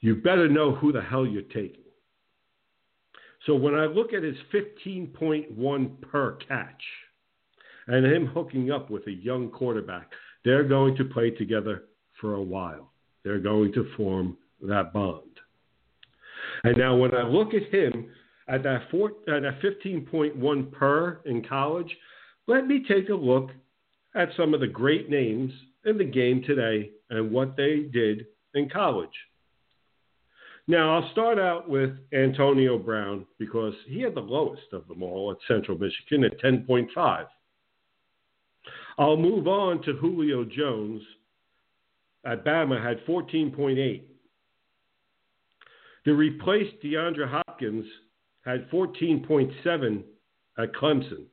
you 0.00 0.16
better 0.16 0.48
know 0.48 0.74
who 0.74 0.92
the 0.92 1.00
hell 1.00 1.26
you're 1.26 1.42
taking. 1.42 1.84
So 3.46 3.54
when 3.54 3.74
I 3.74 3.86
look 3.86 4.12
at 4.12 4.22
his 4.22 4.36
15.1 4.50 6.00
per 6.00 6.32
catch 6.36 6.82
and 7.86 8.04
him 8.06 8.26
hooking 8.26 8.70
up 8.70 8.90
with 8.90 9.06
a 9.06 9.12
young 9.12 9.50
quarterback, 9.50 10.12
they're 10.44 10.64
going 10.64 10.96
to 10.96 11.04
play 11.04 11.30
together 11.30 11.84
for 12.20 12.34
a 12.34 12.42
while. 12.42 12.92
They're 13.22 13.40
going 13.40 13.72
to 13.72 13.84
form 13.96 14.38
that 14.62 14.92
bond. 14.92 15.40
And 16.64 16.76
now 16.76 16.96
when 16.96 17.14
I 17.14 17.22
look 17.22 17.54
at 17.54 17.64
him 17.64 18.10
at 18.48 18.62
that, 18.62 18.90
four, 18.90 19.12
at 19.28 19.42
that 19.42 19.60
15.1 19.60 20.70
per 20.70 21.20
in 21.24 21.42
college, 21.42 21.98
let 22.46 22.66
me 22.66 22.84
take 22.86 23.08
a 23.08 23.14
look 23.14 23.50
at 24.14 24.34
some 24.36 24.54
of 24.54 24.60
the 24.60 24.66
great 24.66 25.10
names 25.10 25.52
in 25.84 25.98
the 25.98 26.04
game 26.04 26.42
today 26.42 26.90
and 27.10 27.30
what 27.30 27.56
they 27.56 27.88
did 27.92 28.26
in 28.54 28.68
college. 28.68 29.10
Now, 30.66 30.98
I'll 30.98 31.10
start 31.12 31.38
out 31.38 31.68
with 31.68 31.90
Antonio 32.12 32.78
Brown 32.78 33.26
because 33.38 33.74
he 33.86 34.00
had 34.00 34.14
the 34.14 34.20
lowest 34.20 34.72
of 34.72 34.88
them 34.88 35.02
all 35.02 35.30
at 35.30 35.36
Central 35.46 35.76
Michigan 35.76 36.24
at 36.24 36.40
10.5. 36.40 37.26
I'll 38.98 39.16
move 39.16 39.46
on 39.46 39.82
to 39.82 39.92
Julio 39.94 40.44
Jones 40.44 41.02
at 42.24 42.44
Bama 42.44 42.82
had 42.82 43.04
14.8. 43.04 44.02
The 46.06 46.14
replaced 46.14 46.82
DeAndre 46.82 47.28
Hopkins 47.28 47.84
had 48.44 48.70
14.7 48.70 50.02
at 50.58 50.72
Clemson. 50.72 51.24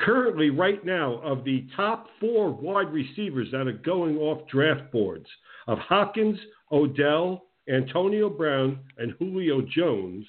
Currently, 0.00 0.50
right 0.50 0.84
now, 0.84 1.20
of 1.22 1.44
the 1.44 1.66
top 1.76 2.06
four 2.18 2.50
wide 2.50 2.90
receivers 2.92 3.48
that 3.52 3.66
are 3.66 3.72
going 3.72 4.16
off 4.16 4.48
draft 4.48 4.90
boards 4.90 5.26
of 5.66 5.78
Hopkins, 5.78 6.38
Odell, 6.72 7.44
Antonio 7.68 8.30
Brown, 8.30 8.78
and 8.96 9.14
Julio 9.18 9.60
Jones, 9.60 10.24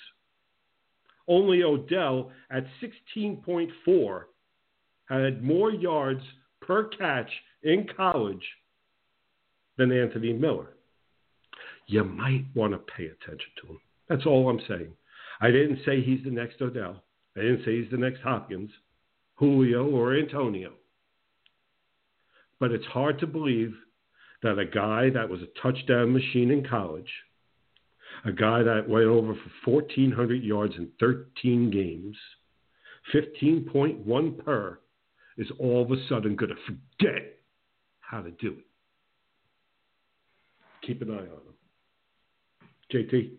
only 1.27 1.63
Odell 1.63 2.31
at 2.51 2.65
16.4 3.15 4.23
had 5.09 5.43
more 5.43 5.71
yards 5.71 6.21
per 6.61 6.85
catch 6.85 7.29
in 7.63 7.87
college 7.95 8.43
than 9.77 9.91
Anthony 9.91 10.33
Miller. 10.33 10.75
You 11.87 12.03
might 12.03 12.45
want 12.55 12.73
to 12.73 12.79
pay 12.79 13.05
attention 13.05 13.49
to 13.61 13.67
him. 13.67 13.79
That's 14.09 14.25
all 14.25 14.49
I'm 14.49 14.61
saying. 14.67 14.91
I 15.39 15.51
didn't 15.51 15.79
say 15.85 16.01
he's 16.01 16.23
the 16.23 16.31
next 16.31 16.61
Odell. 16.61 17.03
I 17.35 17.41
didn't 17.41 17.63
say 17.65 17.81
he's 17.81 17.91
the 17.91 17.97
next 17.97 18.21
Hopkins, 18.21 18.71
Julio, 19.41 19.89
or 19.89 20.15
Antonio. 20.15 20.71
But 22.59 22.71
it's 22.71 22.85
hard 22.85 23.17
to 23.19 23.27
believe 23.27 23.73
that 24.43 24.59
a 24.59 24.65
guy 24.65 25.09
that 25.09 25.27
was 25.27 25.41
a 25.41 25.59
touchdown 25.59 26.13
machine 26.13 26.51
in 26.51 26.63
college, 26.63 27.09
a 28.23 28.31
guy 28.31 28.61
that 28.61 28.87
went 28.87 29.07
over 29.07 29.33
for 29.65 29.71
1,400 29.71 30.43
yards 30.43 30.75
in 30.77 30.89
13 30.99 31.71
games, 31.71 32.15
15.1 33.15 34.45
per, 34.45 34.79
is 35.39 35.47
all 35.57 35.81
of 35.81 35.91
a 35.91 35.95
sudden 36.07 36.35
going 36.35 36.51
to 36.51 36.75
forget 36.99 37.39
how 37.99 38.21
to 38.21 38.29
do 38.29 38.51
it. 38.51 38.65
Keep 40.85 41.01
an 41.01 41.11
eye 41.11 41.13
on 41.13 41.23
him. 41.23 43.07
JT. 43.09 43.31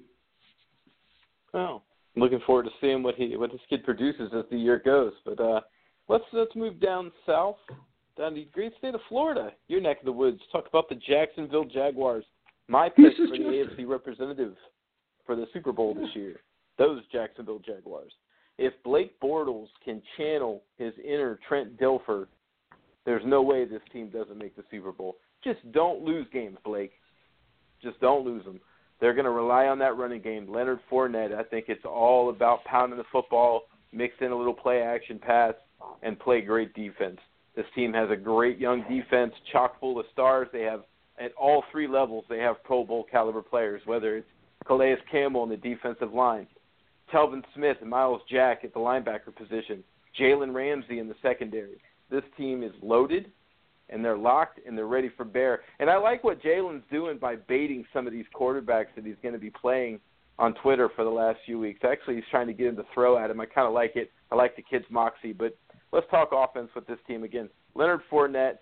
Well, 1.55 1.85
I'm 2.17 2.23
looking 2.23 2.41
forward 2.45 2.65
to 2.65 2.71
seeing 2.81 3.05
what 3.05 3.15
he 3.15 3.37
what 3.37 3.53
this 3.53 3.61
kid 3.71 3.85
produces 3.85 4.33
as 4.35 4.45
the 4.51 4.57
year 4.57 4.83
goes. 4.85 5.13
But 5.25 5.39
uh, 5.39 5.61
let's 6.09 6.25
let's 6.33 6.55
move 6.55 6.81
down 6.81 7.13
south, 7.27 7.57
down 8.17 8.35
to 8.35 8.41
the 8.41 8.49
great 8.53 8.73
state 8.79 8.95
of 8.95 9.01
Florida, 9.09 9.53
your 9.69 9.81
neck 9.81 10.01
of 10.01 10.07
the 10.07 10.13
woods. 10.13 10.41
Talk 10.51 10.67
about 10.69 10.89
the 10.89 10.97
Jacksonville 10.97 11.65
Jaguars. 11.65 12.25
My 12.69 12.89
pick 12.89 13.17
for 13.17 13.27
the 13.27 13.45
AFC 13.45 13.87
representative 13.89 14.55
for 15.27 15.37
the 15.37 15.47
Super 15.53 15.73
Bowl 15.73 15.95
this 15.95 16.09
year. 16.15 16.41
Those 16.79 17.03
Jacksonville 17.13 17.59
Jaguars. 17.59 18.13
If 18.59 18.73
Blake 18.85 19.19
Bortles 19.21 19.69
can 19.85 20.03
channel 20.17 20.63
his 20.77 20.93
inner 21.05 21.39
Trent 21.49 21.79
Dilfer, 21.79 22.27
there's 23.05 23.23
no 23.27 23.43
way 23.43 23.65
this 23.65 23.83
team 23.93 24.09
doesn't 24.11 24.39
make 24.39 24.57
the 24.57 24.65
Super 24.71 24.93
Bowl. 24.93 25.17
Just 25.43 25.61
don't 25.73 26.03
lose 26.03 26.27
games, 26.33 26.59
Blake. 26.65 26.93
Just 27.83 28.01
don't 28.01 28.25
lose 28.25 28.45
them. 28.45 28.61
They're 29.01 29.15
going 29.15 29.25
to 29.25 29.33
rely 29.33 29.67
on 29.67 29.79
that 29.81 29.97
running 29.97 30.23
game. 30.23 30.47
Leonard 30.49 30.79
Fournette, 30.91 31.35
I 31.35 31.43
think 31.43 31.65
it's 31.69 31.85
all 31.85 32.31
about 32.31 32.63
pounding 32.65 32.99
the 32.99 33.05
football, 33.11 33.63
mix 33.91 34.15
in 34.21 34.31
a 34.31 34.37
little 34.37 34.55
play 34.55 34.81
action 34.81 35.19
pass, 35.19 35.55
and 36.03 36.19
play 36.19 36.41
great 36.41 36.75
defense. 36.75 37.19
This 37.55 37.67
team 37.75 37.93
has 37.93 38.11
a 38.11 38.17
great 38.17 38.59
young 38.59 38.83
defense, 38.89 39.33
chock 39.53 39.79
full 39.79 39.99
of 39.99 40.07
stars. 40.13 40.49
They 40.53 40.63
have 40.63 40.83
at 41.19 41.33
all 41.35 41.65
three 41.71 41.87
levels. 41.87 42.25
They 42.29 42.39
have 42.39 42.63
Pro 42.65 42.85
Bowl 42.85 43.07
caliber 43.11 43.43
players, 43.43 43.83
whether 43.85 44.17
it's 44.17 44.29
Calais 44.67 44.97
Campbell 45.11 45.43
on 45.43 45.49
the 45.49 45.57
defensive 45.57 46.13
line, 46.13 46.47
Telvin 47.13 47.43
Smith 47.55 47.77
and 47.81 47.91
Myles 47.91 48.23
Jack 48.31 48.65
at 48.65 48.73
the 48.73 48.81
linebacker 48.81 49.35
position, 49.35 49.83
Jalen 50.19 50.55
Ramsey 50.55 50.99
in 50.99 51.09
the 51.09 51.15
secondary. 51.21 51.81
This 52.11 52.23
team 52.37 52.63
is 52.63 52.73
loaded 52.83 53.31
and 53.89 54.05
they're 54.05 54.17
locked 54.17 54.61
and 54.67 54.77
they're 54.77 54.87
ready 54.87 55.11
for 55.17 55.25
bear. 55.25 55.61
And 55.79 55.91
I 55.91 55.97
like 55.97 56.25
what 56.25 56.43
Jalen's 56.43 56.85
doing 56.91 57.19
by 57.19 57.37
baiting 57.37 57.85
some 57.93 58.07
of 58.07 58.13
these 58.13 58.25
quarterbacks 58.35 58.95
that 58.97 59.05
he's 59.05 59.17
going 59.23 59.35
to 59.35 59.41
be 59.41 59.51
playing 59.51 60.01
on 60.39 60.55
Twitter 60.55 60.89
for 60.97 61.05
the 61.05 61.11
last 61.11 61.39
few 61.45 61.59
weeks. 61.59 61.81
Actually, 61.85 62.17
he's 62.17 62.25
trying 62.31 62.47
to 62.47 62.53
get 62.53 62.67
him 62.67 62.77
to 62.77 62.85
throw 62.95 63.19
at 63.19 63.31
him. 63.31 63.41
I 63.41 63.47
kind 63.47 63.67
of 63.67 63.75
like 63.75 63.97
it. 63.97 64.11
I 64.31 64.35
like 64.35 64.57
the 64.57 64.63
kid's 64.63 64.87
moxie. 64.91 65.33
But 65.33 65.57
let's 65.93 66.07
talk 66.11 66.31
offense 66.33 66.69
with 66.75 66.87
this 66.87 66.99
team 67.07 67.25
again. 67.25 67.49
Leonard 67.75 68.01
Fournette, 68.11 68.59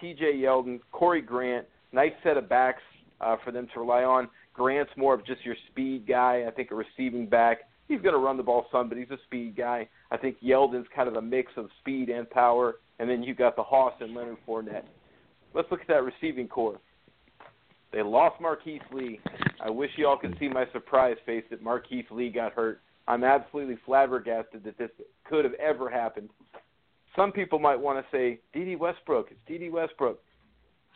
T.J. 0.00 0.34
Yeldon, 0.36 0.80
Corey 0.90 1.22
Grant, 1.22 1.66
nice 1.92 2.12
set 2.22 2.36
of 2.36 2.48
backs 2.48 2.82
uh, 3.20 3.36
for 3.44 3.52
them 3.52 3.68
to 3.72 3.80
rely 3.80 4.02
on. 4.02 4.28
Grant's 4.54 4.92
more 4.96 5.14
of 5.14 5.24
just 5.24 5.44
your 5.44 5.56
speed 5.70 6.06
guy. 6.06 6.44
I 6.46 6.50
think 6.50 6.70
a 6.70 6.74
receiving 6.74 7.26
back. 7.26 7.60
He's 7.88 8.00
going 8.00 8.14
to 8.14 8.20
run 8.20 8.36
the 8.36 8.42
ball 8.42 8.66
some, 8.70 8.88
but 8.88 8.98
he's 8.98 9.10
a 9.10 9.18
speed 9.26 9.56
guy. 9.56 9.88
I 10.10 10.16
think 10.16 10.36
Yeldon's 10.42 10.86
kind 10.94 11.08
of 11.08 11.16
a 11.16 11.22
mix 11.22 11.52
of 11.56 11.68
speed 11.80 12.08
and 12.08 12.28
power. 12.28 12.76
And 12.98 13.08
then 13.08 13.22
you 13.22 13.34
got 13.34 13.56
the 13.56 13.62
Hoss 13.62 13.94
and 14.00 14.14
Leonard 14.14 14.36
Fournette. 14.46 14.84
Let's 15.54 15.70
look 15.70 15.80
at 15.80 15.88
that 15.88 16.04
receiving 16.04 16.48
core. 16.48 16.78
They 17.92 18.02
lost 18.02 18.40
Marquise 18.40 18.80
Lee. 18.92 19.20
I 19.60 19.68
wish 19.70 19.90
y'all 19.96 20.16
could 20.16 20.36
see 20.38 20.48
my 20.48 20.64
surprise 20.72 21.16
face 21.26 21.44
that 21.50 21.62
Marquise 21.62 22.06
Lee 22.10 22.30
got 22.30 22.52
hurt. 22.52 22.80
I'm 23.06 23.24
absolutely 23.24 23.76
flabbergasted 23.84 24.64
that 24.64 24.78
this 24.78 24.90
could 25.28 25.44
have 25.44 25.54
ever 25.54 25.90
happened. 25.90 26.30
Some 27.16 27.32
people 27.32 27.58
might 27.58 27.78
want 27.78 27.98
to 27.98 28.16
say, 28.16 28.40
Dede 28.52 28.78
Westbrook. 28.78 29.28
It's 29.30 29.40
Dede 29.46 29.72
Westbrook. 29.72 30.18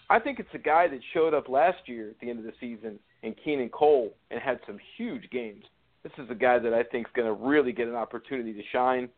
I 0.08 0.18
think 0.18 0.38
it's 0.38 0.48
a 0.54 0.58
guy 0.58 0.86
that 0.88 1.00
showed 1.12 1.34
up 1.34 1.48
last 1.48 1.78
year 1.86 2.10
at 2.10 2.20
the 2.20 2.30
end 2.30 2.38
of 2.38 2.44
the 2.44 2.52
season 2.60 2.98
in 3.22 3.34
Keelan 3.34 3.70
Cole 3.70 4.14
and 4.30 4.40
had 4.40 4.60
some 4.66 4.78
huge 4.96 5.28
games. 5.30 5.64
This 6.02 6.12
is 6.18 6.30
a 6.30 6.34
guy 6.34 6.58
that 6.58 6.72
I 6.72 6.84
think 6.84 7.08
is 7.08 7.12
going 7.14 7.26
to 7.26 7.44
really 7.44 7.72
get 7.72 7.88
an 7.88 7.96
opportunity 7.96 8.52
to 8.52 8.62
shine. 8.72 9.08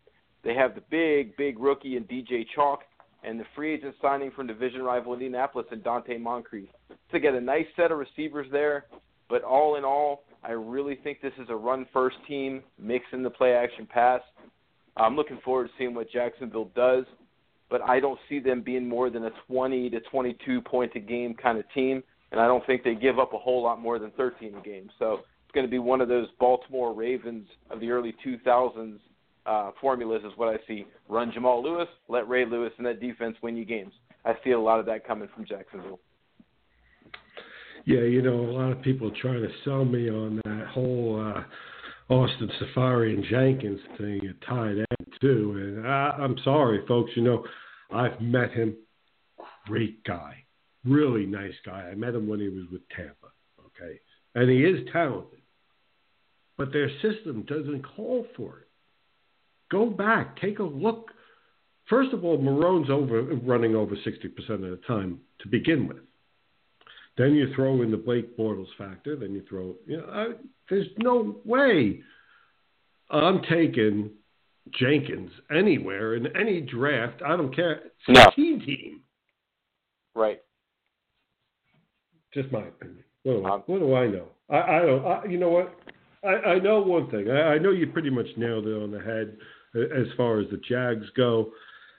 They 0.42 0.55
have 0.55 0.74
the 0.74 0.82
big, 0.90 1.36
big 1.36 1.59
rookie 1.59 1.96
in 1.96 2.05
DJ 2.05 2.46
Chark 2.57 2.78
and 3.22 3.38
the 3.38 3.44
free 3.55 3.74
agent 3.74 3.94
signing 4.01 4.30
from 4.30 4.46
division 4.46 4.82
rival 4.82 5.12
Indianapolis 5.12 5.66
and 5.70 5.82
Donte 5.82 6.18
Moncrief. 6.20 6.68
To 7.12 7.20
get 7.20 7.34
a 7.34 7.40
nice 7.40 7.66
set 7.76 7.92
of 7.92 7.99
receivers 7.99 8.46
there, 8.51 8.86
but 9.28 9.42
all 9.42 9.76
in 9.76 9.84
all, 9.84 10.24
I 10.42 10.53
really 10.53 10.94
think 11.03 11.20
this 11.20 11.32
is 11.38 11.49
a 11.51 11.57
run 11.57 11.86
first 11.92 12.16
team 12.26 12.62
mixing 12.78 13.22
the 13.22 13.30
play 13.30 13.53
action 13.53 13.86
pass. 13.86 14.22
I'm 14.99 15.16
looking 15.16 15.38
forward 15.44 15.68
to 15.68 15.72
seeing 15.78 15.94
what 15.94 16.11
Jacksonville 16.11 16.70
does, 16.74 17.05
but 17.70 17.82
I 17.82 18.01
don't 18.01 18.18
see 18.28 18.38
them 18.40 18.62
being 18.62 18.88
more 18.88 19.11
than 19.11 19.24
a 19.24 19.30
20 19.46 19.90
to 19.90 20.01
22 20.01 20.61
point 20.62 20.92
a 20.94 21.01
game 21.01 21.34
kind 21.34 21.59
of 21.59 21.64
team, 21.72 22.03
and 22.32 22.40
I 22.40 22.46
don't 22.46 22.64
think 22.66 22.82
they 22.82 22.94
give 22.94 23.18
up 23.18 23.32
a 23.32 23.38
whole 23.38 23.62
lot 23.62 23.80
more 23.80 23.99
than 23.99 24.11
13 24.12 24.55
a 24.57 24.61
game. 24.62 24.90
So 24.99 25.20
it's 25.44 25.55
going 25.55 25.66
to 25.66 25.70
be 25.70 25.78
one 25.78 26.01
of 26.01 26.09
those 26.09 26.28
Baltimore 26.38 26.92
Ravens 26.94 27.46
of 27.70 27.80
the 27.80 27.90
early 27.90 28.14
2000s 28.26 28.99
uh, 29.46 29.70
formulas 29.80 30.22
is 30.24 30.32
what 30.36 30.49
I 30.49 30.59
see. 30.66 30.86
Run 31.09 31.32
Jamal 31.32 31.62
Lewis, 31.62 31.88
let 32.09 32.28
Ray 32.28 32.44
Lewis 32.44 32.72
and 32.76 32.86
that 32.86 33.01
defense 33.01 33.36
win 33.42 33.57
you 33.57 33.64
games. 33.64 33.92
I 34.24 34.34
see 34.44 34.51
a 34.51 34.61
lot 34.61 34.78
of 34.78 34.86
that 34.86 35.07
coming 35.07 35.28
from 35.34 35.46
Jacksonville. 35.46 36.01
Yeah, 37.86 38.01
you 38.01 38.20
know, 38.20 38.34
a 38.34 38.53
lot 38.53 38.72
of 38.72 38.82
people 38.82 39.11
trying 39.22 39.40
to 39.40 39.49
sell 39.64 39.84
me 39.84 40.11
on 40.11 40.42
that 40.44 40.66
whole 40.66 41.24
uh, 41.34 41.42
Austin 42.09 42.50
Seferian-Jenkins 42.59 43.80
thing 43.98 44.20
at 44.28 44.46
tight 44.46 44.78
end 44.78 45.12
too. 45.20 45.54
And 45.56 45.86
I, 45.86 46.16
I'm 46.18 46.36
sorry, 46.42 46.84
folks. 46.86 47.11
You 47.14 47.22
know, 47.22 47.44
I've 47.92 48.20
met 48.20 48.52
him. 48.52 48.76
Great 49.66 50.02
guy, 50.04 50.44
really 50.84 51.26
nice 51.26 51.52
guy. 51.64 51.88
I 51.90 51.94
met 51.94 52.14
him 52.14 52.26
when 52.26 52.40
he 52.40 52.48
was 52.48 52.64
with 52.72 52.80
Tampa. 52.88 53.28
Okay, 53.66 54.00
and 54.34 54.48
he 54.48 54.64
is 54.64 54.88
talented, 54.92 55.40
but 56.56 56.72
their 56.72 56.90
system 57.02 57.44
doesn't 57.46 57.82
call 57.82 58.26
for 58.36 58.61
it. 58.61 58.68
Go 59.70 59.90
back, 59.90 60.40
take 60.40 60.59
a 60.59 60.64
look. 60.64 61.11
First 61.90 62.12
of 62.12 62.24
all, 62.24 62.38
Marrone's 62.38 62.90
over 62.90 63.22
running 63.22 63.74
over 63.74 63.94
60% 63.94 64.50
of 64.50 64.61
the 64.61 64.80
time 64.86 65.20
to 65.40 65.48
begin 65.48 65.86
with. 65.86 65.98
Then 67.18 67.34
you 67.34 67.52
throw 67.54 67.82
in 67.82 67.90
the 67.90 67.96
Blake 67.96 68.36
Bortles 68.38 68.68
factor. 68.78 69.16
Then 69.16 69.32
you 69.32 69.42
throw, 69.48 69.74
you 69.86 69.96
know, 69.98 70.06
I, 70.10 70.26
there's 70.70 70.86
no 70.98 71.36
way 71.44 72.00
I'm 73.10 73.42
taking 73.42 74.10
Jenkins 74.78 75.32
anywhere 75.50 76.14
in 76.14 76.28
any 76.36 76.60
draft. 76.60 77.20
I 77.26 77.36
don't 77.36 77.54
care. 77.54 77.72
It's 78.06 78.08
No. 78.08 78.22
a 78.22 78.30
team 78.36 78.60
team. 78.60 79.00
Right. 80.14 80.40
Just 82.32 82.52
my 82.52 82.60
opinion. 82.60 83.05
What 83.24 83.32
do 83.34 83.44
I, 83.44 83.51
Um, 83.51 83.62
what 83.66 83.78
do 83.80 83.94
I 83.94 84.06
know? 84.06 84.28
I, 84.51 84.56
I 84.59 84.80
don't. 84.80 85.05
I, 85.06 85.24
you 85.24 85.38
know 85.38 85.48
what? 85.51 85.74
I, 86.24 86.51
I 86.52 86.59
know 86.59 86.80
one 86.80 87.10
thing. 87.10 87.30
I, 87.30 87.55
I 87.55 87.59
know 87.59 87.70
you 87.70 87.88
pretty 87.88 88.10
much 88.10 88.26
nailed 88.36 88.66
it 88.66 88.80
on 88.80 88.90
the 88.90 89.01
head 89.01 89.36
as 89.74 90.06
far 90.16 90.40
as 90.40 90.48
the 90.51 90.59
Jags 90.68 91.06
go. 91.16 91.51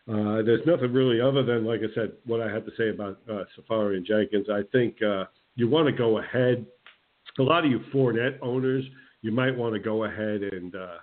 Uh, 0.10 0.42
there's 0.42 0.66
nothing 0.66 0.92
really 0.92 1.22
other 1.22 1.44
than, 1.44 1.66
like 1.66 1.82
I 1.82 1.94
said, 1.94 2.14
what 2.26 2.42
I 2.42 2.52
had 2.52 2.66
to 2.66 2.72
say 2.78 2.90
about 2.90 3.20
uh, 3.32 3.44
Seferian-Jenkins. 3.56 4.48
I 4.52 4.62
think 4.72 5.02
uh, 5.04 5.26
you 5.56 5.68
want 5.70 5.86
to 5.88 5.92
go 5.92 6.18
ahead. 6.18 6.66
A 7.38 7.44
lot 7.44 7.64
of 7.64 7.70
you 7.70 7.80
Fournette 7.94 8.40
owners, 8.42 8.84
you 9.22 9.32
might 9.32 9.56
want 9.56 9.74
to 9.74 9.80
go 9.80 10.06
ahead 10.06 10.42
and 10.42 10.76
uh, 10.76 10.98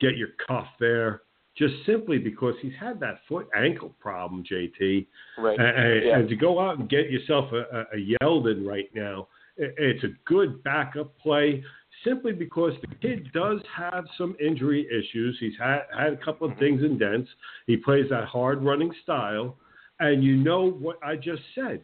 get 0.00 0.16
your 0.16 0.28
cuff 0.46 0.66
there, 0.78 1.22
just 1.58 1.74
simply 1.86 2.18
because 2.18 2.54
he's 2.62 2.72
had 2.78 3.00
that 3.00 3.18
foot 3.28 3.48
ankle 3.56 3.94
problem, 3.98 4.44
JT. 4.44 5.06
Right. 5.38 5.58
And, 5.58 6.04
Yeah. 6.04 6.18
and 6.18 6.28
to 6.28 6.36
go 6.36 6.60
out 6.60 6.78
and 6.78 6.88
get 6.88 7.10
yourself 7.10 7.50
a, 7.52 7.56
a, 7.76 7.80
a 7.96 8.16
Yeldon 8.22 8.64
right 8.64 8.88
now, 8.94 9.26
it's 9.56 10.04
a 10.04 10.08
good 10.24 10.62
backup 10.62 11.16
play 11.18 11.62
simply 12.04 12.32
because 12.32 12.72
the 12.80 12.94
kid 12.96 13.32
does 13.32 13.60
have 13.74 14.04
some 14.18 14.36
injury 14.44 14.86
issues. 14.90 15.36
He's 15.40 15.54
had, 15.58 15.82
had 15.96 16.12
a 16.12 16.16
couple 16.16 16.50
of 16.50 16.56
things 16.58 16.82
in 16.82 16.98
dents. 16.98 17.28
He 17.66 17.76
plays 17.76 18.06
that 18.10 18.24
hard 18.24 18.62
running 18.62 18.92
style. 19.02 19.56
And 20.00 20.22
you 20.24 20.36
know 20.36 20.70
what 20.70 20.98
I 21.02 21.16
just 21.16 21.42
said 21.54 21.82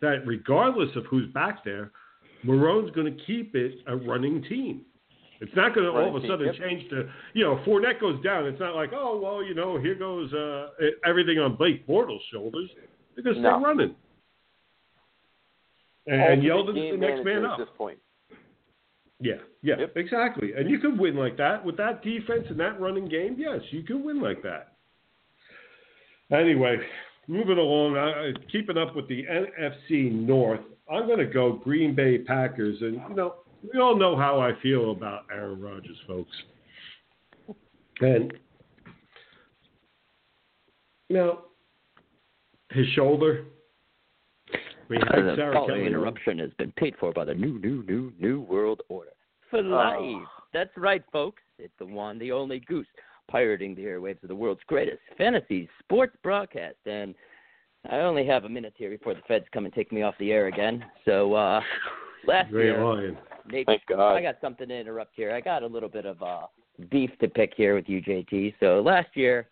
that 0.00 0.26
regardless 0.26 0.94
of 0.96 1.06
who's 1.06 1.32
back 1.32 1.64
there, 1.64 1.92
Marrone's 2.44 2.90
going 2.90 3.16
to 3.16 3.24
keep 3.24 3.54
it 3.54 3.78
a 3.86 3.96
running 3.96 4.42
team. 4.44 4.82
It's 5.40 5.54
not 5.54 5.74
going 5.74 5.86
to 5.86 5.92
all 5.92 6.16
of 6.16 6.22
a 6.22 6.26
sudden 6.26 6.54
change 6.58 6.88
to, 6.90 7.10
you 7.34 7.44
know, 7.44 7.56
Fournette 7.66 8.00
goes 8.00 8.22
down. 8.22 8.46
It's 8.46 8.60
not 8.60 8.74
like, 8.74 8.90
oh, 8.94 9.18
well, 9.22 9.44
you 9.44 9.54
know, 9.54 9.78
here 9.78 9.94
goes 9.94 10.32
uh, 10.32 10.68
everything 11.04 11.38
on 11.38 11.56
Blake 11.56 11.86
Bortles' 11.86 12.20
shoulders. 12.32 12.70
They're 13.14 13.24
going 13.24 13.36
to 13.36 13.42
stay 13.42 13.48
No. 13.48 13.60
running. 13.60 13.94
And, 16.06 16.20
and 16.20 16.42
Yeldon's 16.42 16.92
the 16.92 16.96
next 16.96 17.24
man 17.24 17.44
at 17.44 17.50
up. 17.50 17.58
this 17.58 17.68
point. 17.76 17.98
Yeah, 19.18 19.36
yeah, 19.62 19.78
Yep. 19.78 19.96
exactly. 19.96 20.52
And 20.52 20.68
you 20.68 20.78
could 20.78 20.98
win 20.98 21.16
like 21.16 21.36
that 21.38 21.64
with 21.64 21.76
that 21.78 22.02
defense 22.02 22.46
and 22.50 22.60
that 22.60 22.78
running 22.80 23.08
game. 23.08 23.36
Yes, 23.38 23.60
you 23.70 23.82
could 23.82 24.02
win 24.02 24.20
like 24.20 24.42
that. 24.42 24.74
Anyway, 26.30 26.76
moving 27.26 27.56
along, 27.58 27.96
I, 27.96 28.32
keeping 28.50 28.76
up 28.76 28.94
with 28.94 29.08
the 29.08 29.24
NFC 29.24 30.10
North, 30.12 30.60
I'm 30.90 31.06
going 31.06 31.18
to 31.18 31.26
go 31.26 31.52
Green 31.54 31.94
Bay 31.94 32.18
Packers, 32.18 32.76
and 32.82 33.00
you 33.08 33.14
know 33.14 33.36
we 33.72 33.80
all 33.80 33.96
know 33.96 34.16
how 34.16 34.38
I 34.40 34.52
feel 34.62 34.90
about 34.92 35.24
Aaron 35.32 35.60
Rodgers, 35.60 35.96
folks. 36.06 36.36
And 38.00 38.32
now, 41.08 41.44
his 42.70 42.86
shoulder. 42.88 43.44
We 44.88 44.96
had 44.98 45.24
the 45.24 45.34
Sarah 45.36 45.54
following 45.54 45.74
Kelly. 45.76 45.86
interruption 45.86 46.38
has 46.38 46.50
been 46.58 46.72
paid 46.72 46.94
for 47.00 47.12
by 47.12 47.24
the 47.24 47.34
new, 47.34 47.58
new, 47.58 47.82
new, 47.84 48.12
new 48.20 48.40
world 48.40 48.82
order. 48.88 49.10
For 49.50 49.62
life. 49.62 50.22
That's 50.52 50.70
right, 50.76 51.02
folks. 51.12 51.42
It's 51.58 51.72
the 51.78 51.86
one, 51.86 52.18
the 52.18 52.32
only 52.32 52.60
goose, 52.60 52.86
pirating 53.30 53.74
the 53.74 53.82
airwaves 53.82 54.22
of 54.22 54.28
the 54.28 54.34
world's 54.36 54.60
greatest 54.66 54.98
fantasy 55.18 55.68
sports 55.80 56.16
broadcast. 56.22 56.76
And 56.86 57.14
I 57.90 57.96
only 57.98 58.26
have 58.26 58.44
a 58.44 58.48
minute 58.48 58.74
here 58.76 58.90
before 58.90 59.14
the 59.14 59.20
feds 59.28 59.44
come 59.52 59.64
and 59.64 59.74
take 59.74 59.92
me 59.92 60.02
off 60.02 60.14
the 60.18 60.32
air 60.32 60.46
again. 60.46 60.84
So 61.04 61.34
uh 61.34 61.60
last 62.26 62.50
Great 62.50 62.66
year, 62.66 62.84
lion. 62.84 63.18
Nate, 63.50 63.66
Thank 63.66 63.82
God. 63.88 64.14
I 64.14 64.22
got 64.22 64.36
something 64.40 64.68
to 64.68 64.74
interrupt 64.74 65.12
here. 65.14 65.32
I 65.32 65.40
got 65.40 65.62
a 65.62 65.66
little 65.66 65.88
bit 65.88 66.06
of 66.06 66.22
uh 66.22 66.46
beef 66.90 67.10
to 67.20 67.28
pick 67.28 67.52
here 67.56 67.74
with 67.74 67.88
you, 67.88 68.02
JT. 68.02 68.54
So 68.60 68.80
last 68.84 69.08
year, 69.14 69.48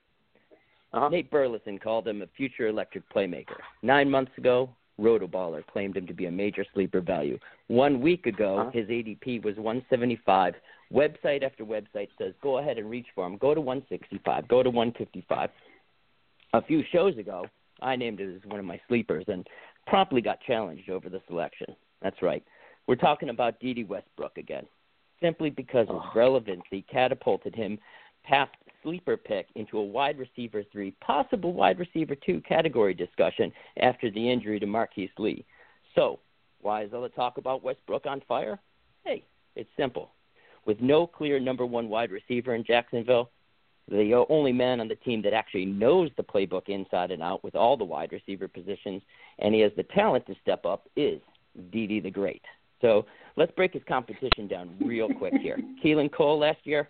Uh-huh. 0.93 1.09
Nate 1.09 1.31
Burleson 1.31 1.79
called 1.79 2.07
him 2.09 2.23
a 2.23 2.27
future 2.37 2.67
electric 2.69 3.05
playmaker. 3.13 3.57
Nine 3.83 4.11
months 4.11 4.33
ago, 4.39 4.69
Rotoballer 5.01 5.67
claimed 5.67 5.97
him 5.97 6.07
to 6.07 6.15
be 6.15 6.27
a 6.27 6.31
major 6.31 6.65
sleeper 6.73 7.01
value. 7.01 7.39
One 7.69 8.01
week 8.01 8.27
ago, 8.27 8.59
Uh-huh. 8.59 8.71
his 8.71 8.89
ADP 8.89 9.43
was 9.43 9.57
175. 9.57 10.55
Website 10.93 11.43
after 11.43 11.65
website 11.65 12.09
says 12.19 12.35
go 12.41 12.59
ahead 12.59 12.79
and 12.79 12.89
reach 12.89 13.07
for 13.15 13.27
him. 13.27 13.37
Go 13.39 13.55
to 13.55 13.61
165. 13.61 14.47
Go 14.47 14.63
to 14.63 14.71
155. 14.71 15.51
A 16.53 16.63
few 16.63 16.85
shows 16.93 17.17
ago, 17.19 17.47
I 17.83 17.97
named 17.97 18.21
it 18.21 18.37
as 18.37 18.45
one 18.49 18.61
of 18.61 18.67
my 18.67 18.81
sleepers 18.87 19.25
and 19.27 19.47
promptly 19.87 20.21
got 20.21 20.41
challenged 20.43 20.89
over 20.89 21.09
the 21.09 21.21
selection. 21.27 21.75
That's 22.01 22.23
right. 22.23 22.45
We're 22.87 22.95
talking 22.97 23.31
about 23.31 23.59
Dede 23.59 23.89
Westbrook 23.89 24.39
again, 24.39 24.67
simply 25.21 25.51
because 25.51 25.89
his 25.89 25.97
relevancy 26.15 26.83
catapulted 26.83 27.55
him 27.55 27.79
past 28.25 28.53
sleeper 28.85 29.17
pick 29.17 29.49
into 29.57 29.79
a 29.79 29.85
wide 29.85 30.19
receiver 30.19 30.63
three, 30.71 30.93
possible 31.01 31.53
wide 31.53 31.81
receiver 31.81 32.15
two 32.15 32.41
category 32.43 32.95
discussion 32.95 33.51
after 33.81 34.11
the 34.11 34.31
injury 34.31 34.61
to 34.61 34.67
Marquise 34.67 35.11
Lee. 35.19 35.45
So, 35.97 36.21
why 36.61 36.85
is 36.85 36.93
all 36.95 37.03
the 37.03 37.09
talk 37.09 37.39
about 37.39 37.65
Westbrook 37.65 38.07
on 38.07 38.23
fire? 38.29 38.61
Hey, 39.05 39.25
it's 39.57 39.69
simple. 39.77 40.11
With 40.67 40.81
no 40.81 41.07
clear 41.07 41.41
number 41.41 41.67
one 41.67 41.89
wide 41.89 42.11
receiver 42.11 42.55
in 42.55 42.65
Jacksonville, 42.65 43.31
the 43.91 44.25
only 44.31 44.53
man 44.53 44.81
on 44.81 44.89
the 44.89 44.95
team 44.95 45.21
that 45.23 45.35
actually 45.35 45.67
knows 45.67 46.11
the 46.17 46.23
playbook 46.23 46.69
inside 46.69 47.11
and 47.11 47.23
out 47.23 47.45
with 47.45 47.55
all 47.55 47.77
the 47.77 47.85
wide 47.85 48.13
receiver 48.13 48.49
positions, 48.49 49.03
and 49.41 49.55
he 49.55 49.61
has 49.61 49.73
the 49.77 49.83
talent 49.83 50.27
to 50.27 50.35
step 50.41 50.65
up, 50.65 50.89
is 50.97 51.21
Dede 51.71 52.03
the 52.03 52.11
Great. 52.11 52.43
So 52.81 53.05
let's 53.37 53.53
break 53.53 53.75
his 53.75 53.83
competition 53.87 54.49
down 54.49 54.75
real 54.81 55.09
quick 55.09 55.35
here. 55.35 55.59
Keelan 55.85 56.13
Cole 56.13 56.39
last 56.39 56.61
year, 56.65 56.89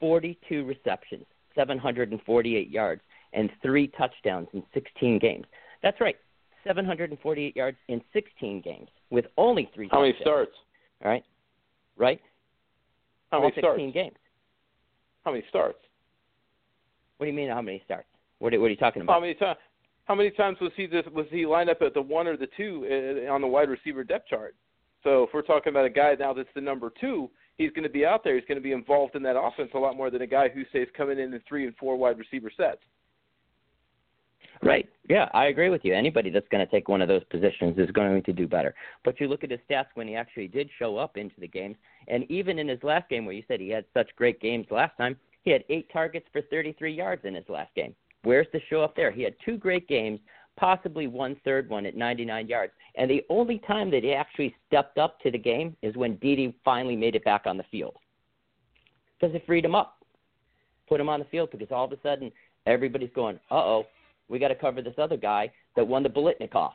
42 0.00 0.64
receptions, 0.64 1.24
748 1.54 2.70
yards, 2.70 3.02
and 3.32 3.50
three 3.62 3.88
touchdowns 3.88 4.48
in 4.52 4.62
16 4.74 5.18
games. 5.18 5.44
That's 5.82 6.00
right, 6.00 6.16
748 6.66 7.56
yards 7.56 7.76
in 7.88 8.00
16 8.12 8.60
games 8.62 8.88
with 9.10 9.26
only 9.36 9.70
three 9.74 9.88
How 9.90 10.00
many 10.00 10.12
touchdowns. 10.12 10.24
starts? 10.26 10.52
All 11.04 11.10
right, 11.10 11.24
right? 11.96 12.20
How 13.30 13.38
All 13.38 13.42
many 13.44 13.54
16 13.54 13.62
starts? 13.62 13.94
games. 13.94 14.16
How 15.24 15.32
many 15.32 15.44
starts? 15.48 15.78
What 17.18 17.26
do 17.26 17.30
you 17.30 17.36
mean? 17.36 17.50
How 17.50 17.60
many 17.60 17.82
starts? 17.84 18.06
What 18.38 18.54
are, 18.54 18.60
what 18.60 18.66
are 18.66 18.70
you 18.70 18.76
talking 18.76 19.02
about? 19.02 19.12
How 19.12 19.20
many 19.20 19.34
times? 19.34 19.58
How 20.04 20.14
many 20.14 20.30
times 20.30 20.56
was 20.60 20.72
he 20.74 20.86
this, 20.86 21.04
was 21.12 21.26
he 21.30 21.44
lined 21.44 21.68
up 21.68 21.82
at 21.82 21.92
the 21.92 22.00
one 22.00 22.26
or 22.26 22.38
the 22.38 22.48
two 22.56 22.86
uh, 23.28 23.30
on 23.30 23.42
the 23.42 23.46
wide 23.46 23.68
receiver 23.68 24.04
depth 24.04 24.28
chart? 24.28 24.54
So 25.04 25.24
if 25.24 25.30
we're 25.34 25.42
talking 25.42 25.70
about 25.70 25.84
a 25.84 25.90
guy 25.90 26.14
now 26.18 26.32
that's 26.32 26.48
the 26.54 26.62
number 26.62 26.90
two, 26.98 27.28
he's 27.58 27.70
going 27.72 27.82
to 27.82 27.90
be 27.90 28.06
out 28.06 28.24
there. 28.24 28.36
He's 28.36 28.46
going 28.46 28.56
to 28.56 28.62
be 28.62 28.72
involved 28.72 29.14
in 29.14 29.22
that 29.24 29.38
offense 29.38 29.70
a 29.74 29.78
lot 29.78 29.96
more 29.96 30.10
than 30.10 30.22
a 30.22 30.26
guy 30.26 30.48
who 30.48 30.62
says 30.72 30.88
coming 30.96 31.18
in 31.18 31.34
in 31.34 31.40
three 31.46 31.66
and 31.66 31.76
four 31.76 31.96
wide 31.96 32.18
receiver 32.18 32.50
sets. 32.56 32.80
Right. 34.62 34.88
Yeah, 35.08 35.28
I 35.34 35.46
agree 35.46 35.68
with 35.68 35.84
you. 35.84 35.94
Anybody 35.94 36.30
that's 36.30 36.48
going 36.48 36.64
to 36.64 36.70
take 36.70 36.88
one 36.88 37.00
of 37.00 37.08
those 37.08 37.22
positions 37.24 37.78
is 37.78 37.90
going 37.92 38.22
to 38.24 38.32
do 38.32 38.48
better. 38.48 38.74
But 39.04 39.20
you 39.20 39.28
look 39.28 39.44
at 39.44 39.50
his 39.50 39.60
stats 39.70 39.86
when 39.94 40.08
he 40.08 40.16
actually 40.16 40.48
did 40.48 40.68
show 40.78 40.96
up 40.96 41.16
into 41.16 41.38
the 41.38 41.46
games, 41.46 41.76
and 42.08 42.28
even 42.30 42.58
in 42.58 42.66
his 42.66 42.82
last 42.82 43.08
game 43.08 43.24
where 43.24 43.34
you 43.34 43.44
said 43.46 43.60
he 43.60 43.68
had 43.68 43.84
such 43.94 44.08
great 44.16 44.40
games 44.40 44.66
last 44.70 44.96
time, 44.96 45.16
he 45.42 45.50
had 45.50 45.64
eight 45.68 45.88
targets 45.92 46.26
for 46.32 46.42
33 46.42 46.92
yards 46.92 47.24
in 47.24 47.34
his 47.34 47.48
last 47.48 47.72
game. 47.74 47.94
Where's 48.24 48.48
the 48.52 48.60
show 48.68 48.82
up 48.82 48.96
there? 48.96 49.12
He 49.12 49.22
had 49.22 49.34
two 49.44 49.56
great 49.56 49.86
games, 49.86 50.18
possibly 50.58 51.06
one 51.06 51.36
third 51.44 51.68
one 51.70 51.86
at 51.86 51.96
99 51.96 52.48
yards. 52.48 52.72
And 52.96 53.10
the 53.10 53.24
only 53.30 53.60
time 53.66 53.90
that 53.92 54.02
he 54.02 54.12
actually 54.12 54.54
stepped 54.66 54.98
up 54.98 55.20
to 55.20 55.30
the 55.30 55.38
game 55.38 55.76
is 55.82 55.96
when 55.96 56.16
Dede 56.16 56.52
finally 56.64 56.96
made 56.96 57.14
it 57.14 57.24
back 57.24 57.42
on 57.46 57.56
the 57.56 57.64
field. 57.70 57.96
Because 59.18 59.34
it 59.34 59.44
freed 59.46 59.64
him 59.64 59.74
up, 59.74 59.98
put 60.88 61.00
him 61.00 61.08
on 61.08 61.20
the 61.20 61.26
field, 61.26 61.50
because 61.50 61.68
all 61.70 61.84
of 61.84 61.92
a 61.92 61.98
sudden 62.02 62.30
everybody's 62.66 63.10
going, 63.14 63.36
uh 63.50 63.54
oh, 63.54 63.86
we 64.28 64.38
got 64.38 64.48
to 64.48 64.54
cover 64.54 64.82
this 64.82 64.94
other 64.98 65.16
guy 65.16 65.50
that 65.76 65.86
won 65.86 66.02
the 66.02 66.08
Biletnikoff. 66.08 66.72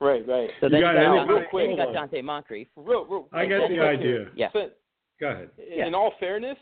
Right, 0.00 0.26
right. 0.26 0.48
So 0.60 0.66
You 0.66 0.70
then 0.70 0.80
got 0.80 0.92
you 0.92 0.98
got, 1.00 1.16
anybody- 1.18 1.44
Dante, 1.44 1.58
then 1.58 1.70
you 1.70 1.76
got. 1.76 2.10
Donte 2.10 2.24
Moncrief. 2.24 2.68
Real, 2.76 3.04
real, 3.04 3.28
I 3.32 3.44
get 3.46 3.68
the 3.68 3.80
idea. 3.80 4.02
here. 4.06 4.30
Yeah. 4.34 4.48
So, 4.52 4.70
Go 5.20 5.28
ahead. 5.28 5.50
Yeah. 5.58 5.86
In 5.86 5.94
all 5.94 6.12
fairness, 6.18 6.56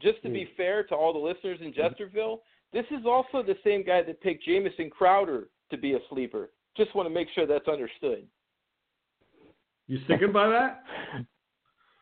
just 0.00 0.22
to 0.22 0.28
be 0.28 0.48
fair 0.56 0.84
to 0.84 0.94
all 0.94 1.12
the 1.12 1.18
listeners 1.18 1.58
in 1.60 1.72
Jesterville, 1.72 2.38
this 2.72 2.84
is 2.90 3.06
also 3.06 3.42
the 3.42 3.56
same 3.64 3.84
guy 3.84 4.02
that 4.02 4.20
picked 4.20 4.44
Jamison 4.44 4.90
Crowder 4.90 5.48
to 5.70 5.76
be 5.76 5.94
a 5.94 5.98
sleeper. 6.10 6.50
Just 6.76 6.94
want 6.94 7.06
to 7.08 7.14
make 7.14 7.28
sure 7.34 7.46
that's 7.46 7.68
understood. 7.68 8.24
You 9.86 9.98
sticking 10.04 10.32
by 10.32 10.48
that? 10.48 10.82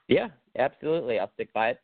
Yeah, 0.09 0.29
absolutely. 0.59 1.19
I'll 1.19 1.31
stick 1.35 1.51
by 1.55 1.71
it. 1.71 1.81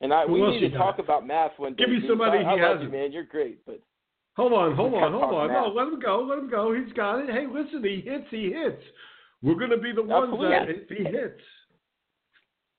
And 0.00 0.12
I 0.12 0.26
Who 0.26 0.34
we 0.34 0.42
need 0.42 0.60
you 0.60 0.68
to 0.68 0.76
got? 0.76 0.78
talk 0.84 0.98
about 1.00 1.26
math 1.26 1.52
one 1.56 1.72
day. 1.74 1.84
Give 1.84 1.88
me 1.94 2.00
Goose. 2.00 2.10
somebody 2.10 2.38
I, 2.38 2.42
he 2.42 2.46
I 2.46 2.54
you, 2.54 2.62
hasn't. 2.62 2.92
man. 2.92 3.10
You're 3.10 3.24
great, 3.24 3.64
but 3.66 3.80
Hold 4.36 4.52
on, 4.52 4.74
hold 4.74 4.94
on, 4.94 5.12
hold 5.12 5.22
talk 5.22 5.32
on. 5.32 5.48
No, 5.52 5.68
let 5.74 5.86
him 5.88 5.98
go. 6.00 6.26
Let 6.28 6.38
him 6.38 6.50
go. 6.50 6.74
He's 6.74 6.92
got 6.92 7.20
it. 7.20 7.30
Hey, 7.30 7.46
listen, 7.50 7.82
he 7.82 8.00
hits, 8.00 8.26
he 8.30 8.52
hits. 8.52 8.82
We're 9.42 9.54
going 9.54 9.70
to 9.70 9.78
be 9.78 9.92
the 9.92 10.02
ones 10.02 10.32
that 10.40 10.66
if 10.68 10.88
he 10.88 11.04
hits. 11.04 11.40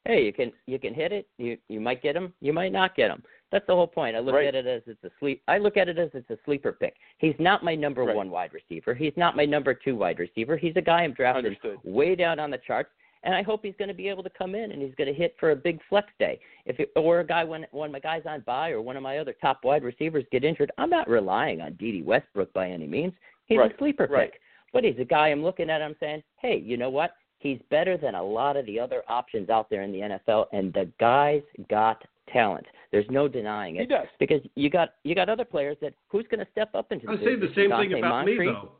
Hey, 0.05 0.23
you 0.25 0.33
can 0.33 0.51
you 0.67 0.77
can 0.77 0.93
hit 0.93 1.11
it. 1.11 1.27
You 1.37 1.57
you 1.67 1.79
might 1.81 2.01
get 2.03 2.15
him. 2.15 2.33
You 2.41 2.53
might 2.53 2.71
not 2.71 2.95
get 2.95 3.09
him. 3.09 3.23
That's 3.55 3.67
the 3.67 3.73
whole 3.73 3.87
point. 3.87 4.17
I 4.17 4.19
look 4.19 4.35
Right. 4.35 4.47
at 4.47 4.55
it 4.55 4.67
as 4.67 4.81
it's 4.85 5.01
a 5.05 5.11
sleep. 5.17 5.41
I 5.47 5.59
look 5.59 5.77
at 5.77 5.87
it 5.87 5.97
as 5.97 6.09
it's 6.13 6.29
a 6.29 6.37
sleeper 6.43 6.73
pick. 6.73 6.97
He's 7.19 7.39
not 7.39 7.63
my 7.63 7.73
number 7.73 8.03
Right. 8.03 8.13
one 8.13 8.29
wide 8.29 8.51
receiver. 8.53 8.93
He's 8.93 9.15
not 9.15 9.37
my 9.37 9.45
number 9.45 9.73
two 9.73 9.95
wide 9.95 10.19
receiver. 10.19 10.57
He's 10.57 10.75
a 10.75 10.81
guy 10.81 11.03
I'm 11.03 11.13
drafting 11.13 11.45
Understood. 11.45 11.79
way 11.85 12.15
down 12.15 12.37
on 12.37 12.51
the 12.51 12.57
charts, 12.57 12.91
and 13.23 13.33
I 13.33 13.43
hope 13.43 13.63
he's 13.63 13.77
going 13.77 13.87
to 13.87 13.93
be 13.93 14.09
able 14.09 14.23
to 14.23 14.29
come 14.29 14.55
in 14.55 14.73
and 14.73 14.81
he's 14.81 14.93
going 14.95 15.07
to 15.07 15.13
hit 15.13 15.37
for 15.39 15.51
a 15.51 15.55
big 15.55 15.81
flex 15.83 16.11
day. 16.19 16.37
If 16.65 16.81
it, 16.81 16.91
or 16.97 17.21
a 17.21 17.23
guy 17.23 17.45
when 17.45 17.65
one 17.71 17.85
of 17.85 17.93
my 17.93 17.99
guys 18.01 18.25
on 18.25 18.41
by 18.41 18.71
or 18.71 18.81
one 18.81 18.97
of 18.97 19.03
my 19.03 19.19
other 19.19 19.31
top 19.31 19.63
wide 19.63 19.85
receivers 19.85 20.25
get 20.33 20.43
injured, 20.43 20.73
I'm 20.77 20.89
not 20.89 21.07
relying 21.07 21.61
on 21.61 21.75
Dede 21.75 22.05
Westbrook 22.05 22.51
by 22.51 22.69
any 22.69 22.87
means. 22.87 23.13
He's 23.45 23.57
Right. 23.59 23.73
a 23.73 23.77
sleeper 23.77 24.05
pick, 24.09 24.41
but 24.73 24.83
he's 24.83 24.99
a 24.99 25.05
guy 25.05 25.29
I'm 25.29 25.43
looking 25.43 25.69
at. 25.69 25.81
I'm 25.81 25.95
saying, 26.01 26.23
hey, 26.41 26.57
you 26.57 26.75
know 26.75 26.89
what? 26.89 27.15
He's 27.39 27.61
better 27.69 27.95
than 27.95 28.15
a 28.15 28.23
lot 28.23 28.57
of 28.57 28.65
the 28.65 28.81
other 28.81 29.01
options 29.07 29.49
out 29.49 29.69
there 29.69 29.83
in 29.83 29.93
the 29.93 30.01
NFL, 30.01 30.49
and 30.51 30.73
the 30.73 30.91
guy's 30.99 31.43
got 31.69 32.03
talent. 32.27 32.67
There's 32.95 33.09
no 33.11 33.27
denying 33.27 33.75
he 33.75 33.81
it. 33.81 33.89
does. 33.89 34.07
Because 34.19 34.41
you 34.55 34.69
got 34.69 34.93
you 35.03 35.15
got 35.15 35.27
other 35.29 35.43
players 35.45 35.77
that 35.81 35.93
who's 36.07 36.25
going 36.31 36.39
to 36.45 36.51
step 36.51 36.73
up 36.73 36.91
into 36.91 37.07
the 37.07 37.13
I 37.13 37.17
say 37.17 37.35
the 37.35 37.51
same 37.55 37.69
Dante 37.69 37.89
thing 37.89 37.97
about 38.03 38.25
me, 38.25 38.37
though. 38.37 38.71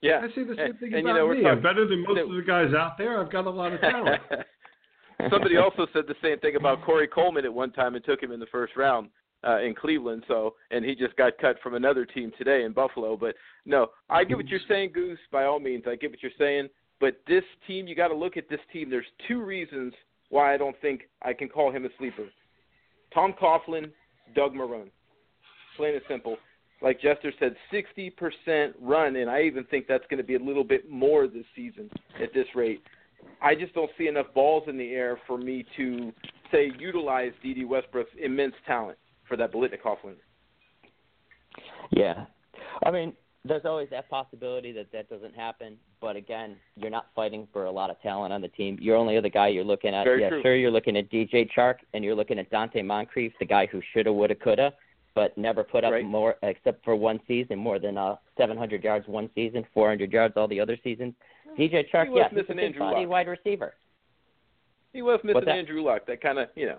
Yeah. 0.00 0.20
I 0.24 0.28
say 0.34 0.44
the 0.44 0.54
same 0.56 0.66
And- 0.70 0.78
thing 0.80 0.94
and, 0.94 1.02
you 1.04 1.10
about 1.10 1.16
know, 1.18 1.28
me. 1.28 1.42
talking- 1.42 1.46
I'm 1.48 1.62
better 1.62 1.86
than 1.86 2.02
most 2.02 2.14
that- 2.16 2.24
of 2.24 2.34
the 2.34 2.42
guys 2.42 2.72
out 2.74 2.96
there. 2.98 3.20
I've 3.20 3.30
got 3.30 3.46
a 3.46 3.50
lot 3.50 3.72
of 3.72 3.80
talent. 3.80 4.22
Somebody 5.30 5.56
also 5.56 5.86
said 5.92 6.04
the 6.06 6.14
same 6.22 6.38
thing 6.38 6.54
about 6.56 6.82
Corey 6.84 7.08
Coleman 7.08 7.44
at 7.44 7.52
one 7.52 7.72
time 7.72 7.94
and 7.96 8.04
took 8.04 8.22
him 8.22 8.30
in 8.30 8.38
the 8.38 8.46
first 8.46 8.76
round 8.76 9.08
uh, 9.46 9.58
in 9.60 9.74
Cleveland. 9.74 10.22
So, 10.28 10.54
and 10.70 10.84
he 10.84 10.94
just 10.94 11.16
got 11.16 11.36
cut 11.38 11.56
from 11.60 11.74
another 11.74 12.04
team 12.06 12.30
today 12.38 12.62
in 12.64 12.72
Buffalo. 12.72 13.16
But 13.16 13.34
no, 13.66 13.88
I 14.08 14.22
get 14.24 14.36
what 14.36 14.46
you're 14.48 14.60
saying, 14.68 14.92
Goose. 14.94 15.18
By 15.32 15.44
all 15.44 15.58
means, 15.58 15.84
I 15.88 15.96
get 15.96 16.10
what 16.10 16.22
you're 16.22 16.32
saying. 16.38 16.68
But 17.00 17.20
this 17.26 17.44
team, 17.66 17.86
you 17.88 17.94
got 17.96 18.08
to 18.08 18.14
look 18.14 18.36
at 18.36 18.48
this 18.48 18.60
team. 18.72 18.88
There's 18.90 19.06
two 19.26 19.42
reasons 19.42 19.92
why 20.30 20.54
I 20.54 20.56
don't 20.56 20.80
think 20.80 21.08
I 21.22 21.32
can 21.32 21.48
call 21.48 21.72
him 21.72 21.84
a 21.84 21.88
sleeper. 21.98 22.26
Tom 23.12 23.34
Coughlin, 23.40 23.90
Doug 24.34 24.54
Marrone. 24.54 24.90
Plain 25.76 25.94
and 25.94 26.02
simple. 26.08 26.36
Like 26.80 27.00
Jester 27.00 27.32
said, 27.38 27.56
60% 27.72 28.72
run, 28.80 29.16
and 29.16 29.28
I 29.28 29.42
even 29.42 29.64
think 29.64 29.86
that's 29.88 30.04
going 30.08 30.18
to 30.18 30.24
be 30.26 30.36
a 30.36 30.38
little 30.38 30.64
bit 30.64 30.88
more 30.90 31.26
this 31.26 31.44
season 31.56 31.90
at 32.22 32.32
this 32.32 32.46
rate. 32.54 32.82
I 33.42 33.54
just 33.54 33.74
don't 33.74 33.90
see 33.98 34.06
enough 34.06 34.26
balls 34.34 34.64
in 34.68 34.78
the 34.78 34.90
air 34.90 35.18
for 35.26 35.38
me 35.38 35.64
to 35.76 36.12
say 36.52 36.70
utilize 36.78 37.32
Dede 37.42 37.68
Westbrook's 37.68 38.10
immense 38.22 38.54
talent 38.66 38.98
for 39.26 39.36
that 39.36 39.52
Biletnikoff 39.52 39.98
win. 40.04 40.14
Yeah, 41.90 42.26
I 42.84 42.90
mean, 42.90 43.12
there's 43.48 43.64
always 43.64 43.88
that 43.90 44.08
possibility 44.08 44.72
that 44.72 44.92
that 44.92 45.08
doesn't 45.10 45.34
happen. 45.34 45.76
But 46.00 46.16
again, 46.16 46.56
you're 46.76 46.90
not 46.90 47.06
fighting 47.14 47.48
for 47.52 47.64
a 47.64 47.70
lot 47.70 47.90
of 47.90 48.00
talent 48.02 48.32
on 48.32 48.40
the 48.40 48.48
team. 48.48 48.78
You're 48.80 48.96
only 48.96 49.18
the 49.20 49.28
guy 49.30 49.48
you're 49.48 49.64
looking 49.64 49.94
at, 49.94 50.04
Very 50.04 50.20
yeah, 50.22 50.28
true. 50.28 50.42
sure, 50.42 50.54
you're 50.56 50.70
looking 50.70 50.96
at 50.96 51.10
DJ 51.10 51.48
Chark 51.56 51.76
and 51.94 52.04
you're 52.04 52.14
looking 52.14 52.38
at 52.38 52.50
Donte 52.50 52.84
Moncrief, 52.84 53.32
the 53.40 53.46
guy 53.46 53.66
who 53.66 53.80
shoulda, 53.92 54.12
woulda, 54.12 54.34
coulda, 54.34 54.72
but 55.14 55.36
never 55.36 55.64
put 55.64 55.82
up 55.84 55.92
Right. 55.92 56.04
more 56.04 56.36
except 56.42 56.84
for 56.84 56.94
one 56.94 57.18
season, 57.26 57.58
more 57.58 57.78
than 57.78 57.98
uh 57.98 58.16
700 58.36 58.84
yards 58.84 59.08
one 59.08 59.28
season, 59.34 59.64
400 59.74 60.12
yards 60.12 60.34
all 60.36 60.46
the 60.48 60.60
other 60.60 60.76
seasons. 60.84 61.14
DJ 61.58 61.90
Chark, 61.92 62.04
He 62.04 62.10
was 62.10 62.20
yeah, 62.30 62.38
a 62.38 62.42
missing 62.42 62.58
Andrew 62.60 62.80
body 62.80 63.00
Luck. 63.00 63.08
wide 63.10 63.28
receiver. 63.28 63.74
He 64.92 65.02
was 65.02 65.20
missing? 65.24 65.48
Andrew 65.48 65.82
Luck. 65.82 66.06
That 66.06 66.20
kind 66.20 66.38
of, 66.38 66.48
you 66.54 66.66
know. 66.66 66.78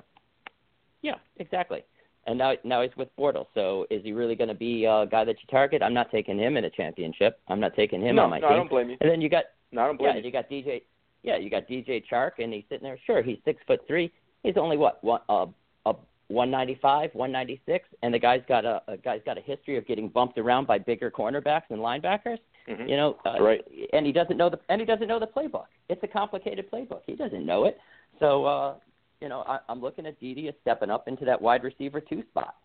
Yeah, 1.01 1.15
exactly. 1.37 1.83
And 2.27 2.37
now 2.37 2.53
now 2.63 2.81
he's 2.81 2.95
with 2.97 3.09
Bortles. 3.17 3.47
So 3.53 3.87
is 3.89 4.03
he 4.03 4.11
really 4.11 4.35
going 4.35 4.49
to 4.49 4.53
be 4.53 4.85
a 4.85 5.05
guy 5.09 5.23
that 5.23 5.35
you 5.41 5.47
target? 5.49 5.81
I'm 5.81 5.93
not 5.93 6.11
taking 6.11 6.37
him 6.37 6.57
in 6.57 6.65
a 6.65 6.69
championship. 6.69 7.39
I'm 7.47 7.59
not 7.59 7.75
taking 7.75 8.01
him 8.01 8.15
no, 8.17 8.23
on 8.23 8.29
my 8.29 8.39
no, 8.39 8.47
team. 8.47 8.53
I 8.53 8.57
don't 8.57 8.69
blame 8.69 8.89
you. 8.89 8.97
And 9.01 9.09
then 9.09 9.21
you 9.21 9.29
got 9.29 9.45
No, 9.71 9.81
I 9.83 9.87
don't 9.87 9.99
yeah, 10.01 10.11
blame 10.11 10.17
you. 10.17 10.23
you 10.25 10.31
got 10.31 10.49
DJ. 10.49 10.81
Yeah, 11.23 11.37
you 11.37 11.49
got 11.49 11.67
DJ 11.67 12.03
Chark, 12.09 12.31
and 12.39 12.53
he's 12.53 12.63
sitting 12.69 12.83
there. 12.83 12.97
Sure, 13.05 13.21
he's 13.21 13.37
six 13.45 13.61
foot 13.67 13.81
three. 13.87 14.11
He's 14.43 14.57
only 14.57 14.77
what 14.77 15.03
one 15.03 15.21
uh, 15.29 15.47
a 15.85 15.93
195, 16.27 17.09
196, 17.13 17.89
and 18.03 18.13
the 18.13 18.19
guy's 18.19 18.41
got 18.47 18.63
a, 18.63 18.81
a 18.87 18.97
guy's 18.97 19.21
got 19.25 19.37
a 19.37 19.41
history 19.41 19.77
of 19.77 19.87
getting 19.87 20.07
bumped 20.09 20.37
around 20.37 20.67
by 20.67 20.77
bigger 20.77 21.09
cornerbacks 21.09 21.63
and 21.71 21.79
linebackers. 21.79 22.37
Mhm. 22.67 22.87
You 22.87 22.97
know, 22.97 23.17
uh, 23.25 23.41
Right. 23.41 23.61
And 23.93 24.05
he 24.05 24.11
doesn't 24.11 24.37
know 24.37 24.49
the 24.49 24.59
and 24.69 24.79
he 24.79 24.85
doesn't 24.85 25.07
know 25.07 25.19
the 25.19 25.27
playbook. 25.27 25.65
It's 25.89 26.03
a 26.03 26.07
complicated 26.07 26.69
playbook. 26.71 27.01
He 27.07 27.15
doesn't 27.15 27.45
know 27.45 27.65
it. 27.65 27.79
So 28.19 28.45
uh, 28.45 28.75
you 29.21 29.29
know, 29.29 29.43
I, 29.47 29.59
I'm 29.67 29.81
looking 29.81 30.05
at 30.05 30.19
Dede 30.19 30.47
as 30.47 30.53
stepping 30.61 30.89
up 30.89 31.07
into 31.07 31.25
that 31.25 31.41
wide 31.41 31.63
receiver 31.63 31.99
two 31.99 32.23
spot 32.29 32.55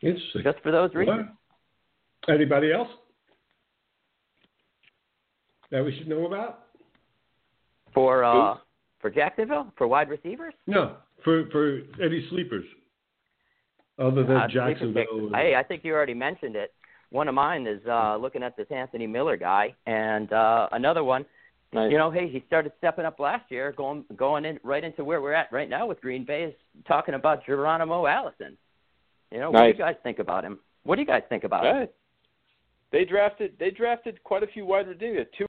Interesting. 0.00 0.42
just 0.42 0.60
for 0.62 0.70
those 0.70 0.94
reasons. 0.94 1.26
What? 2.26 2.34
Anybody 2.34 2.72
else 2.72 2.88
that 5.70 5.84
we 5.84 5.96
should 5.96 6.08
know 6.08 6.26
about? 6.26 6.60
For 7.92 8.24
uh, 8.24 8.56
for 9.00 9.10
Jacksonville, 9.10 9.72
for 9.76 9.86
wide 9.86 10.08
receivers. 10.08 10.54
No, 10.66 10.96
for 11.22 11.46
for 11.50 11.80
any 12.02 12.26
sleepers 12.30 12.64
other 13.98 14.24
than 14.24 14.36
Uh, 14.36 14.48
Jacksonville. 14.48 15.30
Hey, 15.32 15.54
I 15.56 15.62
think 15.62 15.84
you 15.84 15.92
already 15.94 16.14
mentioned 16.14 16.56
it. 16.56 16.72
One 17.10 17.28
of 17.28 17.34
mine 17.34 17.66
is 17.66 17.80
uh, 17.88 18.16
looking 18.16 18.42
at 18.42 18.56
this 18.56 18.66
Anthony 18.70 19.06
Miller 19.06 19.36
guy, 19.36 19.74
and 19.86 20.32
uh, 20.32 20.68
another 20.72 21.04
one. 21.04 21.24
Nice. 21.74 21.90
You 21.90 21.98
know, 21.98 22.10
hey, 22.10 22.28
he 22.28 22.42
started 22.46 22.72
stepping 22.78 23.04
up 23.04 23.18
last 23.18 23.50
year, 23.50 23.72
going 23.76 24.04
going 24.16 24.44
in 24.44 24.60
right 24.62 24.84
into 24.84 25.04
where 25.04 25.20
we're 25.20 25.32
at 25.32 25.52
right 25.52 25.68
now 25.68 25.86
with 25.86 26.00
Green 26.00 26.24
Bay 26.24 26.44
is 26.44 26.54
talking 26.86 27.14
about 27.14 27.44
Geronimo 27.44 28.06
Allison. 28.06 28.56
You 29.32 29.40
know, 29.40 29.50
what 29.50 29.62
do 29.62 29.68
you 29.68 29.74
guys 29.74 29.96
think 30.04 30.20
about 30.20 30.44
him? 30.44 30.60
What 30.84 30.94
do 30.94 31.02
you 31.02 31.06
guys 31.06 31.22
think 31.28 31.42
about 31.42 31.64
him? 31.64 31.88
They 32.92 33.04
drafted 33.04 33.54
they 33.58 33.70
drafted 33.70 34.22
quite 34.22 34.44
a 34.44 34.46
few 34.46 34.64
wide 34.64 34.86
receivers. 34.86 35.26
Two 35.36 35.46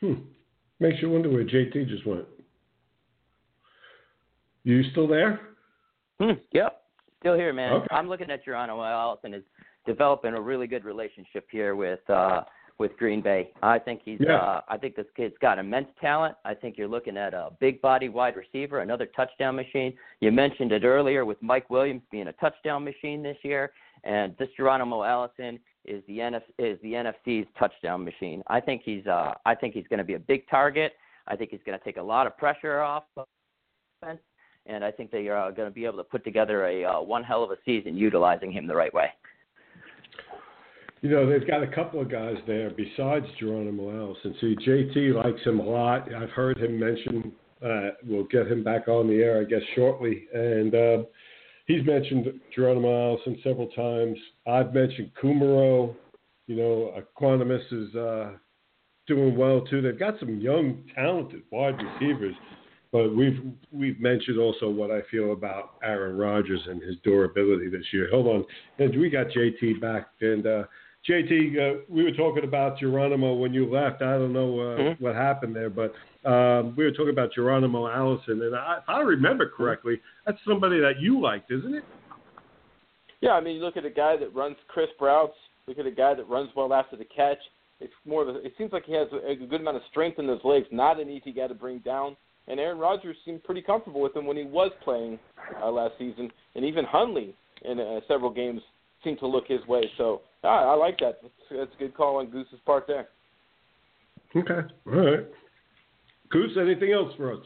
Hmm. 0.00 0.14
Makes 0.78 1.02
you 1.02 1.10
wonder 1.10 1.28
where 1.28 1.44
JT 1.44 1.88
just 1.88 2.06
went. 2.06 2.24
You 4.64 4.82
still 4.92 5.06
there? 5.06 5.40
Hmm, 6.18 6.32
yep, 6.52 6.84
still 7.18 7.34
here, 7.34 7.52
man. 7.52 7.72
Okay. 7.72 7.86
I'm 7.90 8.08
looking 8.08 8.30
at 8.30 8.44
Geronimo 8.44 8.82
Allison 8.82 9.34
is 9.34 9.42
developing 9.86 10.34
a 10.34 10.40
really 10.40 10.66
good 10.66 10.84
relationship 10.84 11.46
here 11.50 11.74
with 11.74 12.00
uh, 12.08 12.42
with 12.80 12.96
Green 12.96 13.20
Bay. 13.20 13.52
I 13.62 13.78
think 13.78 14.00
he's. 14.04 14.18
Yeah. 14.18 14.36
Uh, 14.36 14.60
I 14.68 14.76
think 14.76 14.96
this 14.96 15.06
kid's 15.16 15.36
got 15.40 15.58
immense 15.58 15.86
talent. 16.00 16.34
I 16.44 16.54
think 16.54 16.76
you're 16.76 16.88
looking 16.88 17.16
at 17.16 17.34
a 17.34 17.50
big 17.60 17.80
body 17.80 18.08
wide 18.08 18.34
receiver, 18.34 18.80
another 18.80 19.06
touchdown 19.06 19.54
machine. 19.54 19.92
You 20.20 20.32
mentioned 20.32 20.72
it 20.72 20.82
earlier 20.82 21.24
with 21.24 21.40
Mike 21.42 21.70
Williams 21.70 22.02
being 22.10 22.26
a 22.28 22.32
touchdown 22.32 22.82
machine 22.82 23.22
this 23.22 23.36
year, 23.44 23.70
and 24.02 24.34
this 24.38 24.48
Geronimo 24.56 25.04
Allison 25.04 25.60
is 25.84 26.02
the 26.08 26.18
NF, 26.18 26.42
is 26.58 26.78
the 26.82 26.92
NFC's 26.94 27.46
touchdown 27.58 28.04
machine. 28.04 28.42
I 28.48 28.60
think 28.60 28.82
he's. 28.84 29.06
Uh, 29.06 29.34
I 29.44 29.54
think 29.54 29.74
he's 29.74 29.86
going 29.88 29.98
to 29.98 30.04
be 30.04 30.14
a 30.14 30.18
big 30.18 30.48
target. 30.48 30.94
I 31.28 31.36
think 31.36 31.50
he's 31.50 31.60
going 31.64 31.78
to 31.78 31.84
take 31.84 31.98
a 31.98 32.02
lot 32.02 32.26
of 32.26 32.36
pressure 32.36 32.80
off 32.80 33.04
offense 34.02 34.20
and 34.66 34.84
I 34.84 34.90
think 34.90 35.10
they 35.10 35.28
are 35.28 35.52
going 35.52 35.68
to 35.68 35.74
be 35.74 35.84
able 35.84 35.98
to 35.98 36.04
put 36.04 36.24
together 36.24 36.66
a 36.66 36.84
uh, 36.84 37.00
one 37.00 37.22
hell 37.22 37.42
of 37.42 37.50
a 37.50 37.56
season 37.64 37.96
utilizing 37.96 38.52
him 38.52 38.66
the 38.66 38.74
right 38.74 38.92
way. 38.92 39.10
You 41.02 41.08
know, 41.08 41.30
they've 41.30 41.46
got 41.46 41.62
a 41.62 41.66
couple 41.66 42.00
of 42.00 42.10
guys 42.10 42.36
there 42.46 42.70
besides 42.70 43.24
Geronimo 43.38 43.90
Allison. 43.90 44.34
See, 44.40 44.54
JT 44.66 45.14
likes 45.14 45.40
him 45.44 45.58
a 45.58 45.64
lot. 45.64 46.12
I've 46.14 46.30
heard 46.30 46.58
him 46.58 46.78
mention, 46.78 47.32
uh, 47.64 47.90
we'll 48.06 48.24
get 48.24 48.46
him 48.46 48.62
back 48.62 48.86
on 48.86 49.08
the 49.08 49.14
air, 49.14 49.40
I 49.40 49.44
guess, 49.44 49.62
shortly. 49.74 50.26
And 50.34 50.74
uh, 50.74 51.02
he's 51.66 51.84
mentioned 51.86 52.26
Geronimo 52.54 53.12
Allison 53.12 53.38
several 53.42 53.68
times. 53.68 54.18
I've 54.46 54.74
mentioned 54.74 55.10
Kumaro. 55.22 55.94
You 56.46 56.56
know, 56.56 57.02
Equanimeous 57.18 57.72
is 57.72 57.94
uh, 57.94 58.32
doing 59.06 59.36
well, 59.36 59.62
too. 59.62 59.80
They've 59.80 59.98
got 59.98 60.18
some 60.20 60.38
young, 60.38 60.84
talented 60.94 61.44
wide 61.50 61.76
receivers. 61.80 62.34
But 62.92 63.14
we've 63.14 63.38
we've 63.70 64.00
mentioned 64.00 64.38
also 64.40 64.68
what 64.68 64.90
I 64.90 65.02
feel 65.12 65.32
about 65.32 65.74
Aaron 65.82 66.18
Rodgers 66.18 66.60
and 66.66 66.82
his 66.82 66.96
durability 67.04 67.68
this 67.68 67.84
year. 67.92 68.08
Hold 68.10 68.26
on, 68.26 68.44
and 68.80 69.00
we 69.00 69.08
got 69.08 69.28
JT 69.28 69.80
back. 69.80 70.08
And 70.20 70.44
uh, 70.44 70.64
JT, 71.08 71.56
uh, 71.56 71.80
we 71.88 72.04
were 72.04 72.12
talking 72.12 72.44
about 72.44 72.78
Geronimo 72.78 73.34
when 73.34 73.54
you 73.54 73.70
left. 73.70 74.02
I 74.02 74.18
don't 74.18 74.32
know 74.32 74.60
uh, 74.60 74.76
Mhm. 74.76 75.00
what 75.00 75.14
happened 75.14 75.56
there, 75.56 75.70
but 75.70 75.94
um, 76.24 76.74
we 76.76 76.84
were 76.84 76.90
talking 76.90 77.10
about 77.10 77.32
Geronimo 77.32 77.88
Allison, 77.88 78.42
and 78.42 78.54
I, 78.54 78.78
if 78.78 78.88
I 78.88 79.00
remember 79.00 79.48
correctly, 79.48 80.00
that's 80.26 80.38
somebody 80.46 80.78
that 80.80 81.00
you 81.00 81.18
liked, 81.18 81.50
isn't 81.50 81.74
it? 81.74 81.84
Yeah, 83.22 83.32
I 83.32 83.40
mean, 83.40 83.56
you 83.56 83.62
look 83.62 83.78
at 83.78 83.84
a 83.86 83.90
guy 83.90 84.16
that 84.18 84.34
runs 84.34 84.56
crisp 84.68 85.00
routes. 85.00 85.36
Look 85.66 85.78
at 85.78 85.86
a 85.86 85.90
guy 85.90 86.14
that 86.14 86.28
runs 86.28 86.50
well 86.54 86.72
after 86.72 86.96
the 86.96 87.04
catch. 87.04 87.38
It's 87.80 87.92
more 88.04 88.22
of 88.22 88.28
a, 88.28 88.44
it 88.44 88.52
seems 88.58 88.72
like 88.72 88.84
he 88.84 88.92
has 88.92 89.08
a, 89.12 89.30
a 89.30 89.36
good 89.36 89.60
amount 89.60 89.78
of 89.78 89.82
strength 89.90 90.18
in 90.18 90.26
those 90.26 90.44
legs. 90.44 90.66
Not 90.70 91.00
an 91.00 91.08
easy 91.08 91.32
guy 91.32 91.46
to 91.46 91.54
bring 91.54 91.78
down. 91.78 92.16
And 92.46 92.58
Aaron 92.60 92.78
Rodgers 92.78 93.16
seemed 93.24 93.44
pretty 93.44 93.62
comfortable 93.62 94.00
with 94.00 94.14
him 94.14 94.26
when 94.26 94.36
he 94.36 94.44
was 94.44 94.70
playing 94.84 95.18
uh, 95.62 95.70
last 95.70 95.94
season. 95.98 96.30
And 96.54 96.64
even 96.64 96.84
Hundley 96.84 97.34
in 97.64 97.78
uh, 97.78 98.00
several 98.08 98.30
games 98.30 98.60
seemed 99.04 99.18
to 99.20 99.26
look 99.26 99.46
his 99.46 99.64
way. 99.66 99.82
So 99.96 100.22
ah, 100.44 100.72
I 100.72 100.74
like 100.74 100.98
that. 100.98 101.18
That's, 101.22 101.34
that's 101.50 101.74
a 101.74 101.78
good 101.78 101.94
call 101.94 102.16
on 102.16 102.26
Goose's 102.26 102.60
part 102.64 102.86
there. 102.86 103.08
Okay, 104.36 104.68
all 104.86 104.92
right. 104.92 105.26
Goose, 106.30 106.56
anything 106.60 106.92
else 106.92 107.12
for 107.16 107.32
us? 107.32 107.44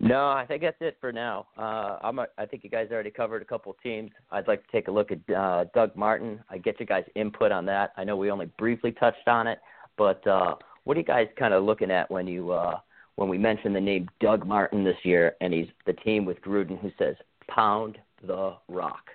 No, 0.00 0.28
I 0.30 0.46
think 0.46 0.62
that's 0.62 0.76
it 0.80 0.96
for 1.00 1.12
now. 1.12 1.46
Uh, 1.58 1.98
I'm 2.02 2.18
a, 2.18 2.26
I 2.38 2.46
think 2.46 2.64
you 2.64 2.70
guys 2.70 2.88
already 2.90 3.10
covered 3.10 3.42
a 3.42 3.44
couple 3.44 3.76
teams. 3.82 4.10
I'd 4.30 4.48
like 4.48 4.64
to 4.64 4.72
take 4.72 4.88
a 4.88 4.90
look 4.90 5.10
at 5.12 5.34
uh, 5.34 5.64
Doug 5.74 5.94
Martin. 5.94 6.42
I 6.48 6.56
get 6.56 6.80
you 6.80 6.86
guys' 6.86 7.04
input 7.14 7.52
on 7.52 7.66
that. 7.66 7.92
I 7.98 8.04
know 8.04 8.16
we 8.16 8.30
only 8.30 8.46
briefly 8.58 8.92
touched 8.92 9.28
on 9.28 9.46
it, 9.46 9.58
but 9.98 10.26
uh, 10.26 10.54
what 10.84 10.96
are 10.96 11.00
you 11.00 11.06
guys 11.06 11.28
kind 11.38 11.52
of 11.52 11.64
looking 11.64 11.90
at 11.90 12.10
when 12.10 12.26
you 12.26 12.50
uh, 12.50 12.78
when 13.16 13.28
we 13.28 13.36
mention 13.36 13.74
the 13.74 13.80
name 13.80 14.08
Doug 14.20 14.46
Martin 14.46 14.82
this 14.82 14.96
year, 15.02 15.36
and 15.42 15.52
he's 15.52 15.68
the 15.84 15.92
team 15.92 16.24
with 16.24 16.40
Gruden 16.40 16.80
who 16.80 16.90
says 16.98 17.14
pound 17.48 17.98
the 18.26 18.54
rock. 18.68 19.10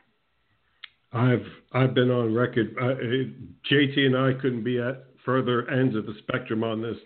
I've 1.15 1.45
I've 1.71 1.93
been 1.93 2.11
on 2.11 2.33
record. 2.33 2.75
Uh, 2.79 2.95
JT 3.71 3.97
and 3.99 4.17
I 4.17 4.33
couldn't 4.41 4.63
be 4.63 4.79
at 4.79 5.05
further 5.23 5.69
ends 5.69 5.95
of 5.95 6.05
the 6.05 6.15
spectrum 6.19 6.63
on 6.63 6.81
this. 6.81 6.97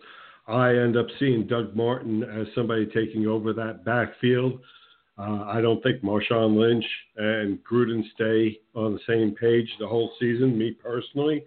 I 0.48 0.70
end 0.70 0.98
up 0.98 1.06
seeing 1.20 1.46
Doug 1.46 1.76
Martin 1.76 2.24
as 2.24 2.48
somebody 2.56 2.88
taking 2.88 3.28
over 3.28 3.54
that 3.54 3.86
backfield. 3.86 4.60
Uh, 5.18 5.44
I 5.46 5.62
don't 5.62 5.82
think 5.84 6.02
Marshawn 6.02 6.58
Lynch 6.58 6.86
and 7.18 7.60
Gruden 7.64 8.04
stay 8.16 8.60
on 8.74 8.94
the 8.94 9.00
same 9.08 9.36
page 9.36 9.68
the 9.80 9.88
whole 9.88 10.12
season. 10.20 10.58
Me 10.58 10.72
personally, 10.72 11.44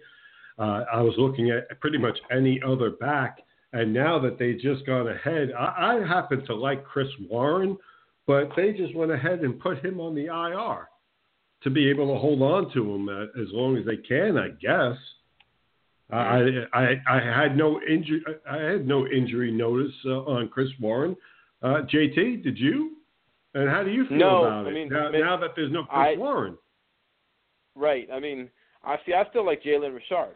uh, 0.57 0.83
I 0.93 1.01
was 1.01 1.15
looking 1.17 1.49
at 1.51 1.79
pretty 1.81 1.97
much 1.97 2.17
any 2.31 2.61
other 2.65 2.91
back, 2.91 3.39
and 3.73 3.91
now 3.93 4.19
that 4.19 4.39
they 4.39 4.53
just 4.53 4.85
gone 4.85 5.09
ahead, 5.09 5.51
I, 5.57 5.97
I 6.01 6.07
happen 6.07 6.45
to 6.45 6.55
like 6.55 6.85
Chris 6.85 7.09
Warren, 7.29 7.77
but 8.25 8.51
they 8.55 8.71
just 8.71 8.95
went 8.95 9.11
ahead 9.11 9.39
and 9.39 9.59
put 9.59 9.83
him 9.83 9.99
on 9.99 10.15
the 10.15 10.27
IR 10.27 10.87
to 11.63 11.69
be 11.69 11.89
able 11.89 12.13
to 12.13 12.19
hold 12.19 12.41
on 12.41 12.71
to 12.73 12.93
him 12.93 13.09
uh, 13.09 13.23
as 13.41 13.47
long 13.51 13.77
as 13.77 13.85
they 13.85 13.97
can, 13.97 14.37
I 14.37 14.49
guess. 14.49 14.97
I, 16.11 16.65
I 16.73 17.01
I 17.09 17.19
had 17.41 17.57
no 17.57 17.79
injury. 17.81 18.21
I 18.49 18.57
had 18.57 18.85
no 18.87 19.07
injury 19.07 19.51
notice 19.51 19.93
uh, 20.05 20.19
on 20.25 20.47
Chris 20.49 20.69
Warren. 20.79 21.15
Uh, 21.63 21.81
JT, 21.91 22.43
did 22.43 22.57
you? 22.57 22.97
And 23.55 23.69
how 23.69 23.83
do 23.83 23.89
you 23.91 24.05
feel 24.07 24.17
No, 24.17 24.43
about 24.43 24.65
I 24.65 24.69
it 24.69 24.73
mean, 24.73 24.89
now, 24.89 25.09
man, 25.11 25.21
now 25.21 25.37
that 25.37 25.51
there's 25.55 25.71
no 25.71 25.83
Chris 25.85 26.15
I- 26.15 26.15
Warren? 26.17 26.57
Right. 27.75 28.07
I 28.13 28.19
mean, 28.19 28.49
I 28.83 28.97
see. 29.05 29.13
I 29.13 29.27
still 29.29 29.45
like 29.45 29.63
Jalen 29.63 29.93
Richard. 29.95 30.35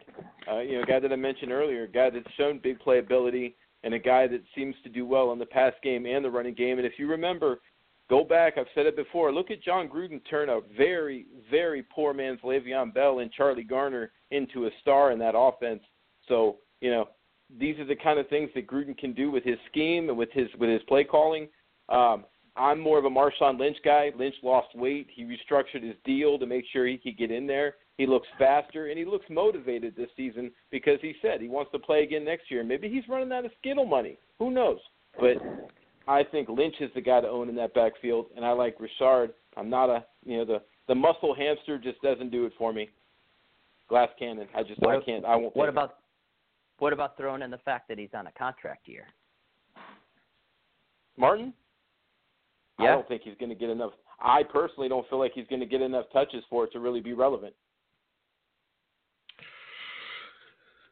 Uh, 0.50 0.58
you 0.60 0.76
know, 0.78 0.82
a 0.82 0.86
guy 0.86 0.98
that 0.98 1.12
I 1.12 1.16
mentioned 1.16 1.52
earlier, 1.52 1.84
a 1.84 1.88
guy 1.88 2.10
that's 2.10 2.26
shown 2.36 2.58
big 2.60 2.78
playability, 2.80 3.54
and 3.84 3.94
a 3.94 3.98
guy 3.98 4.26
that 4.26 4.42
seems 4.56 4.74
to 4.82 4.88
do 4.88 5.06
well 5.06 5.32
in 5.32 5.38
the 5.38 5.46
pass 5.46 5.74
game 5.84 6.06
and 6.06 6.24
the 6.24 6.30
running 6.30 6.54
game. 6.54 6.78
And 6.78 6.86
if 6.86 6.94
you 6.98 7.06
remember, 7.08 7.60
go 8.08 8.24
back. 8.24 8.54
I've 8.56 8.66
said 8.74 8.86
it 8.86 8.96
before. 8.96 9.32
Look 9.32 9.50
at 9.50 9.62
Jon 9.62 9.88
Gruden 9.88 10.20
turn 10.28 10.48
a 10.48 10.60
very, 10.76 11.26
very 11.50 11.82
poor 11.82 12.12
man's 12.12 12.40
Le'Veon 12.40 12.92
Bell 12.92 13.20
and 13.20 13.32
Charlie 13.32 13.64
Garner 13.64 14.12
into 14.30 14.66
a 14.66 14.70
star 14.80 15.12
in 15.12 15.18
that 15.18 15.34
offense. 15.36 15.82
So 16.26 16.56
you 16.80 16.90
know, 16.90 17.08
these 17.58 17.78
are 17.78 17.86
the 17.86 17.96
kind 17.96 18.18
of 18.18 18.28
things 18.28 18.50
that 18.54 18.66
Gruden 18.66 18.96
can 18.96 19.12
do 19.12 19.30
with 19.30 19.44
his 19.44 19.58
scheme 19.70 20.08
and 20.08 20.18
with 20.18 20.30
his 20.32 20.48
with 20.58 20.70
his 20.70 20.82
play 20.88 21.04
calling. 21.04 21.48
Um, 21.88 22.24
I'm 22.56 22.80
more 22.80 22.98
of 22.98 23.04
a 23.04 23.10
Marshawn 23.10 23.58
Lynch 23.58 23.76
guy. 23.84 24.10
Lynch 24.18 24.34
lost 24.42 24.74
weight. 24.74 25.06
He 25.14 25.24
restructured 25.24 25.84
his 25.84 25.94
deal 26.04 26.38
to 26.38 26.46
make 26.46 26.64
sure 26.72 26.86
he 26.86 26.98
could 26.98 27.16
get 27.16 27.30
in 27.30 27.46
there. 27.46 27.76
He 27.98 28.06
looks 28.06 28.26
faster 28.38 28.88
and 28.88 28.98
he 28.98 29.04
looks 29.04 29.26
motivated 29.30 29.94
this 29.96 30.10
season 30.16 30.50
because 30.70 30.98
he 31.00 31.14
said 31.22 31.40
he 31.40 31.48
wants 31.48 31.70
to 31.72 31.78
play 31.78 32.02
again 32.02 32.24
next 32.24 32.50
year. 32.50 32.64
Maybe 32.64 32.88
he's 32.88 33.08
running 33.08 33.32
out 33.32 33.44
of 33.44 33.52
Skittle 33.60 33.86
money. 33.86 34.18
Who 34.38 34.50
knows? 34.50 34.78
But 35.20 35.36
I 36.08 36.24
think 36.24 36.48
Lynch 36.48 36.76
is 36.80 36.90
the 36.94 37.00
guy 37.02 37.20
to 37.20 37.28
own 37.28 37.48
in 37.48 37.54
that 37.56 37.74
backfield, 37.74 38.26
and 38.34 38.44
I 38.44 38.52
like 38.52 38.76
Richard. 38.80 39.34
I'm 39.56 39.68
not 39.68 39.90
a 39.90 40.04
you 40.24 40.38
know 40.38 40.44
the 40.44 40.62
the 40.88 40.94
muscle 40.94 41.34
hamster 41.34 41.78
just 41.78 42.00
doesn't 42.02 42.30
do 42.30 42.46
it 42.46 42.52
for 42.58 42.72
me. 42.72 42.88
Glass 43.88 44.08
cannon. 44.18 44.48
I 44.56 44.62
just 44.62 44.82
I 44.82 44.86
What- 44.96 45.04
can't. 45.06 45.24
I 45.24 45.36
won't. 45.36 45.54
What 45.54 45.66
take 45.66 45.74
it. 45.74 45.76
about 45.76 45.96
what 46.78 46.92
about 46.92 47.16
throwing 47.16 47.42
in 47.42 47.50
the 47.50 47.58
fact 47.58 47.88
that 47.88 47.98
he's 47.98 48.14
on 48.14 48.26
a 48.26 48.32
contract 48.32 48.88
year? 48.88 49.06
Martin? 51.16 51.52
Yeah. 52.78 52.84
I 52.86 52.88
don't 52.92 53.08
think 53.08 53.22
he's 53.22 53.34
going 53.40 53.48
to 53.50 53.56
get 53.56 53.68
enough. 53.70 53.92
I 54.20 54.44
personally 54.44 54.88
don't 54.88 55.06
feel 55.08 55.18
like 55.18 55.32
he's 55.34 55.46
going 55.48 55.58
to 55.60 55.66
get 55.66 55.82
enough 55.82 56.06
touches 56.12 56.44
for 56.48 56.64
it 56.64 56.72
to 56.72 56.78
really 56.80 57.00
be 57.00 57.12
relevant. 57.12 57.52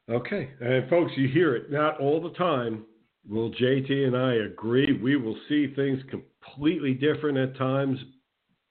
Okay, 0.09 0.51
and 0.61 0.89
folks, 0.89 1.13
you 1.17 1.29
hear 1.29 1.57
it. 1.57 1.71
Not 1.71 2.01
all 2.01 2.21
the 2.21 2.31
time 2.37 2.85
will 3.29 3.51
JT 3.53 3.91
and 4.07 4.17
I 4.17 4.35
agree. 4.35 4.99
We 5.03 5.17
will 5.17 5.37
see 5.49 5.73
things 5.75 6.01
completely 6.11 6.95
different 6.95 7.39
at 7.39 7.57
times. 7.57 7.99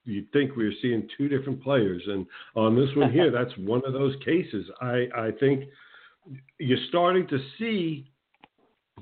You'd 0.03 0.31
think 0.31 0.55
we 0.55 0.65
are 0.65 0.73
seeing 0.81 1.07
two 1.17 1.27
different 1.27 1.63
players, 1.63 2.03
and 2.07 2.25
on 2.55 2.75
this 2.75 2.89
one 2.95 3.11
here, 3.11 3.31
that's 3.33 3.57
one 3.57 3.81
of 3.85 3.93
those 3.93 4.15
cases. 4.23 4.65
I 4.81 5.07
I 5.15 5.31
think 5.39 5.65
you're 6.59 6.77
starting 6.89 7.27
to 7.27 7.39
see 7.57 8.07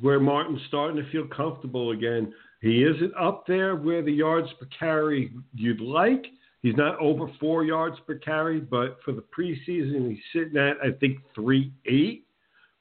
where 0.02 0.20
Martin's 0.20 0.62
starting 0.68 1.02
to 1.04 1.10
feel 1.12 1.28
comfortable 1.28 1.92
again. 1.92 2.34
He 2.62 2.84
isn't 2.84 3.14
up 3.20 3.46
there 3.46 3.76
where 3.76 4.02
the 4.02 4.12
yards 4.12 4.48
per 4.60 4.68
carry 4.78 5.32
you'd 5.54 5.82
like. 5.82 6.26
He's 6.62 6.76
not 6.78 6.98
over 7.00 7.28
four 7.40 7.66
yards 7.66 7.98
per 8.08 8.16
carry, 8.16 8.62
but 8.62 8.98
for 9.04 9.12
the 9.12 9.24
preseason, 9.38 10.10
he's 10.10 10.24
sitting 10.32 10.58
at 10.58 10.78
I 10.82 10.92
think 11.00 11.18
three 11.36 11.74
eight, 11.86 12.26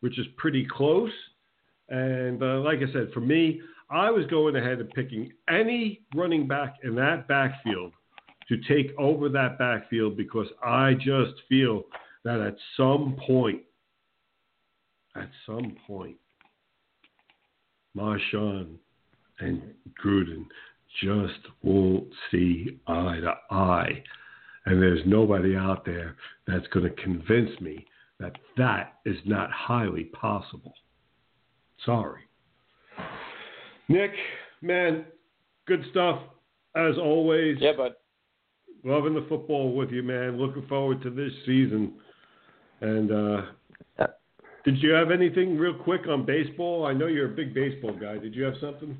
which 0.00 0.18
is 0.18 0.26
pretty 0.36 0.66
close. 0.70 1.10
And 1.92 2.42
uh, 2.42 2.60
like 2.60 2.78
I 2.78 2.90
said, 2.90 3.10
for 3.12 3.20
me, 3.20 3.60
I 3.90 4.10
was 4.10 4.24
going 4.26 4.56
ahead 4.56 4.80
and 4.80 4.88
picking 4.90 5.30
any 5.48 6.00
running 6.16 6.48
back 6.48 6.76
in 6.82 6.94
that 6.94 7.28
backfield 7.28 7.92
to 8.48 8.56
take 8.66 8.98
over 8.98 9.28
that 9.28 9.58
backfield 9.58 10.16
because 10.16 10.46
I 10.64 10.94
just 10.94 11.34
feel 11.50 11.82
that 12.24 12.40
at 12.40 12.56
some 12.78 13.18
point, 13.26 13.60
at 15.16 15.28
some 15.44 15.76
point, 15.86 16.16
Marshawn 17.94 18.76
and 19.40 19.62
Gruden 20.02 20.46
just 21.02 21.46
won't 21.62 22.08
see 22.30 22.78
eye 22.86 23.20
to 23.20 23.34
eye. 23.54 24.02
And 24.64 24.80
there's 24.80 25.02
nobody 25.04 25.56
out 25.56 25.84
there 25.84 26.16
that's 26.46 26.66
going 26.68 26.86
to 26.86 27.02
convince 27.02 27.60
me 27.60 27.84
that 28.18 28.32
that 28.56 28.94
is 29.04 29.18
not 29.26 29.50
highly 29.50 30.04
possible. 30.04 30.72
Sorry. 31.84 32.20
Nick, 33.88 34.12
man, 34.60 35.04
good 35.66 35.84
stuff 35.90 36.20
as 36.76 36.96
always. 36.98 37.58
Yeah, 37.60 37.72
but 37.76 37.98
Loving 38.84 39.14
the 39.14 39.24
football 39.28 39.74
with 39.76 39.90
you, 39.92 40.02
man. 40.02 40.38
Looking 40.38 40.66
forward 40.66 41.02
to 41.02 41.10
this 41.10 41.30
season. 41.46 41.94
And 42.80 43.12
uh, 43.12 43.42
Uh, 44.00 44.06
did 44.64 44.82
you 44.82 44.90
have 44.90 45.12
anything 45.12 45.56
real 45.56 45.74
quick 45.74 46.08
on 46.08 46.26
baseball? 46.26 46.84
I 46.84 46.92
know 46.92 47.06
you're 47.06 47.30
a 47.30 47.34
big 47.36 47.54
baseball 47.54 47.92
guy. 47.92 48.18
Did 48.18 48.34
you 48.34 48.42
have 48.42 48.54
something? 48.60 48.98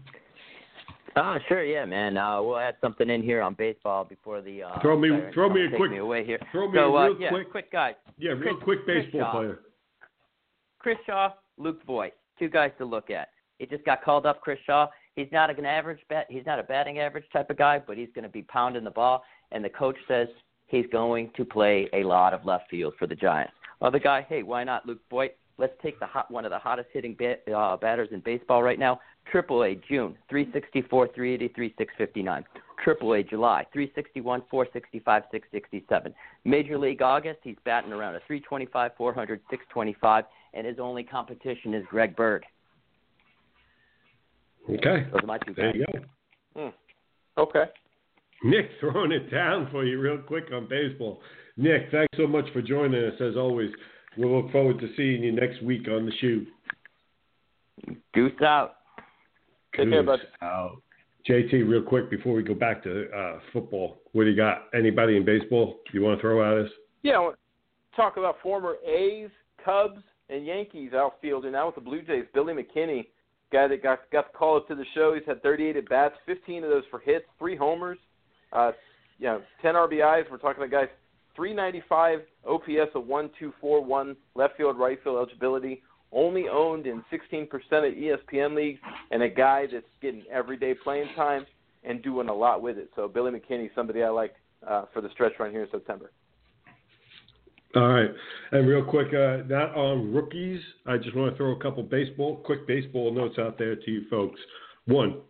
Oh, 1.17 1.37
sure, 1.49 1.65
yeah, 1.65 1.85
man. 1.85 2.17
Uh, 2.17 2.41
we'll 2.43 2.59
add 2.59 2.77
something 2.81 3.11
in 3.11 3.23
here 3.25 3.43
on 3.43 3.55
baseball 3.55 4.05
before 4.05 4.41
the 4.41 4.63
uh, 4.63 4.81
Throw 4.81 4.97
me- 4.97 5.31
throw 5.35 5.49
me 5.49 5.67
a 5.67 5.77
quick- 5.77 5.91
me 5.91 5.99
away 5.99 6.25
here. 6.25 6.39
Throw 6.53 6.69
me 6.71 6.79
so, 6.79 6.97
a 6.97 7.01
uh, 7.01 7.07
real 7.09 7.21
yeah, 7.21 7.29
quick, 7.31 7.51
quick 7.51 7.73
guys. 7.73 7.95
yeah, 8.19 8.31
real 8.33 8.55
Chris- 8.55 8.63
quick 8.63 8.85
Chris 8.85 9.05
baseball 9.05 9.21
Shaw. 9.21 9.33
player. 9.33 9.59
Chris 10.79 10.97
Shaw, 11.07 11.33
Luke 11.59 11.83
Voit, 11.87 12.13
two 12.39 12.49
guys 12.49 12.71
to 12.79 12.85
look 12.85 13.11
at. 13.11 13.29
He 13.59 13.67
just 13.67 13.85
got 13.85 14.03
called 14.03 14.27
up. 14.27 14.41
Chris 14.41 14.59
Shaw. 14.67 14.89
He's 15.15 15.29
not 15.31 15.57
an 15.57 15.65
average 15.67 16.01
bat. 16.09 16.27
He's 16.31 16.47
not 16.47 16.59
a 16.59 16.63
batting 16.63 16.99
average 16.99 17.25
type 17.33 17.51
of 17.51 17.59
guy, 17.59 17.81
but 17.87 17.97
he's 17.97 18.09
going 18.15 18.25
to 18.25 18.31
be 18.31 18.43
pounding 18.43 18.85
the 18.85 18.91
ball. 18.91 19.23
And 19.51 19.65
the 19.65 19.69
coach 19.69 19.97
says 20.09 20.29
he's 20.67 20.87
going 20.91 21.31
to 21.37 21.45
play 21.45 21.89
a 21.93 22.03
lot 22.03 22.33
of 22.33 22.45
left 22.45 22.71
field 22.71 22.95
for 22.99 23.07
the 23.07 23.15
Giants. 23.15 23.53
Other 23.83 23.99
guy, 23.99 24.27
hey, 24.29 24.43
why 24.43 24.65
not 24.65 24.87
Luke 24.87 25.01
Voit? 25.11 25.37
Let's 25.59 25.75
take 25.83 26.01
the 26.01 26.07
hot 26.07 26.31
one 26.31 26.45
of 26.45 26.51
the 26.51 26.59
hottest 26.59 26.89
hitting 26.93 27.15
bat, 27.15 27.43
uh, 27.55 27.77
batters 27.77 28.09
in 28.11 28.21
baseball 28.21 28.63
right 28.63 28.79
now. 28.79 28.99
Triple 29.31 29.65
A 29.65 29.75
June, 29.75 30.17
364, 30.31 31.09
383, 31.15 31.75
659. 31.79 32.45
Triple 32.83 33.13
A 33.15 33.23
July, 33.23 33.65
361, 33.73 34.43
465, 34.51 35.23
667. 35.31 36.15
Major 36.45 36.79
League 36.79 37.03
August, 37.03 37.39
he's 37.45 37.57
batting 37.65 37.93
around 37.93 38.17
a 38.17 38.21
325, 38.27 38.93
400, 38.97 39.41
625, 39.51 40.25
and 40.55 40.67
his 40.67 40.79
only 40.79 41.03
competition 41.03 41.75
is 41.75 41.85
Greg 41.89 42.15
Bird. 42.17 42.45
Okay. 44.69 45.07
Those 45.13 45.23
are 45.23 45.27
my 45.27 45.39
two 45.39 45.55
There 45.55 45.73
guys. 45.73 45.75
you 45.77 46.03
go. 46.55 46.73
okay. 47.39 47.65
Nick 48.45 48.71
throwing 48.81 49.13
it 49.13 49.31
down 49.31 49.69
for 49.71 49.85
you 49.85 50.01
real 50.01 50.19
quick 50.19 50.45
on 50.53 50.69
baseball. 50.69 51.21
Nick, 51.57 51.89
thanks 51.91 52.17
so 52.17 52.27
much 52.27 52.47
for 52.53 52.63
joining 52.63 53.05
us 53.05 53.21
as 53.21 53.37
always. 53.37 53.71
We'll 54.17 54.43
look 54.43 54.53
forward 54.53 54.79
to 54.81 54.89
seeing 54.97 55.23
you 55.23 55.33
next 55.33 55.63
week 55.63 55.89
on 55.89 56.07
the 56.07 56.13
shoot. 56.21 56.47
Goose 58.15 58.33
out. 58.43 58.77
Take 59.77 59.89
care, 59.91 60.03
bud. 60.03 60.19
Goose 60.21 60.29
out. 60.43 60.83
JT, 61.29 61.69
real 61.69 61.83
quick 61.83 62.11
before 62.11 62.35
we 62.35 62.43
go 62.43 62.55
back 62.55 62.83
to 62.83 63.09
uh, 63.11 63.39
football, 63.53 64.01
what 64.13 64.25
do 64.25 64.31
you 64.31 64.37
got? 64.37 64.65
Anybody 64.75 65.17
in 65.17 65.25
baseball 65.25 65.79
you 65.93 66.03
want 66.03 66.19
to 66.19 66.21
throw 66.21 66.43
at 66.43 66.67
us? 66.67 66.71
Yeah, 67.03 67.13
I 67.15 67.19
want 67.21 67.37
to 67.37 67.97
talk 67.97 68.17
about 68.17 68.37
former 68.43 68.75
A's, 68.87 69.31
Cubs, 69.65 70.01
and 70.33 70.47
Yankees 70.47 70.93
outfielder 70.95 71.51
now 71.51 71.67
with 71.67 71.75
the 71.75 71.81
Blue 71.81 72.03
Jays. 72.03 72.25
Billy 72.33 72.55
McKinney, 72.55 73.07
guy 73.53 73.69
that 73.69 73.83
got 73.83 74.01
got 74.11 74.33
the 74.33 74.39
call 74.39 74.57
up 74.57 74.67
to 74.69 74.75
the 74.75 74.85
show. 74.95 75.15
He's 75.15 75.27
had 75.27 75.43
38 75.43 75.77
at 75.77 75.89
bats, 75.89 76.15
15 76.27 76.65
of 76.65 76.71
those 76.71 76.85
for 76.91 77.01
hits, 77.01 77.27
three 77.39 77.57
homers, 77.57 77.99
uh, 78.53 78.73
you 79.19 79.27
know, 79.27 79.43
10 79.61 79.75
RBIs. 79.75 80.31
We're 80.31 80.39
talking 80.39 80.63
about 80.63 80.71
guys 80.71 80.89
395 81.37 82.21
OPS 82.47 82.95
of 82.95 83.07
1241, 83.07 84.17
left 84.35 84.57
field, 84.57 84.79
right 84.79 84.99
field 85.03 85.17
eligibility. 85.17 85.83
Only 86.15 86.47
owned 86.49 86.87
in 86.87 87.03
16% 87.11 87.49
of 87.49 87.59
ESPN 87.95 88.55
leagues, 88.55 88.81
and 89.11 89.23
a 89.23 89.31
guy 89.31 89.67
that's 89.73 89.87
getting 90.03 90.25
everyday 90.31 90.75
playing 90.75 91.09
time 91.17 91.47
and 91.85 92.03
doing 92.03 92.29
a 92.29 92.35
lot 92.35 92.61
with 92.61 92.77
it. 92.77 92.91
So 92.95 93.09
Billy 93.09 93.31
McKinney, 93.31 93.71
somebody 93.75 94.03
I 94.03 94.11
like 94.11 94.35
uh, 94.67 94.85
for 94.93 95.01
the 95.01 95.09
stretch 95.11 95.33
run 95.39 95.51
here 95.51 95.63
in 95.63 95.71
September. 95.71 96.11
All 97.75 97.89
right. 97.89 98.11
And 98.51 98.69
real 98.69 98.85
quick, 98.85 99.09
uh, 99.15 99.39
not 99.49 99.75
on 99.75 100.13
rookies, 100.13 100.61
I 100.87 100.99
just 100.99 101.17
want 101.17 101.33
to 101.33 101.37
throw 101.37 101.53
a 101.53 101.61
couple 101.61 101.83
baseball, 101.83 102.37
quick 102.45 102.67
baseball 102.67 103.13
notes 103.13 103.39
out 103.39 103.59
there 103.59 103.77
to 103.77 103.91
you 103.91 104.03
folks. 104.11 104.39
One, 104.87 105.21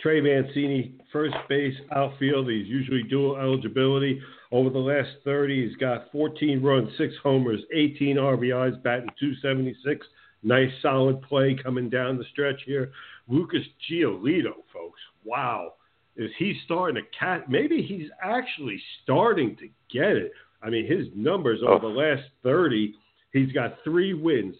Trey 0.00 0.20
Mancini, 0.20 0.94
first 1.12 1.34
base, 1.48 1.74
outfield. 1.94 2.48
He's 2.48 2.68
usually 2.68 3.02
dual 3.02 3.36
eligibility. 3.36 4.20
Over 4.52 4.70
the 4.70 4.78
last 4.78 5.08
30, 5.24 5.68
he's 5.68 5.76
got 5.76 6.12
14 6.12 6.62
runs, 6.62 6.90
six 6.98 7.14
homers, 7.22 7.60
18 7.74 8.16
RBIs, 8.16 8.80
batting 8.82 9.10
276. 9.18 10.06
Nice 10.42 10.70
solid 10.82 11.20
play 11.22 11.58
coming 11.60 11.90
down 11.90 12.18
the 12.18 12.24
stretch 12.30 12.62
here. 12.64 12.92
Lucas 13.26 13.66
Giolito, 13.90 14.52
folks. 14.72 15.00
Wow. 15.24 15.72
Is 16.14 16.30
he 16.38 16.58
starting 16.64 17.02
to 17.02 17.18
cat? 17.18 17.50
Maybe 17.50 17.82
he's 17.82 18.08
actually 18.22 18.80
starting 19.02 19.56
to 19.56 19.68
get 19.92 20.16
it. 20.16 20.32
I 20.62 20.70
mean, 20.70 20.86
his 20.86 21.06
numbers 21.14 21.60
over 21.62 21.74
oh. 21.74 21.80
the 21.80 21.86
last 21.86 22.22
30, 22.42 22.94
he's 23.32 23.52
got 23.52 23.78
three 23.84 24.14
wins, 24.14 24.56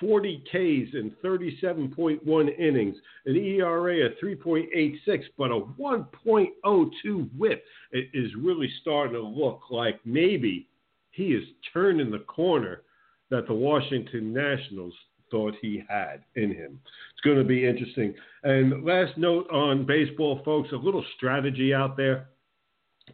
40 0.00 0.42
Ks 0.46 0.94
in 0.94 1.14
37.1 1.24 2.58
innings, 2.58 2.96
an 3.24 3.36
ERA 3.36 4.06
of 4.06 4.12
3.86, 4.22 5.24
but 5.38 5.50
a 5.50 5.60
1.02 5.80 7.28
whip. 7.36 7.64
It 7.92 8.08
is 8.12 8.30
really 8.38 8.70
starting 8.82 9.14
to 9.14 9.22
look 9.22 9.62
like 9.70 10.00
maybe 10.04 10.68
he 11.10 11.28
is 11.28 11.44
turning 11.72 12.10
the 12.10 12.18
corner 12.20 12.82
that 13.30 13.46
the 13.46 13.54
Washington 13.54 14.32
Nationals 14.32 14.94
thought 15.30 15.54
he 15.60 15.82
had 15.88 16.22
in 16.36 16.54
him. 16.54 16.78
It's 17.12 17.20
going 17.24 17.38
to 17.38 17.44
be 17.44 17.66
interesting. 17.66 18.14
And 18.44 18.84
last 18.84 19.16
note 19.16 19.50
on 19.50 19.86
baseball, 19.86 20.40
folks, 20.44 20.70
a 20.72 20.76
little 20.76 21.04
strategy 21.16 21.74
out 21.74 21.96
there 21.96 22.28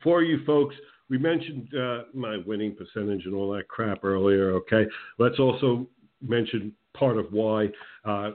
for 0.02 0.22
you 0.22 0.44
folks. 0.44 0.74
We 1.12 1.18
mentioned 1.18 1.68
uh, 1.78 2.04
my 2.14 2.38
winning 2.46 2.74
percentage 2.74 3.26
and 3.26 3.34
all 3.34 3.52
that 3.52 3.68
crap 3.68 4.02
earlier. 4.02 4.52
Okay, 4.52 4.86
let's 5.18 5.38
also 5.38 5.86
mention 6.26 6.72
part 6.94 7.18
of 7.18 7.26
why 7.30 7.68
uh, 8.06 8.30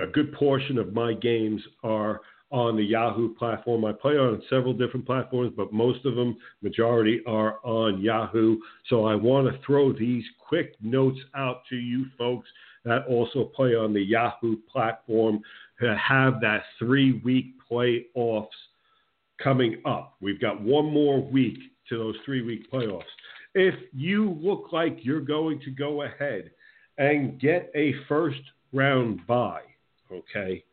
a 0.00 0.06
good 0.12 0.32
portion 0.32 0.78
of 0.78 0.92
my 0.92 1.14
games 1.14 1.60
are 1.82 2.20
on 2.52 2.76
the 2.76 2.84
Yahoo 2.84 3.34
platform. 3.34 3.84
I 3.84 3.90
play 3.90 4.12
on 4.12 4.40
several 4.48 4.72
different 4.72 5.06
platforms, 5.06 5.54
but 5.56 5.72
most 5.72 6.06
of 6.06 6.14
them, 6.14 6.36
majority, 6.62 7.20
are 7.26 7.58
on 7.64 8.00
Yahoo. 8.00 8.58
So 8.88 9.06
I 9.06 9.16
want 9.16 9.52
to 9.52 9.60
throw 9.66 9.92
these 9.92 10.22
quick 10.38 10.76
notes 10.80 11.18
out 11.34 11.62
to 11.70 11.74
you 11.74 12.06
folks 12.16 12.48
that 12.84 13.06
also 13.08 13.46
play 13.56 13.74
on 13.74 13.92
the 13.92 14.00
Yahoo 14.00 14.58
platform 14.70 15.40
to 15.80 15.96
have 15.96 16.40
that 16.42 16.62
three 16.78 17.20
week 17.24 17.54
playoffs 17.68 18.46
coming 19.42 19.82
up. 19.84 20.14
We've 20.20 20.40
got 20.40 20.62
one 20.62 20.92
more 20.92 21.20
week 21.20 21.58
to 21.88 21.98
those 21.98 22.16
three 22.24 22.42
week 22.42 22.70
playoffs. 22.70 23.02
If 23.54 23.74
you 23.92 24.36
look 24.40 24.72
like 24.72 24.98
you're 25.02 25.20
going 25.20 25.60
to 25.60 25.70
go 25.70 26.02
ahead 26.02 26.50
and 26.98 27.40
get 27.40 27.70
a 27.74 27.94
first 28.08 28.40
round 28.72 29.26
bye, 29.26 29.62
okay, 30.12 30.64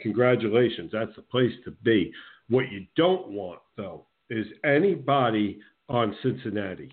congratulations. 0.00 0.90
That's 0.92 1.14
the 1.16 1.22
place 1.22 1.52
to 1.64 1.70
be. 1.82 2.12
What 2.48 2.70
you 2.70 2.86
don't 2.96 3.28
want, 3.28 3.60
though, 3.76 4.06
is 4.30 4.46
anybody 4.64 5.58
on 5.88 6.16
Cincinnati. 6.22 6.90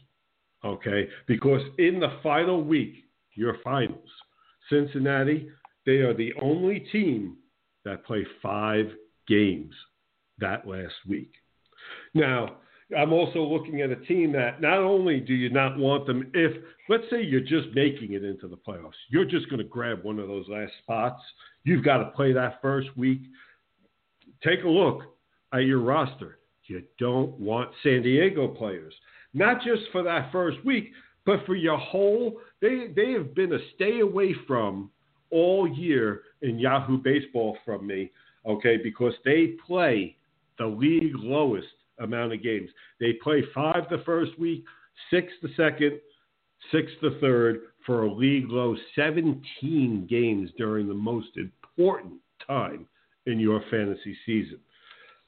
Okay? 0.63 1.07
Because 1.27 1.61
in 1.77 1.99
the 1.99 2.17
final 2.21 2.63
week, 2.63 3.05
your 3.35 3.57
finals, 3.63 4.09
Cincinnati, 4.69 5.49
they 5.85 5.97
are 5.97 6.13
the 6.13 6.34
only 6.41 6.80
team 6.91 7.38
that 7.85 8.05
play 8.05 8.25
five 8.41 8.85
games 9.27 9.73
that 10.39 10.67
last 10.67 10.93
week. 11.07 11.31
Now, 12.13 12.57
I'm 12.98 13.14
also 13.14 13.44
looking 13.44 13.82
at 13.82 13.90
a 13.90 13.95
team 13.95 14.32
that 14.34 14.61
not 14.61 14.80
only 14.80 15.20
do 15.20 15.34
you 15.34 15.49
not 15.49 15.78
want 15.78 16.06
them 16.06 16.30
if, 16.34 16.64
let's 16.90 17.03
say, 17.10 17.22
you're 17.22 17.41
just 17.41 17.74
making 17.74 18.14
it 18.14 18.24
into 18.24 18.48
the 18.48 18.57
playoffs, 18.57 18.94
you're 19.10 19.26
just 19.26 19.49
going 19.49 19.60
to 19.60 19.68
grab 19.68 20.03
one 20.03 20.20
of 20.20 20.28
those 20.28 20.48
last 20.48 20.72
spots. 20.82 21.22
You've 21.64 21.84
got 21.84 21.98
to 21.98 22.06
play 22.11 22.34
that 22.34 22.61
first 22.61 22.95
week. 22.98 23.22
Take 24.44 24.64
a 24.64 24.70
look 24.70 25.02
at 25.53 25.60
your 25.60 25.80
roster. 25.80 26.40
You 26.65 26.84
don't 26.98 27.38
want 27.40 27.72
San 27.84 28.03
Diego 28.03 28.48
players, 28.48 28.94
not 29.34 29.61
just 29.64 29.84
for 29.91 30.03
that 30.03 30.32
first 30.32 30.64
week, 30.64 30.91
but 31.26 31.45
for 31.45 31.56
your 31.56 31.78
whole. 31.78 32.40
They 32.61 32.88
they 32.95 33.11
have 33.11 33.36
been 33.36 33.53
a 33.53 33.60
stay 33.76 33.99
away 33.99 34.34
from 34.48 34.90
all 35.30 35.68
year 35.68 36.22
in 36.41 36.60
Yahoo 36.60 36.98
Baseball 36.98 37.57
from 37.65 37.86
me, 37.86 38.11
okay, 38.45 38.78
because 38.78 39.14
they 39.26 39.56
play 39.68 40.15
the 40.57 40.65
league 40.65 41.15
lowest 41.15 41.68
amount 41.99 42.34
of 42.34 42.44
games. 42.44 42.70
They 42.99 43.14
play 43.14 43.44
five 43.53 43.84
the 43.90 44.03
first 44.06 44.38
week, 44.40 44.64
six 45.10 45.32
the 45.41 45.49
second, 45.56 45.99
six 46.72 46.91
the 47.02 47.18
third, 47.22 47.61
for 47.86 48.03
a 48.03 48.14
league 48.14 48.49
low 48.49 48.76
17 48.95 50.07
games 50.10 50.49
during 50.57 50.88
the 50.88 50.94
most 50.94 51.30
important 51.36 52.15
time 52.48 52.88
in 53.26 53.40
your 53.40 53.61
fantasy 53.70 54.15
season. 54.26 54.60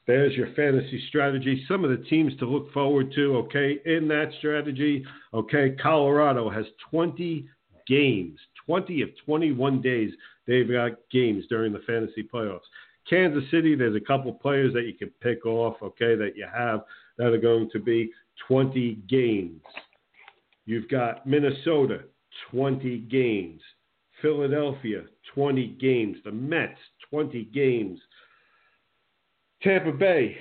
There's 0.08 0.34
your 0.34 0.54
fantasy 0.54 1.04
strategy. 1.10 1.66
Some 1.68 1.84
of 1.84 1.90
the 1.90 2.06
teams 2.06 2.38
to 2.38 2.46
look 2.46 2.72
forward 2.72 3.12
to, 3.16 3.38
okay, 3.38 3.80
in 3.86 4.08
that 4.10 4.32
strategy. 4.38 5.04
Okay, 5.34 5.76
Colorado 5.82 6.50
has 6.50 6.66
20 6.92 7.50
games, 7.88 8.40
20 8.66 9.02
of 9.02 9.10
21 9.26 9.82
days 9.82 10.12
they've 10.48 10.70
got 10.70 10.92
games 11.12 11.46
during 11.50 11.74
the 11.74 11.82
fantasy 11.88 12.24
playoffs. 12.24 12.60
Kansas 13.10 13.44
City, 13.52 13.76
there's 13.76 13.96
a 13.96 14.06
couple 14.06 14.34
players 14.34 14.74
that 14.74 14.84
you 14.84 14.94
can 14.94 15.10
pick 15.22 15.46
off, 15.46 15.76
okay, 15.82 16.16
that 16.16 16.34
you 16.36 16.48
have 16.52 16.82
that 17.18 17.28
are 17.28 17.38
going 17.38 17.70
to 17.72 17.80
be 17.80 18.12
20 18.48 19.00
games. 19.08 19.62
You've 20.66 20.90
got 20.90 21.26
Minnesota, 21.28 22.02
20 22.52 23.00
games. 23.00 23.62
Philadelphia, 24.22 25.04
20 25.34 25.68
games. 25.80 26.18
The 26.26 26.32
Mets, 26.32 26.80
20 27.12 27.46
games. 27.54 28.00
Tampa 29.62 29.92
Bay, 29.92 30.38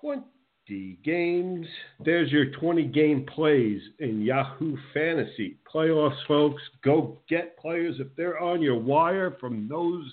20 0.00 0.98
games. 1.02 1.66
There's 2.04 2.30
your 2.30 2.46
20 2.46 2.84
game 2.84 3.24
plays 3.24 3.80
in 4.00 4.20
Yahoo 4.22 4.76
Fantasy. 4.92 5.56
Playoffs, 5.72 6.16
folks. 6.28 6.62
Go 6.84 7.18
get 7.28 7.58
players 7.58 7.96
if 7.98 8.08
they're 8.16 8.38
on 8.38 8.60
your 8.60 8.78
wire 8.78 9.36
from 9.40 9.66
those 9.68 10.04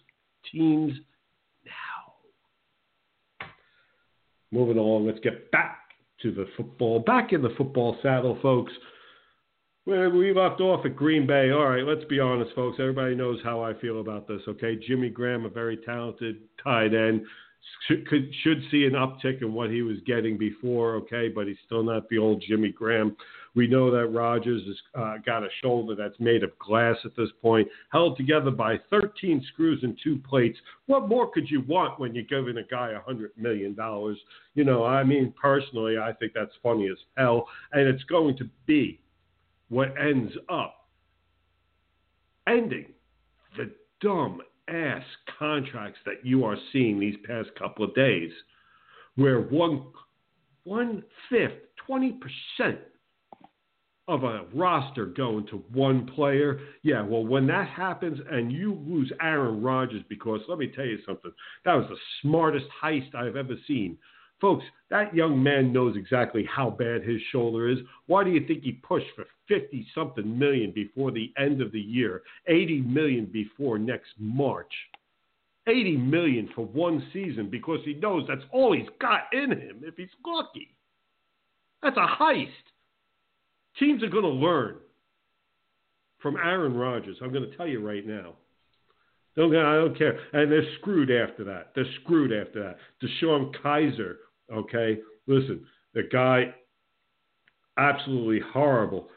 teams 0.51 0.93
Moving 4.51 4.77
along, 4.77 5.05
let's 5.05 5.19
get 5.19 5.51
back 5.51 5.79
to 6.21 6.31
the 6.31 6.47
football. 6.57 6.99
Back 6.99 7.33
in 7.33 7.41
the 7.41 7.53
football 7.57 7.97
saddle, 8.01 8.37
folks. 8.41 8.73
We 9.85 10.33
left 10.33 10.61
off 10.61 10.85
at 10.85 10.95
Green 10.95 11.25
Bay. 11.25 11.51
All 11.51 11.65
right, 11.65 11.83
let's 11.83 12.05
be 12.05 12.19
honest, 12.19 12.53
folks. 12.53 12.77
Everybody 12.79 13.15
knows 13.15 13.39
how 13.43 13.61
I 13.63 13.73
feel 13.79 14.01
about 14.01 14.27
this, 14.27 14.41
okay? 14.47 14.75
Jimmy 14.87 15.09
Graham, 15.09 15.45
a 15.45 15.49
very 15.49 15.77
talented 15.77 16.37
tight 16.63 16.93
end, 16.93 17.21
should, 17.87 18.05
should 18.43 18.61
see 18.69 18.85
an 18.85 18.93
uptick 18.93 19.41
in 19.41 19.53
what 19.53 19.69
he 19.69 19.81
was 19.81 19.97
getting 20.05 20.37
before, 20.37 20.95
okay? 20.95 21.27
But 21.27 21.47
he's 21.47 21.57
still 21.65 21.83
not 21.83 22.07
the 22.09 22.17
old 22.19 22.43
Jimmy 22.47 22.71
Graham. 22.71 23.15
We 23.55 23.67
know 23.67 23.91
that 23.91 24.07
Rodgers 24.07 24.63
has 24.65 24.77
uh, 24.95 25.17
got 25.25 25.43
a 25.43 25.49
shoulder 25.61 25.95
that's 25.95 26.19
made 26.19 26.43
of 26.43 26.57
glass 26.59 26.95
at 27.05 27.15
this 27.15 27.29
point, 27.41 27.67
held 27.91 28.17
together 28.17 28.51
by 28.51 28.79
13 28.89 29.45
screws 29.53 29.79
and 29.83 29.97
two 30.03 30.19
plates. 30.29 30.57
What 30.85 31.09
more 31.09 31.31
could 31.31 31.49
you 31.49 31.61
want 31.61 31.99
when 31.99 32.13
you're 32.13 32.23
giving 32.23 32.57
a 32.57 32.67
guy 32.67 32.91
a 32.91 32.99
$100 32.99 33.29
million? 33.37 33.75
You 34.55 34.63
know, 34.63 34.85
I 34.85 35.03
mean, 35.03 35.33
personally, 35.41 35.97
I 35.97 36.13
think 36.13 36.33
that's 36.33 36.53
funny 36.61 36.87
as 36.89 36.97
hell. 37.17 37.47
And 37.71 37.87
it's 37.87 38.03
going 38.03 38.37
to 38.37 38.49
be 38.65 38.99
what 39.69 39.93
ends 39.99 40.33
up 40.49 40.87
ending 42.47 42.87
the 43.57 43.71
dumb 44.01 44.41
ass 44.67 45.03
contracts 45.37 45.99
that 46.05 46.23
you 46.25 46.43
are 46.45 46.57
seeing 46.71 46.99
these 46.99 47.15
past 47.25 47.49
couple 47.57 47.83
of 47.83 47.93
days, 47.95 48.31
where 49.15 49.41
one 49.41 49.83
one 50.63 51.03
fifth, 51.29 51.53
twenty 51.85 52.13
percent 52.13 52.79
of 54.09 54.23
a 54.23 54.45
roster 54.55 55.05
going 55.05 55.45
to 55.47 55.63
one 55.71 56.07
player. 56.07 56.59
Yeah, 56.81 57.03
well, 57.03 57.23
when 57.23 57.45
that 57.47 57.69
happens 57.69 58.19
and 58.29 58.51
you 58.51 58.73
lose 58.87 59.11
Aaron 59.21 59.61
Rodgers, 59.61 60.03
because 60.09 60.41
let 60.49 60.57
me 60.57 60.67
tell 60.67 60.85
you 60.85 60.97
something, 61.05 61.31
that 61.63 61.75
was 61.75 61.85
the 61.89 61.97
smartest 62.21 62.65
heist 62.83 63.13
I've 63.13 63.35
ever 63.35 63.53
seen. 63.67 63.99
Folks, 64.41 64.65
that 64.89 65.13
young 65.13 65.41
man 65.41 65.71
knows 65.71 65.95
exactly 65.95 66.43
how 66.49 66.71
bad 66.71 67.03
his 67.03 67.21
shoulder 67.31 67.69
is. 67.69 67.77
Why 68.07 68.23
do 68.23 68.31
you 68.31 68.47
think 68.47 68.63
he 68.63 68.71
pushed 68.71 69.05
for 69.15 69.25
50 69.47 69.85
something 69.93 70.39
million 70.39 70.71
before 70.71 71.11
the 71.11 71.31
end 71.37 71.61
of 71.61 71.71
the 71.71 71.79
year, 71.79 72.23
80 72.47 72.81
million 72.81 73.25
before 73.25 73.77
next 73.77 74.09
March? 74.17 74.73
80 75.67 75.97
million 75.97 76.49
for 76.55 76.65
one 76.65 77.05
season 77.13 77.47
because 77.51 77.79
he 77.85 77.93
knows 77.93 78.23
that's 78.27 78.41
all 78.51 78.75
he's 78.75 78.89
got 78.99 79.25
in 79.33 79.51
him 79.51 79.81
if 79.83 79.95
he's 79.97 80.09
lucky. 80.25 80.73
That's 81.83 81.97
a 81.97 82.07
heist. 82.07 82.47
Teams 83.79 84.03
are 84.03 84.09
going 84.09 84.23
to 84.23 84.29
learn 84.29 84.75
from 86.19 86.35
Aaron 86.35 86.75
Rodgers. 86.75 87.17
I'm 87.21 87.31
going 87.31 87.49
to 87.49 87.57
tell 87.57 87.67
you 87.67 87.85
right 87.85 88.05
now. 88.05 88.33
Don't, 89.35 89.55
I 89.55 89.75
don't 89.75 89.97
care. 89.97 90.19
And 90.33 90.51
they're 90.51 90.67
screwed 90.79 91.09
after 91.09 91.43
that. 91.45 91.71
They're 91.73 91.85
screwed 92.01 92.33
after 92.33 92.61
that. 92.63 92.77
DeShone 93.01 93.55
Kizer, 93.63 94.15
okay? 94.51 94.99
Listen, 95.27 95.65
the 95.93 96.03
guy, 96.11 96.53
absolutely 97.77 98.41
horrible 98.51 99.07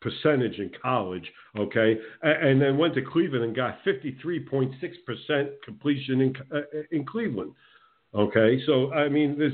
percentage 0.00 0.58
in 0.58 0.70
college, 0.82 1.30
okay? 1.56 1.98
And 2.22 2.60
then 2.60 2.78
went 2.78 2.94
to 2.94 3.02
Cleveland 3.02 3.44
and 3.44 3.54
got 3.54 3.78
53.6% 3.84 5.50
completion 5.64 6.20
in, 6.20 6.34
uh, 6.52 6.60
in 6.90 7.04
Cleveland. 7.04 7.52
Okay, 8.14 8.58
so 8.64 8.90
I 8.94 9.08
mean, 9.08 9.38
this, 9.38 9.52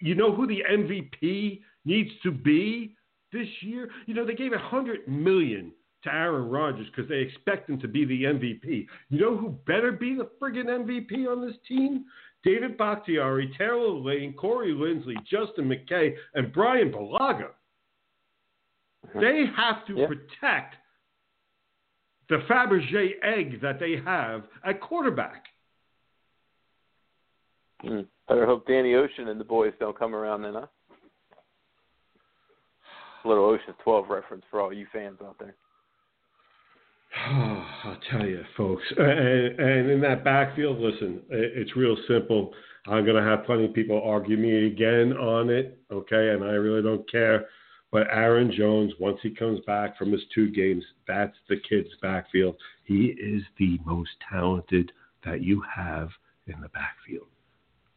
you 0.00 0.14
know 0.14 0.34
who 0.34 0.46
the 0.46 0.62
MVP 0.68 1.60
needs 1.84 2.10
to 2.22 2.30
be 2.30 2.96
this 3.32 3.48
year. 3.60 3.90
You 4.06 4.14
know, 4.14 4.26
they 4.26 4.34
gave 4.34 4.52
a 4.52 4.58
hundred 4.58 5.06
million 5.08 5.72
to 6.04 6.12
Aaron 6.12 6.48
Rodgers 6.48 6.86
because 6.94 7.08
they 7.08 7.18
expect 7.18 7.70
him 7.70 7.80
to 7.80 7.88
be 7.88 8.04
the 8.04 8.24
MVP. 8.24 8.86
You 9.08 9.20
know 9.20 9.36
who 9.36 9.50
better 9.66 9.92
be 9.92 10.14
the 10.14 10.28
friggin' 10.40 10.66
MVP 10.66 11.30
on 11.30 11.46
this 11.46 11.56
team? 11.68 12.04
David 12.44 12.76
Bakhtiari, 12.76 13.54
Taylor 13.56 13.90
Lane, 13.90 14.32
Corey 14.32 14.72
Linsley, 14.72 15.14
Justin 15.24 15.68
McCray, 15.68 16.14
and 16.34 16.52
Brian 16.52 16.90
Bulaga. 16.90 17.50
Uh-huh. 19.04 19.20
They 19.20 19.44
have 19.56 19.86
to 19.86 19.94
yeah. 19.94 20.06
protect 20.06 20.74
the 22.28 22.38
Fabergé 22.48 23.10
egg 23.22 23.60
that 23.60 23.78
they 23.78 23.96
have 24.04 24.44
at 24.64 24.80
quarterback. 24.80 25.44
Hmm. 27.82 28.00
Better 28.28 28.46
hope 28.46 28.66
Danny 28.66 28.94
Ocean 28.94 29.28
and 29.28 29.38
the 29.38 29.44
boys 29.44 29.72
don't 29.78 29.98
come 29.98 30.14
around 30.14 30.42
then, 30.42 30.54
huh? 30.54 30.66
Little 33.24 33.44
Ocean's 33.44 33.76
Twelve 33.82 34.08
reference 34.08 34.44
for 34.50 34.60
all 34.60 34.72
you 34.72 34.86
fans 34.92 35.18
out 35.22 35.36
there. 35.38 35.54
I'll 37.26 37.98
tell 38.10 38.26
you, 38.26 38.42
folks. 38.56 38.84
And, 38.96 39.60
and 39.60 39.90
in 39.90 40.00
that 40.00 40.24
backfield, 40.24 40.78
listen, 40.78 41.20
it's 41.30 41.76
real 41.76 41.96
simple. 42.08 42.52
I'm 42.86 43.04
going 43.04 43.22
to 43.22 43.28
have 43.28 43.44
plenty 43.44 43.66
of 43.66 43.74
people 43.74 44.02
argue 44.04 44.36
me 44.36 44.66
again 44.66 45.12
on 45.12 45.50
it, 45.50 45.78
okay? 45.90 46.30
And 46.30 46.42
I 46.42 46.52
really 46.52 46.82
don't 46.82 47.08
care. 47.10 47.46
But 47.92 48.06
Aaron 48.10 48.50
Jones, 48.56 48.92
once 48.98 49.18
he 49.22 49.30
comes 49.30 49.60
back 49.66 49.98
from 49.98 50.12
his 50.12 50.22
two 50.34 50.50
games, 50.50 50.82
that's 51.06 51.36
the 51.48 51.56
kid's 51.68 51.90
backfield. 52.00 52.56
He 52.84 53.14
is 53.20 53.42
the 53.58 53.78
most 53.84 54.10
talented 54.30 54.90
that 55.24 55.42
you 55.42 55.62
have 55.74 56.08
in 56.46 56.60
the 56.60 56.70
backfield. 56.70 57.28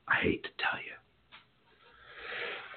I 0.07 0.15
hate 0.21 0.43
to 0.43 0.49
tell 0.59 0.79
you. 0.79 1.04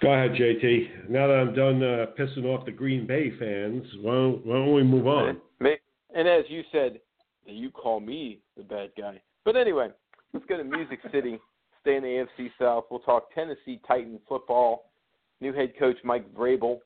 Go 0.01 0.13
ahead, 0.13 0.33
JT. 0.33 1.11
Now 1.11 1.27
that 1.27 1.35
I'm 1.35 1.55
done 1.55 1.83
uh, 1.83 2.07
pissing 2.19 2.45
off 2.45 2.65
the 2.65 2.71
Green 2.71 3.07
Bay 3.07 3.33
fans, 3.39 3.85
why 4.01 4.13
don't, 4.13 4.47
why 4.47 4.55
don't 4.55 4.75
we 4.75 4.83
move 4.83 5.07
on? 5.07 5.41
And 6.15 6.27
as 6.27 6.45
you 6.49 6.63
said, 6.73 7.01
you 7.47 7.71
call 7.71 8.01
me 8.01 8.41
the 8.57 8.63
bad 8.63 8.91
guy. 8.97 9.21
But 9.45 9.57
anyway, 9.57 9.89
let's 10.33 10.47
go 10.47 10.57
to 10.57 10.65
Music 10.65 11.01
City. 11.13 11.39
Stay 11.81 11.97
in 11.97 12.03
the 12.03 12.27
AFC 12.39 12.51
South. 12.61 12.85
We'll 12.91 13.01
talk 13.01 13.33
Tennessee 13.35 13.81
Titan 13.87 14.19
football. 14.29 14.91
New 15.41 15.53
head 15.53 15.73
coach 15.79 15.97
Mike 16.05 16.33
Vrabel. 16.35 16.79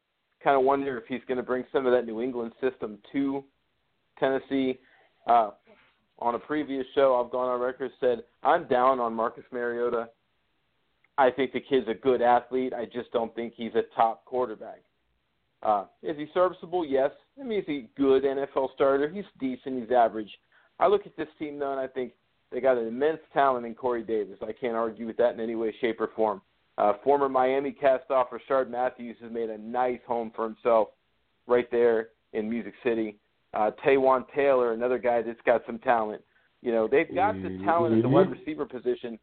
Kind 0.42 0.56
of 0.56 0.64
wonder 0.64 0.98
if 0.98 1.04
he's 1.08 1.22
going 1.28 1.38
to 1.38 1.42
bring 1.42 1.64
some 1.72 1.86
of 1.86 1.92
that 1.92 2.04
New 2.04 2.20
England 2.20 2.52
system 2.60 2.98
to 3.12 3.44
Tennessee. 4.18 4.78
Uh, 5.26 5.50
on 6.18 6.34
a 6.34 6.38
previous 6.38 6.84
show, 6.94 7.20
I've 7.22 7.32
gone 7.32 7.48
on 7.48 7.60
record 7.60 7.90
said 8.00 8.22
I'm 8.42 8.66
down 8.68 9.00
on 9.00 9.14
Marcus 9.14 9.44
Mariota 9.52 10.08
I 11.18 11.30
think 11.30 11.52
the 11.52 11.60
kid's 11.60 11.88
a 11.88 11.94
good 11.94 12.22
athlete. 12.22 12.72
I 12.72 12.86
just 12.86 13.12
don't 13.12 13.34
think 13.34 13.54
he's 13.56 13.74
a 13.74 13.82
top 13.94 14.24
quarterback. 14.24 14.82
Uh, 15.62 15.84
is 16.02 16.16
he 16.16 16.26
serviceable? 16.34 16.84
Yes. 16.84 17.10
I 17.40 17.44
mean, 17.44 17.60
is 17.60 17.64
he 17.66 17.88
good 17.96 18.24
NFL 18.24 18.74
starter? 18.74 19.08
He's 19.08 19.24
decent. 19.38 19.80
He's 19.80 19.92
average. 19.92 20.30
I 20.80 20.88
look 20.88 21.06
at 21.06 21.16
this 21.16 21.28
team 21.38 21.58
though, 21.58 21.70
and 21.70 21.80
I 21.80 21.86
think 21.86 22.12
they 22.50 22.60
got 22.60 22.76
an 22.76 22.86
immense 22.86 23.20
talent 23.32 23.66
in 23.66 23.74
Corey 23.74 24.02
Davis. 24.02 24.38
I 24.42 24.52
can't 24.52 24.74
argue 24.74 25.06
with 25.06 25.16
that 25.18 25.34
in 25.34 25.40
any 25.40 25.54
way, 25.54 25.74
shape, 25.80 26.00
or 26.00 26.10
form. 26.16 26.42
Uh, 26.78 26.94
former 27.04 27.28
Miami 27.28 27.70
cast-off 27.70 28.28
Rishard 28.30 28.70
Matthews 28.70 29.16
has 29.22 29.30
made 29.30 29.50
a 29.50 29.58
nice 29.58 30.00
home 30.06 30.32
for 30.34 30.44
himself 30.44 30.88
right 31.46 31.70
there 31.70 32.08
in 32.32 32.48
Music 32.48 32.72
City. 32.82 33.18
Uh, 33.54 33.70
Taywan 33.84 34.24
Taylor, 34.34 34.72
another 34.72 34.98
guy 34.98 35.22
that's 35.22 35.40
got 35.44 35.62
some 35.66 35.78
talent. 35.78 36.22
You 36.62 36.72
know, 36.72 36.88
they've 36.88 37.12
got 37.14 37.34
the 37.34 37.60
talent 37.64 37.96
at 37.96 38.02
the 38.02 38.08
wide 38.08 38.30
receiver 38.30 38.64
position. 38.64 39.18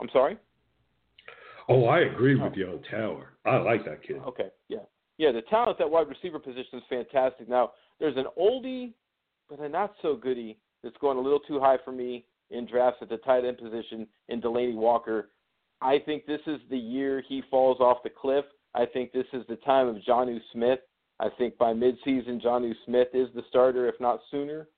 I'm 0.00 0.08
sorry. 0.12 0.38
Oh, 1.68 1.84
I 1.84 2.00
agree 2.00 2.38
oh. 2.40 2.44
with 2.44 2.54
you 2.56 2.66
on 2.68 2.82
Tower. 2.90 3.34
I 3.44 3.58
like 3.58 3.84
that 3.84 4.02
kid. 4.06 4.18
Okay, 4.26 4.48
yeah, 4.68 4.78
yeah. 5.18 5.32
The 5.32 5.42
talent 5.42 5.70
at 5.70 5.78
that 5.78 5.90
wide 5.90 6.08
receiver 6.08 6.38
position 6.38 6.78
is 6.78 6.82
fantastic. 6.88 7.48
Now, 7.48 7.72
there's 7.98 8.16
an 8.16 8.26
oldie, 8.38 8.92
but 9.48 9.60
a 9.60 9.68
not 9.68 9.92
so 10.02 10.16
goodie 10.16 10.58
that's 10.82 10.96
going 11.00 11.18
a 11.18 11.20
little 11.20 11.40
too 11.40 11.60
high 11.60 11.78
for 11.84 11.92
me 11.92 12.24
in 12.50 12.66
drafts 12.66 12.98
at 13.02 13.08
the 13.08 13.16
tight 13.18 13.44
end 13.44 13.58
position 13.58 14.06
in 14.28 14.40
Delanie 14.40 14.74
Walker. 14.74 15.30
I 15.80 15.98
think 15.98 16.26
this 16.26 16.40
is 16.46 16.60
the 16.70 16.76
year 16.76 17.22
he 17.28 17.42
falls 17.50 17.80
off 17.80 17.98
the 18.04 18.10
cliff. 18.10 18.44
I 18.74 18.86
think 18.86 19.12
this 19.12 19.26
is 19.32 19.42
the 19.48 19.56
time 19.56 19.88
of 19.88 19.96
Jonnu 19.96 20.38
Smith. 20.52 20.78
I 21.20 21.28
think 21.38 21.56
by 21.58 21.72
midseason, 21.72 22.42
Jonnu 22.42 22.72
Smith 22.86 23.08
is 23.12 23.28
the 23.34 23.42
starter, 23.48 23.88
if 23.88 23.94
not 24.00 24.20
sooner. 24.30 24.68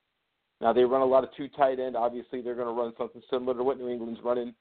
Now 0.61 0.73
they 0.73 0.83
run 0.83 1.01
a 1.01 1.05
lot 1.05 1.23
of 1.23 1.29
two 1.35 1.47
tight 1.49 1.79
end. 1.79 1.95
Obviously, 1.95 2.41
they're 2.41 2.55
going 2.55 2.67
to 2.67 2.81
run 2.81 2.93
something 2.97 3.21
similar 3.29 3.55
to 3.55 3.63
what 3.63 3.77
New 3.77 3.89
England's 3.89 4.19
running, 4.23 4.53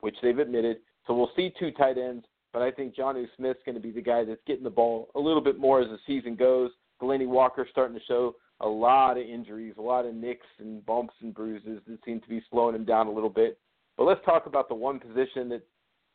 which 0.00 0.16
they've 0.22 0.38
admitted. 0.38 0.78
So 1.08 1.14
we'll 1.14 1.30
see 1.34 1.52
two 1.58 1.72
tight 1.72 1.96
ends, 1.96 2.24
but 2.52 2.60
I 2.60 2.70
think 2.70 2.94
Jonnu 2.94 3.26
Smith's 3.36 3.62
going 3.64 3.74
to 3.74 3.80
be 3.80 3.90
the 3.90 4.02
guy 4.02 4.24
that's 4.24 4.42
getting 4.46 4.62
the 4.62 4.70
ball 4.70 5.08
a 5.16 5.18
little 5.18 5.40
bit 5.40 5.58
more 5.58 5.80
as 5.80 5.88
the 5.88 5.98
season 6.06 6.36
goes. 6.36 6.70
Delanie 7.02 7.26
Walker 7.26 7.66
starting 7.70 7.98
to 7.98 8.04
show 8.04 8.36
a 8.60 8.68
lot 8.68 9.16
of 9.16 9.24
injuries, 9.24 9.74
a 9.78 9.82
lot 9.82 10.04
of 10.04 10.14
nicks 10.14 10.46
and 10.58 10.84
bumps 10.84 11.14
and 11.22 11.34
bruises 11.34 11.80
that 11.86 11.98
seem 12.04 12.20
to 12.20 12.28
be 12.28 12.42
slowing 12.50 12.74
him 12.74 12.84
down 12.84 13.06
a 13.06 13.10
little 13.10 13.30
bit. 13.30 13.58
But 13.96 14.04
let's 14.04 14.24
talk 14.24 14.46
about 14.46 14.68
the 14.68 14.74
one 14.74 15.00
position 15.00 15.48
that, 15.48 15.62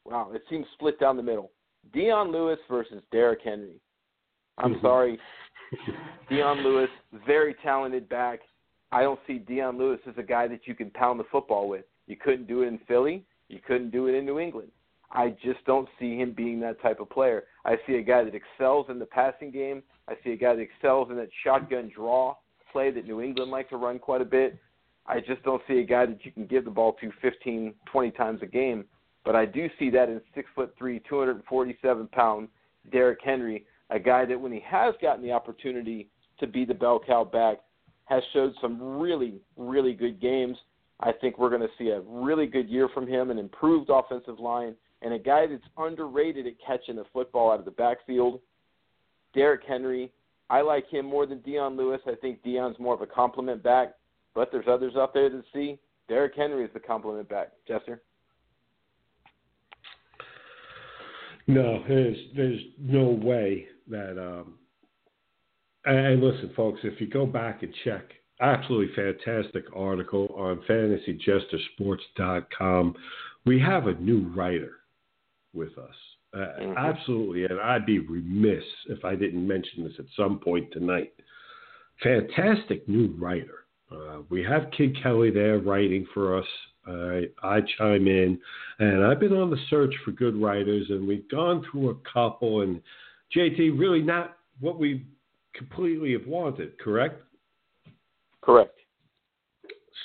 wow, 0.06 0.32
it 0.34 0.44
seems 0.50 0.66
split 0.74 1.00
down 1.00 1.18
the 1.18 1.24
middle. 1.24 1.52
Dion 1.92 2.32
Lewis 2.32 2.60
versus 2.70 3.02
Derrick 3.12 3.40
Henry. 3.44 3.82
I'm 4.60 4.74
mm-hmm. 4.76 4.86
sorry. 4.86 5.20
Dion 6.30 6.64
Lewis, 6.64 6.90
very 7.26 7.56
talented 7.64 8.08
back. 8.10 8.42
I 8.92 9.02
don't 9.02 9.20
see 9.26 9.40
Dion 9.40 9.80
Lewis 9.80 10.00
as 10.08 10.14
a 10.18 10.24
guy 10.24 10.48
that 10.48 10.68
you 10.68 10.76
can 10.76 10.92
pound 10.92 11.20
the 11.20 11.26
football 11.32 11.68
with. 11.68 11.86
You 12.06 12.16
couldn't 12.16 12.48
do 12.48 12.62
it 12.62 12.68
in 12.68 12.80
Philly. 12.88 13.26
You 13.50 13.60
couldn't 13.66 13.90
do 13.90 14.08
it 14.08 14.14
in 14.14 14.26
New 14.26 14.40
England. 14.40 14.70
I 15.14 15.30
just 15.44 15.64
don't 15.66 15.88
see 16.00 16.18
him 16.18 16.34
being 16.36 16.60
that 16.62 16.82
type 16.82 17.00
of 17.00 17.10
player. 17.10 17.44
I 17.66 17.78
see 17.86 17.96
a 17.96 18.02
guy 18.02 18.24
that 18.24 18.34
excels 18.34 18.88
in 18.90 18.98
the 18.98 19.06
passing 19.06 19.52
game. 19.52 19.84
I 20.08 20.16
see 20.24 20.32
a 20.32 20.38
guy 20.38 20.56
that 20.56 20.62
excels 20.62 21.10
in 21.12 21.18
that 21.18 21.30
shotgun 21.44 21.92
draw 21.96 22.36
play 22.72 22.90
that 22.92 23.06
New 23.06 23.22
England 23.22 23.52
like 23.52 23.70
to 23.70 23.78
run 23.78 24.00
quite 24.00 24.22
a 24.22 24.26
bit. 24.26 24.58
I 25.06 25.20
just 25.20 25.44
don't 25.44 25.62
see 25.68 25.80
a 25.80 25.84
guy 25.84 26.08
that 26.08 26.26
you 26.26 26.32
can 26.32 26.48
give 26.48 26.66
the 26.66 26.72
ball 26.72 26.96
to 27.00 27.12
15, 27.22 27.74
20 27.86 28.12
times 28.12 28.40
a 28.42 28.48
game. 28.48 28.86
But 29.24 29.36
I 29.36 29.46
do 29.46 29.70
see 29.80 29.90
that 29.92 30.10
in 30.10 30.20
six 30.34 30.50
foot 30.56 30.74
three, 30.78 31.02
247 31.08 32.08
pound 32.08 32.48
Derrick 32.92 33.20
Henry, 33.24 33.66
a 33.90 34.00
guy 34.00 34.26
that 34.26 34.40
when 34.40 34.52
he 34.52 34.62
has 34.66 34.96
gotten 35.02 35.24
the 35.24 35.32
opportunity 35.32 36.10
to 36.40 36.48
be 36.48 36.66
the 36.66 36.74
bell 36.74 37.00
cow 37.06 37.24
back, 37.24 37.60
has 38.06 38.24
showed 38.34 38.54
some 38.60 39.00
really, 39.00 39.40
really 39.56 39.94
good 39.94 40.20
games. 40.20 40.58
I 41.00 41.12
think 41.12 41.38
we're 41.38 41.50
going 41.50 41.62
to 41.62 41.70
see 41.78 41.90
a 41.90 42.02
really 42.02 42.48
good 42.48 42.68
year 42.68 42.90
from 42.94 43.08
him, 43.08 43.30
an 43.30 43.38
improved 43.38 43.90
offensive 43.90 44.40
line, 44.40 44.76
and 45.04 45.14
a 45.14 45.20
guy 45.20 45.46
that's 45.46 45.62
underrated 45.78 46.48
at 46.48 46.54
catching 46.66 46.96
the 46.96 47.04
football 47.12 47.52
out 47.52 47.60
of 47.60 47.66
the 47.66 47.72
backfield. 47.72 48.40
Derrick 49.36 49.64
Henry, 49.68 50.10
I 50.50 50.62
like 50.62 50.90
him 50.90 51.06
more 51.06 51.26
than 51.26 51.42
Dion 51.42 51.76
Lewis. 51.76 52.00
I 52.08 52.16
think 52.16 52.42
Dion's 52.44 52.80
more 52.80 52.94
of 52.94 53.02
a 53.02 53.08
complement 53.08 53.62
back, 53.62 53.96
but 54.34 54.50
there's 54.52 54.68
others 54.68 54.94
out 54.96 55.14
there 55.14 55.30
that 55.30 55.44
see 55.54 55.78
Derrick 56.08 56.34
Henry 56.36 56.64
is 56.64 56.72
the 56.74 56.80
complement 56.80 57.28
back. 57.30 57.52
Jester. 57.68 58.02
No, 61.48 61.84
there's 61.88 62.18
there's 62.36 62.62
no 62.80 63.10
way 63.10 63.68
that. 63.90 64.18
Um, 64.18 64.54
and 65.86 66.24
listen, 66.24 66.52
folks, 66.56 66.80
if 66.84 67.02
you 67.02 67.08
go 67.08 67.26
back 67.26 67.62
and 67.62 67.74
check, 67.84 68.14
absolutely 68.40 68.96
fantastic 68.96 69.66
article 69.76 70.34
on 70.38 70.62
FantasyJesterSports.com. 70.70 72.96
We 73.46 73.60
have 73.60 73.88
a 73.88 73.96
new 73.96 74.32
writer 74.34 74.78
with 75.54 75.78
us. 75.78 75.96
Uh, 76.34 76.38
mm-hmm. 76.60 76.78
Absolutely, 76.78 77.46
and 77.46 77.60
I'd 77.60 77.86
be 77.86 78.00
remiss 78.00 78.64
if 78.88 79.06
I 79.06 79.16
didn't 79.16 79.48
mention 79.48 79.84
this 79.84 79.94
at 80.00 80.06
some 80.18 80.40
point 80.40 80.72
tonight. 80.72 81.14
Fantastic 82.02 82.88
new 82.90 83.16
writer. 83.20 83.66
Uh, 83.92 84.22
we 84.30 84.44
have 84.44 84.72
Kid 84.76 84.98
Kelly 85.02 85.30
there 85.30 85.60
writing 85.60 86.08
for 86.14 86.38
us. 86.38 86.48
Uh, 86.88 87.28
I 87.44 87.60
chime 87.78 88.08
in, 88.08 88.40
and 88.80 89.06
I've 89.06 89.20
been 89.20 89.34
on 89.34 89.50
the 89.50 89.60
search 89.70 89.94
for 90.04 90.12
good 90.12 90.36
writers, 90.36 90.88
and 90.90 91.08
we've 91.08 91.30
gone 91.30 91.66
through 91.72 91.92
a 91.92 91.96
couple. 92.12 92.62
And 92.62 92.82
JT, 93.36 93.80
really 93.80 94.02
not 94.02 94.38
what 94.60 94.80
we 94.80 95.06
completely 95.54 96.14
have 96.14 96.28
wanted, 96.28 96.78
correct? 96.80 97.22
Correct. 98.42 98.78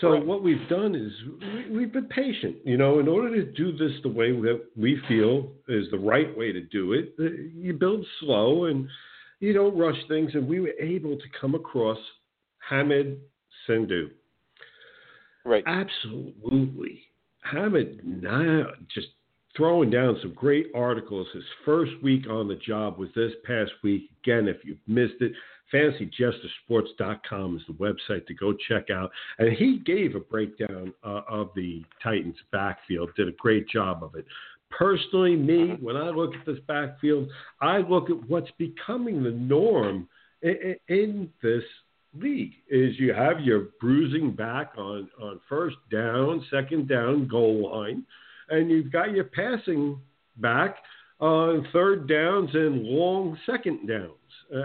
So 0.00 0.16
what 0.16 0.44
we've 0.44 0.68
done 0.68 0.94
is 0.94 1.12
we, 1.72 1.82
have 1.82 1.92
been 1.92 2.06
patient. 2.06 2.56
You 2.64 2.76
know, 2.76 3.00
in 3.00 3.08
order 3.08 3.34
to 3.34 3.50
do 3.52 3.76
this 3.76 3.90
the 4.02 4.08
way 4.08 4.30
that 4.30 4.62
we 4.76 5.00
feel 5.08 5.50
is 5.68 5.86
the 5.90 5.98
right 5.98 6.36
way 6.38 6.52
to 6.52 6.60
do 6.60 6.92
it, 6.92 7.14
you 7.54 7.72
build 7.72 8.06
slow 8.20 8.66
and 8.66 8.88
you 9.40 9.52
don't 9.52 9.76
rush 9.76 9.98
things. 10.06 10.30
And 10.34 10.46
we 10.46 10.60
were 10.60 10.74
able 10.80 11.16
to 11.16 11.24
come 11.40 11.56
across 11.56 11.98
Hamid 12.68 13.18
Sindhu. 13.66 14.10
Right. 15.44 15.64
Absolutely. 15.66 17.02
Hamid 17.42 18.00
now 18.04 18.66
just 18.94 19.08
throwing 19.58 19.90
down 19.90 20.16
some 20.22 20.32
great 20.32 20.68
articles. 20.74 21.26
His 21.34 21.44
first 21.64 21.92
week 22.02 22.30
on 22.30 22.48
the 22.48 22.54
job 22.54 22.96
was 22.96 23.10
this 23.14 23.32
past 23.44 23.72
week. 23.82 24.08
Again, 24.22 24.46
if 24.48 24.64
you've 24.64 24.78
missed 24.86 25.20
it, 25.20 25.32
FantasyJesterSports.com 25.74 27.56
is 27.56 27.62
the 27.66 27.74
website 27.74 28.26
to 28.28 28.34
go 28.34 28.54
check 28.68 28.88
out. 28.88 29.10
And 29.38 29.52
he 29.52 29.80
gave 29.84 30.14
a 30.14 30.20
breakdown 30.20 30.94
uh, 31.04 31.22
of 31.28 31.50
the 31.56 31.84
Titans' 32.02 32.36
backfield, 32.52 33.10
did 33.16 33.28
a 33.28 33.32
great 33.32 33.68
job 33.68 34.02
of 34.02 34.14
it. 34.14 34.24
Personally, 34.70 35.34
me, 35.34 35.76
when 35.80 35.96
I 35.96 36.10
look 36.10 36.34
at 36.34 36.46
this 36.46 36.58
backfield, 36.68 37.28
I 37.60 37.78
look 37.78 38.10
at 38.10 38.28
what's 38.28 38.50
becoming 38.58 39.22
the 39.22 39.30
norm 39.32 40.08
in, 40.40 40.76
in 40.88 41.30
this 41.42 41.64
league 42.18 42.54
is 42.70 42.98
you 42.98 43.12
have 43.12 43.40
your 43.40 43.68
bruising 43.80 44.30
back 44.30 44.72
on, 44.78 45.08
on 45.20 45.40
first 45.48 45.76
down, 45.90 46.44
second 46.50 46.88
down, 46.88 47.26
goal 47.26 47.70
line, 47.72 48.04
and 48.50 48.70
you've 48.70 48.92
got 48.92 49.12
your 49.12 49.24
passing 49.24 49.98
back 50.36 50.76
on 51.20 51.66
third 51.72 52.08
downs 52.08 52.50
and 52.54 52.84
long 52.84 53.36
second 53.46 53.86
downs. 53.88 54.12
Uh, 54.54 54.62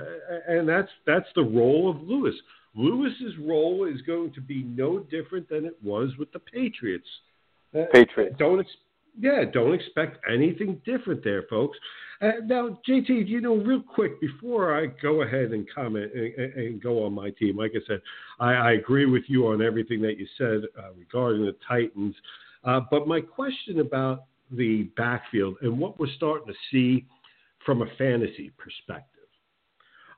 and 0.47 0.67
that's 0.67 0.89
that's 1.05 1.27
the 1.35 1.43
role 1.43 1.89
of 1.89 2.01
Lewis. 2.01 2.35
Lewis's 2.75 3.37
role 3.39 3.85
is 3.85 4.01
going 4.01 4.33
to 4.33 4.41
be 4.41 4.63
no 4.63 4.99
different 4.99 5.47
than 5.49 5.65
it 5.65 5.77
was 5.83 6.09
with 6.17 6.31
the 6.31 6.39
Patriots. 6.39 7.07
Uh, 7.77 7.83
Patriots. 7.91 8.35
Don't 8.39 8.59
ex- 8.59 8.69
yeah, 9.19 9.43
don't 9.51 9.73
expect 9.73 10.17
anything 10.31 10.81
different 10.85 11.23
there, 11.23 11.43
folks. 11.43 11.77
Uh, 12.21 12.31
now, 12.45 12.79
JT, 12.87 13.27
you 13.27 13.41
know, 13.41 13.55
real 13.55 13.81
quick 13.81 14.19
before 14.21 14.79
I 14.79 14.87
go 15.01 15.23
ahead 15.23 15.51
and 15.51 15.67
comment 15.73 16.11
and, 16.13 16.53
and 16.53 16.81
go 16.81 17.05
on 17.05 17.13
my 17.13 17.29
team, 17.31 17.57
like 17.57 17.73
I 17.75 17.85
said, 17.85 18.01
I, 18.39 18.53
I, 18.53 18.71
agree 18.73 19.05
with 19.05 19.23
you 19.27 19.47
on 19.47 19.61
everything 19.61 20.01
that 20.03 20.17
you 20.17 20.25
said 20.37 20.61
uh, 20.79 20.93
regarding 20.97 21.45
the 21.45 21.55
Titans. 21.67 22.15
Uh, 22.63 22.81
but 22.89 23.07
my 23.07 23.19
question 23.19 23.79
about 23.79 24.25
the 24.51 24.83
backfield 24.95 25.55
and 25.61 25.77
what 25.77 25.99
we're 25.99 26.13
starting 26.15 26.47
to 26.47 26.53
see 26.71 27.05
from 27.65 27.81
a 27.81 27.87
fantasy 27.97 28.51
perspective 28.57 29.13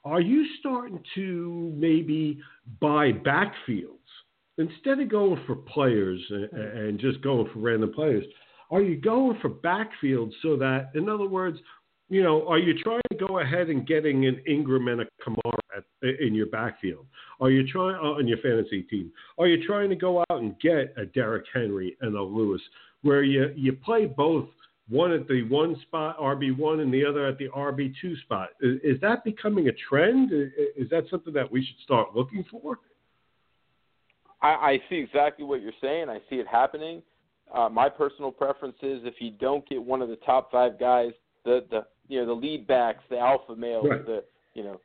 are 0.05 0.21
you 0.21 0.45
starting 0.59 0.99
to 1.15 1.73
maybe 1.75 2.39
buy 2.79 3.11
backfields 3.11 3.89
instead 4.59 4.99
of 4.99 5.09
going 5.09 5.41
for 5.47 5.55
players 5.55 6.21
and, 6.29 6.99
just 6.99 7.21
going 7.21 7.49
for 7.51 7.59
random 7.59 7.91
players? 7.91 8.23
Are 8.69 8.81
you 8.81 8.97
going 8.97 9.39
for 9.41 9.49
backfields 9.49 10.31
so 10.41 10.55
that, 10.57 10.91
in 10.93 11.09
other 11.09 11.27
words, 11.27 11.57
you 12.09 12.21
know, 12.21 12.47
are 12.47 12.59
you 12.59 12.75
trying 12.83 13.01
to 13.11 13.25
go 13.27 13.39
ahead 13.39 13.69
and 13.69 13.87
getting 13.87 14.27
an 14.27 14.39
Ingram 14.47 14.87
and 14.87 15.01
a 15.01 15.05
Kamara 15.25 15.57
at, 15.75 15.83
in 16.19 16.33
your 16.33 16.47
backfield? 16.47 17.05
Are 17.39 17.49
you 17.49 17.67
trying 17.67 17.95
uh, 17.95 18.17
on 18.19 18.27
your 18.27 18.37
fantasy 18.39 18.83
team? 18.83 19.11
Are 19.37 19.47
you 19.47 19.65
trying 19.65 19.89
to 19.89 19.95
go 19.95 20.19
out 20.19 20.39
and 20.41 20.59
get 20.59 20.93
a 20.97 21.05
Derrick 21.05 21.45
Henry 21.53 21.97
and 22.01 22.15
a 22.15 22.21
Lewis, 22.21 22.61
where 23.01 23.23
you 23.23 23.51
you 23.55 23.73
play 23.73 24.05
both 24.05 24.47
one 24.89 25.11
at 25.11 25.27
the 25.27 25.43
one 25.43 25.75
spot, 25.81 26.19
RB1, 26.19 26.81
and 26.81 26.93
the 26.93 27.03
other 27.05 27.25
at 27.25 27.37
the 27.37 27.47
RB2 27.49 28.21
spot. 28.21 28.49
Is, 28.61 28.79
is, 28.83 29.01
that 29.01 29.23
becoming 29.23 29.67
a 29.67 29.71
trend? 29.89 30.31
Is 30.31 30.89
that 30.91 31.05
something 31.09 31.33
that 31.33 31.51
we 31.51 31.65
should 31.65 31.83
start 31.83 32.15
looking 32.15 32.45
for? 32.51 32.77
I, 34.41 34.47
I 34.47 34.79
see 34.89 34.97
exactly 34.97 35.43
what 35.43 35.61
you're 35.61 35.71
saying. 35.81 36.09
I 36.09 36.19
see 36.29 36.35
it 36.35 36.47
happening. 36.47 37.01
Uh, 37.53 37.69
my 37.69 37.89
personal 37.89 38.31
preference 38.31 38.77
is 38.81 39.01
if 39.03 39.15
you 39.19 39.31
don't 39.31 39.67
get 39.67 39.81
one 39.81 40.01
of 40.01 40.09
the 40.09 40.17
top 40.17 40.51
five 40.51 40.79
guys, 40.79 41.11
the 41.45 41.65
the 41.69 41.85
you 42.07 42.19
know 42.19 42.25
the 42.25 42.33
lead 42.33 42.67
backs, 42.67 43.03
the 43.09 43.17
alpha 43.17 43.55
males, 43.55 43.85
Right. 43.87 44.05
the 44.05 44.23
you 44.53 44.63
know 44.63 44.79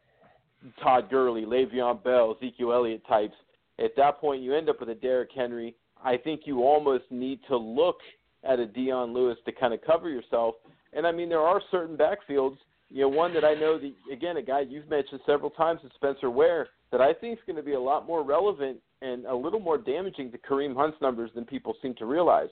Todd 0.82 1.08
Gurley, 1.10 1.42
Le'Veon 1.42 2.02
Bell, 2.02 2.36
Ezekiel 2.36 2.72
Elliott 2.72 3.06
types. 3.06 3.34
At 3.78 3.96
that 3.96 4.20
point, 4.20 4.42
you 4.42 4.54
end 4.54 4.68
up 4.68 4.80
with 4.80 4.90
a 4.90 4.94
Derrick 4.94 5.30
Henry. 5.34 5.74
I 6.04 6.16
think 6.16 6.42
you 6.44 6.62
almost 6.62 7.04
need 7.10 7.40
to 7.48 7.56
look 7.56 7.96
at 8.44 8.58
a 8.58 8.66
Dion 8.66 9.12
Lewis 9.12 9.38
to 9.44 9.52
kind 9.52 9.74
of 9.74 9.80
cover 9.82 10.08
yourself. 10.08 10.54
And 10.92 11.06
I 11.06 11.12
mean, 11.12 11.28
there 11.28 11.40
are 11.40 11.62
certain 11.70 11.96
backfields. 11.96 12.56
You 12.88 13.02
know, 13.02 13.08
one 13.08 13.32
that 13.34 13.44
I 13.44 13.54
know 13.54 13.78
that 13.78 13.92
again, 14.12 14.36
a 14.36 14.42
guy 14.42 14.60
you've 14.60 14.88
mentioned 14.88 15.20
several 15.24 15.50
times 15.50 15.80
is 15.84 15.92
Spencer 15.94 16.30
Ware 16.30 16.68
that 16.90 17.00
I 17.00 17.12
think 17.12 17.38
is 17.38 17.44
going 17.46 17.56
to 17.56 17.62
be 17.62 17.74
a 17.74 17.80
lot 17.80 18.06
more 18.06 18.24
relevant 18.24 18.78
and 19.00 19.24
a 19.26 19.34
little 19.34 19.60
more 19.60 19.78
damaging 19.78 20.32
to 20.32 20.38
Kareem 20.38 20.74
Hunt's 20.74 21.00
numbers 21.00 21.30
than 21.34 21.44
people 21.44 21.74
seem 21.80 21.94
to 21.96 22.06
realize. 22.06 22.48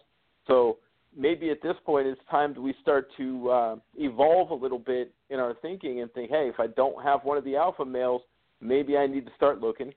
So 0.46 0.78
maybe 1.16 1.50
at 1.50 1.62
this 1.62 1.76
point 1.84 2.06
it's 2.06 2.20
time 2.30 2.54
that 2.54 2.60
we 2.60 2.74
start 2.82 3.08
to 3.16 3.50
uh, 3.50 3.76
evolve 3.96 4.50
a 4.50 4.54
little 4.54 4.78
bit 4.78 5.12
in 5.30 5.38
our 5.38 5.54
thinking 5.62 6.00
and 6.00 6.12
think, 6.12 6.30
hey, 6.30 6.48
if 6.48 6.60
I 6.60 6.68
don't 6.68 7.02
have 7.02 7.24
one 7.24 7.36
of 7.36 7.44
the 7.44 7.56
alpha 7.56 7.84
males, 7.84 8.22
maybe 8.60 8.96
I 8.96 9.06
need 9.06 9.26
to 9.26 9.32
start 9.36 9.60
looking 9.60 9.92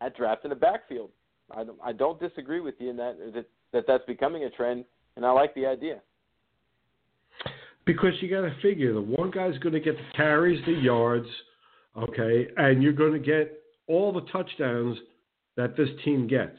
at 0.00 0.16
drafting 0.16 0.52
a 0.52 0.56
backfield. 0.56 1.10
I 1.50 1.64
don't, 1.64 1.78
I 1.82 1.92
don't 1.92 2.18
disagree 2.18 2.60
with 2.60 2.74
you 2.78 2.90
in 2.90 2.96
that, 2.96 3.16
that 3.34 3.46
that 3.72 3.84
that's 3.86 4.04
becoming 4.06 4.44
a 4.44 4.50
trend, 4.50 4.84
and 5.16 5.24
I 5.24 5.30
like 5.30 5.54
the 5.54 5.66
idea. 5.66 6.00
Because 7.84 8.14
you 8.20 8.28
got 8.28 8.40
to 8.40 8.54
figure 8.62 8.92
the 8.92 9.00
one 9.00 9.30
guy's 9.30 9.58
going 9.58 9.74
to 9.74 9.80
get 9.80 9.96
the 9.96 10.16
carries, 10.16 10.64
the 10.66 10.72
yards, 10.72 11.28
okay, 11.96 12.48
and 12.56 12.82
you're 12.82 12.92
going 12.92 13.12
to 13.12 13.18
get 13.18 13.60
all 13.86 14.12
the 14.12 14.22
touchdowns 14.32 14.98
that 15.56 15.76
this 15.76 15.88
team 16.04 16.26
gets 16.26 16.58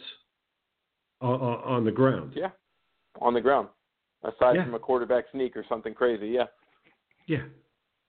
on, 1.19 1.39
on 1.39 1.85
the 1.85 1.91
ground. 1.91 2.34
Yeah, 2.35 2.51
on 3.19 3.34
the 3.34 3.41
ground, 3.41 3.68
aside 4.23 4.56
Yeah. 4.56 4.65
from 4.65 4.73
a 4.73 4.80
quarterback 4.80 5.26
sneak 5.31 5.56
or 5.56 5.64
something 5.68 5.94
crazy. 5.94 6.30
Yeah. 6.30 6.48
Yeah, 7.27 7.44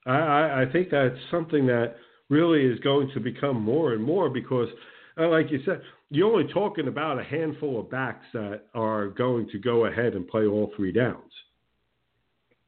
I, 0.06 0.62
I, 0.62 0.66
think 0.72 0.90
that's 0.90 1.18
something 1.28 1.66
that 1.66 1.96
really 2.28 2.64
is 2.64 2.78
going 2.80 3.10
to 3.14 3.20
become 3.20 3.60
more 3.60 3.94
and 3.94 4.02
more 4.02 4.30
because, 4.30 4.68
uh, 5.18 5.28
like 5.28 5.50
you 5.50 5.60
said, 5.64 5.82
you're 6.10 6.30
only 6.30 6.52
talking 6.52 6.86
about 6.86 7.18
a 7.18 7.24
handful 7.24 7.80
of 7.80 7.90
backs 7.90 8.24
that 8.32 8.66
are 8.74 9.08
going 9.08 9.48
to 9.50 9.58
go 9.58 9.86
ahead 9.86 10.14
and 10.14 10.28
play 10.28 10.46
all 10.46 10.70
three 10.76 10.92
downs. 10.92 11.32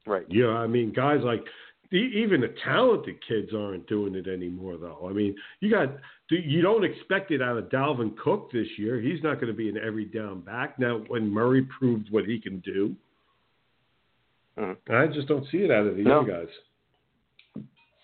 Right. 0.05 0.25
You 0.27 0.43
know, 0.43 0.57
I 0.57 0.67
mean, 0.67 0.91
guys 0.91 1.21
like 1.23 1.45
even 1.93 2.41
the 2.41 2.55
talented 2.63 3.15
kids 3.27 3.49
aren't 3.53 3.87
doing 3.87 4.15
it 4.15 4.27
anymore, 4.27 4.77
though. 4.77 5.07
I 5.09 5.13
mean, 5.13 5.35
you 5.59 5.69
got 5.69 5.89
you 6.29 6.61
don't 6.61 6.85
expect 6.85 7.31
it 7.31 7.41
out 7.41 7.57
of 7.57 7.65
Dalvin 7.65 8.17
Cook 8.17 8.51
this 8.51 8.67
year. 8.77 9.01
He's 9.01 9.21
not 9.21 9.35
going 9.35 9.47
to 9.47 9.53
be 9.53 9.67
an 9.67 9.77
every 9.77 10.05
down 10.05 10.41
back 10.41 10.79
now. 10.79 11.03
When 11.07 11.29
Murray 11.29 11.67
proved 11.77 12.07
what 12.09 12.25
he 12.25 12.39
can 12.39 12.59
do, 12.59 12.95
Mhm. 14.57 14.77
I 14.89 15.07
just 15.07 15.27
don't 15.27 15.45
see 15.47 15.59
it 15.63 15.71
out 15.71 15.87
of 15.87 15.95
the 15.95 16.03
No. 16.03 16.21
young 16.21 16.27
guys. 16.27 16.49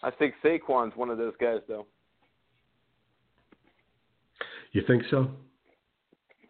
I 0.03 0.11
think 0.11 0.35
Saquon's 0.43 0.95
one 0.95 1.09
of 1.09 1.17
those 1.17 1.35
guys, 1.37 1.61
though. 1.67 1.87
You 4.71 4.81
think 4.83 5.03
so? 5.05 5.31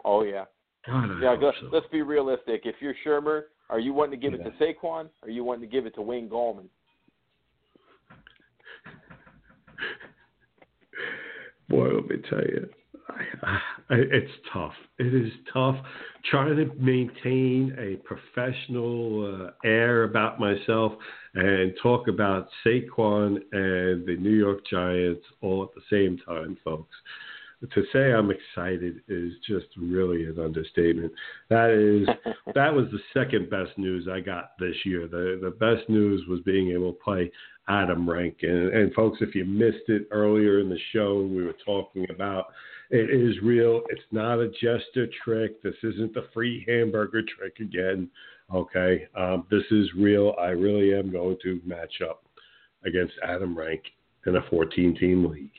Oh 0.04 0.24
yeah. 0.24 0.46
God, 0.86 1.12
I 1.12 1.22
Yeah, 1.22 1.36
go, 1.36 1.52
so. 1.60 1.68
let's 1.72 1.88
be 1.88 2.02
realistic. 2.02 2.66
If 2.66 2.82
you're 2.82 2.94
Shurmur, 3.06 3.46
are 3.70 3.80
you 3.80 3.94
wanting 3.94 4.20
to 4.20 4.30
give 4.30 4.34
it 4.34 4.44
to 4.44 4.52
Saquon? 4.52 5.10
Or 5.22 5.28
are 5.28 5.30
you 5.30 5.44
wanting 5.44 5.62
to 5.62 5.68
give 5.68 5.86
it 5.86 5.94
to 5.96 6.02
Wayne 6.02 6.30
Gallman? 6.30 6.70
Boy, 11.70 11.90
let 11.90 12.08
me 12.08 12.18
tell 12.30 12.42
you, 12.42 12.70
I, 13.10 13.22
I, 13.90 13.96
it's 13.96 14.32
tough. 14.52 14.74
It 15.00 15.14
is 15.14 15.32
tough 15.52 15.78
trying 16.30 16.56
to 16.56 16.66
maintain 16.76 17.76
a 17.80 17.96
professional 18.08 19.48
uh, 19.48 19.68
air 19.68 20.04
about 20.04 20.40
myself 20.40 20.94
and 21.36 21.74
talk 21.82 22.08
about 22.08 22.48
Saquon 22.66 23.38
and 23.52 24.06
the 24.06 24.18
New 24.20 24.36
York 24.36 24.60
Giants 24.70 25.24
all 25.42 25.64
at 25.64 25.70
the 25.76 25.82
same 25.90 26.20
time, 26.26 26.58
folks. 26.64 26.96
To 27.74 27.84
say 27.92 28.14
I'm 28.14 28.30
excited 28.30 29.02
is 29.08 29.34
just 29.48 29.66
really 29.78 30.26
an 30.26 30.40
understatement. 30.40 31.12
That 31.50 31.72
is 31.72 32.08
that 32.54 32.72
was 32.72 32.86
the 32.92 33.00
second 33.16 33.50
best 33.50 33.76
news 33.78 34.08
I 34.08 34.20
got 34.20 34.52
this 34.60 34.76
year. 34.86 35.08
The 35.08 35.40
the 35.42 35.50
best 35.50 35.90
news 35.90 36.24
was 36.28 36.42
being 36.42 36.70
able 36.70 36.94
to 36.94 37.00
play 37.04 37.32
Adam 37.68 38.10
Rankin. 38.10 38.72
And, 38.74 38.94
folks, 38.94 39.20
if 39.22 39.36
you 39.36 39.46
missed 39.46 39.90
it 39.90 40.08
earlier 40.12 40.60
in 40.60 40.70
the 40.70 40.80
show, 40.94 41.22
we 41.22 41.44
were 41.44 41.56
talking 41.66 42.06
about 42.10 42.48
it 42.90 43.10
is 43.10 43.36
real. 43.44 43.82
It's 43.90 44.02
not 44.12 44.40
a 44.40 44.50
jester 44.50 45.08
trick. 45.24 45.62
This 45.62 45.76
isn't 45.84 46.14
the 46.14 46.28
free 46.34 46.64
hamburger 46.68 47.22
trick 47.22 47.60
again. 47.60 48.10
Okay, 48.54 49.08
um, 49.18 49.46
this 49.52 49.64
is 49.72 49.90
real. 49.98 50.34
I 50.40 50.48
really 50.48 50.98
am 50.98 51.12
going 51.12 51.38
to 51.44 51.60
match 51.66 52.02
up 52.08 52.24
against 52.86 53.14
Adam 53.24 53.58
Rank 53.58 53.82
in 54.26 54.38
a 54.38 54.42
14-team 54.44 55.30
league, 55.30 55.52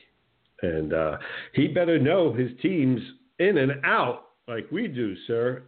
and 0.63 0.93
uh, 0.93 1.17
he 1.53 1.67
better 1.67 1.99
know 1.99 2.33
his 2.33 2.49
teams 2.63 2.99
in 3.37 3.59
and 3.59 3.73
out 3.85 4.29
like 4.47 4.65
we 4.71 4.87
do, 4.87 5.15
sir. 5.27 5.61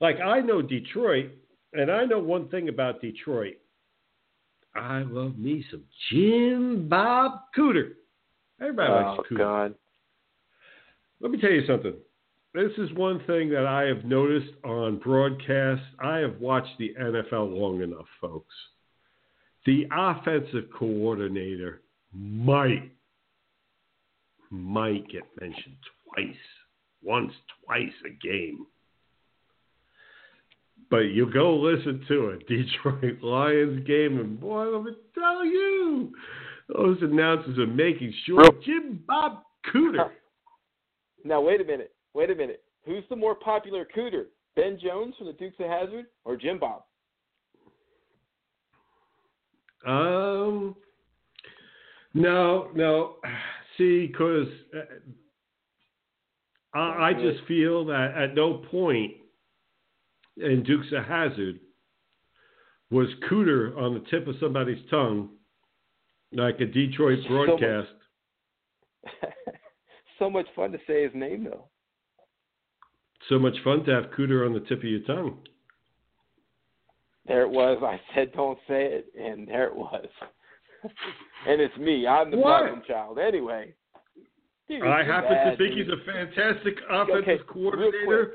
Like 0.00 0.16
I 0.20 0.40
know 0.40 0.60
Detroit, 0.60 1.30
and 1.72 1.90
I 1.90 2.04
know 2.04 2.18
one 2.18 2.48
thing 2.48 2.68
about 2.68 3.00
Detroit. 3.00 3.56
I 4.74 5.02
love 5.02 5.38
me 5.38 5.64
some 5.70 5.82
Jim 6.10 6.88
Bob 6.88 7.42
Cooter. 7.56 7.92
Everybody 8.60 8.92
oh 8.92 9.16
likes 9.16 9.28
Cooter. 9.28 9.38
God. 9.38 9.74
Let 11.20 11.30
me 11.30 11.40
tell 11.40 11.50
you 11.50 11.66
something. 11.66 11.94
This 12.54 12.72
is 12.76 12.92
one 12.92 13.22
thing 13.26 13.48
that 13.50 13.66
I 13.66 13.84
have 13.84 14.04
noticed 14.04 14.52
on 14.64 14.98
broadcast. 14.98 15.82
I 16.00 16.18
have 16.18 16.38
watched 16.38 16.76
the 16.78 16.94
NFL 17.00 17.58
long 17.58 17.80
enough, 17.82 18.06
folks. 18.20 18.54
The 19.64 19.86
offensive 19.90 20.64
coordinator 20.76 21.82
might 22.12 22.92
might 24.50 25.08
get 25.08 25.22
mentioned 25.40 25.76
twice, 26.12 26.36
once, 27.02 27.32
twice 27.64 27.92
a 28.04 28.10
game. 28.10 28.66
But 30.92 31.04
you 31.14 31.24
go 31.32 31.56
listen 31.56 32.04
to 32.08 32.28
a 32.28 32.36
Detroit 32.46 33.22
Lions 33.22 33.86
game, 33.86 34.20
and 34.20 34.38
boy, 34.38 34.66
let 34.66 34.84
me 34.84 34.92
tell 35.14 35.42
you, 35.42 36.12
those 36.68 36.98
announcers 37.00 37.58
are 37.58 37.66
making 37.66 38.12
sure 38.26 38.44
Jim 38.62 39.02
Bob 39.08 39.42
Cooter. 39.74 40.10
Now 41.24 41.40
wait 41.40 41.60
a 41.60 41.64
minute. 41.64 41.92
Wait 42.14 42.30
a 42.30 42.34
minute. 42.34 42.64
Who's 42.84 43.04
the 43.08 43.14
more 43.14 43.36
popular 43.36 43.86
cooter? 43.96 44.24
Ben 44.56 44.76
Jones 44.82 45.14
from 45.16 45.28
the 45.28 45.34
Dukes 45.34 45.54
of 45.60 45.66
Hazzard 45.66 46.06
or 46.24 46.36
Jim 46.36 46.58
Bob? 46.58 46.82
Um, 49.86 50.74
no, 52.12 52.70
no. 52.74 53.18
See, 53.78 54.08
because 54.08 54.48
I, 56.74 56.80
I 56.80 57.12
just 57.12 57.46
feel 57.46 57.84
that 57.84 58.14
at 58.16 58.34
no 58.34 58.64
point 58.68 59.12
in 60.36 60.62
Dukes 60.62 60.88
of 60.96 61.04
Hazzard 61.04 61.60
was 62.90 63.08
Cooter 63.30 63.76
on 63.76 63.94
the 63.94 64.00
tip 64.10 64.26
of 64.28 64.34
somebody's 64.40 64.82
tongue 64.90 65.30
like 66.32 66.60
a 66.60 66.66
Detroit 66.66 67.18
So 67.26 67.30
much- 67.32 67.46
broadcast. 67.46 67.88
so 70.18 70.30
much 70.30 70.46
fun 70.54 70.72
to 70.72 70.78
say 70.86 71.02
his 71.04 71.12
name 71.14 71.44
though. 71.44 71.68
So 73.28 73.38
much 73.38 73.54
fun 73.64 73.84
to 73.84 73.92
have 73.92 74.04
Cooter 74.16 74.44
on 74.46 74.52
the 74.52 74.60
tip 74.60 74.78
of 74.78 74.84
your 74.84 75.00
tongue. 75.00 75.38
There 77.26 77.42
it 77.42 77.50
was. 77.50 77.78
I 77.82 78.00
said 78.14 78.32
don't 78.32 78.58
say 78.68 78.84
it, 78.84 79.06
and 79.18 79.46
there 79.46 79.66
it 79.68 79.76
was. 79.76 80.06
and 81.48 81.60
it's 81.60 81.76
me. 81.78 82.06
I'm 82.06 82.30
the 82.30 82.36
What? 82.38 82.58
problem 82.62 82.82
child. 82.86 83.18
Anyway. 83.18 83.74
Dude, 84.68 84.82
I 84.82 85.04
happen 85.04 85.30
to 85.36 85.56
think 85.56 85.74
dude. 85.74 85.86
he's 85.86 85.88
a 85.88 86.04
fantastic 86.10 86.74
offensive 86.90 87.22
Okay, 87.22 87.38
coordinator. 87.48 88.32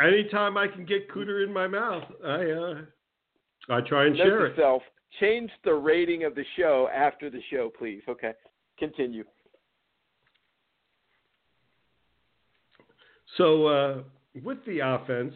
Anytime 0.00 0.56
I 0.56 0.68
can 0.68 0.84
get 0.84 1.10
Cooter 1.10 1.44
in 1.44 1.52
my 1.52 1.66
mouth, 1.66 2.04
I 2.24 2.50
uh, 2.50 2.74
I 3.68 3.80
try 3.80 4.06
and 4.06 4.16
Note 4.16 4.24
share 4.24 4.46
it. 4.46 4.56
self, 4.56 4.82
change 5.20 5.50
the 5.64 5.74
rating 5.74 6.24
of 6.24 6.34
the 6.34 6.44
show 6.56 6.88
after 6.94 7.30
the 7.30 7.40
show, 7.50 7.70
please. 7.76 8.02
Okay. 8.08 8.32
Continue. 8.78 9.24
So 13.36 13.66
uh, 13.66 14.02
with 14.42 14.64
the 14.66 14.80
offense, 14.80 15.34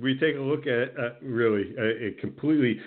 we 0.00 0.18
take 0.18 0.36
a 0.36 0.40
look 0.40 0.66
at 0.66 0.98
uh, 0.98 1.10
really 1.22 1.74
a, 1.78 2.08
a 2.08 2.12
completely 2.20 2.80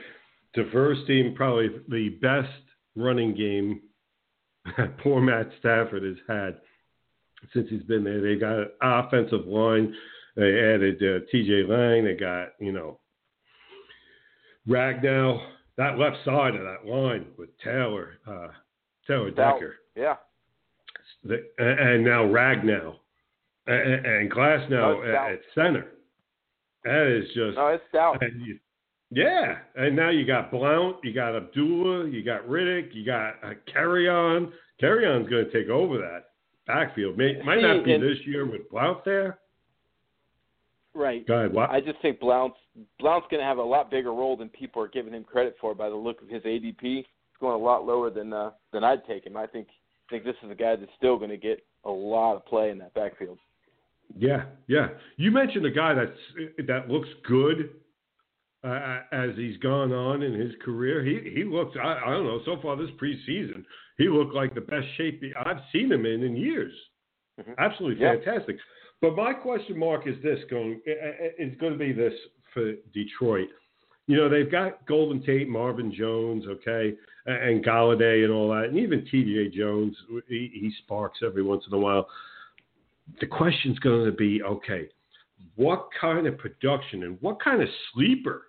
diverse 0.54 0.98
team, 1.08 1.34
probably 1.36 1.70
the 1.88 2.10
best 2.22 2.50
running 2.96 3.34
game 3.36 3.82
poor 5.04 5.22
Matt 5.22 5.50
Stafford 5.60 6.04
has 6.04 6.18
had 6.28 6.58
since 7.54 7.68
he's 7.70 7.84
been 7.84 8.04
there. 8.04 8.22
They 8.22 8.40
got 8.40 8.60
an 8.60 8.70
offensive 8.82 9.48
line. 9.48 9.96
They 10.36 10.44
added 10.44 10.98
uh, 10.98 11.26
T.J. 11.32 11.64
Lang. 11.64 12.06
They 12.06 12.16
got 12.16 12.50
you 12.60 12.72
know 12.72 13.00
Ragnow. 14.68 15.42
That 15.78 15.98
left 15.98 16.18
side 16.26 16.56
of 16.56 16.62
that 16.62 16.86
line 16.86 17.26
with 17.38 17.50
Taylor, 17.64 18.20
uh, 18.28 18.48
Taylor 19.08 19.32
Decker. 19.32 19.76
Yeah. 19.96 20.16
The, 21.24 21.44
and 21.58 22.04
now 22.04 22.24
Ragnow 22.24 22.96
and, 23.68 24.06
and 24.06 24.32
Glasgow 24.32 25.02
at, 25.04 25.34
at 25.34 25.40
center. 25.56 25.88
That 26.84 27.08
is 27.08 27.26
just. 27.28 27.58
No, 27.58 27.68
it's 27.68 27.84
you, 28.38 28.60
yeah, 29.14 29.58
and 29.76 29.94
now 29.94 30.10
you 30.10 30.26
got 30.26 30.52
Blount, 30.52 30.98
you 31.04 31.14
got 31.14 31.36
Abdullah, 31.36 32.08
you 32.08 32.24
got 32.24 32.48
Riddick, 32.48 32.96
you 32.96 33.06
got 33.06 33.36
uh, 33.44 33.54
Kerryon. 33.74 34.52
Carry 34.80 35.06
On's 35.06 35.30
going 35.30 35.46
to 35.46 35.52
take 35.52 35.70
over 35.70 35.98
that 35.98 36.30
backfield. 36.66 37.18
May, 37.18 37.42
might 37.44 37.62
not 37.62 37.84
be 37.84 37.98
this 37.98 38.18
year 38.26 38.50
with 38.50 38.70
Blount 38.72 39.04
there. 39.04 39.40
Right. 40.94 41.26
Go 41.26 41.36
ahead. 41.36 41.54
What? 41.54 41.70
I 41.70 41.80
just 41.80 42.02
think 42.02 42.20
Blount's 42.20 42.58
Blount's 43.00 43.28
going 43.32 43.42
to 43.42 43.48
have 43.48 43.58
a 43.58 43.64
lot 43.64 43.90
bigger 43.90 44.14
role 44.14 44.36
than 44.36 44.50
people 44.50 44.82
are 44.82 44.88
giving 44.88 45.14
him 45.14 45.24
credit 45.24 45.56
for 45.60 45.74
by 45.74 45.90
the 45.90 45.96
look 45.96 46.22
of 46.22 46.28
his 46.28 46.44
ADP. 46.44 46.82
He's 46.82 47.06
going 47.40 47.60
a 47.60 47.64
lot 47.64 47.86
lower 47.86 48.10
than 48.10 48.34
uh, 48.34 48.52
than 48.74 48.84
I'd 48.84 49.06
take 49.06 49.26
him. 49.26 49.38
I 49.38 49.48
think 49.48 49.68
think 50.10 50.24
this 50.26 50.36
is 50.44 50.52
a 50.52 50.56
guy 50.56 50.76
that's 50.76 50.92
still 50.98 51.18
going 51.18 51.30
to 51.30 51.38
get 51.38 51.64
a 51.86 51.90
lot 51.90 52.36
of 52.36 52.46
play 52.46 52.70
in 52.70 52.78
that 52.80 52.94
backfield. 52.94 53.40
Yeah, 54.18 54.44
yeah. 54.68 54.90
You 55.16 55.32
mentioned 55.32 55.66
a 55.66 55.72
guy 55.72 55.94
that's 55.94 56.68
that 56.68 56.90
looks 56.90 57.08
good 57.26 57.70
uh, 58.64 59.00
as 59.12 59.30
he's 59.38 59.58
gone 59.58 59.92
on 59.92 60.22
in 60.22 60.34
his 60.34 60.52
career. 60.64 61.04
He 61.04 61.32
he 61.34 61.44
looks. 61.44 61.78
I, 61.82 62.00
I 62.06 62.10
don't 62.12 62.26
know. 62.26 62.42
So 62.46 62.58
far 62.62 62.76
this 62.76 62.90
preseason, 63.02 63.64
he 63.98 64.10
looked 64.10 64.36
like 64.36 64.54
the 64.54 64.62
best 64.62 64.88
shape 64.98 65.24
I've 65.46 65.62
seen 65.72 65.92
him 65.92 66.06
in 66.06 66.24
in 66.24 66.36
years. 66.36 66.74
Mhm. 67.40 67.56
Absolutely 67.58 68.04
Yeah. 68.04 68.16
But 69.02 69.16
my 69.16 69.34
question 69.34 69.78
mark 69.78 70.08
is 70.08 70.16
this 70.22 70.40
going 70.50 70.80
is 71.40 71.58
going 71.60 71.74
to 71.74 71.80
be 71.80 71.92
this 71.92 72.14
for 72.54 72.74
Detroit. 72.94 73.50
You 74.08 74.18
know 74.18 74.30
they've 74.30 74.52
got 74.52 74.86
Golden 74.88 75.24
Tate, 75.24 75.50
Marvin 75.50 75.94
Jones, 75.94 76.46
okay, 76.48 76.94
and 77.26 77.66
Golladay 77.66 78.24
and 78.24 78.32
all 78.32 78.50
that, 78.50 78.66
and 78.66 78.78
even 78.78 79.06
T.J. 79.10 79.58
Jones. 79.58 79.96
He, 80.28 80.52
he 80.54 80.72
sparks 80.84 81.20
every 81.26 81.44
once 81.44 81.64
in 81.68 81.74
a 81.74 81.80
while. 81.80 82.08
The 83.20 83.28
question's 83.28 83.80
going 83.80 84.06
to 84.06 84.12
be 84.12 84.42
okay, 84.44 84.90
what 85.56 85.88
kind 86.00 86.28
of 86.28 86.38
production 86.38 87.04
and 87.04 87.18
what 87.22 87.42
kind 87.42 87.62
of 87.62 87.68
sleeper 87.94 88.44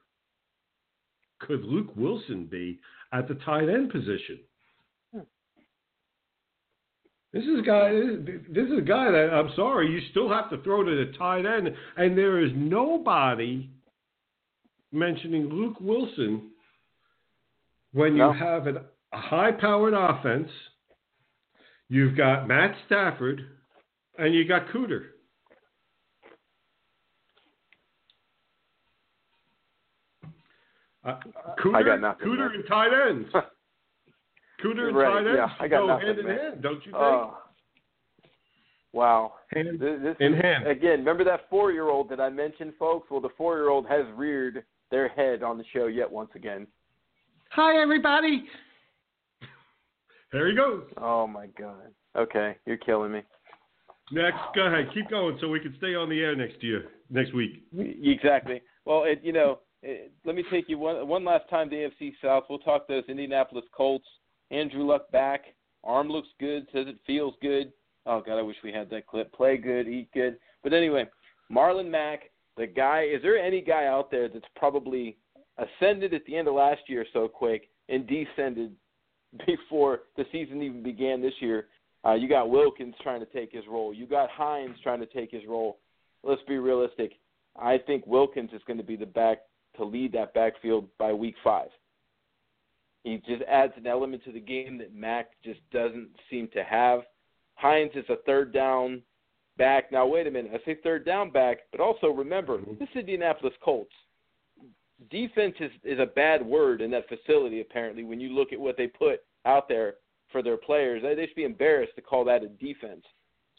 could 1.39 1.65
Luke 1.65 1.91
Wilson 1.97 2.47
be 2.51 2.79
at 3.13 3.29
the 3.29 3.35
tight 3.35 3.69
end 3.69 3.91
position? 3.91 4.39
This 7.33 7.45
is 7.45 7.59
a 7.61 7.63
guy. 7.63 7.91
This 8.51 8.67
is 8.67 8.79
a 8.79 8.83
guy 8.83 9.11
that 9.11 9.31
I'm 9.33 9.51
sorry. 9.57 9.91
You 9.91 10.01
still 10.11 10.29
have 10.29 10.51
to 10.51 10.59
throw 10.63 10.85
to 10.85 10.91
the 11.07 11.17
tight 11.17 11.47
end, 11.47 11.69
and 11.97 12.17
there 12.17 12.45
is 12.45 12.53
nobody 12.55 13.71
mentioning 14.93 15.49
Luke 15.49 15.81
Wilson 15.81 16.51
when 17.93 18.13
you 18.13 18.19
No. 18.19 18.33
have 18.33 18.67
an, 18.67 18.79
a 19.13 19.19
high-powered 19.19 19.95
offense. 19.95 20.51
You've 21.89 22.17
got 22.17 22.47
Matt 22.47 22.75
Stafford, 22.87 23.43
and 24.19 24.35
you 24.35 24.47
got 24.47 24.69
Cooter. 24.69 25.05
Uh, 31.05 31.19
Cooter, 31.59 31.77
I 31.77 31.83
got 31.83 32.01
nothing, 32.01 32.29
Cooter 32.29 32.55
and 32.55 32.65
tight 32.69 32.91
ends. 33.09 33.29
Cooter 34.65 34.89
and 34.89 34.97
Right, 34.97 35.09
tight 35.13 35.27
ends 35.27 35.31
yeah, 35.37 35.49
I 35.65 35.69
got 35.69 35.81
go 35.81 35.87
nothing, 35.89 36.07
hand 36.07 36.19
in 36.19 36.27
man. 36.27 36.39
hand, 36.39 36.63
don't 36.63 36.87
you 36.87 36.93
oh. 36.95 37.01
think? 37.01 37.33
Oh, 38.25 38.29
wow. 38.93 39.33
hand 39.55 39.69
This, 39.81 40.01
this 40.03 40.17
in 40.21 40.35
is- 40.35 40.43
hand. 40.43 40.67
Again, 40.67 40.99
remember 41.01 41.25
that 41.25 41.49
four-year-old 41.51 42.09
that 42.11 42.21
I 42.21 42.29
mentioned, 42.29 42.75
folks? 42.79 43.11
Well, 43.11 43.21
the 43.21 43.31
four-year-old 43.37 43.87
has 43.89 44.05
reared 44.15 44.65
their 44.91 45.09
head 45.09 45.43
on 45.43 45.59
the 45.59 45.65
show 45.73 45.87
yet 45.87 46.11
once 46.11 46.31
again. 46.35 46.67
Hi, 47.51 47.81
everybody. 47.83 48.45
There 50.33 50.49
he 50.49 50.57
goes. 50.57 50.85
Oh 50.97 51.27
my 51.27 51.47
God. 51.59 51.93
Okay, 52.17 52.57
you're 52.67 52.79
killing 52.79 53.13
me. 53.13 53.23
Next, 54.11 54.39
go 54.55 54.67
ahead. 54.67 54.89
Keep 54.93 55.11
going 55.11 55.39
so 55.41 55.49
we 55.49 55.61
can 55.61 55.75
stay 55.79 55.95
on 55.95 56.09
the 56.11 56.21
air 56.21 56.35
next 56.35 56.63
year, 56.63 56.89
next 57.11 57.35
week. 57.35 57.63
Exactly. 57.79 58.61
Well, 58.85 59.05
it, 59.05 59.21
you 59.23 59.33
know, 59.33 59.61
it, 59.83 60.13
let 60.25 60.35
me 60.35 60.45
take 60.51 60.69
you 60.69 60.79
one 60.79 61.07
one 61.09 61.25
last 61.25 61.49
time 61.49 61.71
to 61.71 61.77
AFC 61.77 62.13
South. 62.23 62.45
We'll 62.51 62.59
talk 62.59 62.87
those 62.89 63.05
Indianapolis 63.09 63.65
Colts. 63.75 64.07
Andrew 64.53 64.85
Luck 64.85 65.11
back. 65.11 65.47
Arm 65.83 66.09
looks 66.09 66.29
good. 66.39 66.67
Says 66.73 66.87
it 66.87 66.99
feels 67.07 67.35
good. 67.43 67.73
Oh 68.07 68.23
God, 68.25 68.39
I 68.39 68.43
wish 68.43 68.57
we 68.63 68.73
had 68.73 68.91
that 68.91 69.07
clip. 69.07 69.33
Play 69.33 69.57
good, 69.57 69.89
eat 69.89 70.09
good. 70.13 70.37
But 70.63 70.73
anyway, 70.73 71.07
Marlon 71.51 71.91
Mack, 71.91 72.31
the 72.57 72.67
guy. 72.67 73.03
Is 73.05 73.23
there 73.23 73.39
any 73.39 73.61
guy 73.61 73.87
out 73.87 74.11
there 74.11 74.29
that's 74.29 74.45
probably 74.57 75.17
ascended 75.59 76.15
at 76.15 76.25
the 76.27 76.37
end 76.37 76.49
of 76.49 76.55
last 76.55 76.83
year 76.89 77.05
so 77.13 77.29
quick 77.29 77.69
and 77.89 78.07
descended 78.07 78.75
before 79.47 80.03
the 80.17 80.25
season 80.31 80.63
even 80.63 80.83
began 80.83 81.23
this 81.23 81.35
year? 81.41 81.67
Uh, 82.05 82.15
you 82.15 82.29
got 82.29 82.51
Wilkins 82.51 82.95
trying 83.03 83.21
to 83.21 83.27
take 83.27 83.53
his 83.53 83.65
role. 83.69 83.95
You 83.95 84.07
got 84.07 84.29
Hines 84.31 84.77
trying 84.83 85.01
to 85.01 85.07
take 85.07 85.31
his 85.31 85.43
role. 85.49 85.79
Let's 86.25 86.43
be 86.49 86.59
realistic. 86.59 87.13
I 87.57 87.79
think 87.79 88.07
Wilkins 88.07 88.51
is 88.53 88.63
going 88.67 88.79
to 88.79 88.85
be 88.85 88.97
the 88.97 89.07
back 89.07 89.39
to 89.77 89.85
lead 89.85 90.13
that 90.13 90.35
backfield 90.35 90.89
by 90.99 91.13
week 91.13 91.37
five. 91.45 91.69
He 93.05 93.21
just 93.27 93.43
adds 93.49 93.73
an 93.77 93.87
element 93.87 94.25
to 94.25 94.33
the 94.33 94.41
game 94.41 94.79
that 94.79 94.95
Mack 94.95 95.31
just 95.45 95.61
doesn't 95.73 96.09
seem 96.31 96.49
to 96.55 96.63
have. 96.63 97.01
Hines 97.55 97.93
is 97.95 98.05
a 98.09 98.17
third 98.25 98.53
down 98.53 99.03
back. 99.59 99.91
Now, 99.91 100.07
wait 100.07 100.27
a 100.27 100.31
minute. 100.31 100.53
I 100.55 100.65
say 100.65 100.79
third 100.83 101.05
down 101.05 101.31
back, 101.31 101.59
but 101.73 101.81
also 101.81 102.09
remember, 102.09 102.59
mm-hmm. 102.59 102.75
this 102.79 102.89
is 102.91 103.01
Indianapolis 103.01 103.55
Colts. 103.63 103.93
Defense 105.11 105.57
is, 105.59 105.73
is 105.83 105.99
a 105.99 106.07
bad 106.07 106.45
word 106.47 106.81
in 106.81 106.91
that 106.93 107.09
facility, 107.09 107.61
apparently, 107.61 108.05
when 108.05 108.21
you 108.21 108.31
look 108.31 108.53
at 108.53 108.61
what 108.61 108.77
they 108.77 108.87
put 108.87 109.21
out 109.45 109.69
there 109.69 109.95
for 110.31 110.43
their 110.43 110.57
players. 110.57 111.03
They 111.03 111.15
they 111.15 111.27
should 111.27 111.37
be 111.37 111.45
embarrassed 111.45 111.95
to 111.97 112.03
call 112.03 112.25
that 112.25 112.43
a 112.43 112.49
defense. 112.49 113.05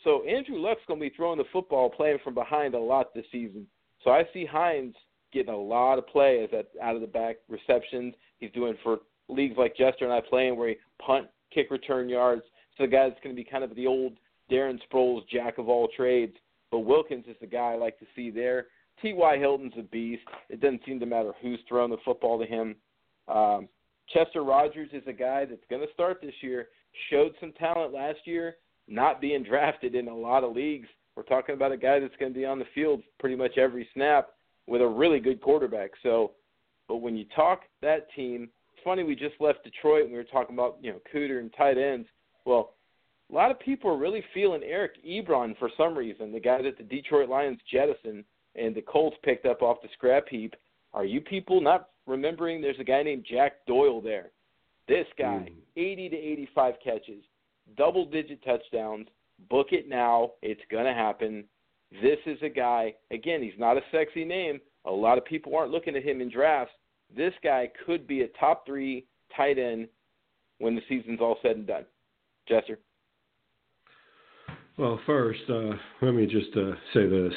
So 0.04 0.24
Andrew 0.24 0.58
Luck's 0.58 0.82
going 0.88 1.00
to 1.00 1.10
be 1.10 1.16
throwing 1.16 1.38
the 1.38 1.46
football, 1.54 1.90
playing 1.90 2.18
from 2.24 2.34
behind 2.34 2.74
a 2.74 2.80
lot 2.80 3.14
this 3.14 3.26
season. 3.32 3.68
So 4.04 4.12
I 4.12 4.24
see 4.34 4.46
Hines 4.46 4.96
getting 5.32 5.54
a 5.54 5.58
lot 5.58 5.98
of 5.98 6.08
play 6.08 6.44
as 6.44 6.52
that 6.52 6.68
out 6.82 6.96
of 6.96 7.02
the 7.02 7.08
back 7.08 7.38
receptions. 7.48 8.14
He's 8.40 8.52
doing 8.52 8.76
for 8.84 9.00
leagues 9.30 9.58
like 9.58 9.76
Jester 9.76 10.06
and 10.06 10.14
I 10.14 10.22
playing 10.22 10.58
where 10.58 10.70
he 10.70 10.76
punt, 11.06 11.28
kick 11.54 11.72
return 11.72 12.10
yards. 12.10 12.44
So 12.78 12.84
the 12.84 12.92
guy 12.92 13.10
that's 13.10 13.22
going 13.24 13.36
to 13.36 13.42
be 13.42 13.48
kind 13.48 13.64
of 13.64 13.76
the 13.76 13.88
old 13.88 14.14
Darren 14.52 14.80
Sproles 14.92 15.28
jack 15.30 15.58
of 15.58 15.70
all 15.70 15.88
trades. 15.96 16.36
But 16.72 16.80
Wilkins 16.80 17.26
is 17.28 17.36
the 17.40 17.48
guy 17.48 17.74
I 17.74 17.76
like 17.76 18.00
to 18.00 18.06
see 18.16 18.32
there. 18.32 18.68
T.Y. 19.02 19.38
Hilton's 19.38 19.74
a 19.78 19.84
beast. 19.84 20.24
It 20.50 20.62
doesn't 20.62 20.82
seem 20.86 21.00
to 21.00 21.06
matter 21.06 21.34
who's 21.42 21.60
throwing 21.68 21.92
the 21.92 21.98
football 22.06 22.40
to 22.40 22.46
him. 22.46 22.76
Um, 23.28 23.68
Chester 24.10 24.44
Rogers 24.44 24.90
is 24.92 25.04
a 25.08 25.14
guy 25.14 25.46
that's 25.46 25.64
going 25.70 25.86
to 25.86 25.94
start 25.94 26.20
this 26.22 26.34
year. 26.42 26.68
Showed 27.10 27.34
some 27.40 27.54
talent 27.54 27.94
last 27.94 28.20
year, 28.26 28.58
not 28.88 29.22
being 29.22 29.44
drafted 29.50 29.96
in 29.96 30.08
a 30.08 30.16
lot 30.16 30.44
of 30.44 30.56
leagues. 30.56 30.88
We're 31.16 31.24
talking 31.24 31.56
about 31.56 31.72
a 31.72 31.78
guy 31.78 32.00
that's 32.00 32.16
going 32.20 32.34
to 32.34 32.40
be 32.40 32.46
on 32.46 32.60
the 32.60 32.66
field 32.74 33.02
pretty 33.20 33.36
much 33.36 33.58
every 33.58 33.88
snap 33.94 34.30
with 34.68 34.82
a 34.82 34.88
really 34.88 35.20
good 35.20 35.42
quarterback. 35.42 35.92
So, 36.02 36.32
but 36.88 36.98
when 36.98 37.16
you 37.16 37.26
talk 37.36 37.62
that 37.82 38.08
team, 38.16 38.50
funny 38.84 39.04
we 39.04 39.16
just 39.16 39.36
left 39.40 39.64
Detroit 39.64 40.04
and 40.04 40.12
we 40.12 40.18
were 40.18 40.24
talking 40.24 40.56
about 40.56 40.78
you 40.82 40.92
know 40.92 41.00
Cooter 41.14 41.40
and 41.40 41.54
tight 41.58 41.78
ends. 41.78 42.08
Well, 42.46 42.74
a 43.32 43.36
lot 43.36 43.52
of 43.52 43.60
people 43.60 43.90
are 43.90 43.98
really 43.98 44.24
feeling 44.34 44.62
Eric 44.64 45.04
Ebron 45.06 45.58
for 45.58 45.70
some 45.78 45.98
reason, 45.98 46.32
the 46.32 46.40
guy 46.40 46.62
that 46.62 46.78
the 46.78 46.84
Detroit 46.84 47.30
Lions 47.30 47.60
jettisoned 47.72 48.26
and 48.56 48.76
the 48.76 48.82
Colts 48.82 49.18
picked 49.24 49.46
up 49.46 49.62
off 49.62 49.82
the 49.82 49.90
scrap 49.94 50.28
heap. 50.30 50.54
Are 50.94 51.06
you 51.06 51.22
people 51.22 51.60
not 51.60 51.90
remembering 52.06 52.62
there's 52.62 52.80
a 52.80 52.84
guy 52.84 53.02
named 53.02 53.26
Jack 53.30 53.66
Doyle 53.66 54.02
there? 54.02 54.32
This 54.88 55.08
guy, 55.18 55.48
hmm. 55.50 55.60
80 55.78 56.10
to 56.10 56.16
85 56.16 56.74
catches, 56.84 57.24
double 57.78 58.06
digit 58.06 58.44
touchdowns. 58.44 59.08
Book 59.50 59.68
it 59.72 59.90
now. 59.90 60.32
It's 60.42 60.62
going 60.70 60.86
to 60.86 60.94
happen. 60.94 61.46
This 62.02 62.20
is 62.26 62.38
a 62.44 62.50
guy, 62.50 62.94
again, 63.12 63.42
he's 63.42 63.58
not 63.58 63.78
a 63.78 63.82
sexy 63.92 64.26
name. 64.26 64.60
A 64.86 64.92
lot 64.92 65.18
of 65.18 65.26
people 65.26 65.56
aren't 65.56 65.72
looking 65.72 65.96
at 65.96 66.04
him 66.04 66.22
in 66.22 66.30
drafts. 66.30 66.74
This 67.16 67.34
guy 67.44 67.70
could 67.86 68.08
be 68.08 68.22
a 68.22 68.28
top 68.40 68.66
three 68.66 69.06
tight 69.36 69.58
end 69.58 69.88
when 70.60 70.76
the 70.76 70.82
season's 70.88 71.20
all 71.22 71.38
said 71.42 71.58
and 71.58 71.68
done. 71.68 71.86
Jester? 72.48 72.80
Well, 74.78 75.00
first, 75.06 75.42
uh, 75.50 75.74
let 76.02 76.14
me 76.14 76.26
just 76.26 76.56
uh, 76.58 76.72
say 76.94 77.08
this. 77.08 77.34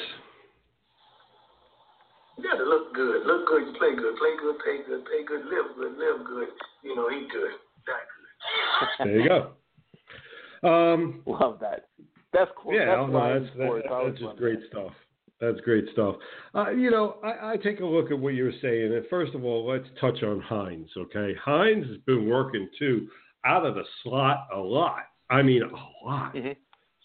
You 2.37 2.43
got 2.43 2.57
to 2.57 2.63
look 2.63 2.93
good. 2.93 3.25
Look 3.25 3.47
good. 3.47 3.67
You 3.67 3.73
play 3.77 3.95
good. 3.95 4.15
Play 4.17 4.35
good. 4.39 4.55
Pay 4.65 4.77
good. 4.87 5.05
Pay 5.05 5.25
good. 5.25 5.45
Live 5.45 5.75
good. 5.75 5.97
Live 5.97 6.25
good. 6.25 6.47
You 6.83 6.95
know, 6.95 7.09
eat 7.11 7.27
good. 7.31 7.51
Die 7.85 7.93
good. 7.93 9.05
There 9.05 9.19
you 9.19 9.29
go. 9.29 10.67
Um, 10.67 11.21
Love 11.25 11.59
that. 11.61 11.87
That's 12.33 12.51
cool. 12.57 12.73
yeah, 12.73 12.85
that's 12.85 12.97
no, 12.97 13.07
no, 13.07 13.39
that's, 13.39 13.45
that, 13.57 13.63
sports. 13.63 13.87
I 13.89 13.93
always 13.93 14.11
that's 14.13 14.19
just 14.19 14.27
love 14.27 14.37
great 14.37 14.59
stuff. 14.69 14.91
That's 15.39 15.59
great 15.61 15.85
stuff. 15.93 16.15
Uh, 16.55 16.71
you 16.71 16.89
know, 16.89 17.17
I, 17.23 17.53
I 17.53 17.57
take 17.57 17.79
a 17.79 17.85
look 17.85 18.11
at 18.11 18.17
what 18.17 18.33
you're 18.33 18.51
saying, 18.61 18.93
and 18.93 19.05
first 19.07 19.35
of 19.35 19.43
all, 19.43 19.67
let's 19.67 19.87
touch 20.01 20.23
on 20.23 20.39
Hines. 20.39 20.89
Okay, 20.97 21.35
Hines 21.43 21.85
has 21.87 21.97
been 22.05 22.27
working 22.27 22.67
too 22.79 23.07
out 23.45 23.65
of 23.65 23.75
the 23.75 23.83
slot 24.03 24.47
a 24.53 24.57
lot. 24.57 25.03
I 25.29 25.41
mean, 25.43 25.61
a 25.61 26.05
lot. 26.05 26.33
Mhm. 26.33 26.55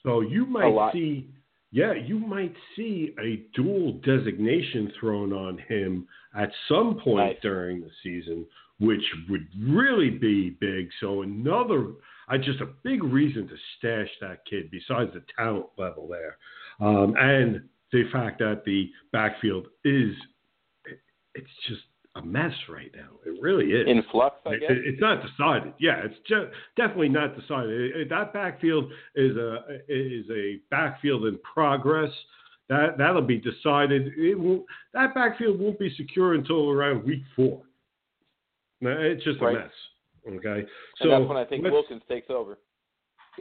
So 0.03 0.21
you 0.21 0.47
might 0.47 0.93
see, 0.93 1.29
yeah, 1.71 1.93
you 1.93 2.19
might 2.19 2.55
see 2.75 3.15
a 3.21 3.37
dual 3.55 3.93
designation 4.05 4.91
thrown 4.99 5.33
on 5.33 5.59
him 5.59 6.09
at 6.35 6.51
some 6.69 6.99
point 7.01 7.41
during 7.43 7.81
the 7.81 7.91
season, 8.03 8.47
which 8.81 9.05
would 9.29 9.47
really 9.61 10.11
be 10.11 10.51
big. 10.51 10.91
So 11.01 11.23
another, 11.23 11.93
I 12.29 12.39
just 12.39 12.61
a 12.61 12.67
big 12.83 13.05
reason 13.05 13.47
to 13.47 13.57
stash 13.79 14.09
that 14.21 14.45
kid 14.47 14.71
besides 14.71 15.13
the 15.13 15.23
talent 15.37 15.67
level 15.77 16.09
there. 16.09 16.39
Um, 16.81 17.15
and 17.19 17.69
the 17.93 18.05
fact 18.13 18.39
that 18.39 18.63
the 18.65 18.91
backfield 19.13 19.67
is 19.85 20.15
it's 21.35 21.49
just 21.69 21.83
a 22.17 22.23
mess 22.23 22.53
right 22.69 22.91
now. 22.95 23.09
It 23.25 23.41
really 23.41 23.73
is. 23.73 23.89
In 23.89 24.03
flux, 24.11 24.37
I 24.45 24.57
guess. 24.57 24.71
it- 24.71 24.87
it's 24.87 25.01
not 25.01 25.23
decided. 25.27 25.73
Yeah, 25.81 26.03
it's 26.05 26.19
just 26.29 26.47
definitely 26.77 27.09
not 27.09 27.35
decided. 27.39 28.09
That 28.11 28.33
backfield 28.35 28.93
is 29.15 29.37
a 29.37 29.81
is 29.89 30.29
a 30.31 30.61
backfield 30.71 31.25
in 31.27 31.39
progress. 31.39 32.11
That 32.69 32.99
that'll 32.99 33.23
be 33.23 33.39
decided. 33.39 34.13
It 34.17 34.39
won't, 34.39 34.65
that 34.93 35.15
backfield 35.15 35.59
won't 35.59 35.79
be 35.79 35.91
secure 35.97 36.35
until 36.35 36.71
around 36.71 37.05
week 37.05 37.23
four. 37.35 37.63
It's 38.83 39.25
just 39.25 39.41
Right. 39.41 39.57
a 39.57 39.61
mess. 39.61 39.73
Okay, 40.37 40.67
and 41.01 41.11
that's 41.11 41.27
when 41.29 41.37
I 41.37 41.45
think 41.45 41.65
Wilkins 41.65 42.03
takes 42.09 42.31
over. 42.31 42.59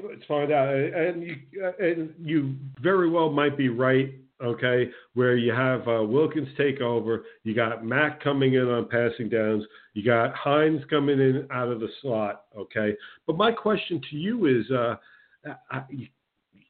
Let's 0.02 0.24
find 0.26 0.52
out. 0.52 0.74
And 0.74 1.24
you, 1.24 1.36
and 1.80 2.14
you 2.24 2.56
very 2.80 3.10
well 3.10 3.30
might 3.30 3.58
be 3.58 3.68
right. 3.70 4.14
Okay, 4.44 4.90
where 5.14 5.36
you 5.36 5.54
have 5.54 5.88
uh, 5.88 6.04
Wilkins 6.04 6.48
take 6.58 6.82
over, 6.82 7.26
you 7.44 7.54
got 7.54 7.86
Mack 7.86 8.24
coming 8.24 8.56
in 8.56 8.68
on 8.68 8.88
passing 8.90 9.30
downs, 9.30 9.64
you 9.94 10.04
got 10.04 10.34
Hines 10.34 10.82
coming 10.90 11.20
in 11.20 11.48
out 11.52 11.68
of 11.68 11.80
the 11.80 11.90
slot. 12.02 12.46
Okay, 12.58 12.96
but 13.28 13.38
my 13.38 13.52
question 13.52 14.02
to 14.10 14.16
you 14.16 14.48
is, 14.48 14.72
uh, 14.72 14.96
I, 15.70 15.84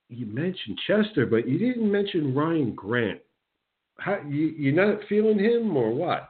you, 0.09 0.25
mentioned 0.25 0.79
Chester, 0.85 1.25
but 1.25 1.47
you 1.47 1.57
didn't 1.57 1.89
mention 1.89 2.35
Ryan 2.35 2.75
Grant. 2.75 3.21
How, 3.99 4.19
you, 4.27 4.47
you're 4.57 4.73
not 4.73 4.99
feeling 5.07 5.39
him 5.39 5.75
or 5.77 5.93
what? 5.93 6.29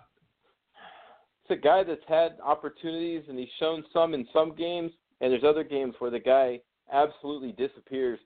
It's 1.44 1.60
a 1.60 1.62
guy 1.62 1.84
that's 1.84 2.02
had 2.08 2.38
opportunities 2.44 3.24
and 3.30 3.40
he's 3.40 3.50
shown 3.60 3.84
some 3.92 4.14
in 4.14 4.28
some 4.32 4.56
games, 4.56 4.92
and 5.22 5.32
there's 5.32 5.44
other 5.44 5.64
games 5.64 5.96
where 6.00 6.12
the 6.12 6.20
guy 6.20 6.60
absolutely 6.94 7.54
disappears. 7.54 8.20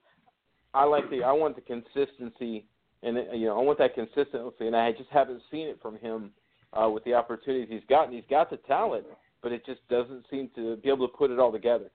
I 0.74 0.84
like 0.84 1.08
the 1.08 1.22
I 1.22 1.32
want 1.32 1.56
the 1.56 1.62
consistency, 1.62 2.66
and 3.06 3.40
you 3.40 3.46
know 3.46 3.58
I 3.58 3.62
want 3.62 3.78
that 3.78 3.94
consistency, 3.94 4.66
and 4.66 4.76
I 4.76 4.92
just 4.92 5.10
haven't 5.10 5.40
seen 5.50 5.68
it 5.68 5.78
from 5.80 5.96
him 5.98 6.30
uh, 6.72 6.90
with 6.90 7.04
the 7.04 7.14
opportunities 7.14 7.68
he's 7.70 7.88
gotten. 7.88 8.12
He's 8.12 8.24
got 8.28 8.50
the 8.50 8.56
talent, 8.58 9.06
but 9.42 9.52
it 9.52 9.64
just 9.64 9.86
doesn't 9.88 10.24
seem 10.30 10.50
to 10.56 10.76
be 10.76 10.88
able 10.88 11.08
to 11.08 11.16
put 11.16 11.30
it 11.30 11.38
all 11.38 11.52
together. 11.52 11.90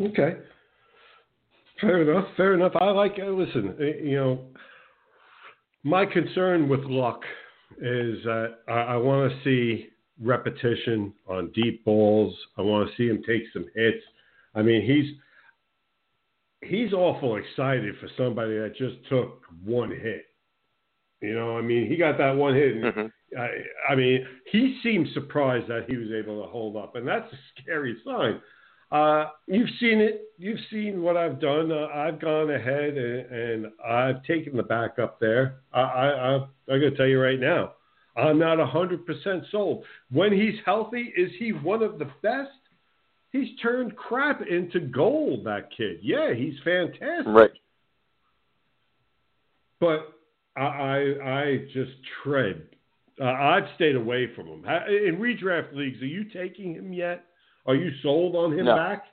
Okay. 0.00 0.36
Fair 1.80 2.02
enough. 2.02 2.28
Fair 2.36 2.54
enough. 2.54 2.72
I 2.80 2.90
like. 2.90 3.16
Uh, 3.20 3.30
listen, 3.30 3.74
uh, 3.78 3.84
you 3.84 4.16
know, 4.16 4.40
my 5.82 6.06
concern 6.06 6.68
with 6.68 6.80
Luck 6.84 7.22
is 7.78 8.22
that 8.24 8.58
I, 8.68 8.72
I 8.72 8.96
want 8.96 9.32
to 9.32 9.38
see 9.44 9.88
repetition 10.22 11.12
on 11.28 11.50
deep 11.52 11.84
balls. 11.84 12.34
I 12.56 12.62
want 12.62 12.88
to 12.88 12.96
see 12.96 13.08
him 13.08 13.22
take 13.26 13.42
some 13.52 13.66
hits. 13.74 14.02
I 14.54 14.62
mean, 14.62 14.82
he's 14.82 15.14
he's 16.68 16.92
awful 16.92 17.36
excited 17.36 17.94
for 18.00 18.08
somebody 18.16 18.58
that 18.58 18.76
just 18.76 18.96
took 19.08 19.42
one 19.64 19.90
hit. 19.90 20.24
You 21.20 21.34
know, 21.34 21.56
I 21.56 21.62
mean, 21.62 21.88
he 21.88 21.96
got 21.96 22.18
that 22.18 22.36
one 22.36 22.54
hit. 22.54 22.76
And, 22.76 23.10
I, 23.38 23.92
I 23.92 23.94
mean, 23.94 24.26
he 24.52 24.78
seemed 24.82 25.08
surprised 25.14 25.68
that 25.68 25.86
he 25.88 25.96
was 25.96 26.08
able 26.10 26.42
to 26.42 26.48
hold 26.48 26.76
up, 26.76 26.94
and 26.94 27.06
that's 27.06 27.32
a 27.32 27.36
scary 27.60 27.96
sign. 28.04 28.40
Uh, 28.92 29.26
you've 29.46 29.70
seen 29.80 30.00
it. 30.00 30.26
You've 30.38 30.60
seen 30.70 31.02
what 31.02 31.16
I've 31.16 31.40
done. 31.40 31.72
Uh, 31.72 31.88
I've 31.92 32.20
gone 32.20 32.50
ahead 32.50 32.96
and, 32.96 33.26
and 33.32 33.66
I've 33.84 34.22
taken 34.24 34.56
the 34.56 34.62
back 34.62 34.98
up 34.98 35.18
there. 35.18 35.60
I, 35.72 35.80
I, 35.80 36.06
I, 36.08 36.34
I'm 36.34 36.48
going 36.68 36.82
to 36.82 36.96
tell 36.96 37.06
you 37.06 37.20
right 37.20 37.40
now, 37.40 37.72
I'm 38.16 38.38
not 38.38 38.58
100% 38.58 39.50
sold. 39.50 39.84
When 40.10 40.32
he's 40.32 40.54
healthy, 40.64 41.12
is 41.16 41.32
he 41.38 41.50
one 41.50 41.82
of 41.82 41.98
the 41.98 42.08
best? 42.22 42.50
He's 43.32 43.48
turned 43.60 43.96
crap 43.96 44.40
into 44.46 44.80
gold, 44.80 45.44
that 45.44 45.68
kid. 45.76 45.98
Yeah, 46.02 46.32
he's 46.34 46.54
fantastic. 46.64 47.26
Right. 47.26 47.50
But 49.80 50.14
I, 50.56 50.62
I, 50.62 51.40
I 51.40 51.56
just 51.72 51.92
tread. 52.22 52.62
Uh, 53.20 53.24
I've 53.24 53.64
stayed 53.74 53.96
away 53.96 54.30
from 54.34 54.46
him. 54.46 54.64
In 54.64 55.16
redraft 55.18 55.74
leagues, 55.74 56.00
are 56.02 56.06
you 56.06 56.24
taking 56.24 56.74
him 56.74 56.92
yet? 56.92 57.24
Are 57.66 57.74
you 57.74 57.90
sold 58.02 58.36
on 58.36 58.58
him 58.58 58.66
No. 58.66 58.76
back? 58.76 59.04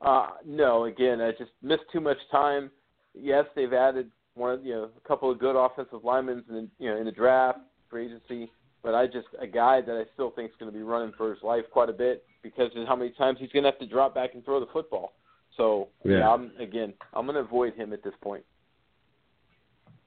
Uh, 0.00 0.28
no, 0.44 0.84
again, 0.84 1.20
I 1.20 1.30
just 1.32 1.52
missed 1.62 1.84
too 1.92 2.00
much 2.00 2.18
time. 2.30 2.70
Yes, 3.14 3.46
they've 3.54 3.72
added 3.72 4.10
one, 4.34 4.52
of 4.52 4.64
you 4.64 4.74
know, 4.74 4.90
a 4.96 5.08
couple 5.08 5.30
of 5.30 5.38
good 5.38 5.56
offensive 5.56 6.04
linemen 6.04 6.44
in, 6.50 6.70
you 6.78 6.90
know, 6.90 6.98
in 6.98 7.06
the 7.06 7.12
draft, 7.12 7.60
free 7.88 8.06
agency. 8.06 8.52
But 8.86 8.94
I 8.94 9.06
just 9.08 9.26
a 9.40 9.48
guy 9.48 9.80
that 9.80 9.96
I 9.96 10.04
still 10.14 10.30
think 10.30 10.50
is 10.50 10.56
going 10.60 10.70
to 10.70 10.78
be 10.78 10.84
running 10.84 11.12
for 11.18 11.34
his 11.34 11.42
life 11.42 11.64
quite 11.72 11.88
a 11.88 11.92
bit 11.92 12.24
because 12.44 12.70
of 12.76 12.86
how 12.86 12.94
many 12.94 13.10
times 13.10 13.36
he's 13.40 13.50
going 13.50 13.64
to 13.64 13.70
have 13.70 13.80
to 13.80 13.86
drop 13.86 14.14
back 14.14 14.34
and 14.34 14.44
throw 14.44 14.60
the 14.60 14.68
football. 14.72 15.14
So 15.56 15.88
Yeah. 16.04 16.18
yeah, 16.18 16.30
I'm 16.30 16.52
again, 16.60 16.94
I'm 17.12 17.26
going 17.26 17.34
to 17.34 17.40
avoid 17.40 17.74
him 17.74 17.92
at 17.92 18.04
this 18.04 18.14
point. 18.22 18.44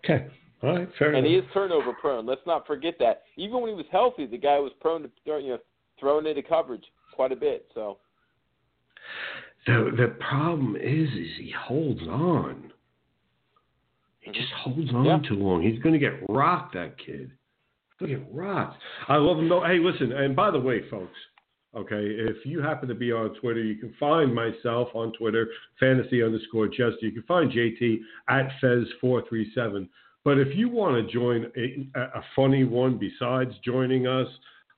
Okay. 0.05 0.27
All 0.63 0.77
right. 0.77 0.87
Fair 0.97 1.11
And 1.11 1.27
he 1.27 1.35
is 1.35 1.43
turnover 1.53 1.91
prone. 1.91 2.25
Let's 2.25 2.39
not 2.47 2.65
forget 2.65 2.93
that. 2.99 3.23
Even 3.35 3.59
when 3.59 3.69
he 3.69 3.75
was 3.75 3.85
healthy, 3.91 4.25
the 4.25 4.37
guy 4.37 4.59
was 4.59 4.71
prone 4.79 5.01
to 5.01 5.09
throw, 5.25 5.39
you 5.39 5.49
know 5.49 5.59
throwing 5.99 6.25
into 6.25 6.41
coverage 6.41 6.85
quite 7.13 7.33
a 7.33 7.35
bit. 7.35 7.67
So 7.73 7.97
The 9.67 9.91
the 9.97 10.15
problem 10.21 10.77
is, 10.77 11.09
is 11.09 11.27
he 11.37 11.51
holds 11.51 12.03
on. 12.03 12.71
He 14.21 14.29
mm-hmm. 14.31 14.39
just 14.39 14.53
holds 14.53 14.93
on 14.93 15.03
Yeah. 15.03 15.19
too 15.27 15.35
long. 15.35 15.63
He's 15.63 15.79
going 15.79 15.91
to 15.91 15.99
get 15.99 16.13
rocked. 16.29 16.75
That 16.75 16.97
kid. 16.97 17.31
To 17.99 18.07
get 18.07 18.25
rocked. 18.31 18.77
I 19.07 19.17
love 19.17 19.39
him 19.39 19.49
though. 19.49 19.63
Hey, 19.63 19.79
listen. 19.79 20.11
And 20.11 20.35
by 20.35 20.51
the 20.51 20.59
way, 20.59 20.81
folks. 20.89 21.17
Okay, 21.75 22.01
if 22.01 22.37
you 22.45 22.61
happen 22.63 22.89
to 22.89 22.95
be 22.95 23.11
on 23.11 23.35
Twitter, 23.35 23.61
you 23.61 23.75
can 23.75 23.93
find 23.99 24.33
myself 24.33 24.87
on 24.95 25.13
Twitter, 25.13 25.47
fantasy 25.79 26.23
underscore 26.23 26.67
Jester. 26.67 26.97
You 27.01 27.11
can 27.11 27.23
find 27.23 27.51
JT 27.51 27.99
at 28.27 28.49
Fez437. 28.59 29.87
But 30.25 30.39
if 30.39 30.55
you 30.57 30.67
want 30.67 30.95
to 30.95 31.13
join 31.13 31.45
a, 31.55 31.99
a 31.99 32.23
funny 32.35 32.63
one 32.63 32.97
besides 32.97 33.51
joining 33.63 34.07
us, 34.07 34.27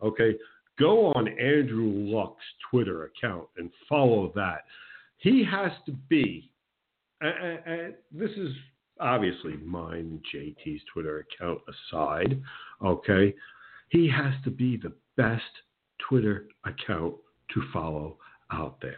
okay, 0.04 0.36
go 0.78 1.14
on 1.14 1.30
Andrew 1.30 1.94
Luck's 1.94 2.44
Twitter 2.70 3.06
account 3.06 3.48
and 3.58 3.72
follow 3.88 4.34
that. 4.36 4.66
He 5.18 5.46
has 5.50 5.72
to 5.86 5.94
be, 6.10 6.52
and, 7.22 7.60
and 7.66 7.94
this 8.12 8.32
is 8.32 8.50
obviously 9.02 9.58
mine 9.58 10.22
and 10.34 10.56
JT's 10.66 10.82
Twitter 10.94 11.26
account 11.26 11.60
aside, 11.68 12.42
okay, 12.84 13.34
he 13.90 14.10
has 14.10 14.34
to 14.44 14.52
be 14.52 14.78
the 14.78 14.94
best 15.18 15.44
Twitter 16.08 16.48
account 16.66 17.16
to 17.54 17.62
follow 17.74 18.18
out 18.52 18.78
there. 18.82 18.98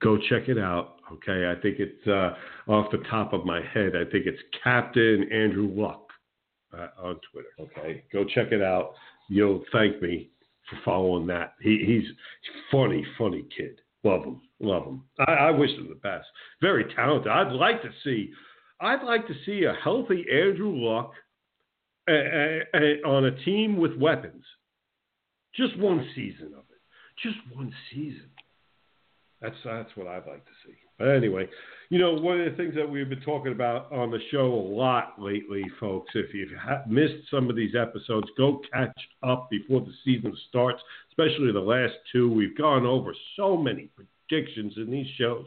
Go 0.00 0.16
check 0.16 0.48
it 0.48 0.58
out. 0.58 0.96
Okay, 1.12 1.50
I 1.50 1.60
think 1.60 1.78
it's 1.78 2.06
uh, 2.06 2.34
off 2.70 2.90
the 2.92 3.02
top 3.10 3.32
of 3.32 3.44
my 3.44 3.60
head. 3.74 3.92
I 3.96 4.08
think 4.10 4.26
it's 4.26 4.38
Captain 4.62 5.28
Andrew 5.32 5.68
Luck 5.74 6.08
uh, 6.72 6.88
on 7.00 7.18
Twitter. 7.32 7.48
Okay, 7.60 8.04
go 8.12 8.24
check 8.24 8.52
it 8.52 8.62
out. 8.62 8.92
You'll 9.28 9.64
thank 9.72 10.00
me 10.00 10.30
for 10.70 10.78
following 10.84 11.26
that. 11.28 11.54
He, 11.60 11.82
he's 11.86 12.08
funny, 12.70 13.04
funny 13.16 13.44
kid. 13.56 13.80
Love 14.04 14.24
him, 14.24 14.40
love 14.60 14.84
him. 14.84 15.02
I, 15.18 15.32
I 15.32 15.50
wish 15.50 15.70
him 15.70 15.88
the 15.88 15.96
best. 15.96 16.26
Very 16.60 16.84
talented. 16.94 17.30
I'd 17.30 17.52
like 17.52 17.82
to 17.82 17.90
see. 18.04 18.30
I'd 18.80 19.02
like 19.04 19.26
to 19.26 19.34
see 19.44 19.64
a 19.64 19.74
healthy 19.82 20.24
Andrew 20.30 20.72
Luck 20.74 21.12
uh, 22.08 22.12
uh, 22.12 22.58
uh, 22.74 23.08
on 23.08 23.26
a 23.26 23.44
team 23.44 23.76
with 23.76 23.96
weapons. 23.96 24.44
Just 25.54 25.78
one 25.78 26.08
season 26.14 26.52
of 26.54 26.64
it. 26.70 26.80
Just 27.22 27.38
one 27.54 27.72
season. 27.92 28.30
That's 29.40 29.56
that's 29.64 29.90
what 29.94 30.06
I'd 30.06 30.26
like 30.26 30.44
to 30.44 30.52
see. 30.66 30.74
But 30.98 31.08
anyway, 31.08 31.48
you 31.90 31.98
know, 31.98 32.14
one 32.14 32.40
of 32.40 32.50
the 32.50 32.56
things 32.56 32.74
that 32.74 32.88
we've 32.88 33.08
been 33.08 33.20
talking 33.20 33.52
about 33.52 33.92
on 33.92 34.10
the 34.10 34.18
show 34.32 34.46
a 34.46 34.66
lot 34.74 35.14
lately, 35.16 35.64
folks, 35.78 36.10
if 36.14 36.34
you've 36.34 36.50
missed 36.88 37.30
some 37.30 37.48
of 37.48 37.54
these 37.54 37.74
episodes, 37.76 38.26
go 38.36 38.60
catch 38.72 38.98
up 39.22 39.48
before 39.48 39.80
the 39.80 39.92
season 40.04 40.36
starts, 40.48 40.82
especially 41.10 41.52
the 41.52 41.60
last 41.60 41.94
two. 42.10 42.32
We've 42.32 42.56
gone 42.58 42.84
over 42.84 43.14
so 43.36 43.56
many 43.56 43.90
predictions 43.94 44.74
in 44.76 44.90
these 44.90 45.06
shows. 45.16 45.46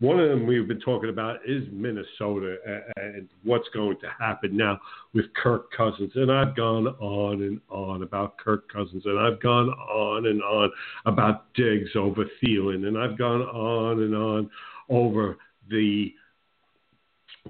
One 0.00 0.20
of 0.20 0.28
them 0.28 0.46
we've 0.46 0.68
been 0.68 0.80
talking 0.80 1.10
about 1.10 1.40
is 1.44 1.64
Minnesota 1.72 2.56
and 2.96 3.28
what's 3.42 3.68
going 3.74 3.98
to 3.98 4.06
happen 4.16 4.56
now 4.56 4.78
with 5.12 5.26
Kirk 5.34 5.72
Cousins. 5.76 6.12
And 6.14 6.30
I've 6.30 6.54
gone 6.54 6.86
on 6.86 7.42
and 7.42 7.60
on 7.68 8.04
about 8.04 8.38
Kirk 8.38 8.72
Cousins, 8.72 9.02
and 9.06 9.18
I've 9.18 9.42
gone 9.42 9.68
on 9.70 10.26
and 10.26 10.40
on 10.42 10.70
about 11.06 11.52
Diggs 11.54 11.90
over 11.96 12.24
Thielen, 12.40 12.86
and 12.86 12.96
I've 12.96 13.18
gone 13.18 13.42
on 13.42 14.02
and 14.02 14.14
on 14.14 14.50
over 14.88 15.36
the 15.68 16.14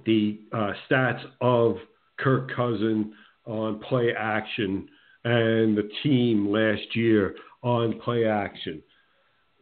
the 0.06 0.40
uh, 0.52 0.72
stats 0.88 1.22
of 1.40 1.76
Kirk 2.18 2.54
Cousin 2.54 3.12
on 3.44 3.80
play 3.80 4.12
action 4.16 4.88
and 5.24 5.76
the 5.76 5.90
team 6.02 6.48
last 6.48 6.94
year 6.94 7.34
on 7.62 8.00
play 8.00 8.24
action. 8.24 8.82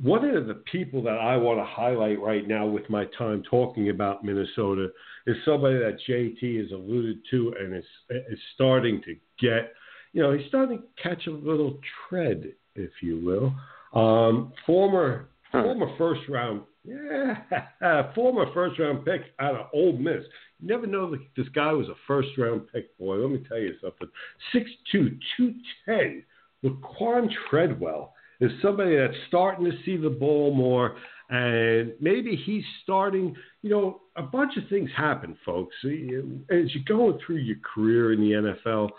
One 0.03 0.25
of 0.29 0.47
the 0.47 0.63
people 0.71 1.03
that 1.05 1.19
I 1.19 1.37
want 1.37 1.59
to 1.59 1.65
highlight 1.65 2.21
right 2.21 2.47
now 2.47 2.67
with 2.67 2.89
my 2.91 3.07
time 3.19 3.43
talking 3.49 3.89
about 3.89 4.25
Minnesota 4.25 4.89
is 5.27 5.37
somebody 5.45 5.79
that 5.79 5.99
JT 6.07 6.61
has 6.61 6.71
alluded 6.71 7.21
to 7.31 7.55
and 7.59 7.75
is, 7.75 7.85
is 8.11 8.39
starting 8.55 9.01
to 9.07 9.15
get, 9.41 9.73
you 10.13 10.23
know, 10.23 10.33
he's 10.33 10.47
starting 10.49 10.79
to 10.79 11.03
catch 11.03 11.27
a 11.27 11.31
little 11.31 11.79
tread, 12.09 12.53
if 12.75 12.91
you 13.01 13.25
will. 13.25 13.55
Um, 13.99 14.53
former 14.67 15.29
former 15.51 15.97
first 15.97 16.23
round 16.29 16.63
Yeah, 16.85 18.13
former 18.15 18.53
first 18.53 18.79
round 18.79 19.05
pick 19.05 19.23
out 19.39 19.55
of 19.55 19.67
Ole 19.73 19.97
Miss. 19.97 20.25
You 20.61 20.69
never 20.69 20.87
know 20.87 21.11
that 21.11 21.21
this 21.37 21.49
guy 21.55 21.73
was 21.73 21.89
a 21.89 21.95
first 22.07 22.29
round 22.37 22.63
pick, 22.73 22.97
boy. 22.99 23.17
Let 23.17 23.31
me 23.31 23.45
tell 23.49 23.59
you 23.59 23.75
something. 23.81 24.09
6'2, 24.55 25.19
210. 25.37 26.25
Laquan 26.65 27.29
Treadwell 27.49 28.15
is 28.41 28.51
somebody 28.63 28.97
that's 28.97 29.15
starting 29.29 29.65
to 29.65 29.73
see 29.85 29.97
the 29.97 30.11
ball 30.11 30.55
more, 30.55 30.97
and 31.31 31.93
maybe 32.01 32.37
he's 32.37 32.65
starting. 32.83 33.35
You 33.63 33.71
know, 33.71 34.01
a 34.17 34.23
bunch 34.23 34.57
of 34.57 34.69
things 34.69 34.91
happen, 34.97 35.37
folks. 35.45 35.75
As 35.85 35.91
you're 35.91 36.85
going 36.87 37.19
through 37.25 37.37
your 37.37 37.57
career 37.75 38.13
in 38.13 38.21
the 38.21 38.55
NFL, 38.67 38.91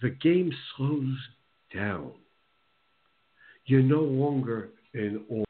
the 0.00 0.10
game 0.10 0.52
slows 0.76 1.16
down. 1.74 2.12
You're 3.66 3.82
no 3.82 4.00
longer 4.00 4.70
in 4.94 5.22
awe 5.30 5.44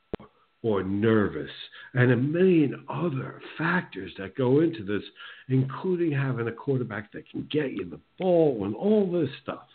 or 0.65 0.85
nervous, 0.85 1.51
and 1.95 2.13
a 2.13 2.17
million 2.17 2.85
other 2.89 3.43
factors 3.59 4.13
that 4.17 4.37
go 4.37 4.61
into 4.61 4.85
this, 4.85 5.03
including 5.49 6.13
having 6.13 6.47
a 6.47 6.53
quarterback 6.53 7.11
that 7.11 7.29
can 7.29 7.49
get 7.51 7.73
you 7.73 7.85
the 7.85 7.99
ball 8.17 8.65
and 8.65 8.77
all 8.77 9.11
this 9.11 9.29
stuff. 9.43 9.67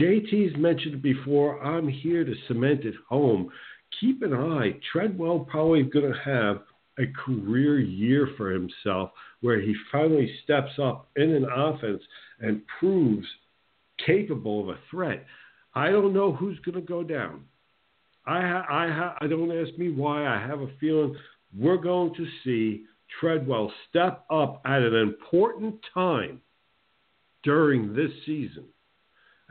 JT's 0.00 0.56
mentioned 0.56 1.02
before. 1.02 1.62
I'm 1.62 1.88
here 1.88 2.24
to 2.24 2.34
cement 2.48 2.84
it 2.84 2.94
home. 3.08 3.50
Keep 4.00 4.22
an 4.22 4.32
eye. 4.32 4.78
Treadwell 4.90 5.40
probably 5.40 5.82
going 5.82 6.12
to 6.12 6.18
have 6.20 6.62
a 6.98 7.06
career 7.24 7.78
year 7.78 8.28
for 8.36 8.50
himself 8.50 9.10
where 9.40 9.60
he 9.60 9.74
finally 9.90 10.32
steps 10.44 10.72
up 10.82 11.08
in 11.16 11.32
an 11.34 11.44
offense 11.44 12.02
and 12.40 12.62
proves 12.78 13.26
capable 14.04 14.62
of 14.62 14.68
a 14.70 14.78
threat. 14.90 15.24
I 15.74 15.90
don't 15.90 16.12
know 16.12 16.32
who's 16.32 16.58
going 16.60 16.74
to 16.74 16.80
go 16.80 17.02
down. 17.02 17.44
I 18.26 18.40
ha- 18.40 18.66
I 18.68 18.88
ha- 18.88 19.16
I 19.20 19.26
don't 19.26 19.50
ask 19.50 19.76
me 19.78 19.90
why. 19.90 20.26
I 20.26 20.38
have 20.46 20.60
a 20.60 20.70
feeling 20.80 21.16
we're 21.56 21.76
going 21.76 22.14
to 22.14 22.26
see 22.44 22.84
Treadwell 23.20 23.72
step 23.88 24.24
up 24.30 24.62
at 24.64 24.82
an 24.82 24.94
important 24.94 25.76
time 25.92 26.40
during 27.42 27.94
this 27.94 28.10
season. 28.24 28.64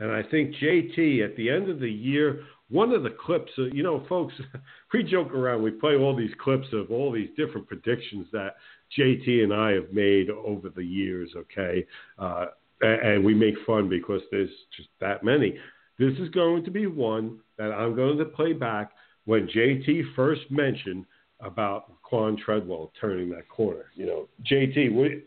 And 0.02 0.10
I 0.10 0.20
think 0.28 0.56
JT 0.56 1.24
at 1.24 1.36
the 1.36 1.48
end 1.48 1.70
of 1.70 1.78
the 1.78 1.88
year, 1.88 2.42
one 2.70 2.90
of 2.90 3.04
the 3.04 3.14
clips, 3.24 3.52
you 3.56 3.84
know, 3.84 4.04
folks, 4.08 4.34
we 4.92 5.04
joke 5.04 5.32
around. 5.32 5.62
We 5.62 5.70
play 5.70 5.94
all 5.94 6.16
these 6.16 6.32
clips 6.42 6.66
of 6.72 6.90
all 6.90 7.12
these 7.12 7.28
different 7.36 7.68
predictions 7.68 8.26
that 8.32 8.56
JT 8.98 9.44
and 9.44 9.54
I 9.54 9.70
have 9.70 9.92
made 9.92 10.28
over 10.28 10.70
the 10.70 10.82
years. 10.82 11.30
Okay, 11.36 11.86
uh, 12.18 12.46
and 12.80 13.24
we 13.24 13.32
make 13.32 13.54
fun 13.64 13.88
because 13.88 14.22
there's 14.32 14.50
just 14.76 14.88
that 15.00 15.22
many. 15.22 15.56
This 16.00 16.14
is 16.18 16.30
going 16.30 16.64
to 16.64 16.72
be 16.72 16.88
one 16.88 17.38
that 17.56 17.70
I'm 17.70 17.94
going 17.94 18.18
to 18.18 18.24
play 18.24 18.54
back 18.54 18.90
when 19.26 19.46
JT 19.46 20.16
first 20.16 20.50
mentioned 20.50 21.06
about 21.38 22.02
Quan 22.02 22.36
Treadwell 22.36 22.90
turning 23.00 23.30
that 23.30 23.48
corner. 23.48 23.92
You 23.94 24.06
know, 24.06 24.28
JT, 24.50 25.22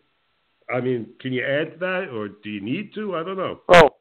I 0.69 0.81
mean, 0.81 1.07
can 1.21 1.31
you 1.31 1.45
add 1.45 1.71
to 1.71 1.77
that, 1.79 2.09
or 2.13 2.27
do 2.27 2.49
you 2.49 2.59
need 2.59 2.93
to? 2.95 3.15
I 3.15 3.23
don't 3.23 3.37
know. 3.37 3.61
Oh, 3.69 3.94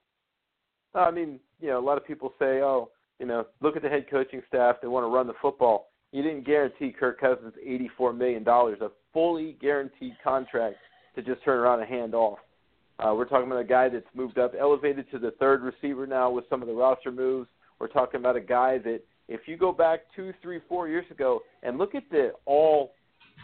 I 0.94 1.10
mean, 1.10 1.40
you 1.60 1.68
know, 1.68 1.78
a 1.78 1.84
lot 1.84 1.98
of 1.98 2.06
people 2.06 2.32
say, 2.38 2.60
oh, 2.62 2.90
you 3.18 3.26
know, 3.26 3.46
look 3.60 3.76
at 3.76 3.82
the 3.82 3.88
head 3.88 4.06
coaching 4.10 4.42
staff; 4.48 4.76
they 4.80 4.88
want 4.88 5.04
to 5.04 5.08
run 5.08 5.26
the 5.26 5.34
football. 5.40 5.88
You 6.12 6.22
didn't 6.22 6.46
guarantee 6.46 6.94
Kirk 6.98 7.20
Cousins 7.20 7.54
eighty-four 7.64 8.12
million 8.12 8.44
dollars, 8.44 8.78
a 8.80 8.90
fully 9.12 9.56
guaranteed 9.60 10.14
contract 10.22 10.76
to 11.14 11.22
just 11.22 11.44
turn 11.44 11.58
around 11.58 11.80
and 11.80 11.88
hand 11.88 12.14
off. 12.14 12.38
Uh, 12.98 13.12
we're 13.16 13.24
talking 13.24 13.46
about 13.46 13.60
a 13.60 13.64
guy 13.64 13.88
that's 13.88 14.06
moved 14.14 14.38
up, 14.38 14.52
elevated 14.58 15.10
to 15.10 15.18
the 15.18 15.32
third 15.32 15.62
receiver 15.62 16.06
now 16.06 16.30
with 16.30 16.44
some 16.48 16.62
of 16.62 16.68
the 16.68 16.74
roster 16.74 17.10
moves. 17.10 17.48
We're 17.80 17.88
talking 17.88 18.20
about 18.20 18.36
a 18.36 18.40
guy 18.40 18.78
that, 18.78 19.00
if 19.28 19.40
you 19.46 19.56
go 19.56 19.72
back 19.72 20.00
two, 20.14 20.32
three, 20.42 20.60
four 20.68 20.88
years 20.88 21.06
ago 21.10 21.40
and 21.62 21.76
look 21.76 21.94
at 21.94 22.04
the 22.10 22.32
all 22.44 22.92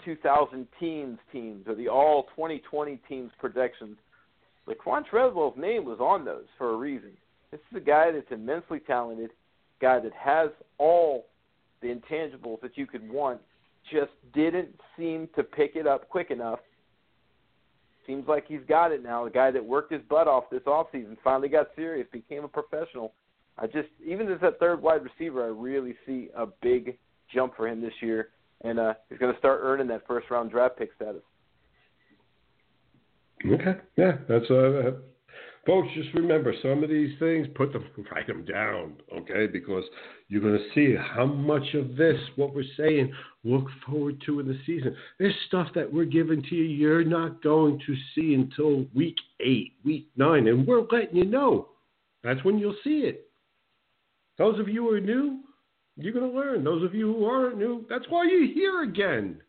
2000 0.05 0.67
teams 0.79 1.19
teams 1.33 1.67
or 1.67 1.75
the 1.75 1.89
all 1.89 2.25
2020 2.37 3.01
teams 3.09 3.33
projections, 3.41 3.97
Laquan 4.69 5.05
Treadwell's 5.05 5.57
name 5.59 5.85
was 5.85 5.99
on 5.99 6.25
those 6.25 6.45
for 6.57 6.71
a 6.71 6.77
reason. 6.77 7.13
This 7.51 7.61
is 7.71 7.77
a 7.77 7.81
guy 7.81 8.13
that's 8.13 8.31
immensely 8.31 8.81
talented, 8.81 9.31
guy 9.81 9.99
that 10.01 10.13
has 10.13 10.51
all 10.79 11.27
the 11.83 11.89
intangibles 11.89 12.61
that 12.61 12.77
you 12.77 12.87
could 12.87 13.09
want, 13.11 13.41
just 13.91 14.13
didn't 14.35 14.69
seem 14.97 15.29
to 15.35 15.43
pick 15.43 15.75
it 15.75 15.87
up 15.87 16.09
quick 16.09 16.31
enough 16.31 16.61
Seems 18.11 18.27
like 18.27 18.47
he's 18.49 18.61
got 18.69 18.93
it 18.93 19.05
now. 19.05 19.25
The 19.25 19.31
guy 19.31 19.51
that 19.51 19.65
worked 19.65 19.93
his 19.93 20.03
butt 20.09 20.27
off 20.27 20.51
this 20.51 20.63
offseason 20.63 21.17
finally 21.23 21.49
got 21.49 21.69
serious, 21.77 22.09
became 22.11 22.43
a 22.43 22.49
professional. 22.49 23.13
I 23.59 23.67
just, 23.67 23.89
even 24.05 24.31
as 24.33 24.41
that 24.41 24.59
third 24.59 24.83
wide 24.83 25.03
receiver, 25.05 25.45
I 25.45 25.49
really 25.49 25.95
see 26.07 26.29
a 26.37 26.47
big 26.61 26.99
jump 27.33 27.57
for 27.57 27.69
him 27.69 27.81
this 27.81 27.93
year, 28.01 28.31
and 28.63 28.81
uh, 28.81 28.95
he's 29.09 29.19
going 29.19 29.33
to 29.33 29.39
start 29.39 29.61
earning 29.63 29.87
that 29.89 30.07
first 30.09 30.29
round 30.29 30.51
draft 30.51 30.77
pick 30.77 30.91
status. 30.97 31.23
Okay, 33.47 33.77
yeah, 33.97 34.17
that's 34.29 34.51
uh, 34.51 34.93
folks. 35.67 35.89
Just 35.95 36.13
remember 36.15 36.55
some 36.63 36.83
of 36.83 36.91
these 36.91 37.19
things. 37.19 37.47
Put 37.55 37.73
them, 37.73 37.85
write 38.13 38.27
them 38.27 38.45
down, 38.45 38.95
okay? 39.17 39.47
Because 39.47 39.85
you're 40.29 40.43
going 40.43 40.59
to 40.59 40.75
see 40.75 40.97
how 40.97 41.27
much 41.27 41.75
of 41.75 41.97
this, 41.97 42.17
what 42.37 42.55
we're 42.55 42.65
saying, 42.77 43.13
look 43.45 43.67
forward 43.87 44.23
to 44.27 44.41
in 44.41 44.47
the 44.47 44.59
season. 44.67 44.95
There's 45.19 45.35
stuff 45.49 45.69
that 45.75 45.93
we're 45.93 46.05
giving 46.05 46.43
to 46.43 46.55
you 46.55 46.65
you're 46.65 47.05
not 47.05 47.43
going 47.43 47.81
to 47.87 47.95
see 48.15 48.35
until 48.35 48.87
week 48.95 49.17
eight, 49.41 49.73
week 49.85 50.09
nine, 50.17 50.49
and 50.49 50.67
we're 50.67 50.83
letting 50.91 51.17
you 51.17 51.25
know. 51.25 51.69
That's 52.23 52.45
when 52.45 52.59
you'll 52.59 52.77
see 52.85 53.01
it. 53.01 53.31
Those 54.39 54.59
of 54.59 54.69
you 54.69 54.89
who 54.89 54.95
are 54.95 55.01
new, 55.01 55.41
you're 55.97 56.13
going 56.13 56.31
to 56.31 56.37
learn. 56.37 56.65
Those 56.65 56.85
of 56.85 56.95
you 56.95 57.13
who 57.13 57.25
aren't 57.25 57.59
new, 57.59 57.85
that's 57.89 58.07
why 58.09 58.25
you're 58.25 58.47
here 58.47 58.83
again. 58.83 59.41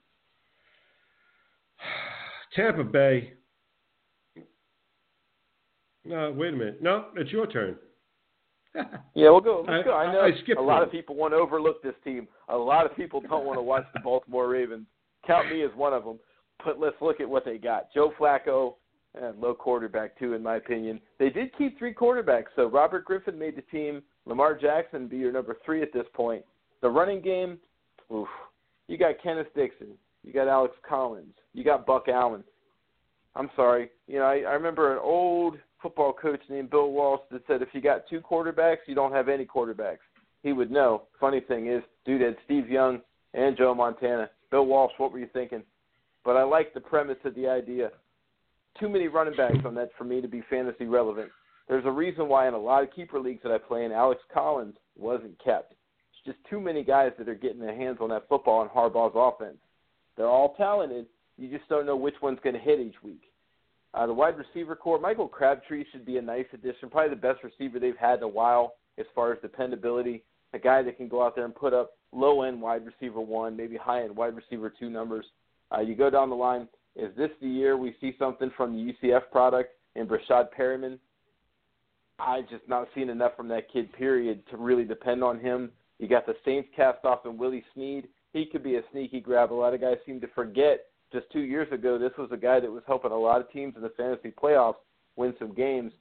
Tampa 2.56 2.84
Bay. 2.84 3.34
No, 6.06 6.32
wait 6.32 6.54
a 6.54 6.58
minute. 6.58 6.82
No, 6.82 7.08
it's 7.16 7.32
your 7.32 7.48
turn. 7.48 7.76
yeah, 8.76 9.30
we'll 9.30 9.42
go. 9.42 9.66
Let's 9.68 9.84
go. 9.84 9.94
I 9.94 10.12
know 10.12 10.22
I, 10.22 10.60
a 10.60 10.62
lot 10.62 10.82
of 10.82 10.92
people 10.92 11.16
want 11.16 11.34
to 11.34 11.38
overlook 11.38 11.84
this 11.84 11.94
team. 12.04 12.28
A 12.50 12.58
lot 12.58 12.86
of 12.86 12.96
people 12.96 13.22
don't 13.22 13.46
want 13.46 13.58
to 13.58 13.62
watch 13.62 13.86
the 13.94 14.00
Baltimore 14.00 14.48
Ravens. 14.48 14.88
Count 15.28 15.50
me 15.50 15.64
as 15.64 15.72
one 15.76 15.94
of 15.94 16.04
them. 16.04 16.20
But 16.64 16.80
let's 16.80 16.96
look 17.02 17.20
at 17.20 17.30
what 17.30 17.44
they 17.44 17.58
got. 17.58 17.94
Joe 17.94 18.14
Flacco, 18.20 18.76
and 19.16 19.40
low 19.40 19.54
quarterback 19.54 20.18
too, 20.18 20.34
in 20.34 20.44
my 20.44 20.56
opinion. 20.56 21.00
They 21.20 21.30
did 21.30 21.56
keep 21.58 21.78
three 21.78 21.94
quarterbacks. 21.94 22.46
So 22.56 22.68
Robert 22.68 23.06
Griffin 23.06 23.38
made 23.38 23.56
the 23.56 23.62
team. 23.64 24.02
Lamar 24.26 24.58
Jackson 24.58 25.08
be 25.08 25.18
your 25.18 25.32
number 25.32 25.58
three 25.66 25.82
at 25.82 25.92
this 25.94 26.06
point. 26.14 26.44
The 26.82 26.90
running 26.90 27.22
game, 27.22 27.58
oof. 28.14 28.28
You 28.88 28.98
got 28.98 29.22
Kenneth 29.22 29.48
Dixon. 29.56 29.90
You 30.24 30.34
got 30.34 30.48
Alex 30.48 30.76
Collins. 30.88 31.34
You 31.54 31.64
got 31.64 31.86
Buck 31.86 32.08
Allen. 32.08 32.44
I'm 33.36 33.50
sorry. 33.56 33.90
You 34.08 34.20
know, 34.20 34.26
I, 34.26 34.40
I 34.40 34.54
remember 34.54 34.94
an 34.94 35.00
old 35.02 35.58
football 35.82 36.14
coach 36.14 36.42
named 36.50 36.70
Bill 36.70 36.92
Walsh 36.92 37.22
that 37.32 37.44
said 37.48 37.62
if 37.62 37.70
you 37.74 37.82
got 37.82 38.08
two 38.10 38.22
quarterbacks, 38.22 38.88
you 38.88 38.96
don't 38.96 39.14
have 39.14 39.30
any 39.30 39.46
quarterbacks. 39.46 40.00
He 40.44 40.54
would 40.54 40.72
know. 40.72 41.04
Funny 41.20 41.40
thing 41.40 41.68
is, 41.68 41.84
dude 42.06 42.22
had 42.22 42.38
Steve 42.46 42.70
Young 42.70 43.02
and 43.34 43.58
Joe 43.58 43.74
Montana. 43.74 44.30
Bill 44.50 44.66
Walsh, 44.66 44.92
what 44.98 45.12
were 45.12 45.20
you 45.20 45.30
thinking? 45.34 45.64
But 46.24 46.38
I 46.38 46.44
like 46.44 46.74
the 46.74 46.82
premise 46.82 47.18
of 47.26 47.36
the 47.36 47.48
idea. 47.48 47.92
Too 48.80 48.90
many 48.90 49.08
running 49.08 49.36
backs 49.36 49.66
on 49.66 49.76
that 49.76 49.92
for 49.98 50.04
me 50.04 50.22
to 50.22 50.28
be 50.28 50.44
fantasy 50.50 50.86
relevant. 50.86 51.30
There's 51.68 51.86
a 51.86 51.92
reason 51.92 52.28
why 52.28 52.48
in 52.48 52.54
a 52.54 52.60
lot 52.60 52.84
of 52.84 52.94
keeper 52.94 53.20
leagues 53.20 53.42
that 53.44 53.52
I 53.52 53.58
play 53.58 53.86
in, 53.86 53.92
Alex 53.92 54.22
Collins 54.34 54.76
wasn't 54.98 55.42
kept. 55.44 55.72
It's 55.72 56.36
just 56.36 56.50
too 56.50 56.60
many 56.60 56.84
guys 56.84 57.12
that 57.18 57.30
are 57.30 57.36
getting 57.36 57.60
their 57.60 57.76
hands 57.76 57.98
on 58.02 58.10
that 58.10 58.28
football 58.28 58.62
in 58.62 58.70
Harbaugh's 58.70 59.14
offense. 59.16 59.58
They're 60.18 60.28
all 60.28 60.54
talented. 60.56 61.06
You 61.38 61.50
just 61.50 61.68
don't 61.70 61.86
know 61.86 61.96
which 61.96 62.16
one's 62.22 62.40
going 62.44 62.56
to 62.56 62.62
hit 62.62 62.80
each 62.80 63.02
week. 63.04 63.31
Uh, 63.94 64.08
the 64.08 64.14
wide 64.14 64.36
receiver 64.38 64.76
corps, 64.76 65.00
Michael 65.00 65.28
Crabtree 65.28 65.84
should 65.92 66.06
be 66.06 66.18
a 66.18 66.22
nice 66.22 66.46
addition. 66.54 66.90
Probably 66.90 67.10
the 67.10 67.22
best 67.22 67.44
receiver 67.44 67.80
they've 67.80 67.98
had 67.98 68.20
in 68.20 68.24
a 68.24 68.28
while 68.28 68.76
as 68.98 69.06
far 69.14 69.34
as 69.34 69.40
dependability. 69.42 70.24
A 70.54 70.60
guy 70.60 70.82
that 70.84 70.98
can 70.98 71.08
go 71.08 71.24
out 71.26 71.36
there 71.36 71.46
and 71.46 71.56
put 71.56 71.74
up 71.74 71.98
low 72.12 72.44
end 72.44 72.62
wide 72.62 72.84
receiver 72.86 73.20
one, 73.20 73.56
maybe 73.56 73.78
high 73.78 74.04
end 74.04 74.16
wide 74.16 74.36
receiver 74.36 74.70
two 74.78 74.90
numbers. 74.90 75.26
Uh, 75.74 75.82
you 75.82 75.96
go 75.96 76.10
down 76.10 76.30
the 76.30 76.36
line. 76.36 76.68
Is 76.96 77.16
this 77.16 77.30
the 77.42 77.48
year 77.48 77.78
we 77.78 77.96
see 78.02 78.16
something 78.20 78.52
from 78.56 78.74
the 78.74 78.94
UCF 78.94 79.32
product 79.32 79.72
in 79.96 80.08
Breshad 80.08 80.48
Perriman? 80.58 81.00
I 82.20 82.42
just 82.42 82.68
not 82.68 82.88
seen 82.94 83.10
enough 83.10 83.36
from 83.36 83.48
that 83.48 83.72
kid. 83.72 83.92
Period 83.94 84.44
to 84.52 84.58
really 84.58 84.84
depend 84.84 85.24
on 85.24 85.40
him. 85.40 85.72
You 86.00 86.08
got 86.08 86.26
the 86.26 86.36
Saints 86.46 86.70
cast 86.76 87.04
off 87.06 87.26
in 87.26 87.38
Willie 87.38 87.64
Snead. 87.74 88.08
He 88.34 88.46
could 88.46 88.64
be 88.64 88.76
a 88.76 88.82
sneaky 88.92 89.20
grab. 89.20 89.52
A 89.52 89.56
lot 89.56 89.74
of 89.74 89.82
guys 89.82 89.98
seem 90.06 90.22
to 90.22 90.28
forget 90.36 90.86
just 91.12 91.30
two 91.32 91.42
years 91.42 91.72
ago, 91.72 91.98
this 91.98 92.12
was 92.18 92.30
a 92.32 92.38
guy 92.38 92.60
that 92.60 92.72
was 92.72 92.84
helping 92.88 93.12
a 93.12 93.18
lot 93.18 93.42
of 93.42 93.52
teams 93.52 93.76
in 93.76 93.82
the 93.82 93.92
fantasy 93.98 94.32
playoffs 94.32 94.76
win 95.16 95.34
some 95.40 95.54
games. 95.54 95.92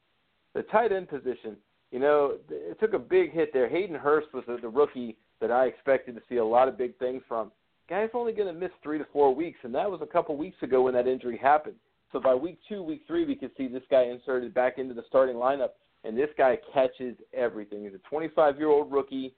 The 0.55 0.63
tight 0.65 0.93
end 0.93 1.09
position, 1.09 1.57
you 1.91 1.99
know, 1.99 2.37
it 2.49 2.79
took 2.81 2.95
a 2.95 2.99
big 2.99 3.33
hit 3.33 3.53
there. 3.53 3.69
Hayden 3.69 3.97
Hurst 3.97 4.29
was 4.33 4.45
the, 4.47 4.59
the 4.61 4.69
rookie 4.69 5.17
that 5.41 5.51
I 5.51 5.67
expected 5.67 6.15
to 6.15 6.23
see 6.29 6.37
a 6.37 6.45
lot 6.45 6.69
of 6.69 6.79
big 6.79 6.97
things 6.99 7.23
from. 7.27 7.51
Guy's 7.89 8.11
only 8.15 8.33
going 8.33 8.53
to 8.53 8.59
miss 8.59 8.71
three 8.83 8.99
to 8.99 9.07
four 9.13 9.35
weeks, 9.35 9.59
and 9.65 9.75
that 9.75 9.91
was 9.91 10.01
a 10.01 10.07
couple 10.07 10.37
weeks 10.37 10.63
ago 10.63 10.83
when 10.83 10.95
that 10.95 11.09
injury 11.09 11.37
happened. 11.37 11.75
So 12.13 12.21
by 12.21 12.35
week 12.35 12.59
two, 12.69 12.83
week 12.83 13.03
three, 13.07 13.25
we 13.25 13.35
could 13.35 13.51
see 13.57 13.67
this 13.69 13.83
guy 13.91 14.05
inserted 14.05 14.55
back 14.55 14.79
into 14.79 14.95
the 14.95 15.05
starting 15.09 15.37
lineup, 15.37 15.71
and 16.05 16.17
this 16.17 16.31
guy 16.37 16.59
catches 16.73 17.17
everything. 17.33 17.85
He's 17.85 17.95
a 17.95 18.09
25 18.09 18.59
year 18.59 18.69
old 18.69 18.93
rookie, 18.93 19.35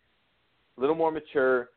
a 0.77 0.81
little 0.81 0.97
more 0.97 1.11
mature, 1.11 1.71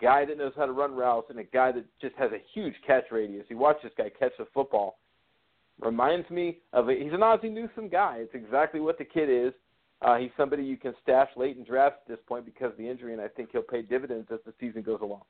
guy 0.00 0.24
that 0.24 0.38
knows 0.38 0.52
how 0.56 0.66
to 0.66 0.72
run 0.72 0.94
routes, 0.94 1.28
and 1.30 1.38
a 1.38 1.44
guy 1.44 1.72
that 1.72 1.84
just 2.00 2.14
has 2.16 2.30
a 2.32 2.42
huge 2.52 2.74
catch 2.86 3.04
radius. 3.10 3.46
You 3.48 3.58
watch 3.58 3.76
this 3.82 3.92
guy 3.96 4.10
catch 4.18 4.32
the 4.38 4.46
football. 4.52 4.98
Reminds 5.80 6.28
me 6.30 6.58
of 6.72 6.88
a, 6.88 6.94
he's 6.94 7.12
an 7.12 7.22
Ozzie 7.22 7.48
Newsome 7.48 7.88
guy. 7.88 8.18
It's 8.20 8.34
exactly 8.34 8.80
what 8.80 8.98
the 8.98 9.04
kid 9.04 9.28
is. 9.28 9.52
Uh, 10.02 10.16
he's 10.18 10.30
somebody 10.36 10.62
you 10.62 10.76
can 10.76 10.94
stash 11.02 11.28
late 11.36 11.56
in 11.56 11.64
drafts 11.64 12.00
at 12.04 12.08
this 12.08 12.24
point 12.26 12.44
because 12.44 12.72
of 12.72 12.76
the 12.76 12.88
injury, 12.88 13.12
and 13.12 13.22
I 13.22 13.28
think 13.28 13.50
he'll 13.52 13.62
pay 13.62 13.82
dividends 13.82 14.28
as 14.32 14.38
the 14.44 14.52
season 14.60 14.82
goes 14.82 15.00
along. 15.00 15.22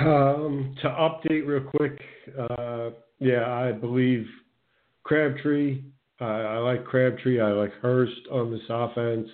Um, 0.00 0.76
to 0.80 0.88
update 0.88 1.46
real 1.46 1.62
quick, 1.62 2.00
uh, 2.38 2.90
yeah, 3.18 3.50
I 3.52 3.72
believe 3.72 4.26
Crabtree. 5.02 5.82
Uh, 6.20 6.24
I 6.24 6.58
like 6.58 6.84
Crabtree. 6.84 7.40
I 7.40 7.50
like 7.50 7.72
Hurst 7.82 8.28
on 8.30 8.50
this 8.50 8.60
offense. 8.68 9.28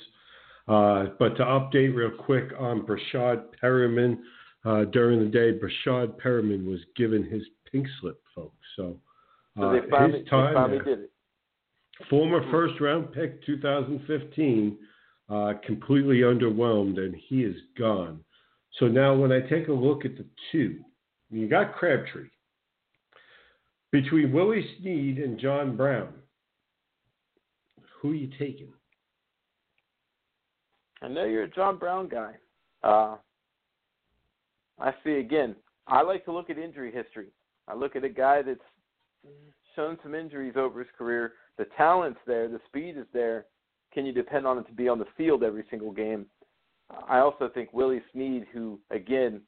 Uh, 0.67 1.07
but 1.19 1.37
to 1.37 1.45
update 1.45 1.95
real 1.95 2.11
quick 2.11 2.51
on 2.59 2.87
Breshad 2.87 3.45
Perriman, 3.63 4.19
uh, 4.65 4.85
during 4.87 5.21
the 5.21 5.27
day, 5.27 5.53
Breshad 5.53 6.19
Perriman 6.21 6.65
was 6.67 6.81
given 6.97 7.23
his 7.23 7.43
pink 7.71 7.87
slip, 8.01 8.21
folks. 8.35 8.57
So, 8.77 8.99
so 9.59 9.73
they 9.73 9.81
finally, 9.91 10.21
his 10.21 10.29
time 10.29 10.71
there. 10.71 10.83
did 10.83 10.99
it. 11.01 11.11
Former 12.09 12.51
first 12.51 12.81
round 12.81 13.13
pick 13.13 13.45
2015, 13.45 14.79
uh, 15.29 15.53
completely 15.65 16.19
underwhelmed, 16.21 16.99
and 16.99 17.15
he 17.29 17.45
is 17.45 17.57
gone. 17.79 18.21
So 18.79 18.89
now 18.89 19.15
when 19.15 19.31
I 19.31 19.41
take 19.41 19.69
a 19.69 19.73
look 19.73 20.05
at 20.05 20.17
the 20.17 20.25
two, 20.51 20.81
you 21.31 21.49
got 21.49 21.75
Crabtree. 21.75 22.29
Between 23.93 24.33
Willie 24.33 24.67
Snead 24.81 25.19
and 25.19 25.39
John 25.39 25.77
Brown, 25.77 26.15
who 28.01 28.11
are 28.11 28.15
you 28.15 28.31
taking? 28.39 28.73
I 31.05 31.09
know 31.09 31.25
you're 31.25 31.43
a 31.43 31.51
John 31.51 31.77
Brown 31.77 32.09
guy. 32.09 32.33
Uh, 32.83 33.17
I 34.81 34.95
see 35.05 35.17
again. 35.17 35.55
I 35.87 36.01
like 36.01 36.25
to 36.25 36.33
look 36.33 36.49
at 36.49 36.57
injury 36.57 36.91
history. 36.91 37.27
I 37.69 37.75
look 37.75 37.95
at 37.95 38.05
a 38.05 38.09
guy 38.09 38.41
that's 38.41 38.59
shown 39.77 39.99
some 40.03 40.15
injuries 40.15 40.55
over 40.57 40.79
his 40.79 40.89
career. 40.97 41.35
The 41.59 41.67
talent's 41.77 42.21
there, 42.27 42.49
the 42.49 42.61
speed 42.69 42.97
is 42.97 43.05
there. 43.13 43.45
Can 43.93 44.07
you 44.07 44.13
depend 44.13 44.47
on 44.47 44.57
it 44.57 44.67
to 44.67 44.73
be 44.73 44.89
on 44.89 44.99
the 44.99 45.05
field 45.15 45.45
every 45.45 45.65
single 45.69 45.93
game? 45.93 46.25
I 47.07 47.19
also 47.19 47.51
think 47.53 47.75
Willie 47.75 48.03
Snead, 48.13 48.47
who 48.51 48.81
again 48.91 49.43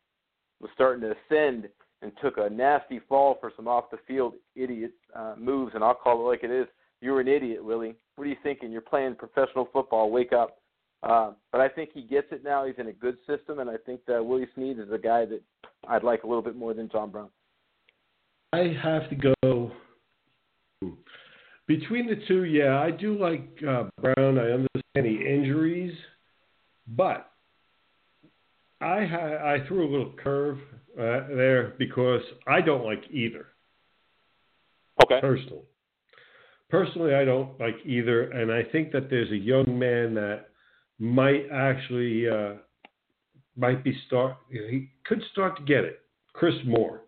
was 0.61 0.71
starting 0.75 1.01
to 1.03 1.15
ascend 1.15 1.69
and 2.03 2.13
took 2.23 2.37
a 2.37 2.51
nasty 2.51 3.01
fall 3.09 3.39
for 3.41 3.51
some 3.57 3.67
off 3.67 3.91
the 3.91 3.99
field 4.07 4.35
idiot 4.57 4.93
uh, 5.15 5.35
moves, 5.39 5.73
and 5.75 5.83
I'll 5.83 5.95
call 5.95 6.21
it 6.21 6.29
like 6.29 6.45
it 6.45 6.51
is. 6.51 6.67
You're 7.01 7.21
an 7.21 7.29
idiot, 7.29 7.65
Willie. 7.65 7.95
What 8.17 8.25
are 8.25 8.31
you 8.31 8.37
thinking? 8.43 8.71
You're 8.71 8.83
playing 8.83 9.15
professional 9.15 9.71
football. 9.73 10.11
Wake 10.11 10.35
up. 10.35 10.59
Uh, 11.03 11.33
but 11.53 11.61
I 11.61 11.69
think 11.69 11.91
he 11.93 12.03
gets 12.03 12.29
it 12.33 12.43
now. 12.43 12.67
He's 12.67 12.75
in 12.79 12.89
a 12.89 12.93
good 12.93 13.17
system, 13.27 13.59
and 13.59 13.71
I 13.71 13.77
think 13.85 14.01
that 14.07 14.25
Willie 14.25 14.49
Snead 14.55 14.79
is 14.79 14.91
a 14.93 14.99
guy 14.99 15.25
that 15.27 15.43
I'd 15.89 16.03
like 16.03 16.25
a 16.25 16.27
little 16.27 16.43
bit 16.43 16.57
more 16.57 16.75
than 16.75 16.89
John 16.91 17.11
Brown. 17.11 17.29
I 18.53 18.75
have 18.83 19.09
to 19.11 19.17
go 19.17 19.73
between 21.67 22.07
the 22.07 22.17
two. 22.27 22.45
Yeah, 22.45 22.81
I 22.81 22.91
do 22.91 23.19
like 23.19 23.49
uh, 23.69 23.85
Brown. 24.01 24.39
I 24.39 24.51
understand 24.51 24.73
the 24.95 25.35
injuries, 25.35 25.95
but 26.89 27.31
I 28.81 29.05
ha- 29.05 29.45
I 29.45 29.67
threw 29.67 29.87
a 29.87 29.91
little 29.91 30.13
curve 30.23 30.59
uh, 30.99 31.29
there 31.35 31.75
because 31.79 32.23
I 32.47 32.61
don't 32.61 32.85
like 32.85 33.03
either. 33.11 33.49
Okay. 35.05 35.21
Personally, 35.21 35.65
personally, 36.71 37.15
I 37.15 37.25
don't 37.25 37.59
like 37.61 37.77
either, 37.85 38.31
and 38.31 38.51
I 38.51 38.63
think 38.71 38.93
that 38.93 39.11
there's 39.11 39.31
a 39.31 39.37
young 39.37 39.79
man 39.79 40.15
that 40.15 40.47
might 40.99 41.47
actually 41.53 42.29
uh, 42.29 42.55
might 43.57 43.83
be 43.85 43.97
start. 44.07 44.37
He 44.51 44.91
could 45.05 45.23
start 45.33 45.57
to 45.57 45.63
get 45.65 45.85
it. 45.85 46.01
Chris 46.33 46.55
Moore. 46.67 47.03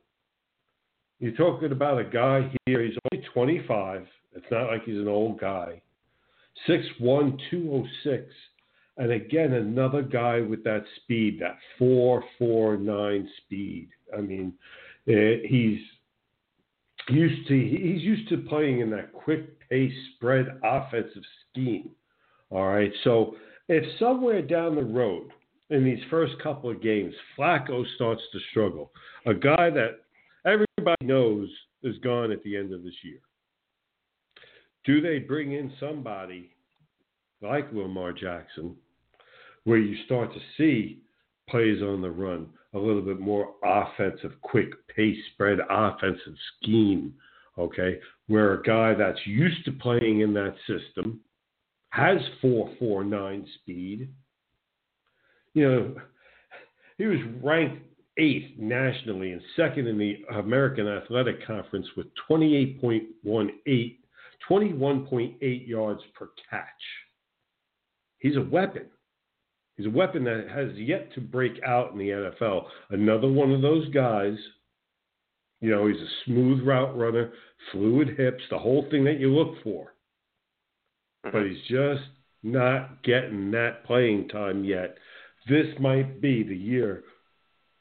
You're 1.20 1.32
talking 1.32 1.73
about 1.73 1.98
a 1.98 2.05
guy 2.05 2.51
here. 2.65 2.85
He's 2.85 2.97
only 3.12 3.27
25. 3.35 4.06
It's 4.35 4.47
not 4.51 4.69
like 4.69 4.85
he's 4.85 4.98
an 4.98 5.09
old 5.09 5.40
guy. 5.40 5.82
6'1", 6.69 7.39
206. 7.51 8.24
And 8.97 9.12
again, 9.12 9.52
another 9.52 10.02
guy 10.02 10.40
with 10.40 10.65
that 10.65 10.85
speed, 10.97 11.40
that 11.40 11.59
449 11.78 13.28
speed. 13.44 13.89
I 14.16 14.20
mean, 14.20 14.55
eh, 15.09 15.36
he's 15.48 15.78
used 17.09 17.48
to 17.48 17.55
he's 17.55 18.02
used 18.02 18.28
to 18.28 18.39
playing 18.39 18.81
in 18.81 18.90
that 18.90 19.12
quick 19.12 19.69
pace 19.69 19.93
spread 20.15 20.47
offensive 20.65 21.23
scheme. 21.51 21.90
All 22.51 22.66
right. 22.66 22.93
So 23.05 23.36
if 23.69 23.85
somewhere 23.99 24.43
down 24.43 24.74
the 24.74 24.82
road 24.82 25.31
in 25.70 25.85
these 25.85 26.03
first 26.11 26.35
couple 26.43 26.70
of 26.70 26.82
games, 26.82 27.15
Flacco 27.36 27.85
starts 27.95 28.23
to 28.32 28.39
struggle, 28.51 28.90
a 29.27 29.35
guy 29.35 29.70
that 29.70 30.01
everybody 30.47 31.05
knows 31.05 31.49
is 31.82 31.99
gone 31.99 32.32
at 32.32 32.43
the 32.43 32.57
end 32.57 32.73
of 32.73 32.82
this 32.82 32.95
year. 33.03 33.20
Do 34.85 35.01
they 35.01 35.19
bring 35.19 35.53
in 35.53 35.73
somebody 35.78 36.51
like 37.43 37.70
Lamar 37.73 38.12
Jackson 38.12 38.74
where 39.65 39.78
you 39.78 40.03
start 40.07 40.32
to 40.32 40.40
see 40.57 41.03
plays 41.51 41.82
on 41.82 42.01
the 42.01 42.11
run, 42.11 42.47
a 42.74 42.78
little 42.78 43.03
bit 43.03 43.20
more 43.20 43.55
offensive, 43.62 44.32
quick 44.40 44.70
pace 44.95 45.19
spread 45.35 45.59
offensive 45.69 46.35
scheme, 46.57 47.12
okay? 47.59 47.99
Where 48.28 48.55
a 48.55 48.62
guy 48.62 48.95
that's 48.95 49.27
used 49.27 49.65
to 49.66 49.73
playing 49.73 50.20
in 50.20 50.32
that 50.35 50.55
system 50.66 51.20
has 51.90 52.19
449 52.40 53.47
speed. 53.55 54.09
You 55.55 55.70
know, 55.70 55.94
he 56.98 57.06
was 57.06 57.19
ranked 57.43 57.82
eighth 58.19 58.59
nationally 58.59 59.32
and 59.32 59.40
second 59.56 59.86
in 59.86 59.98
the 59.98 60.19
American 60.36 60.86
Athletic 60.86 61.47
Conference 61.47 61.86
with 61.97 62.06
28.18, 62.28 63.97
21.8 64.51 65.69
yards 65.69 66.01
per 66.15 66.31
catch. 66.51 66.65
He's 68.19 68.36
a 68.36 68.43
weapon. 68.43 68.86
He's 69.77 69.86
a 69.86 69.90
weapon 69.90 70.24
that 70.24 70.48
has 70.52 70.77
yet 70.77 71.15
to 71.15 71.20
break 71.20 71.60
out 71.65 71.93
in 71.93 71.98
the 71.98 72.09
NFL. 72.09 72.65
Another 72.90 73.31
one 73.31 73.52
of 73.52 73.62
those 73.62 73.89
guys, 73.90 74.35
you 75.60 75.70
know, 75.70 75.86
he's 75.86 76.01
a 76.01 76.09
smooth 76.24 76.66
route 76.66 76.98
runner, 76.98 77.32
fluid 77.70 78.16
hips, 78.19 78.43
the 78.51 78.59
whole 78.59 78.86
thing 78.90 79.05
that 79.05 79.20
you 79.20 79.32
look 79.32 79.62
for. 79.62 79.94
But 81.23 81.47
he's 81.47 81.62
just 81.69 82.09
not 82.43 83.03
getting 83.03 83.51
that 83.53 83.85
playing 83.85 84.28
time 84.28 84.65
yet. 84.65 84.97
This 85.49 85.66
might 85.81 86.20
be 86.20 86.43
the 86.43 86.57
year 86.57 87.05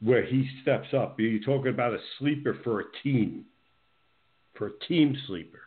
where 0.01 0.25
he 0.25 0.49
steps 0.61 0.87
up. 0.93 1.19
You're 1.19 1.39
talking 1.43 1.71
about 1.71 1.93
a 1.93 1.99
sleeper 2.19 2.57
for 2.63 2.81
a 2.81 2.83
team, 3.03 3.45
for 4.55 4.67
a 4.67 4.79
team 4.87 5.15
sleeper. 5.27 5.61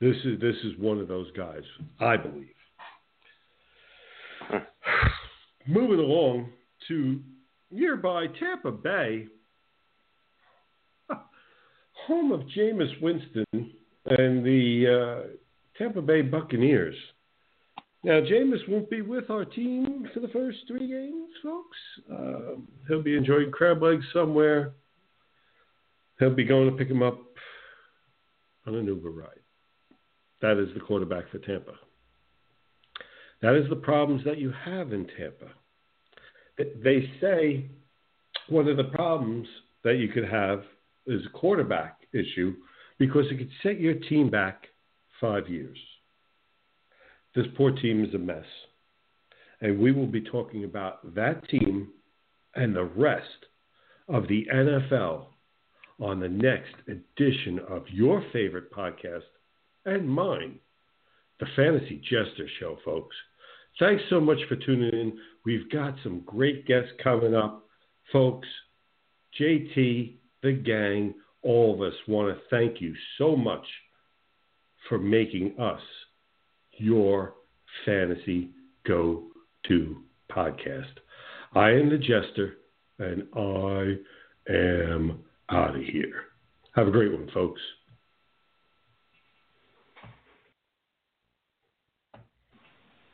This 0.00 0.16
is 0.24 0.40
this 0.40 0.56
is 0.64 0.78
one 0.78 0.98
of 1.00 1.08
those 1.08 1.30
guys, 1.36 1.62
I 1.98 2.16
believe. 2.16 2.46
Moving 5.66 5.98
along 5.98 6.50
to 6.86 7.20
nearby 7.70 8.26
Tampa 8.38 8.70
Bay, 8.70 9.26
home 12.06 12.32
of 12.32 12.40
Jameis 12.56 13.00
Winston 13.02 13.44
and 13.52 14.44
the 14.44 15.26
uh, 15.26 15.28
Tampa 15.78 16.02
Bay 16.02 16.22
Buccaneers. 16.22 16.96
Now, 18.04 18.20
Jameis 18.20 18.68
won't 18.68 18.90
be 18.90 19.02
with 19.02 19.30
our 19.30 19.44
team 19.44 20.08
for 20.12 20.20
the 20.20 20.28
first 20.28 20.58
three 20.66 20.88
games, 20.88 21.30
folks. 21.42 21.76
Uh, 22.12 22.60
he'll 22.86 23.02
be 23.02 23.16
enjoying 23.16 23.50
crab 23.50 23.82
legs 23.82 24.04
somewhere. 24.12 24.72
He'll 26.18 26.34
be 26.34 26.44
going 26.44 26.70
to 26.70 26.76
pick 26.76 26.88
him 26.88 27.02
up 27.02 27.20
on 28.66 28.74
an 28.74 28.86
Uber 28.86 29.10
ride. 29.10 29.40
That 30.42 30.58
is 30.62 30.72
the 30.74 30.80
quarterback 30.80 31.30
for 31.30 31.38
Tampa. 31.38 31.72
That 33.42 33.54
is 33.54 33.68
the 33.68 33.76
problems 33.76 34.24
that 34.24 34.38
you 34.38 34.52
have 34.64 34.92
in 34.92 35.06
Tampa. 35.16 35.52
They 36.82 37.10
say 37.20 37.70
one 38.48 38.68
of 38.68 38.76
the 38.76 38.84
problems 38.84 39.46
that 39.84 39.96
you 39.96 40.08
could 40.08 40.28
have 40.28 40.62
is 41.06 41.22
a 41.26 41.38
quarterback 41.38 41.98
issue 42.12 42.54
because 42.98 43.26
it 43.30 43.38
could 43.38 43.50
set 43.62 43.80
your 43.80 43.94
team 43.94 44.28
back 44.28 44.66
five 45.20 45.48
years. 45.48 45.78
This 47.34 47.46
poor 47.56 47.70
team 47.72 48.04
is 48.04 48.14
a 48.14 48.18
mess. 48.18 48.44
And 49.60 49.78
we 49.78 49.92
will 49.92 50.06
be 50.06 50.20
talking 50.20 50.64
about 50.64 51.14
that 51.14 51.48
team 51.48 51.88
and 52.54 52.74
the 52.74 52.84
rest 52.84 53.46
of 54.08 54.28
the 54.28 54.46
NFL 54.52 55.26
on 56.00 56.20
the 56.20 56.28
next 56.28 56.74
edition 56.86 57.60
of 57.68 57.82
your 57.88 58.24
favorite 58.32 58.72
podcast 58.72 59.22
and 59.84 60.08
mine, 60.08 60.58
the 61.40 61.46
Fantasy 61.56 62.00
Jester 62.02 62.48
Show, 62.60 62.78
folks. 62.84 63.16
Thanks 63.78 64.02
so 64.10 64.20
much 64.20 64.38
for 64.48 64.56
tuning 64.56 64.92
in. 64.92 65.18
We've 65.44 65.70
got 65.70 65.94
some 66.02 66.22
great 66.26 66.66
guests 66.66 66.90
coming 67.02 67.34
up. 67.34 67.64
Folks, 68.12 68.48
JT, 69.40 70.16
the 70.42 70.52
gang, 70.52 71.14
all 71.42 71.74
of 71.74 71.82
us 71.82 71.96
want 72.06 72.34
to 72.34 72.42
thank 72.50 72.80
you 72.80 72.94
so 73.18 73.36
much 73.36 73.64
for 74.88 74.98
making 74.98 75.58
us 75.58 75.80
your 76.72 77.34
fantasy 77.84 78.50
go 78.86 79.24
to 79.66 79.96
podcast. 80.30 80.98
I 81.54 81.70
am 81.70 81.90
the 81.90 81.98
Jester, 81.98 82.58
and 82.98 83.26
I 83.34 83.96
am 84.52 85.24
out 85.50 85.76
of 85.76 85.82
here. 85.82 86.24
Have 86.74 86.88
a 86.88 86.90
great 86.90 87.12
one, 87.12 87.28
folks. 87.32 87.60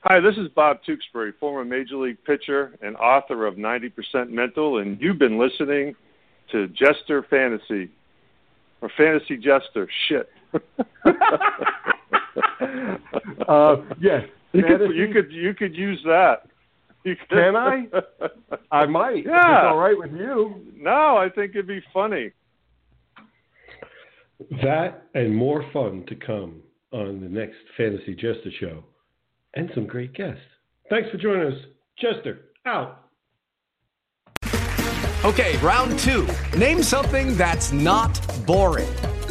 Hi, 0.06 0.20
this 0.20 0.36
is 0.36 0.48
Bob 0.54 0.80
Tewksbury, 0.84 1.32
former 1.40 1.64
Major 1.64 1.96
League 1.96 2.22
pitcher 2.24 2.76
and 2.82 2.94
author 2.96 3.46
of 3.46 3.54
90% 3.54 4.28
Mental, 4.28 4.78
and 4.78 5.00
you've 5.00 5.18
been 5.18 5.38
listening 5.38 5.94
to 6.52 6.68
Jester 6.68 7.24
Fantasy 7.30 7.90
or 8.82 8.90
Fantasy 8.98 9.38
Jester. 9.38 9.88
Shit. 10.08 10.28
Uh, 13.48 13.76
yes, 14.00 14.22
you 14.52 14.62
could, 14.62 14.94
you 14.94 15.12
could 15.12 15.32
you 15.32 15.54
could 15.54 15.76
use 15.76 16.00
that. 16.04 16.48
You 17.04 17.16
could. 17.16 17.28
Can 17.28 17.56
I? 17.56 17.86
I 18.70 18.86
might. 18.86 19.24
Yeah. 19.26 19.36
It's 19.36 19.72
all 19.72 19.78
right 19.78 19.98
with 19.98 20.12
you. 20.12 20.62
No, 20.76 21.16
I 21.16 21.28
think 21.34 21.50
it'd 21.52 21.66
be 21.66 21.82
funny. 21.92 22.30
That 24.62 25.04
and 25.14 25.34
more 25.34 25.64
fun 25.72 26.04
to 26.08 26.14
come 26.14 26.62
on 26.92 27.20
the 27.20 27.28
next 27.28 27.56
Fantasy 27.76 28.14
Jester 28.14 28.50
show, 28.60 28.84
and 29.54 29.70
some 29.74 29.86
great 29.86 30.14
guests. 30.14 30.42
Thanks 30.90 31.10
for 31.10 31.18
joining 31.18 31.52
us, 31.52 31.58
Jester. 31.98 32.40
Out. 32.66 33.00
Okay, 35.24 35.56
round 35.58 35.98
two. 35.98 36.28
Name 36.58 36.82
something 36.82 37.36
that's 37.36 37.72
not 37.72 38.20
boring. 38.46 38.88